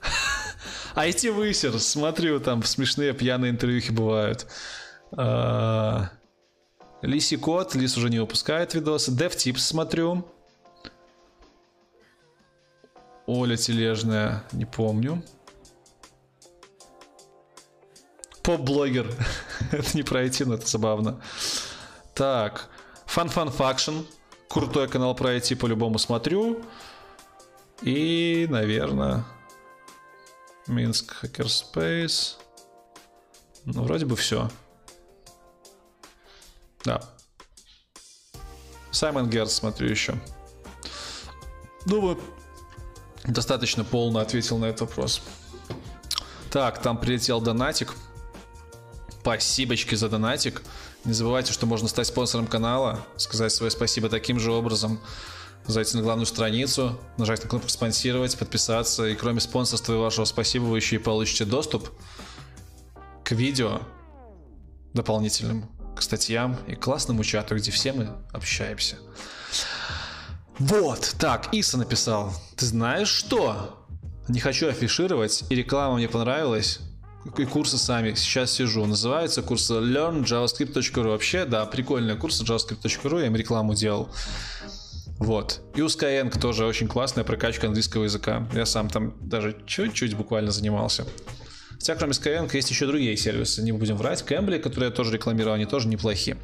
IT 0.94 1.32
Высер, 1.32 1.78
смотрю, 1.80 2.38
там 2.38 2.62
смешные 2.62 3.14
пьяные 3.14 3.50
интервьюхи 3.50 3.90
бывают. 3.90 4.46
А, 5.16 6.10
Лиси 7.06 7.36
Кот, 7.36 7.74
Лис 7.74 7.96
уже 7.96 8.10
не 8.10 8.18
выпускает 8.18 8.74
видосы. 8.74 9.10
DevTips 9.10 9.58
смотрю. 9.58 10.26
Оля 13.26 13.56
Тележная, 13.56 14.44
не 14.52 14.64
помню. 14.64 15.22
Поп-блогер. 18.42 19.10
это 19.72 19.96
не 19.96 20.02
пройти, 20.02 20.44
но 20.44 20.54
это 20.54 20.66
забавно. 20.66 21.20
Так. 22.14 22.68
Fun 23.06 23.32
Fun 23.32 23.54
Faction. 23.56 24.06
Крутой 24.48 24.88
канал 24.88 25.14
про 25.14 25.36
IT 25.36 25.56
по-любому 25.56 25.98
смотрю. 25.98 26.62
И, 27.82 28.46
наверное, 28.50 29.24
Минск 30.66 31.24
Hackerspace. 31.24 32.36
Ну, 33.64 33.82
вроде 33.82 34.06
бы 34.06 34.16
все. 34.16 34.50
Да. 36.84 37.00
Саймон 38.90 39.28
Герц 39.28 39.52
смотрю 39.52 39.88
еще. 39.88 40.14
Думаю, 41.86 42.20
достаточно 43.24 43.84
полно 43.84 44.20
ответил 44.20 44.58
на 44.58 44.66
этот 44.66 44.82
вопрос. 44.82 45.22
Так, 46.50 46.80
там 46.80 46.98
прилетел 46.98 47.40
донатик. 47.40 47.94
Спасибочки 49.20 49.94
за 49.94 50.08
донатик. 50.08 50.62
Не 51.04 51.12
забывайте, 51.12 51.52
что 51.52 51.66
можно 51.66 51.88
стать 51.88 52.06
спонсором 52.06 52.46
канала, 52.46 53.04
сказать 53.16 53.52
свое 53.52 53.70
спасибо 53.70 54.08
таким 54.08 54.38
же 54.38 54.52
образом, 54.52 55.00
зайти 55.66 55.96
на 55.96 56.02
главную 56.02 56.26
страницу, 56.26 56.98
нажать 57.16 57.42
на 57.42 57.48
кнопку 57.48 57.68
«Спонсировать», 57.68 58.38
подписаться. 58.38 59.06
И 59.06 59.14
кроме 59.14 59.40
спонсорства 59.40 59.94
и 59.94 59.96
вашего 59.96 60.24
спасибо, 60.24 60.64
вы 60.64 60.78
еще 60.78 60.96
и 60.96 60.98
получите 60.98 61.44
доступ 61.44 61.90
к 63.22 63.32
видео 63.32 63.80
дополнительным, 64.92 65.68
к 65.94 66.02
статьям 66.02 66.56
и 66.66 66.74
классному 66.74 67.24
чату, 67.24 67.56
где 67.56 67.70
все 67.70 67.92
мы 67.92 68.08
общаемся. 68.32 68.96
Вот, 70.58 71.16
так, 71.18 71.52
Иса 71.52 71.78
написал. 71.78 72.32
Ты 72.56 72.66
знаешь 72.66 73.08
что? 73.08 73.84
Не 74.28 74.40
хочу 74.40 74.68
афишировать, 74.68 75.44
и 75.50 75.54
реклама 75.54 75.96
мне 75.96 76.08
понравилась. 76.08 76.80
И 77.38 77.44
курсы 77.44 77.78
сами. 77.78 78.14
Сейчас 78.14 78.52
сижу. 78.52 78.84
Называется 78.84 79.42
курс 79.42 79.70
learnjavascript.ru. 79.70 81.08
Вообще, 81.08 81.46
да, 81.46 81.64
прикольные 81.64 82.16
курсы 82.16 82.44
javascript.ru. 82.44 83.20
Я 83.20 83.26
им 83.26 83.36
рекламу 83.36 83.74
делал. 83.74 84.10
Вот. 85.18 85.60
И 85.74 85.80
у 85.80 85.86
Skyeng 85.86 86.38
тоже 86.38 86.66
очень 86.66 86.86
классная 86.86 87.24
прокачка 87.24 87.68
английского 87.68 88.04
языка. 88.04 88.46
Я 88.52 88.66
сам 88.66 88.90
там 88.90 89.14
даже 89.20 89.56
чуть-чуть 89.66 90.14
буквально 90.14 90.50
занимался. 90.50 91.06
Хотя 91.84 91.96
кроме 91.96 92.12
Skyeng 92.14 92.48
есть 92.56 92.70
еще 92.70 92.86
другие 92.86 93.14
сервисы, 93.14 93.60
не 93.60 93.70
будем 93.70 93.96
врать. 93.96 94.24
Cambly, 94.26 94.58
которые 94.58 94.88
я 94.88 94.96
тоже 94.96 95.12
рекламировал, 95.12 95.52
они 95.52 95.66
тоже 95.66 95.86
неплохие. 95.86 96.38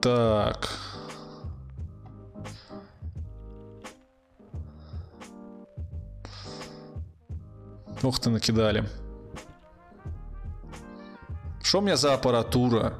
Так. 0.00 0.68
Ух 8.02 8.18
ты, 8.18 8.30
накидали. 8.30 8.88
Что 11.62 11.78
у 11.78 11.82
меня 11.82 11.96
за 11.96 12.14
аппаратура? 12.14 12.94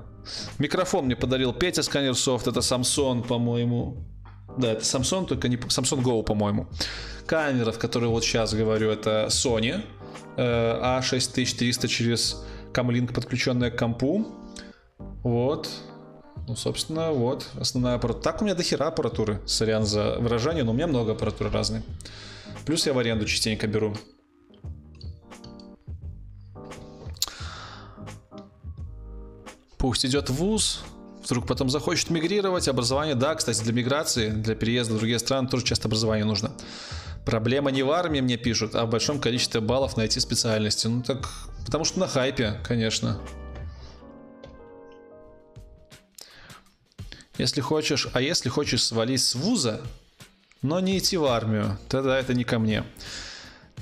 Микрофон 0.60 1.06
мне 1.06 1.16
подарил 1.16 1.52
Петя 1.52 1.82
Сканер 1.82 2.14
Софт, 2.14 2.46
это 2.46 2.60
Samsung, 2.60 3.26
по-моему. 3.26 3.96
Да, 4.56 4.70
это 4.70 4.84
Samsung, 4.84 5.26
только 5.26 5.48
не 5.48 5.56
Samsung 5.56 6.00
Go, 6.04 6.22
по-моему. 6.22 6.68
Камера, 7.26 7.72
в 7.72 7.78
которой 7.80 8.06
вот 8.06 8.22
сейчас 8.22 8.54
говорю, 8.54 8.88
это 8.92 9.26
Sony 9.30 9.84
A6300 10.38 11.88
через 11.88 12.42
Камлинк, 12.72 13.12
подключенная 13.12 13.70
к 13.70 13.78
компу. 13.78 14.26
Вот. 15.22 15.68
Ну, 16.46 16.56
собственно, 16.56 17.10
вот 17.10 17.48
основная 17.60 17.96
аппаратура. 17.96 18.22
Так 18.22 18.40
у 18.40 18.44
меня 18.44 18.54
дохера 18.54 18.86
аппаратуры. 18.86 19.40
Сорян 19.46 19.84
за 19.84 20.16
выражение, 20.18 20.64
но 20.64 20.70
у 20.70 20.74
меня 20.74 20.86
много 20.86 21.12
аппаратуры 21.12 21.50
разной. 21.50 21.82
Плюс 22.64 22.86
я 22.86 22.92
в 22.92 22.98
аренду 22.98 23.26
частенько 23.26 23.66
беру. 23.66 23.94
Пусть 29.76 30.04
идет 30.04 30.28
в 30.28 30.34
ВУЗ, 30.34 30.82
вдруг 31.24 31.46
потом 31.46 31.70
захочет 31.70 32.10
мигрировать, 32.10 32.66
образование, 32.68 33.14
да, 33.14 33.34
кстати, 33.34 33.62
для 33.62 33.72
миграции, 33.72 34.30
для 34.30 34.54
переезда 34.54 34.94
в 34.94 34.98
другие 34.98 35.18
страны 35.18 35.48
тоже 35.48 35.64
часто 35.64 35.88
образование 35.88 36.24
нужно. 36.24 36.50
Проблема 37.28 37.70
не 37.70 37.82
в 37.82 37.90
армии, 37.90 38.22
мне 38.22 38.38
пишут, 38.38 38.74
а 38.74 38.86
в 38.86 38.88
большом 38.88 39.20
количестве 39.20 39.60
баллов 39.60 39.98
найти 39.98 40.18
специальности. 40.18 40.86
Ну 40.86 41.02
так, 41.02 41.28
потому 41.66 41.84
что 41.84 42.00
на 42.00 42.08
хайпе, 42.08 42.58
конечно. 42.64 43.20
Если 47.36 47.60
хочешь, 47.60 48.08
а 48.14 48.22
если 48.22 48.48
хочешь 48.48 48.82
свалить 48.82 49.20
с 49.20 49.34
вуза, 49.34 49.82
но 50.62 50.80
не 50.80 50.96
идти 50.96 51.18
в 51.18 51.26
армию, 51.26 51.78
тогда 51.90 52.18
это 52.18 52.32
не 52.32 52.44
ко 52.44 52.58
мне. 52.58 52.82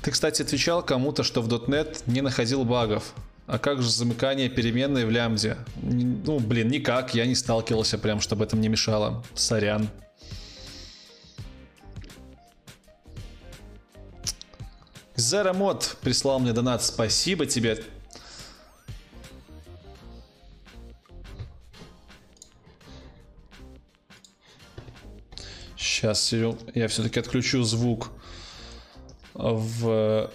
Ты, 0.03 0.11
кстати, 0.11 0.43
отвечал 0.43 0.83
кому-то, 0.83 1.23
что 1.23 1.41
в 1.41 1.47
.NET 1.47 2.03
не 2.07 2.23
находил 2.23 2.65
багов. 2.65 3.15
А 3.47 3.61
как 3.61 3.81
же 3.81 3.89
замыкание 3.89 4.49
переменной 4.49 5.05
в 5.05 5.11
лямбде? 5.11 5.57
Ну, 5.81 6.41
блин, 6.41 6.67
никак, 6.67 7.15
я 7.15 7.27
не 7.27 7.37
сталкивался 7.37 7.97
прям, 7.97 8.21
чтобы 8.21 8.45
это 8.45 8.57
мне 8.57 8.69
мешало. 8.69 9.25
Сорян. 9.37 9.89
Зеромод 15.27 15.97
прислал 16.03 16.39
мне 16.39 16.53
донат. 16.53 16.85
Спасибо 16.85 17.47
тебе. 17.47 17.83
Сейчас 25.77 26.33
я 26.33 26.87
все-таки 26.87 27.19
отключу 27.19 27.65
звук 27.65 28.13
в 29.35 30.31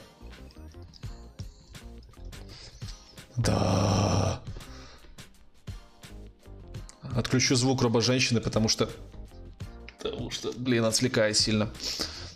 Да. 3.37 4.41
Отключу 7.15 7.55
звук 7.55 7.81
роба 7.81 8.01
женщины, 8.01 8.41
потому 8.41 8.67
что... 8.67 8.89
Потому 9.97 10.31
что, 10.31 10.51
блин, 10.51 10.83
отвлекает 10.83 11.37
сильно. 11.37 11.71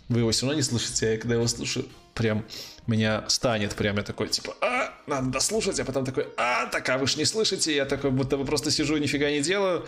Вы 0.08 0.20
его 0.20 0.30
все 0.30 0.46
равно 0.46 0.56
не 0.56 0.62
слышите, 0.62 1.06
а 1.06 1.10
я 1.12 1.18
когда 1.18 1.34
его 1.34 1.46
слушаю, 1.48 1.86
прям 2.16 2.44
меня 2.86 3.28
станет 3.28 3.76
прям 3.76 3.96
я 3.96 4.02
такой, 4.02 4.28
типа, 4.28 4.56
а, 4.60 4.92
надо 5.06 5.30
дослушать, 5.30 5.78
а 5.78 5.84
потом 5.84 6.04
такой, 6.04 6.26
а, 6.36 6.66
так, 6.66 6.88
а 6.88 6.98
вы 6.98 7.06
ж 7.06 7.16
не 7.16 7.24
слышите, 7.24 7.74
я 7.74 7.84
такой, 7.84 8.10
будто 8.10 8.36
бы 8.36 8.44
просто 8.44 8.70
сижу 8.70 8.96
нифига 8.96 9.30
не 9.30 9.40
делаю. 9.40 9.86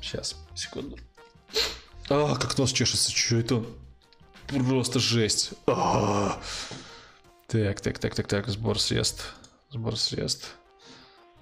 Сейчас, 0.00 0.36
секунду. 0.54 0.98
А, 2.08 2.36
как 2.36 2.56
нос 2.58 2.72
чешется, 2.72 3.10
что 3.10 3.36
это? 3.36 3.64
Просто 4.46 4.98
жесть. 4.98 5.52
А. 5.66 6.40
Так, 7.46 7.80
так, 7.80 7.98
так, 7.98 8.14
так, 8.14 8.26
так, 8.26 8.48
сбор 8.48 8.78
средств. 8.78 9.34
Сбор 9.70 9.96
средств. 9.96 10.56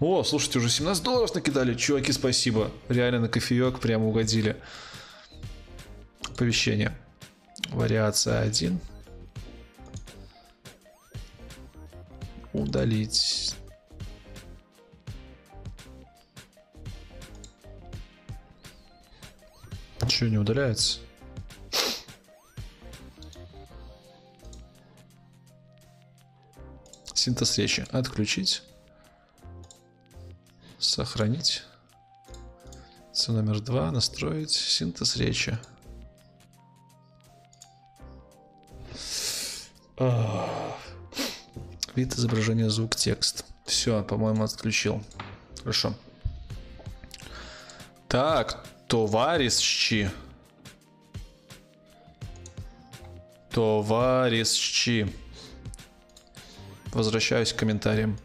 О, 0.00 0.22
слушайте, 0.22 0.58
уже 0.58 0.70
17 0.70 1.02
долларов 1.02 1.34
накидали. 1.34 1.74
Чуваки, 1.74 2.12
спасибо. 2.12 2.70
Реально 2.88 3.20
на 3.20 3.28
кофеек 3.28 3.80
прямо 3.80 4.06
угодили. 4.06 4.56
Оповещение. 6.22 6.96
Вариация 7.70 8.40
1. 8.42 8.78
Удалить. 12.58 13.54
Ничего 20.02 20.28
не 20.28 20.38
удаляется. 20.38 20.98
Синтез 27.14 27.58
речи. 27.58 27.86
Отключить. 27.92 28.64
Сохранить. 30.80 31.62
С 33.12 33.28
номер 33.28 33.60
два. 33.60 33.92
Настроить 33.92 34.50
синтез 34.50 35.14
речи. 35.16 35.56
Вид 41.98 42.14
изображения, 42.14 42.70
звук, 42.70 42.94
текст. 42.94 43.44
Все, 43.66 44.04
по-моему, 44.04 44.44
отключил. 44.44 45.02
Хорошо. 45.58 45.94
Так, 48.06 48.64
товарищи. 48.86 50.08
Товарищи. 53.50 55.12
Возвращаюсь 56.92 57.52
к 57.52 57.56
комментариям. 57.56 58.16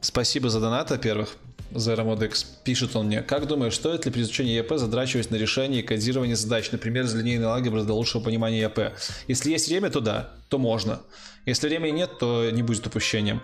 Спасибо 0.00 0.48
за 0.48 0.60
донат, 0.60 0.92
во-первых. 0.92 1.36
Zero 1.72 2.04
Mod 2.04 2.24
X. 2.26 2.44
Пишет 2.62 2.94
он 2.94 3.06
мне, 3.06 3.22
как 3.22 3.48
думаешь, 3.48 3.74
стоит 3.74 4.06
ли 4.06 4.12
при 4.12 4.22
изучении 4.22 4.54
ЕП 4.54 4.74
задрачивать 4.76 5.32
на 5.32 5.36
решение 5.36 5.80
и 5.80 5.82
кодирование 5.82 6.36
задач, 6.36 6.70
например, 6.70 7.04
из 7.04 7.14
линейной 7.14 7.48
алгебры 7.48 7.82
для 7.82 7.92
лучшего 7.92 8.22
понимания 8.22 8.60
ЕП? 8.60 8.92
Если 9.26 9.50
есть 9.50 9.68
время, 9.68 9.90
то 9.90 10.00
да, 10.00 10.30
то 10.48 10.58
можно. 10.58 11.00
Если 11.48 11.66
времени 11.66 11.92
нет, 11.92 12.18
то 12.18 12.50
не 12.50 12.62
будет 12.62 12.86
упущением. 12.86 13.40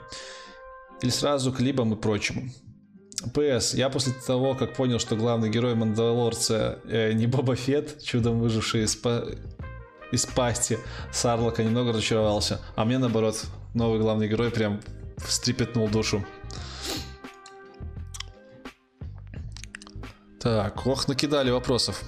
Или 1.00 1.10
сразу 1.10 1.50
к 1.54 1.60
либам 1.60 1.94
и 1.94 1.96
прочему. 1.96 2.50
ПС. 3.32 3.72
Я 3.72 3.88
после 3.88 4.12
того, 4.12 4.54
как 4.54 4.74
понял, 4.74 4.98
что 4.98 5.16
главный 5.16 5.48
герой 5.48 5.74
Мандалорца 5.74 6.80
э, 6.84 7.12
не 7.14 7.26
Боба 7.26 7.56
Фет, 7.56 8.02
чудом 8.02 8.40
выживший 8.40 8.82
из, 8.82 8.94
па- 8.94 9.24
из 10.12 10.26
пасти 10.26 10.78
Сарлока, 11.12 11.64
немного 11.64 11.92
разочаровался. 11.92 12.60
А 12.76 12.84
мне, 12.84 12.98
наоборот, 12.98 13.42
новый 13.72 13.98
главный 13.98 14.28
герой 14.28 14.50
прям 14.50 14.82
встрепетнул 15.16 15.88
душу. 15.88 16.22
Так, 20.42 20.86
ох, 20.86 21.08
накидали 21.08 21.50
вопросов. 21.50 22.02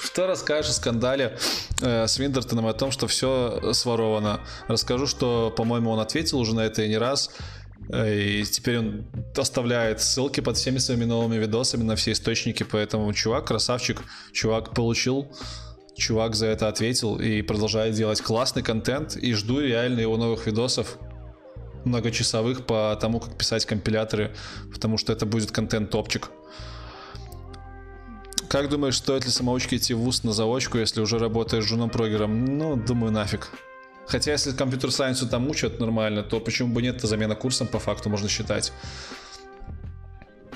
Что 0.00 0.26
расскажешь 0.26 0.70
о 0.70 0.74
скандале 0.74 1.36
э, 1.80 2.06
с 2.06 2.18
Виндертоном 2.18 2.66
о 2.66 2.72
том, 2.72 2.90
что 2.90 3.06
все 3.06 3.72
своровано? 3.72 4.40
Расскажу, 4.68 5.06
что, 5.06 5.52
по-моему, 5.56 5.90
он 5.90 6.00
ответил 6.00 6.38
уже 6.38 6.54
на 6.54 6.60
это 6.60 6.82
и 6.82 6.88
не 6.88 6.98
раз. 6.98 7.30
Э, 7.90 8.14
И 8.14 8.44
теперь 8.44 8.78
он 8.78 9.06
оставляет 9.36 10.00
ссылки 10.00 10.40
под 10.40 10.56
всеми 10.56 10.78
своими 10.78 11.04
новыми 11.04 11.36
видосами 11.36 11.82
на 11.82 11.96
все 11.96 12.12
источники, 12.12 12.62
поэтому 12.62 13.12
чувак 13.12 13.46
красавчик, 13.46 14.02
чувак 14.32 14.74
получил, 14.74 15.32
чувак 15.96 16.34
за 16.34 16.46
это 16.46 16.68
ответил 16.68 17.18
и 17.18 17.42
продолжает 17.42 17.94
делать 17.94 18.20
классный 18.20 18.62
контент, 18.62 19.16
и 19.16 19.32
жду 19.34 19.60
реально 19.60 20.00
его 20.00 20.16
новых 20.16 20.46
видосов, 20.46 20.98
многочасовых 21.84 22.66
по 22.66 22.96
тому, 23.00 23.20
как 23.20 23.38
писать 23.38 23.64
компиляторы, 23.64 24.34
потому 24.72 24.98
что 24.98 25.12
это 25.12 25.24
будет 25.24 25.52
контент 25.52 25.90
топчик. 25.90 26.30
Как 28.48 28.68
думаешь, 28.68 28.96
стоит 28.96 29.24
ли 29.24 29.30
самоучке 29.30 29.76
идти 29.76 29.92
в 29.94 29.98
ВУЗ 29.98 30.22
на 30.24 30.32
заочку, 30.32 30.78
если 30.78 31.00
уже 31.00 31.18
работаешь 31.18 31.64
жуном-прогером? 31.64 32.44
Ну, 32.58 32.76
думаю, 32.76 33.12
нафиг. 33.12 33.50
Хотя, 34.06 34.32
если 34.32 34.52
компьютер 34.52 34.92
сайенсу 34.92 35.28
там 35.28 35.48
учат 35.48 35.80
нормально, 35.80 36.22
то 36.22 36.38
почему 36.38 36.72
бы 36.72 36.80
нет, 36.80 36.96
это 36.96 37.08
замена 37.08 37.34
курсом 37.34 37.66
по 37.66 37.80
факту 37.80 38.08
можно 38.08 38.28
считать. 38.28 38.72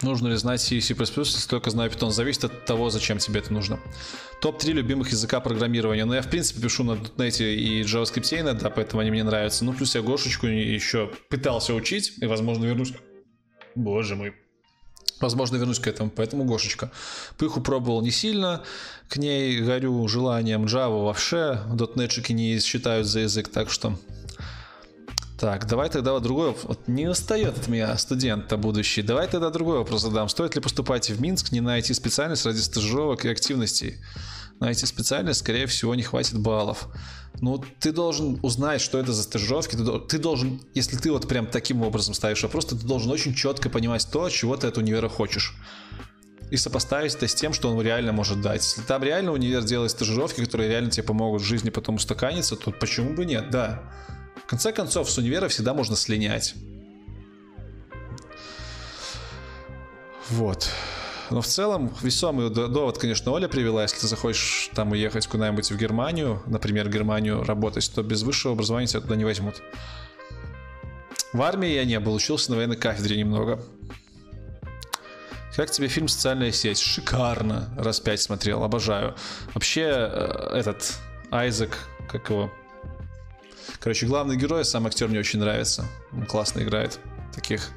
Нужно 0.02 0.28
ли 0.28 0.36
знать 0.36 0.62
C 0.62 0.76
и 0.76 0.80
C++, 0.80 0.94
если 0.94 1.48
только 1.48 1.70
знаю 1.70 1.90
Python, 1.90 2.10
зависит 2.10 2.44
от 2.44 2.64
того, 2.64 2.88
зачем 2.90 3.18
тебе 3.18 3.40
это 3.40 3.52
нужно. 3.52 3.78
Топ-3 4.40 4.72
любимых 4.72 5.10
языка 5.10 5.40
программирования. 5.40 6.04
Ну, 6.04 6.14
я, 6.14 6.22
в 6.22 6.30
принципе, 6.30 6.62
пишу 6.62 6.84
на 6.84 6.92
.NET 6.92 7.42
и 7.42 7.82
JavaScript 7.82 8.40
иногда, 8.40 8.70
поэтому 8.70 9.00
они 9.02 9.10
мне 9.10 9.24
нравятся. 9.24 9.64
Ну, 9.64 9.74
плюс 9.74 9.94
я 9.94 10.00
Гошечку 10.00 10.46
еще 10.46 11.10
пытался 11.28 11.74
учить, 11.74 12.14
и, 12.18 12.26
возможно, 12.26 12.64
вернусь... 12.64 12.94
Боже 13.74 14.16
мой. 14.16 14.34
Возможно, 15.20 15.56
вернусь 15.56 15.78
к 15.78 15.86
этому, 15.86 16.10
поэтому 16.10 16.44
Гошечка. 16.44 16.90
Пыху 17.36 17.60
пробовал 17.60 18.00
не 18.00 18.10
сильно, 18.10 18.62
к 19.08 19.16
ней 19.16 19.60
горю 19.60 20.08
желанием 20.08 20.64
Java 20.64 21.04
вообще, 21.04 21.60
дотнетчики 21.72 22.32
не 22.32 22.58
считают 22.60 23.06
за 23.06 23.20
язык, 23.20 23.48
так 23.48 23.70
что... 23.70 23.98
Так, 25.38 25.66
давай 25.66 25.88
тогда 25.88 26.12
вот 26.12 26.22
другой 26.22 26.48
вопрос. 26.48 26.64
Вот 26.66 26.86
не 26.86 27.08
устает 27.08 27.56
от 27.56 27.68
меня 27.68 27.96
студент-то 27.96 28.58
будущий. 28.58 29.00
Давай 29.00 29.26
тогда 29.26 29.48
другой 29.48 29.78
вопрос 29.78 30.02
задам. 30.02 30.28
Стоит 30.28 30.54
ли 30.54 30.60
поступать 30.60 31.08
в 31.08 31.18
Минск, 31.18 31.50
не 31.50 31.62
найти 31.62 31.94
специальность 31.94 32.44
ради 32.44 32.58
стажировок 32.58 33.24
и 33.24 33.30
активностей? 33.30 33.96
На 34.60 34.70
эти 34.70 34.84
специальность, 34.84 35.40
скорее 35.40 35.66
всего, 35.66 35.94
не 35.94 36.02
хватит 36.02 36.38
баллов. 36.38 36.88
Ну, 37.40 37.64
ты 37.80 37.92
должен 37.92 38.38
узнать, 38.42 38.82
что 38.82 38.98
это 38.98 39.14
за 39.14 39.22
стажировки. 39.22 39.74
Ты, 39.74 39.82
дол- 39.82 40.00
ты 40.00 40.18
должен, 40.18 40.60
если 40.74 40.98
ты 40.98 41.10
вот 41.10 41.26
прям 41.26 41.46
таким 41.46 41.82
образом 41.82 42.12
ставишь 42.12 42.42
вопрос, 42.42 42.66
ты 42.66 42.74
должен 42.74 43.10
очень 43.10 43.34
четко 43.34 43.70
понимать 43.70 44.06
то, 44.12 44.28
чего 44.28 44.58
ты 44.58 44.66
от 44.66 44.76
универа 44.76 45.08
хочешь. 45.08 45.54
И 46.50 46.58
сопоставить 46.58 47.14
это 47.14 47.26
с 47.26 47.34
тем, 47.34 47.54
что 47.54 47.70
он 47.70 47.80
реально 47.80 48.12
может 48.12 48.42
дать. 48.42 48.62
Если 48.62 48.82
там 48.82 49.02
реально 49.02 49.32
универ 49.32 49.62
делает 49.62 49.92
стажировки, 49.92 50.44
которые 50.44 50.68
реально 50.68 50.90
тебе 50.90 51.04
помогут 51.04 51.40
в 51.40 51.44
жизни 51.44 51.70
потом 51.70 51.94
устаканиться, 51.94 52.54
то 52.54 52.70
почему 52.70 53.14
бы 53.14 53.24
нет, 53.24 53.50
да. 53.50 53.82
В 54.44 54.46
конце 54.46 54.72
концов, 54.72 55.08
с 55.10 55.16
универа 55.16 55.48
всегда 55.48 55.72
можно 55.72 55.96
слинять. 55.96 56.54
Вот. 60.28 60.68
Но 61.30 61.40
в 61.40 61.46
целом 61.46 61.94
весомый 62.02 62.50
довод, 62.50 62.98
конечно, 62.98 63.30
Оля 63.30 63.46
привела. 63.46 63.82
Если 63.82 64.00
ты 64.00 64.08
захочешь 64.08 64.70
там 64.74 64.90
уехать 64.92 65.28
куда-нибудь 65.28 65.70
в 65.70 65.76
Германию, 65.76 66.42
например, 66.46 66.88
в 66.88 66.90
Германию 66.90 67.44
работать, 67.44 67.90
то 67.94 68.02
без 68.02 68.22
высшего 68.22 68.54
образования 68.54 68.88
тебя 68.88 69.00
туда 69.00 69.14
не 69.14 69.24
возьмут. 69.24 69.62
В 71.32 71.40
армии 71.42 71.68
я 71.68 71.84
не 71.84 72.00
был, 72.00 72.14
учился 72.14 72.50
на 72.50 72.56
военной 72.56 72.76
кафедре 72.76 73.16
немного. 73.16 73.62
Как 75.54 75.70
тебе 75.70 75.86
фильм 75.88 76.08
«Социальная 76.08 76.50
сеть»? 76.50 76.78
Шикарно. 76.80 77.72
Раз 77.76 78.00
пять 78.00 78.20
смотрел, 78.20 78.64
обожаю. 78.64 79.14
Вообще, 79.54 79.82
э, 79.82 80.56
этот 80.56 80.94
Айзек, 81.30 81.76
как 82.08 82.30
его? 82.30 82.50
Короче, 83.78 84.06
главный 84.06 84.36
герой, 84.36 84.64
сам 84.64 84.86
актер 84.86 85.08
мне 85.08 85.20
очень 85.20 85.38
нравится. 85.38 85.84
Он 86.12 86.26
классно 86.26 86.60
играет 86.60 86.98
таких 87.32 87.70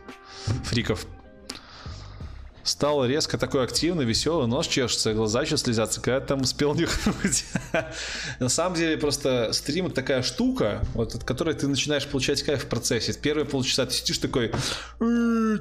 фриков. 0.63 1.05
Стал 2.63 3.05
резко 3.05 3.37
такой 3.37 3.65
активный, 3.65 4.05
веселый, 4.05 4.47
нос 4.47 4.67
чешется, 4.67 5.13
глаза 5.13 5.41
еще 5.41 5.57
слезятся, 5.57 5.99
когда 5.99 6.21
там 6.21 6.41
успел 6.41 6.73
нюхнуть. 6.73 7.45
На 8.39 8.47
самом 8.47 8.77
деле, 8.77 8.97
просто 8.97 9.51
стрим 9.51 9.87
это 9.87 9.95
такая 9.95 10.21
штука, 10.21 10.81
вот 10.93 11.13
от 11.13 11.25
которой 11.25 11.55
ты 11.55 11.67
начинаешь 11.67 12.07
получать 12.07 12.41
кайф 12.41 12.63
в 12.63 12.67
процессе. 12.67 13.13
Первые 13.13 13.45
полчаса 13.45 13.85
ты 13.85 13.93
сидишь 13.93 14.19
такой, 14.19 14.53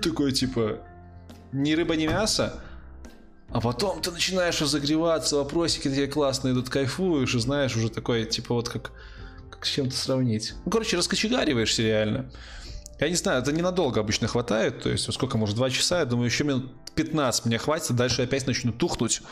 такой 0.00 0.30
типа, 0.30 0.78
ни 1.50 1.72
рыба, 1.72 1.96
ни 1.96 2.06
мясо, 2.06 2.62
а 3.50 3.60
потом 3.60 4.00
ты 4.00 4.12
начинаешь 4.12 4.60
разогреваться, 4.60 5.36
вопросики 5.36 5.88
такие 5.88 6.06
классные 6.06 6.54
идут, 6.54 6.70
кайфуешь, 6.70 7.34
и 7.34 7.40
знаешь, 7.40 7.74
уже 7.76 7.90
такой, 7.90 8.26
типа, 8.26 8.54
вот 8.54 8.68
как, 8.68 8.92
как 9.50 9.66
с 9.66 9.68
чем-то 9.68 9.96
сравнить. 9.96 10.54
Ну, 10.64 10.70
короче, 10.70 10.96
раскочегариваешься 10.96 11.82
реально. 11.82 12.30
Я 13.00 13.08
не 13.08 13.16
знаю, 13.16 13.42
это 13.42 13.50
ненадолго 13.50 14.00
обычно 14.00 14.28
хватает, 14.28 14.82
то 14.82 14.88
есть, 14.88 15.12
сколько, 15.12 15.36
может, 15.36 15.56
два 15.56 15.68
часа, 15.68 15.98
я 15.98 16.04
думаю, 16.04 16.26
еще 16.26 16.44
минут 16.44 16.70
15 16.94 17.46
мне 17.46 17.58
хватит, 17.58 17.94
дальше 17.96 18.22
опять 18.22 18.46
начну 18.46 18.72
тухнуть. 18.72 19.22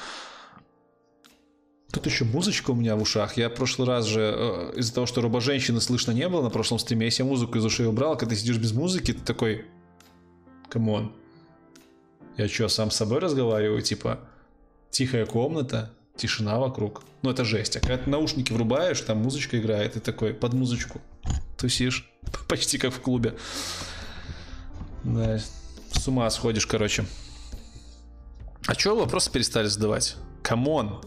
Тут 1.93 2.07
еще 2.07 2.25
музычка 2.25 2.71
у 2.71 2.75
меня 2.75 2.95
в 2.95 3.03
ушах. 3.03 3.37
Я 3.37 3.49
в 3.49 3.55
прошлый 3.55 3.89
раз 3.89 4.07
же, 4.07 4.21
э, 4.21 4.73
из-за 4.77 4.95
того, 4.95 5.07
что 5.07 5.21
роба 5.23 5.41
женщины 5.41 5.81
слышно 5.81 6.13
не 6.13 6.29
было 6.29 6.43
на 6.43 6.51
прошлом 6.51 6.79
стриме, 6.79 7.07
я 7.07 7.11
себе 7.11 7.25
музыку 7.27 7.59
из 7.59 7.65
ушей 7.65 7.87
убрал. 7.87 8.17
Когда 8.17 8.35
ты 8.35 8.41
сидишь 8.41 8.59
без 8.59 8.73
музыки, 8.73 9.13
ты 9.13 9.21
такой, 9.21 9.67
come 10.69 10.94
on, 10.94 11.13
я 12.37 12.49
что, 12.49 12.69
сам 12.69 12.93
с 12.93 12.97
собой 12.97 13.19
разговариваю? 13.19 13.83
Типа, 13.83 14.21
тихая 14.91 15.27
комната, 15.27 15.91
тишина 16.17 16.61
вокруг. 16.61 17.03
Ну, 17.23 17.31
это 17.31 17.45
жесть. 17.45 17.77
А 17.77 17.81
когда 17.81 17.99
ты 17.99 18.09
наушники 18.09 18.53
врубаешь, 18.53 19.01
там 19.01 19.19
музычка 19.19 19.59
играет, 19.59 19.97
и 19.97 20.01
такой, 20.01 20.33
под 20.33 20.55
музычку 20.55 21.01
тусишь. 21.59 22.09
Почти 22.49 22.79
как 22.79 22.93
в 22.93 23.01
клубе. 23.01 23.35
Да, 25.03 25.41
с 25.93 26.07
ума 26.07 26.31
сходишь, 26.31 26.67
короче. 26.67 27.05
А 28.67 28.75
чё 28.75 28.95
вопросы 28.97 29.31
перестали 29.31 29.67
задавать? 29.67 30.17
Come 30.43 30.77
on. 30.77 31.03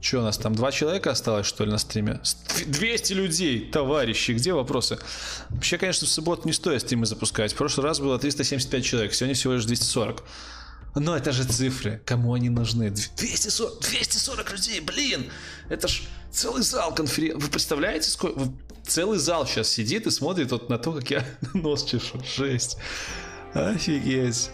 Че 0.00 0.18
у 0.18 0.22
нас 0.22 0.38
там, 0.38 0.54
два 0.54 0.72
человека 0.72 1.10
осталось, 1.10 1.46
что 1.46 1.64
ли, 1.64 1.70
на 1.70 1.76
стриме? 1.78 2.20
С- 2.22 2.36
200 2.66 3.12
людей, 3.12 3.70
товарищи, 3.70 4.32
где 4.32 4.54
вопросы? 4.54 4.98
Вообще, 5.50 5.76
конечно, 5.76 6.06
в 6.06 6.10
субботу 6.10 6.46
не 6.46 6.54
стоит 6.54 6.80
стримы 6.80 7.04
запускать. 7.04 7.52
В 7.52 7.56
прошлый 7.56 7.84
раз 7.86 8.00
было 8.00 8.18
375 8.18 8.84
человек, 8.84 9.12
сегодня 9.12 9.34
всего 9.34 9.52
лишь 9.54 9.64
240. 9.66 10.22
Но 10.96 11.14
это 11.16 11.32
же 11.32 11.44
цифры, 11.44 12.00
кому 12.06 12.32
они 12.32 12.48
нужны? 12.48 12.90
240, 12.90 13.80
240 13.80 14.52
людей, 14.52 14.80
блин! 14.80 15.30
Это 15.68 15.86
ж 15.86 16.02
целый 16.32 16.62
зал 16.62 16.94
конференции. 16.94 17.40
Вы 17.44 17.48
представляете, 17.50 18.08
сколько... 18.10 18.40
Целый 18.86 19.18
зал 19.18 19.46
сейчас 19.46 19.68
сидит 19.68 20.06
и 20.06 20.10
смотрит 20.10 20.50
вот 20.50 20.68
на 20.70 20.78
то, 20.78 20.92
как 20.92 21.10
я 21.10 21.24
нос 21.54 21.84
чешу. 21.84 22.20
Жесть. 22.24 22.78
Офигеть. 23.52 24.50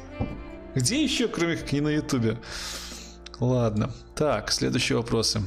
Где 0.77 1.03
еще, 1.03 1.27
кроме 1.27 1.57
как 1.57 1.73
не 1.73 1.81
на 1.81 1.89
ютубе? 1.89 2.36
Ладно. 3.40 3.90
Так, 4.15 4.53
следующие 4.53 4.98
вопросы. 4.98 5.40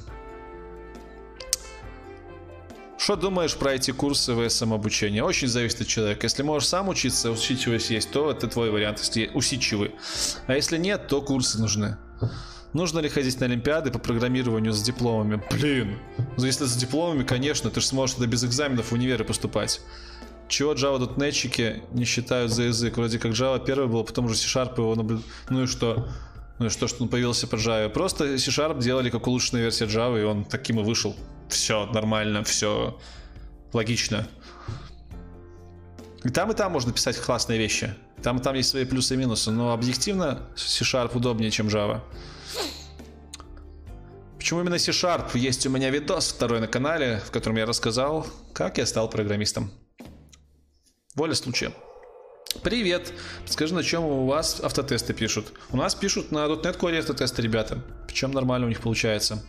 Что 2.98 3.16
думаешь 3.16 3.56
про 3.56 3.74
эти 3.74 3.92
курсы 3.92 4.34
ВСМ 4.34 4.74
обучения? 4.74 5.24
Очень 5.24 5.48
зависит 5.48 5.82
от 5.82 5.88
человека. 5.88 6.26
Если 6.26 6.42
можешь 6.42 6.68
сам 6.68 6.90
учиться, 6.90 7.30
усидчивость 7.30 7.92
есть, 7.92 8.12
то 8.12 8.32
это 8.32 8.48
твой 8.48 8.72
вариант, 8.72 9.00
если 9.00 9.30
усидчивый. 9.34 9.94
А 10.48 10.56
если 10.56 10.80
нет, 10.80 11.08
то 11.08 11.22
курсы 11.22 11.60
нужны. 11.60 11.98
Нужно 12.74 13.00
ли 13.00 13.08
ходить 13.08 13.40
на 13.40 13.46
Олимпиады 13.46 13.92
по 13.92 14.00
программированию 14.00 14.74
с 14.74 14.82
дипломами? 14.82 15.44
Блин, 15.52 16.00
ну 16.38 16.46
если 16.46 16.66
с 16.66 16.76
дипломами, 16.76 17.24
конечно, 17.24 17.70
ты 17.70 17.82
же 17.82 17.86
сможешь 17.86 18.16
тогда 18.16 18.32
без 18.32 18.44
экзаменов 18.44 18.88
в 18.88 18.94
универы 18.94 19.24
поступать. 19.24 19.80
Чего 20.50 20.74
Java.NETчики 20.74 21.84
не 21.94 22.06
считают 22.06 22.52
за 22.52 22.64
язык? 22.64 22.98
Вроде 22.98 23.20
как 23.20 23.32
Java 23.34 23.64
первый 23.64 23.88
был, 23.88 24.04
потом 24.04 24.26
уже 24.26 24.36
C-Sharp 24.36 24.74
его 24.78 24.96
наблюд... 24.96 25.22
Ну 25.50 25.64
и 25.64 25.68
что? 25.68 26.10
Ну 26.58 26.66
и 26.66 26.70
что, 26.70 26.88
что 26.88 27.04
он 27.04 27.10
появился 27.10 27.46
по 27.48 27.56
Java? 27.56 27.88
Просто 27.88 28.38
C-Sharp 28.38 28.82
делали 28.82 29.12
как 29.12 29.28
улучшенная 29.28 29.62
версия 29.62 29.86
Java, 29.86 30.20
и 30.20 30.24
он 30.24 30.44
таким 30.44 30.80
и 30.80 30.84
вышел. 30.84 31.16
Все 31.50 31.86
нормально, 31.86 32.44
все 32.44 33.00
логично. 33.74 34.28
И 36.24 36.30
там, 36.30 36.52
и 36.52 36.56
там 36.56 36.72
можно 36.72 36.92
писать 36.92 37.18
классные 37.18 37.60
вещи. 37.60 37.94
Там, 38.24 38.40
там 38.40 38.56
есть 38.56 38.70
свои 38.70 38.86
плюсы 38.86 39.14
и 39.14 39.18
минусы, 39.18 39.52
но 39.52 39.72
объективно 39.72 40.50
C-Sharp 40.56 41.16
удобнее, 41.16 41.52
чем 41.52 41.68
Java. 41.68 42.02
Почему 44.40 44.62
именно 44.62 44.80
C-Sharp? 44.80 45.38
Есть 45.38 45.68
у 45.68 45.70
меня 45.70 45.92
видос 45.92 46.34
второй 46.34 46.60
на 46.60 46.68
канале, 46.68 47.22
в 47.24 47.30
котором 47.30 47.58
я 47.58 47.68
рассказал, 47.68 48.26
как 48.54 48.80
я 48.80 48.88
стал 48.88 49.12
программистом. 49.12 49.72
Воля 51.20 51.36
случая. 51.36 51.74
Привет! 52.64 53.12
Скажи, 53.46 53.74
на 53.76 53.84
чем 53.84 54.06
у 54.06 54.26
вас 54.26 54.62
автотесты 54.62 55.14
пишут? 55.14 55.52
У 55.70 55.76
нас 55.76 55.94
пишут 55.94 56.32
на 56.32 56.46
.NET 56.46 56.80
Core 56.80 56.98
автотесты, 56.98 57.42
ребята. 57.42 57.82
Причем 58.08 58.32
нормально 58.32 58.68
у 58.68 58.70
них 58.70 58.80
получается. 58.80 59.44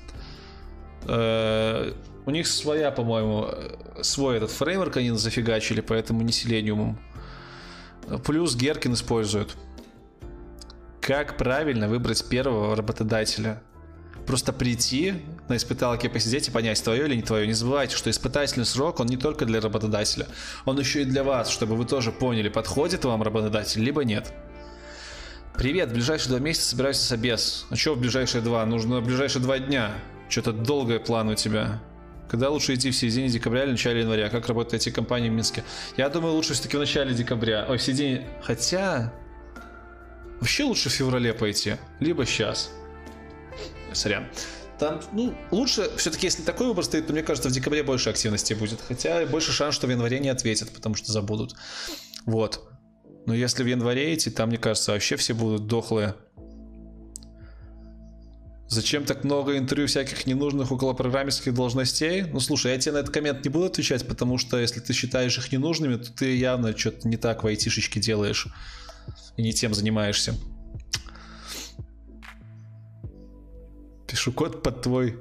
Э, 1.07 1.93
у 2.27 2.31
них 2.33 2.49
своя, 2.49 2.91
по-моему, 2.91 3.47
э, 3.47 4.03
свой 4.03 4.39
этот 4.39 4.51
фреймворк 4.51 4.97
они 4.97 5.13
зафигачили, 5.13 5.81
поэтому 5.81 6.23
не 6.23 6.33
Selenium. 6.33 6.97
Плюс 8.25 8.57
Геркин 8.57 8.95
используют. 8.95 9.57
Как 11.01 11.37
правильно 11.37 11.87
выбрать 11.87 12.29
первого 12.29 12.75
работодателя? 12.75 13.63
Просто 14.31 14.53
прийти 14.53 15.15
на 15.49 15.57
испыталке 15.57 16.09
посидеть 16.09 16.47
и 16.47 16.51
понять, 16.53 16.81
твое 16.85 17.07
или 17.07 17.17
не 17.17 17.23
твое. 17.23 17.49
Не 17.49 17.53
забывайте, 17.53 17.97
что 17.97 18.11
испытательный 18.11 18.65
срок, 18.65 19.01
он 19.01 19.09
не 19.09 19.17
только 19.17 19.45
для 19.45 19.61
работодателя, 19.61 20.29
он 20.65 20.79
еще 20.79 21.03
и 21.03 21.05
для 21.05 21.25
вас, 21.25 21.51
чтобы 21.51 21.75
вы 21.75 21.85
тоже 21.85 22.13
поняли, 22.13 22.49
подходит 22.49 23.05
вам 23.05 23.25
работодатель, 23.25 23.83
либо 23.83 24.05
нет. 24.05 24.33
Привет, 25.57 25.89
в 25.89 25.95
ближайшие 25.95 26.29
два 26.29 26.39
месяца 26.39 26.69
собираюсь 26.69 26.99
в 26.99 27.01
собес. 27.01 27.67
А 27.71 27.75
что 27.75 27.97
в 27.97 27.99
ближайшие 27.99 28.41
два? 28.41 28.65
Нужно 28.67 29.01
в 29.01 29.05
ближайшие 29.05 29.43
два 29.43 29.59
дня. 29.59 29.95
Что-то 30.29 30.53
долгое 30.53 31.01
план 31.01 31.31
у 31.31 31.35
тебя. 31.35 31.83
Когда 32.31 32.51
лучше 32.51 32.75
идти 32.75 32.93
в 32.93 32.95
середине 32.95 33.31
декабря 33.31 33.65
или 33.65 33.73
начале 33.73 34.03
января? 34.03 34.29
Как 34.29 34.47
работают 34.47 34.75
эти 34.75 34.91
компании 34.91 35.29
в 35.29 35.33
Минске? 35.33 35.65
Я 35.97 36.09
думаю, 36.09 36.35
лучше 36.35 36.55
все-таки 36.55 36.77
в 36.77 36.81
начале 36.81 37.15
декабря. 37.15 37.67
Ой, 37.69 37.79
в 37.79 37.83
середине... 37.83 38.29
Хотя... 38.45 39.13
Вообще 40.39 40.63
лучше 40.63 40.89
в 40.89 40.93
феврале 40.93 41.35
пойти. 41.35 41.75
Либо 41.99 42.25
сейчас. 42.25 42.71
Сорян. 43.93 44.27
Там, 44.79 45.01
ну, 45.13 45.35
лучше, 45.51 45.91
все-таки, 45.99 46.27
если 46.27 46.43
такой 46.43 46.69
выбор 46.69 46.85
стоит, 46.85 47.07
то 47.07 47.13
мне 47.13 47.23
кажется, 47.23 47.51
в 47.51 47.53
декабре 47.53 47.83
больше 47.83 48.09
активности 48.09 48.55
будет. 48.55 48.81
Хотя 48.89 49.27
больше 49.27 49.53
шанс, 49.53 49.75
что 49.75 49.87
в 49.87 49.91
январе 49.91 50.21
не 50.21 50.31
ответят, 50.31 50.71
потому 50.71 50.95
что 50.95 51.13
забудут. 51.13 51.55
Вот. 52.25 52.71
Но 53.27 53.35
если 53.35 53.63
в 53.63 53.67
январе 53.67 54.15
идти, 54.15 54.31
там, 54.31 54.49
мне 54.49 54.59
кажется, 54.59 54.93
вообще 54.93 55.17
все 55.17 55.35
будут 55.35 55.67
дохлые. 55.67 56.15
Зачем 58.69 59.05
так 59.05 59.25
много 59.25 59.59
интервью 59.59 59.89
всяких 59.89 60.27
ненужных 60.27 60.71
около 60.71 60.93
программистских 60.93 61.53
должностей? 61.53 62.23
Ну, 62.23 62.39
слушай, 62.39 62.73
я 62.73 62.79
тебе 62.79 62.93
на 62.93 62.99
этот 62.99 63.13
коммент 63.13 63.45
не 63.45 63.51
буду 63.51 63.67
отвечать, 63.67 64.07
потому 64.07 64.39
что 64.39 64.59
если 64.59 64.79
ты 64.79 64.93
считаешь 64.93 65.37
их 65.37 65.51
ненужными, 65.51 65.97
то 65.97 66.13
ты 66.13 66.37
явно 66.37 66.77
что-то 66.79 67.09
не 67.09 67.17
так 67.17 67.43
в 67.43 67.47
айтишечке 67.49 67.99
делаешь. 68.01 68.47
И 69.37 69.43
не 69.43 69.53
тем 69.53 69.75
занимаешься. 69.75 70.35
Пишу 74.11 74.33
код 74.33 74.65
под 74.65 74.83
твой 74.83 75.21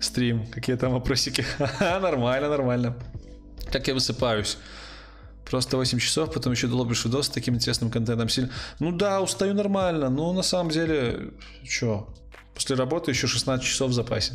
стрим. 0.00 0.46
Какие 0.48 0.74
там 0.74 0.92
вопросики? 0.92 1.44
нормально, 1.80 2.48
нормально. 2.48 2.96
Как 3.70 3.86
я 3.86 3.94
высыпаюсь? 3.94 4.58
Просто 5.44 5.76
8 5.76 5.98
часов, 6.00 6.32
потом 6.32 6.52
еще 6.52 6.66
долбишь 6.66 7.04
видос 7.04 7.26
с 7.26 7.28
таким 7.28 7.54
интересным 7.54 7.90
контентом. 7.92 8.28
Сильно... 8.28 8.50
Ну 8.80 8.90
да, 8.90 9.20
устаю 9.20 9.54
нормально, 9.54 10.10
но 10.10 10.32
на 10.32 10.42
самом 10.42 10.70
деле, 10.70 11.32
что, 11.62 12.12
после 12.54 12.74
работы 12.74 13.12
еще 13.12 13.28
16 13.28 13.64
часов 13.64 13.90
в 13.90 13.94
запасе. 13.94 14.34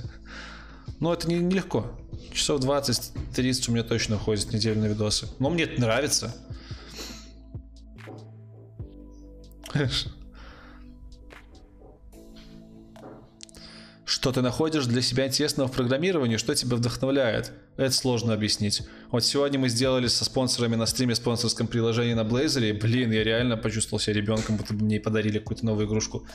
Но 1.02 1.14
это 1.14 1.28
не, 1.28 1.40
нелегко. 1.40 1.92
Часов 2.32 2.62
20-30 2.62 3.70
у 3.70 3.74
меня 3.74 3.84
точно 3.84 4.16
уходит 4.16 4.54
неделю 4.54 4.80
на 4.80 4.86
видосы. 4.86 5.28
Но 5.40 5.50
мне 5.50 5.64
это 5.64 5.82
нравится. 5.82 6.34
Что 14.10 14.32
ты 14.32 14.42
находишь 14.42 14.88
для 14.88 15.04
себя 15.04 15.28
интересного 15.28 15.70
в 15.70 15.72
программировании, 15.72 16.38
что 16.38 16.56
тебя 16.56 16.78
вдохновляет? 16.78 17.52
Это 17.78 17.92
сложно 17.92 18.34
объяснить. 18.34 18.82
Вот 19.12 19.24
сегодня 19.24 19.60
мы 19.60 19.70
сделали 19.70 20.08
со 20.08 20.26
спонсорами 20.26 20.76
на 20.76 20.88
стриме 20.88 21.14
спонсорском 21.14 21.68
приложении 21.68 22.16
на 22.16 22.22
Blazor, 22.22 22.68
и, 22.68 22.72
блин, 22.72 23.12
я 23.12 23.24
реально 23.24 23.56
почувствовал 23.56 24.00
себя 24.00 24.16
ребенком, 24.16 24.58
будто 24.58 24.74
бы 24.74 24.84
мне 24.84 25.00
подарили 25.00 25.38
какую-то 25.38 25.64
новую 25.64 25.86
игрушку. 25.86 26.26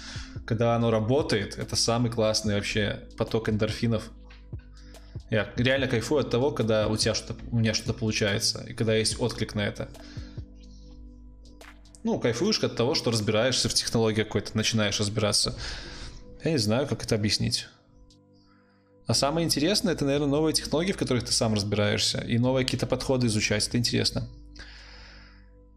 Когда 0.46 0.76
оно 0.76 0.92
работает, 0.92 1.58
это 1.58 1.74
самый 1.74 2.12
классный 2.12 2.54
вообще 2.54 3.00
поток 3.18 3.48
эндорфинов. 3.48 4.04
Я 5.30 5.52
реально 5.56 5.88
кайфую 5.88 6.20
от 6.20 6.30
того, 6.30 6.52
когда 6.52 6.86
у 6.86 6.96
тебя 6.96 7.16
что-то, 7.16 7.34
у 7.50 7.56
меня 7.56 7.74
что-то 7.74 7.92
получается, 7.92 8.64
и 8.68 8.72
когда 8.72 8.94
есть 8.94 9.20
отклик 9.20 9.56
на 9.56 9.62
это. 9.62 9.88
Ну, 12.04 12.20
кайфуешь 12.20 12.60
от 12.60 12.76
того, 12.76 12.94
что 12.94 13.10
разбираешься 13.10 13.68
в 13.68 13.74
технологии 13.74 14.22
какой-то, 14.22 14.56
начинаешь 14.56 15.00
разбираться. 15.00 15.56
Я 16.44 16.50
не 16.50 16.58
знаю, 16.58 16.86
как 16.86 17.02
это 17.02 17.14
объяснить. 17.14 17.66
А 19.06 19.14
самое 19.14 19.46
интересное, 19.46 19.94
это, 19.94 20.04
наверное, 20.04 20.28
новые 20.28 20.52
технологии, 20.52 20.92
в 20.92 20.98
которых 20.98 21.24
ты 21.24 21.32
сам 21.32 21.54
разбираешься, 21.54 22.20
и 22.20 22.38
новые 22.38 22.64
какие-то 22.64 22.86
подходы 22.86 23.26
изучать. 23.26 23.66
Это 23.66 23.78
интересно. 23.78 24.28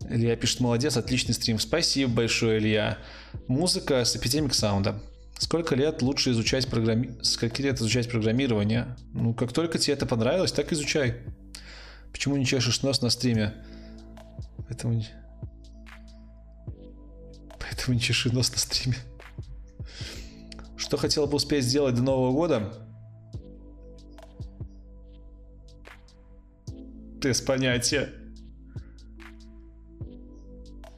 Илья 0.10 0.36
пишет, 0.36 0.60
молодец, 0.60 0.98
отличный 0.98 1.34
стрим. 1.34 1.58
Спасибо 1.60 2.12
большое, 2.12 2.60
Илья. 2.60 2.98
Музыка 3.48 4.04
с 4.04 4.16
Epidemic 4.16 4.52
Sound. 4.52 5.00
Сколько 5.40 5.76
лет 5.76 6.02
лучше 6.02 6.32
изучать 6.32 6.68
программи... 6.68 7.18
Сколько 7.22 7.62
лет 7.62 7.80
изучать 7.80 8.10
программирование? 8.10 8.96
Ну, 9.14 9.34
как 9.34 9.54
только 9.54 9.78
тебе 9.78 9.94
это 9.94 10.06
понравилось, 10.06 10.52
так 10.52 10.72
изучай. 10.74 11.18
Почему 12.12 12.36
не 12.38 12.46
чешешь 12.46 12.82
нос 12.82 13.02
на 13.02 13.10
стриме? 13.10 13.54
Поэтому... 14.68 15.02
Поэтому 17.60 17.94
не 17.94 18.00
чеши 18.00 18.34
нос 18.34 18.52
на 18.52 18.58
стриме. 18.58 18.98
Что 20.78 20.96
хотел 20.96 21.26
бы 21.26 21.36
успеть 21.36 21.66
сделать 21.66 21.96
до 21.96 22.04
Нового 22.04 22.32
года? 22.32 22.72
Без 27.20 27.42
понятия. 27.42 28.10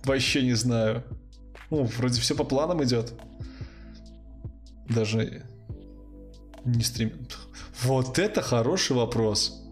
Вообще 0.03 0.43
не 0.43 0.53
знаю. 0.53 1.03
Ну, 1.69 1.83
вроде 1.83 2.19
все 2.19 2.35
по 2.35 2.43
планам 2.43 2.83
идет. 2.83 3.13
Даже 4.89 5.45
не 6.65 6.83
стрим. 6.83 7.13
Вот 7.83 8.19
это 8.19 8.41
хороший 8.41 8.97
вопрос. 8.97 9.65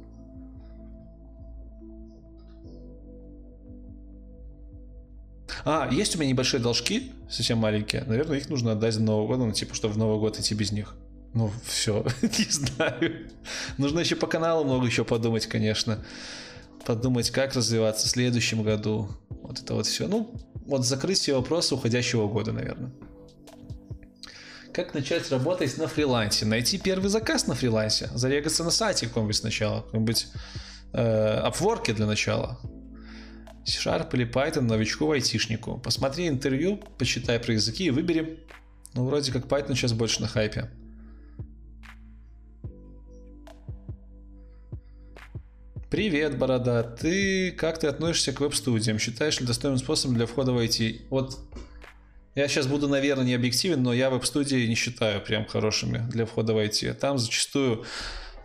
А, 5.66 5.90
есть 5.92 6.16
у 6.16 6.20
меня 6.20 6.30
небольшие 6.30 6.62
должки, 6.62 7.12
совсем 7.30 7.58
маленькие. 7.60 8.04
Наверное, 8.06 8.38
их 8.38 8.50
нужно 8.50 8.74
отдать 8.74 8.96
до 8.96 9.04
Нового 9.04 9.28
года, 9.28 9.46
ну, 9.46 9.52
типа, 9.52 9.76
чтобы 9.76 9.94
в 9.94 9.98
Новый 9.98 10.20
год 10.20 10.40
идти 10.40 10.56
без 10.56 10.72
них. 10.72 10.96
Ну, 11.34 11.52
все, 11.66 12.06
не 12.22 12.52
знаю. 12.52 13.28
Нужно 13.78 14.00
еще 14.00 14.16
по 14.16 14.28
каналу 14.28 14.64
много 14.64 14.86
еще 14.86 15.04
подумать, 15.04 15.48
конечно. 15.48 16.04
Подумать, 16.86 17.30
как 17.32 17.54
развиваться 17.54 18.08
в 18.08 18.10
следующем 18.10 18.64
году. 18.64 19.10
Вот 19.30 19.60
это 19.60 19.74
вот 19.74 19.86
все. 19.86 20.08
Ну, 20.08 20.34
вот 20.66 20.86
закрыть 20.86 21.20
все 21.20 21.36
вопросы 21.36 21.76
уходящего 21.76 22.28
года, 22.28 22.54
наверное. 22.54 22.92
Как 24.74 24.94
начать 24.94 25.30
работать 25.32 25.78
на 25.78 25.88
фрилансе? 25.88 26.46
Найти 26.46 26.78
первый 26.78 27.10
заказ 27.10 27.48
на 27.48 27.56
фрилансе. 27.56 28.10
Зарегаться 28.14 28.64
на 28.64 28.72
сайте 28.72 29.08
каком-нибудь 29.08 29.36
сначала. 29.36 29.82
Каком-нибудь 29.82 30.28
э, 30.94 31.94
для 31.96 32.06
начала. 32.06 32.60
C-Sharp 33.68 34.10
или 34.14 34.26
Python 34.26 34.62
новичку-айтишнику. 34.62 35.78
Посмотри 35.78 36.28
интервью, 36.28 36.78
почитай 36.98 37.38
про 37.38 37.54
языки 37.54 37.86
и 37.86 37.90
выбери. 37.90 38.40
Ну, 38.94 39.06
вроде 39.06 39.32
как 39.32 39.46
Python 39.46 39.76
сейчас 39.76 39.92
больше 39.92 40.22
на 40.22 40.28
хайпе. 40.28 40.72
Привет, 45.90 46.38
Борода. 46.38 46.84
Ты 46.84 47.52
как 47.52 47.80
ты 47.80 47.88
относишься 47.88 48.32
к 48.32 48.40
веб-студиям? 48.40 49.00
Считаешь 49.00 49.40
ли 49.40 49.46
достойным 49.46 49.80
способом 49.80 50.16
для 50.16 50.26
входа 50.26 50.54
в 50.54 50.58
IT? 50.58 51.08
Вот 51.10 51.38
я 52.36 52.48
сейчас 52.48 52.68
буду, 52.68 52.88
наверное, 52.88 53.26
не 53.26 53.34
объективен, 53.34 53.84
но 53.84 53.94
я 53.94 54.10
веб-студии 54.10 54.66
не 54.68 54.76
считаю 54.76 55.22
прям 55.22 55.46
хорошими 55.46 56.06
для 56.10 56.26
входа 56.26 56.54
в 56.54 56.58
IT. 56.58 56.94
Там 56.94 57.18
зачастую 57.18 57.86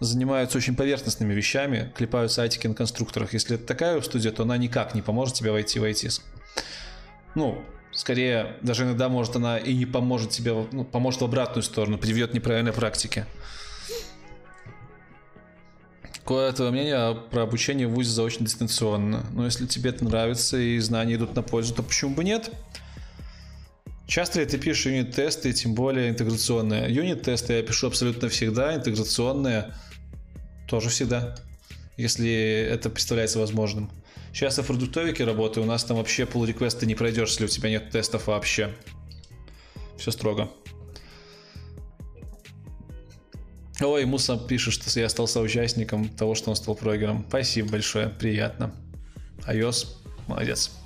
занимаются 0.02 0.58
очень 0.58 0.74
поверхностными 0.74 1.32
вещами, 1.32 1.92
клепают 1.96 2.32
сайтики 2.32 2.66
на 2.66 2.74
конструкторах. 2.74 3.32
Если 3.32 3.56
это 3.56 3.66
такая 3.66 4.00
студия, 4.00 4.32
то 4.32 4.42
она 4.42 4.56
никак 4.56 4.94
не 4.94 5.02
поможет 5.02 5.34
тебе 5.34 5.52
войти 5.52 5.78
в 5.78 5.84
IT. 5.84 6.20
Ну, 7.34 7.62
скорее, 7.92 8.56
даже 8.62 8.84
иногда 8.84 9.08
может 9.08 9.36
она 9.36 9.58
и 9.58 9.74
не 9.74 9.86
поможет 9.86 10.30
тебе, 10.30 10.66
ну, 10.72 10.84
поможет 10.84 11.20
в 11.20 11.24
обратную 11.24 11.62
сторону, 11.62 11.98
приведет 11.98 12.34
неправильной 12.34 12.72
практике. 12.72 13.26
Какое 16.14 16.52
твое 16.52 16.70
мнение 16.70 17.16
про 17.30 17.42
обучение 17.42 17.88
в 17.88 17.92
ВУЗе 17.92 18.10
заочно 18.10 18.46
дистанционно? 18.46 19.24
Ну, 19.32 19.44
если 19.44 19.66
тебе 19.66 19.90
это 19.90 20.04
нравится 20.04 20.56
и 20.56 20.78
знания 20.78 21.14
идут 21.14 21.34
на 21.34 21.42
пользу, 21.42 21.74
то 21.74 21.82
почему 21.82 22.14
бы 22.14 22.24
нет? 22.24 22.50
Часто 24.06 24.40
ли 24.40 24.46
ты 24.46 24.58
пишешь 24.58 24.86
юнит-тесты, 24.86 25.52
тем 25.52 25.74
более 25.74 26.10
интеграционные? 26.10 26.92
Юнит-тесты 26.92 27.54
я 27.54 27.62
пишу 27.62 27.86
абсолютно 27.86 28.28
всегда, 28.28 28.74
интеграционные 28.74 29.74
тоже 30.72 30.88
всегда. 30.88 31.34
если 31.98 32.66
это 32.70 32.88
представляется 32.88 33.38
возможным. 33.38 33.90
Сейчас 34.32 34.56
я 34.56 34.64
в 34.64 34.66
продуктовике 34.68 35.24
работаю, 35.24 35.64
у 35.64 35.66
нас 35.66 35.84
там 35.84 35.98
вообще 35.98 36.24
пул 36.24 36.46
реквеста 36.46 36.86
не 36.86 36.94
пройдешь, 36.94 37.28
если 37.28 37.44
у 37.44 37.48
тебя 37.48 37.68
нет 37.68 37.90
тестов 37.90 38.28
вообще. 38.28 38.74
Все 39.98 40.10
строго. 40.10 40.50
Ой, 43.82 44.06
Муса 44.06 44.38
пишет, 44.38 44.72
что 44.72 44.98
я 44.98 45.10
стал 45.10 45.28
соучастником 45.28 46.08
того, 46.08 46.34
что 46.34 46.48
он 46.48 46.56
стал 46.56 46.74
прогером. 46.74 47.26
Спасибо 47.28 47.72
большое, 47.72 48.08
приятно. 48.08 48.74
iOS, 49.46 49.88
молодец. 50.26 50.81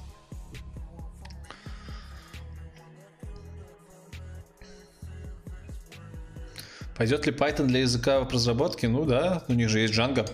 Пойдет 6.96 7.26
ли 7.26 7.32
Python 7.32 7.66
для 7.66 7.80
языка 7.80 8.20
в 8.20 8.32
разработке? 8.32 8.88
Ну 8.88 9.04
да, 9.04 9.44
у 9.48 9.52
них 9.52 9.68
же 9.68 9.80
есть 9.80 9.94
Django. 9.94 10.28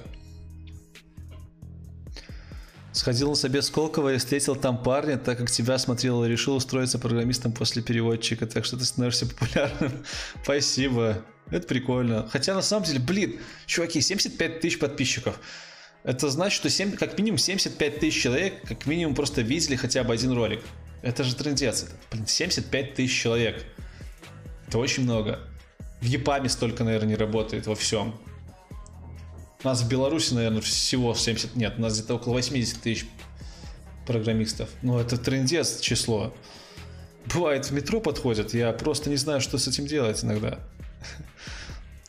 Сходил 2.93 3.31
на 3.31 3.35
собес 3.35 3.67
Сколково 3.67 4.15
и 4.15 4.19
встретил 4.19 4.55
там 4.55 4.81
парня, 4.81 5.17
так 5.17 5.39
как 5.39 5.51
тебя 5.51 5.79
смотрел 5.79 6.25
и 6.25 6.29
решил 6.29 6.55
устроиться 6.55 6.99
программистом 6.99 7.53
после 7.53 7.83
переводчика, 7.83 8.47
так 8.47 8.65
что 8.65 8.77
ты 8.77 8.85
становишься 8.85 9.27
популярным. 9.27 10.05
Спасибо. 10.43 11.25
Это 11.51 11.67
прикольно. 11.67 12.29
Хотя 12.31 12.55
на 12.55 12.63
самом 12.63 12.85
деле, 12.85 13.01
блин, 13.01 13.41
чуваки, 13.67 14.01
75 14.01 14.61
тысяч 14.61 14.79
подписчиков. 14.79 15.41
Это 16.05 16.29
значит, 16.31 16.57
что 16.57 16.71
7, 16.71 16.93
как 16.93 17.19
минимум 17.19 17.39
75 17.39 17.99
тысяч 17.99 18.23
человек 18.23 18.63
как 18.67 18.87
минимум 18.87 19.15
просто 19.15 19.41
видели 19.41 19.75
хотя 19.75 20.05
бы 20.05 20.13
один 20.13 20.33
ролик. 20.33 20.61
Это 21.01 21.25
же 21.25 21.35
трендец. 21.35 21.87
Блин, 22.11 22.27
75 22.27 22.95
тысяч 22.95 23.21
человек. 23.21 23.65
Это 24.69 24.79
очень 24.79 25.05
много. 25.05 25.41
В 26.03 26.05
ЕПАМе 26.05 26.49
столько, 26.49 26.83
наверное, 26.83 27.11
не 27.11 27.15
работает 27.15 27.69
во 27.69 27.77
всем. 27.77 28.13
У 29.63 29.69
нас 29.69 29.83
в 29.83 29.89
Беларуси, 29.89 30.35
наверное, 30.35 30.61
всего 30.61 31.15
70... 31.15 31.55
Нет, 31.55 31.75
у 31.79 31.81
нас 31.81 31.95
где-то 31.95 32.17
около 32.17 32.33
80 32.33 32.81
тысяч 32.81 33.07
программистов. 34.05 34.69
Ну, 34.83 34.99
это 34.99 35.17
трендец 35.17 35.79
число. 35.79 36.35
Бывает, 37.33 37.67
в 37.67 37.71
метро 37.71 38.01
подходят, 38.01 38.53
я 38.53 38.73
просто 38.73 39.11
не 39.11 39.17
знаю, 39.17 39.41
что 39.41 39.59
с 39.59 39.69
этим 39.69 39.87
делать 39.87 40.25
иногда. 40.25 40.59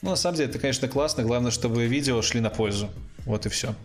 Ну, 0.02 0.10
на 0.10 0.16
самом 0.16 0.38
деле, 0.38 0.50
это, 0.50 0.58
конечно, 0.58 0.88
классно. 0.88 1.22
Главное, 1.22 1.52
чтобы 1.52 1.86
видео 1.86 2.20
шли 2.24 2.40
на 2.40 2.50
пользу. 2.50 2.90
Вот 3.26 3.46
и 3.46 3.50
все. 3.50 3.76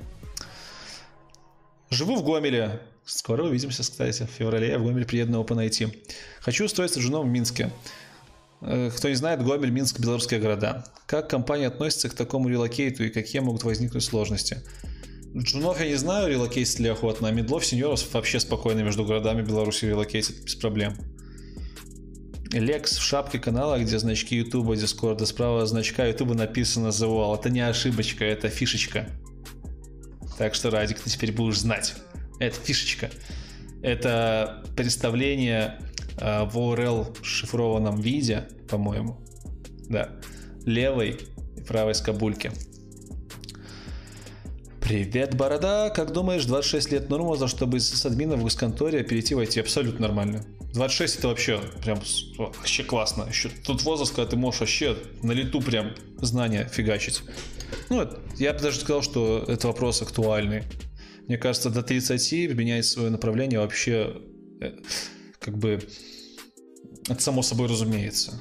Живу 1.91 2.17
в 2.17 2.25
Гомеле. 2.25 2.81
Скоро 3.05 3.45
увидимся, 3.45 3.83
кстати. 3.83 4.23
В 4.23 4.31
феврале 4.31 4.69
я 4.69 4.79
в 4.79 4.85
Гомель 4.85 5.05
приеду 5.05 5.33
на 5.33 5.37
OpenIT. 5.37 5.95
Хочу 6.41 6.65
устроиться 6.65 6.99
джуном 7.03 7.29
в 7.29 7.31
Минске. 7.31 7.71
Э, 8.61 8.91
кто 8.95 9.09
не 9.09 9.15
знает, 9.15 9.45
Гомель, 9.45 9.71
Минск, 9.71 10.01
белорусские 10.01 10.41
города. 10.41 10.85
Как 11.07 11.31
компания 11.31 11.67
относится 11.67 12.09
к 12.09 12.15
такому 12.15 12.49
релокейту 12.49 13.05
и 13.05 13.11
какие 13.11 13.41
могут 13.41 13.65
возникнуть 13.65 14.05
сложности? 14.05 14.63
Джунов 15.37 15.81
я 15.81 15.87
не 15.87 15.95
знаю, 15.95 16.29
релокейтит 16.29 16.79
ли 16.79 16.89
охотно, 16.89 17.29
а 17.29 17.31
мидлов, 17.31 17.65
сеньоров 17.65 18.13
вообще 18.13 18.41
спокойно 18.41 18.81
между 18.81 19.05
городами 19.05 19.43
Беларуси 19.43 19.85
релокейтит 19.85 20.45
без 20.45 20.55
проблем. 20.55 20.95
Лекс 22.51 22.97
в 22.97 23.03
шапке 23.03 23.39
канала, 23.39 23.79
где 23.79 23.99
значки 23.99 24.37
Ютуба, 24.37 24.75
Дискорда, 24.75 25.27
справа 25.27 25.67
значка 25.67 26.07
Ютуба 26.07 26.35
написано 26.35 26.89
The 26.89 27.07
Wall. 27.07 27.39
Это 27.39 27.51
не 27.51 27.61
ошибочка, 27.61 28.25
это 28.25 28.49
фишечка. 28.49 29.07
Так 30.39 30.55
что, 30.55 30.71
Радик, 30.71 30.99
ты 30.99 31.11
теперь 31.11 31.33
будешь 31.33 31.59
знать. 31.59 31.95
Это 32.41 32.57
фишечка. 32.59 33.11
Это 33.83 34.65
представление 34.77 35.79
э, 36.21 36.45
в 36.45 36.57
URL 36.57 37.17
шифрованном 37.23 38.01
виде, 38.01 38.49
по-моему. 38.69 39.19
Да. 39.89 40.11
Левой 40.65 41.19
и 41.57 41.61
правой 41.61 41.95
скобульки. 41.95 42.53
Привет, 44.81 45.37
Борода. 45.37 45.91
Как 45.91 46.13
думаешь, 46.13 46.47
26 46.47 46.93
лет 46.93 47.11
норма, 47.11 47.37
за 47.37 47.47
чтобы 47.47 47.77
из 47.77 48.07
админа 48.07 48.37
в 48.37 48.43
госконторе 48.43 49.03
перейти 49.03 49.35
в 49.35 49.39
IT? 49.39 49.61
Абсолютно 49.61 50.07
нормально. 50.07 50.45
26 50.73 51.19
это 51.19 51.29
вообще 51.29 51.61
прям 51.83 52.01
вообще 52.39 52.85
классно. 52.85 53.27
Еще 53.29 53.51
тут 53.65 53.83
возраст, 53.83 54.15
когда 54.15 54.31
ты 54.31 54.37
можешь 54.37 54.61
вообще 54.61 54.97
на 55.23 55.33
лету 55.33 55.61
прям 55.61 55.93
знания 56.19 56.71
фигачить. 56.73 57.23
Ну, 57.91 58.09
я 58.37 58.53
бы 58.53 58.61
даже 58.61 58.81
сказал, 58.81 59.03
что 59.03 59.45
это 59.47 59.67
вопрос 59.67 60.01
актуальный. 60.03 60.63
Мне 61.27 61.37
кажется, 61.37 61.69
до 61.69 61.83
30 61.83 62.55
менять 62.55 62.87
свое 62.87 63.11
направление 63.11 63.61
вообще 63.61 64.23
э, 64.61 64.73
как 65.41 65.59
бы 65.59 65.81
это 67.09 67.23
само 67.23 67.43
собой 67.43 67.69
разумеется. 67.69 68.41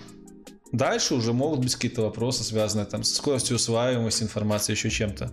Дальше 0.71 1.15
уже 1.15 1.33
могут 1.33 1.59
быть 1.59 1.75
какие-то 1.75 2.01
вопросы, 2.01 2.43
связанные 2.43 2.85
там 2.85 3.03
со 3.03 3.15
скоростью 3.15 3.55
усваиваемости 3.55 4.23
информации, 4.23 4.73
еще 4.73 4.89
чем-то. 4.89 5.31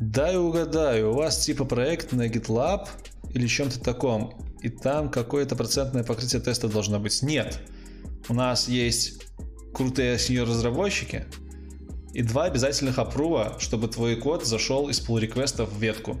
Дай 0.00 0.36
угадаю, 0.36 1.12
у 1.12 1.14
вас 1.14 1.44
типа 1.44 1.64
проект 1.64 2.12
на 2.12 2.26
GitLab 2.26 2.88
или 3.32 3.46
чем-то 3.46 3.80
таком 3.80 4.34
и 4.60 4.68
там 4.68 5.10
какое-то 5.10 5.54
процентное 5.54 6.04
покрытие 6.04 6.40
теста 6.40 6.68
должно 6.68 6.98
быть. 6.98 7.22
Нет. 7.22 7.60
У 8.28 8.34
нас 8.34 8.68
есть 8.68 9.22
крутые 9.72 10.18
сеньор-разработчики 10.18 11.26
и 12.12 12.22
два 12.22 12.44
обязательных 12.44 12.98
апрува, 12.98 13.56
чтобы 13.58 13.88
твой 13.88 14.16
код 14.16 14.46
зашел 14.46 14.88
из 14.88 15.00
pull 15.00 15.20
реквеста 15.20 15.64
в 15.64 15.76
ветку. 15.80 16.16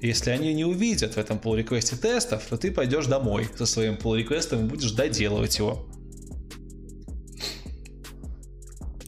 Если 0.00 0.30
они 0.30 0.54
не 0.54 0.64
увидят 0.64 1.14
в 1.14 1.18
этом 1.18 1.38
pull 1.38 1.56
реквесте 1.56 1.96
тестов, 1.96 2.44
то 2.48 2.56
ты 2.56 2.70
пойдешь 2.70 3.06
домой 3.06 3.48
со 3.56 3.66
своим 3.66 3.94
pull 3.94 4.16
реквестом 4.16 4.66
и 4.66 4.68
будешь 4.68 4.92
доделывать 4.92 5.58
его. 5.58 5.86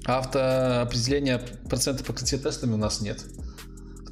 Автоопределения 0.04 1.38
процента 1.68 2.04
покрытия 2.04 2.38
тестами 2.38 2.74
у 2.74 2.76
нас 2.76 3.00
нет 3.00 3.24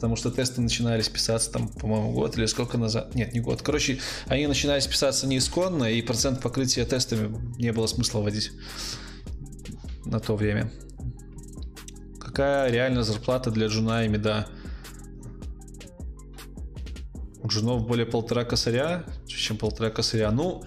потому 0.01 0.17
что 0.17 0.31
тесты 0.31 0.63
начинались 0.63 1.11
писаться 1.11 1.53
там, 1.53 1.69
по-моему, 1.69 2.13
год 2.13 2.39
или 2.39 2.47
сколько 2.47 2.79
назад. 2.79 3.15
Нет, 3.15 3.35
не 3.35 3.41
год. 3.41 3.61
Короче, 3.61 3.99
они 4.29 4.47
начинались 4.47 4.87
писаться 4.87 5.27
неисконно, 5.27 5.85
и 5.85 6.01
процент 6.01 6.41
покрытия 6.41 6.87
тестами 6.87 7.37
не 7.59 7.71
было 7.71 7.87
смысла 7.87 8.21
вводить 8.21 8.51
на 10.07 10.19
то 10.19 10.37
время. 10.37 10.73
Какая 12.19 12.71
реальная 12.71 13.03
зарплата 13.03 13.51
для 13.51 13.67
джуна 13.67 14.07
и 14.07 14.09
меда? 14.09 14.47
Джунов 17.51 17.87
более 17.87 18.07
полтора 18.07 18.45
косаря, 18.45 19.05
чем 19.27 19.57
полтора 19.57 19.91
косаря. 19.91 20.31
Ну, 20.31 20.63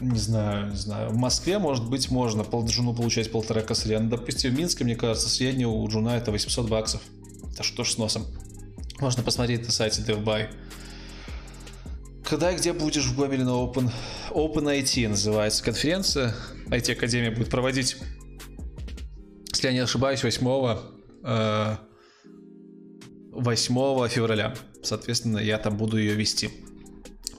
не 0.00 0.18
знаю, 0.18 0.70
не 0.70 0.76
знаю. 0.76 1.10
В 1.10 1.16
Москве, 1.16 1.58
может 1.58 1.88
быть, 1.88 2.10
можно 2.10 2.42
пол 2.42 2.66
джуну 2.66 2.94
получать 2.94 3.30
полтора 3.30 3.62
косаря. 3.62 4.00
Но, 4.00 4.10
допустим, 4.10 4.54
в 4.54 4.58
Минске, 4.58 4.84
мне 4.84 4.96
кажется, 4.96 5.28
средний 5.28 5.66
у 5.66 5.88
джуна 5.88 6.16
это 6.16 6.32
800 6.32 6.68
баксов. 6.68 7.02
Да 7.56 7.62
что 7.62 7.84
ж 7.84 7.92
с 7.92 7.98
носом. 7.98 8.26
Можно 8.98 9.22
посмотреть 9.22 9.64
на 9.64 9.72
сайте 9.72 10.02
DevBuy. 10.02 10.48
Когда 12.24 12.52
и 12.52 12.56
где 12.56 12.72
будешь 12.72 13.06
в 13.06 13.16
Гомеле 13.16 13.44
на 13.44 13.50
Open? 13.50 13.90
Open 14.30 14.64
IT 14.64 15.08
называется 15.08 15.64
конференция. 15.64 16.34
IT 16.68 16.92
Академия 16.92 17.30
будет 17.30 17.50
проводить, 17.50 17.96
если 19.52 19.68
я 19.68 19.72
не 19.72 19.80
ошибаюсь, 19.80 20.22
8, 20.22 20.44
8 20.44 21.24
э, 21.24 21.76
февраля. 24.08 24.54
Соответственно, 24.82 25.38
я 25.38 25.58
там 25.58 25.76
буду 25.76 25.98
ее 25.98 26.14
вести. 26.14 26.50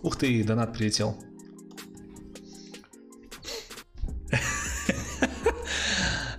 Ух 0.04 0.18
ты, 0.18 0.44
донат 0.44 0.74
прилетел. 0.74 1.18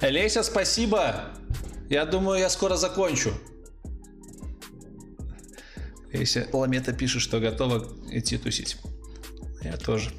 Леся, 0.01 0.43
спасибо. 0.43 1.33
Я 1.89 2.07
думаю, 2.07 2.41
я 2.41 2.49
скоро 2.49 2.77
закончу. 2.77 3.33
Если 6.13 6.49
Ламета 6.53 6.93
пишет, 6.93 7.23
что 7.23 7.41
готова 7.41 7.87
идти 8.11 8.37
тусить. 8.37 8.77
Я 9.63 9.77
тоже. 9.77 10.11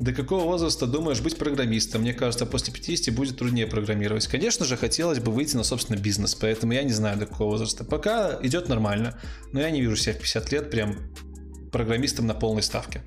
До 0.00 0.14
какого 0.14 0.44
возраста 0.44 0.86
думаешь 0.86 1.20
быть 1.20 1.36
программистом? 1.36 2.00
Мне 2.00 2.14
кажется, 2.14 2.46
после 2.46 2.72
50 2.72 3.14
будет 3.14 3.36
труднее 3.36 3.66
программировать. 3.66 4.26
Конечно 4.26 4.64
же, 4.64 4.78
хотелось 4.78 5.18
бы 5.18 5.30
выйти 5.30 5.56
на 5.56 5.62
собственный 5.62 6.00
бизнес, 6.00 6.34
поэтому 6.34 6.72
я 6.72 6.82
не 6.82 6.92
знаю 6.92 7.18
до 7.18 7.26
какого 7.26 7.50
возраста. 7.50 7.84
Пока 7.84 8.38
идет 8.42 8.70
нормально, 8.70 9.20
но 9.52 9.60
я 9.60 9.70
не 9.70 9.82
вижу 9.82 9.96
себя 9.96 10.14
в 10.14 10.18
50 10.18 10.52
лет 10.52 10.70
прям 10.70 10.96
программистом 11.70 12.26
на 12.26 12.32
полной 12.32 12.62
ставке. 12.62 13.02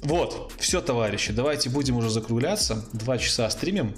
Вот, 0.00 0.52
все, 0.58 0.80
товарищи, 0.80 1.34
давайте 1.34 1.68
будем 1.68 1.98
уже 1.98 2.08
закругляться. 2.08 2.88
Два 2.94 3.18
часа 3.18 3.50
стримим. 3.50 3.94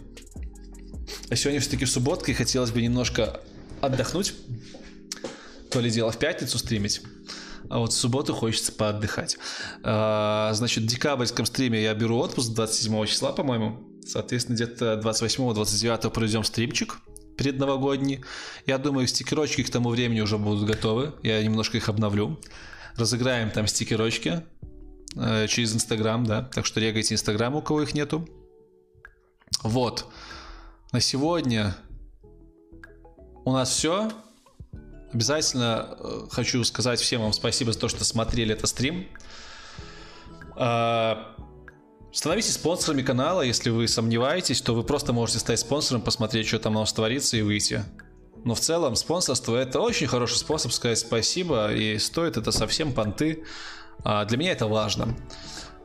А 1.30 1.36
сегодня 1.36 1.60
все-таки 1.60 1.86
субботка, 1.86 2.32
и 2.32 2.34
хотелось 2.34 2.72
бы 2.72 2.82
немножко 2.82 3.40
отдохнуть 3.80 4.34
то 5.70 5.80
ли 5.80 5.90
дело 5.90 6.12
в 6.12 6.18
пятницу 6.18 6.56
стримить, 6.59 7.02
а 7.70 7.78
вот 7.78 7.92
в 7.92 7.96
субботу 7.96 8.34
хочется 8.34 8.72
поотдыхать. 8.72 9.36
А, 9.82 10.52
значит, 10.54 10.84
в 10.84 10.86
декабрьском 10.86 11.46
стриме 11.46 11.82
я 11.82 11.94
беру 11.94 12.18
отпуск 12.18 12.52
27 12.52 13.06
числа, 13.06 13.32
по-моему. 13.32 13.80
Соответственно, 14.06 14.56
где-то 14.56 15.00
28-29 15.02 16.10
проведем 16.10 16.44
стримчик 16.44 16.98
предновогодний. 17.36 18.24
Я 18.66 18.78
думаю, 18.78 19.06
стикерочки 19.06 19.62
к 19.62 19.70
тому 19.70 19.88
времени 19.90 20.20
уже 20.20 20.38
будут 20.38 20.68
готовы. 20.68 21.14
Я 21.22 21.42
немножко 21.42 21.76
их 21.76 21.88
обновлю. 21.88 22.38
Разыграем 22.96 23.50
там 23.50 23.66
стикерочки 23.66 24.42
э, 25.16 25.46
через 25.48 25.74
Инстаграм, 25.74 26.24
да. 26.24 26.42
Так 26.42 26.66
что 26.66 26.80
регайте 26.80 27.14
Инстаграм, 27.14 27.54
у 27.54 27.62
кого 27.62 27.82
их 27.82 27.94
нету. 27.94 28.28
Вот. 29.62 30.06
на 30.92 31.00
сегодня 31.00 31.74
у 33.44 33.52
нас 33.52 33.70
все. 33.70 34.10
Обязательно 35.14 35.96
э, 35.98 36.26
хочу 36.30 36.62
сказать 36.64 37.00
всем 37.00 37.22
вам 37.22 37.32
спасибо 37.32 37.72
за 37.72 37.78
то, 37.78 37.88
что 37.88 38.04
смотрели 38.04 38.52
этот 38.52 38.68
стрим. 38.68 39.06
А, 40.56 41.34
Становитесь 42.14 42.54
спонсорами 42.54 43.02
канала, 43.02 43.42
если 43.42 43.70
вы 43.70 43.88
сомневаетесь, 43.88 44.60
то 44.60 44.72
вы 44.72 44.84
просто 44.84 45.12
можете 45.12 45.40
стать 45.40 45.58
спонсором, 45.58 46.00
посмотреть, 46.00 46.46
что 46.46 46.60
там 46.60 46.76
у 46.76 46.78
нас 46.78 46.92
творится 46.92 47.36
и 47.36 47.42
выйти. 47.42 47.82
Но 48.44 48.54
в 48.54 48.60
целом 48.60 48.94
спонсорство 48.94 49.56
это 49.56 49.80
очень 49.80 50.06
хороший 50.06 50.36
способ 50.36 50.70
сказать 50.70 51.00
спасибо, 51.00 51.72
и 51.72 51.98
стоит 51.98 52.36
это 52.36 52.52
совсем 52.52 52.92
понты. 52.92 53.42
А 54.04 54.24
для 54.26 54.36
меня 54.36 54.52
это 54.52 54.68
важно. 54.68 55.16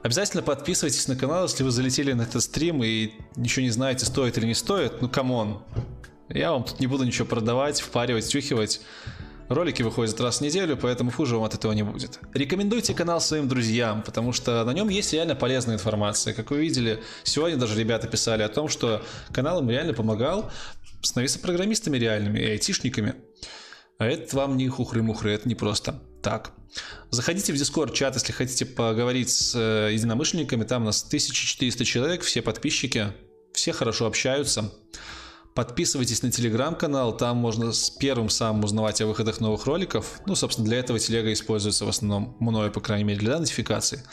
Обязательно 0.03 0.43
подписывайтесь 0.43 1.07
на 1.07 1.15
канал, 1.15 1.43
если 1.43 1.63
вы 1.63 1.71
залетели 1.71 2.13
на 2.13 2.21
этот 2.21 2.43
стрим 2.43 2.83
и 2.83 3.13
ничего 3.35 3.63
не 3.63 3.71
знаете, 3.71 4.05
стоит 4.05 4.37
или 4.37 4.45
не 4.45 4.55
стоит. 4.55 5.01
Ну, 5.01 5.09
come 5.09 5.40
on. 5.40 5.63
Я 6.29 6.51
вам 6.51 6.63
тут 6.63 6.79
не 6.79 6.85
буду 6.85 7.05
ничего 7.05 7.27
продавать, 7.27 7.81
впаривать, 7.81 8.27
втюхивать. 8.27 8.81
Ролики 9.49 9.81
выходят 9.81 10.19
раз 10.21 10.37
в 10.37 10.41
неделю, 10.41 10.77
поэтому 10.77 11.11
хуже 11.11 11.35
вам 11.35 11.43
от 11.43 11.55
этого 11.55 11.71
не 11.71 11.81
будет. 11.83 12.19
Рекомендуйте 12.33 12.93
канал 12.93 13.19
своим 13.19 13.47
друзьям, 13.47 14.03
потому 14.03 14.31
что 14.31 14.63
на 14.63 14.71
нем 14.71 14.89
есть 14.89 15.11
реально 15.11 15.35
полезная 15.35 15.75
информация. 15.75 16.35
Как 16.35 16.51
вы 16.51 16.59
видели, 16.59 17.01
сегодня 17.23 17.57
даже 17.57 17.77
ребята 17.77 18.07
писали 18.07 18.43
о 18.43 18.49
том, 18.49 18.69
что 18.69 19.03
канал 19.33 19.59
им 19.61 19.69
реально 19.69 19.93
помогал 19.93 20.51
становиться 21.01 21.39
программистами 21.39 21.97
реальными 21.97 22.39
и 22.39 22.45
айтишниками. 22.45 23.15
А 23.97 24.05
это 24.05 24.35
вам 24.35 24.55
не 24.55 24.69
хухры-мухры, 24.69 25.31
это 25.31 25.49
не 25.49 25.55
просто 25.55 25.99
так. 26.21 26.51
Заходите 27.09 27.51
в 27.51 27.55
Discord 27.55 27.93
чат, 27.93 28.13
если 28.13 28.31
хотите 28.31 28.65
поговорить 28.65 29.29
с 29.31 29.55
э, 29.55 29.93
единомышленниками. 29.93 30.63
Там 30.63 30.83
у 30.83 30.85
нас 30.85 31.03
1400 31.03 31.85
человек, 31.85 32.21
все 32.21 32.43
подписчики, 32.43 33.07
все 33.53 33.71
хорошо 33.71 34.05
общаются. 34.05 34.71
Подписывайтесь 35.53 36.21
на 36.23 36.31
телеграм-канал, 36.31 37.17
там 37.17 37.37
можно 37.37 37.73
с 37.73 37.89
первым 37.89 38.29
самым 38.29 38.63
узнавать 38.63 39.01
о 39.01 39.07
выходах 39.07 39.41
новых 39.41 39.65
роликов. 39.65 40.21
Ну, 40.25 40.35
собственно, 40.35 40.67
для 40.67 40.79
этого 40.79 40.99
телега 40.99 41.33
используется 41.33 41.85
в 41.85 41.89
основном 41.89 42.37
мною, 42.39 42.71
по 42.71 42.79
крайней 42.79 43.03
мере, 43.03 43.19
для 43.19 43.39
нотификации. 43.39 44.03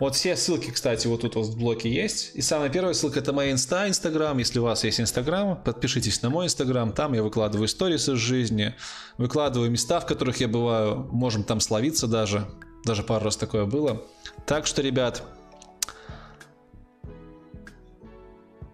Вот 0.00 0.14
все 0.14 0.36
ссылки, 0.36 0.70
кстати, 0.70 1.08
вот 1.08 1.22
тут 1.22 1.34
вот 1.34 1.46
в 1.46 1.58
блоке 1.58 1.90
есть. 1.90 2.30
И 2.34 2.40
самая 2.40 2.68
первая 2.68 2.94
ссылка 2.94 3.18
это 3.18 3.32
моя 3.32 3.50
инста, 3.50 3.88
инстаграм. 3.88 4.38
Если 4.38 4.60
у 4.60 4.62
вас 4.62 4.84
есть 4.84 5.00
инстаграм, 5.00 5.60
подпишитесь 5.60 6.22
на 6.22 6.30
мой 6.30 6.46
инстаграм. 6.46 6.92
Там 6.92 7.14
я 7.14 7.22
выкладываю 7.24 7.66
истории 7.66 7.96
из 7.96 8.06
жизни, 8.06 8.76
выкладываю 9.16 9.70
места, 9.72 9.98
в 9.98 10.06
которых 10.06 10.38
я 10.40 10.46
бываю. 10.46 11.08
Можем 11.10 11.42
там 11.42 11.58
словиться 11.58 12.06
даже. 12.06 12.46
Даже 12.84 13.02
пару 13.02 13.24
раз 13.24 13.36
такое 13.36 13.64
было. 13.64 14.02
Так 14.46 14.68
что, 14.68 14.82
ребят, 14.82 15.24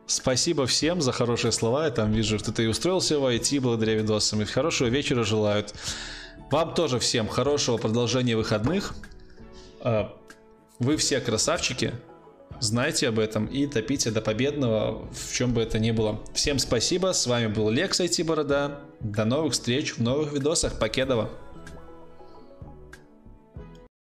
Спасибо 0.07 0.67
всем 0.67 1.01
за 1.01 1.13
хорошие 1.13 1.53
слова. 1.53 1.85
Я 1.87 1.91
там 1.91 2.13
вижу, 2.13 2.39
кто-то 2.39 2.63
и 2.63 2.67
устроился 2.67 3.19
в 3.19 3.25
IT 3.25 3.61
благодаря 3.61 3.95
видосам. 3.95 4.43
И 4.43 4.45
хорошего 4.45 4.89
вечера 4.89 5.25
желают. 5.25 5.75
Вам 6.51 6.75
тоже 6.75 6.99
всем 6.99 7.27
хорошего 7.27 7.79
продолжения 7.79 8.37
выходных. 8.37 8.95
А, 9.81 10.15
вы 10.79 10.97
все 10.97 11.21
красавчики. 11.21 11.95
Знайте 12.61 13.09
об 13.09 13.19
этом 13.19 13.47
и 13.47 13.67
топите 13.67 14.11
до 14.11 14.21
победного, 14.21 15.09
в 15.13 15.35
чем 15.35 15.53
бы 15.53 15.63
это 15.63 15.79
ни 15.79 15.91
было. 15.91 16.21
Всем 16.35 16.59
спасибо. 16.59 17.13
С 17.13 17.27
вами 17.27 17.47
был 17.47 17.71
Лекс 17.71 18.01
IT 18.01 18.25
Борода. 18.25 18.81
До 19.01 19.25
новых 19.25 19.55
встреч 19.55 19.97
в 19.97 20.03
новых 20.03 20.33
видосах. 20.33 20.79
Покедова. 20.79 21.31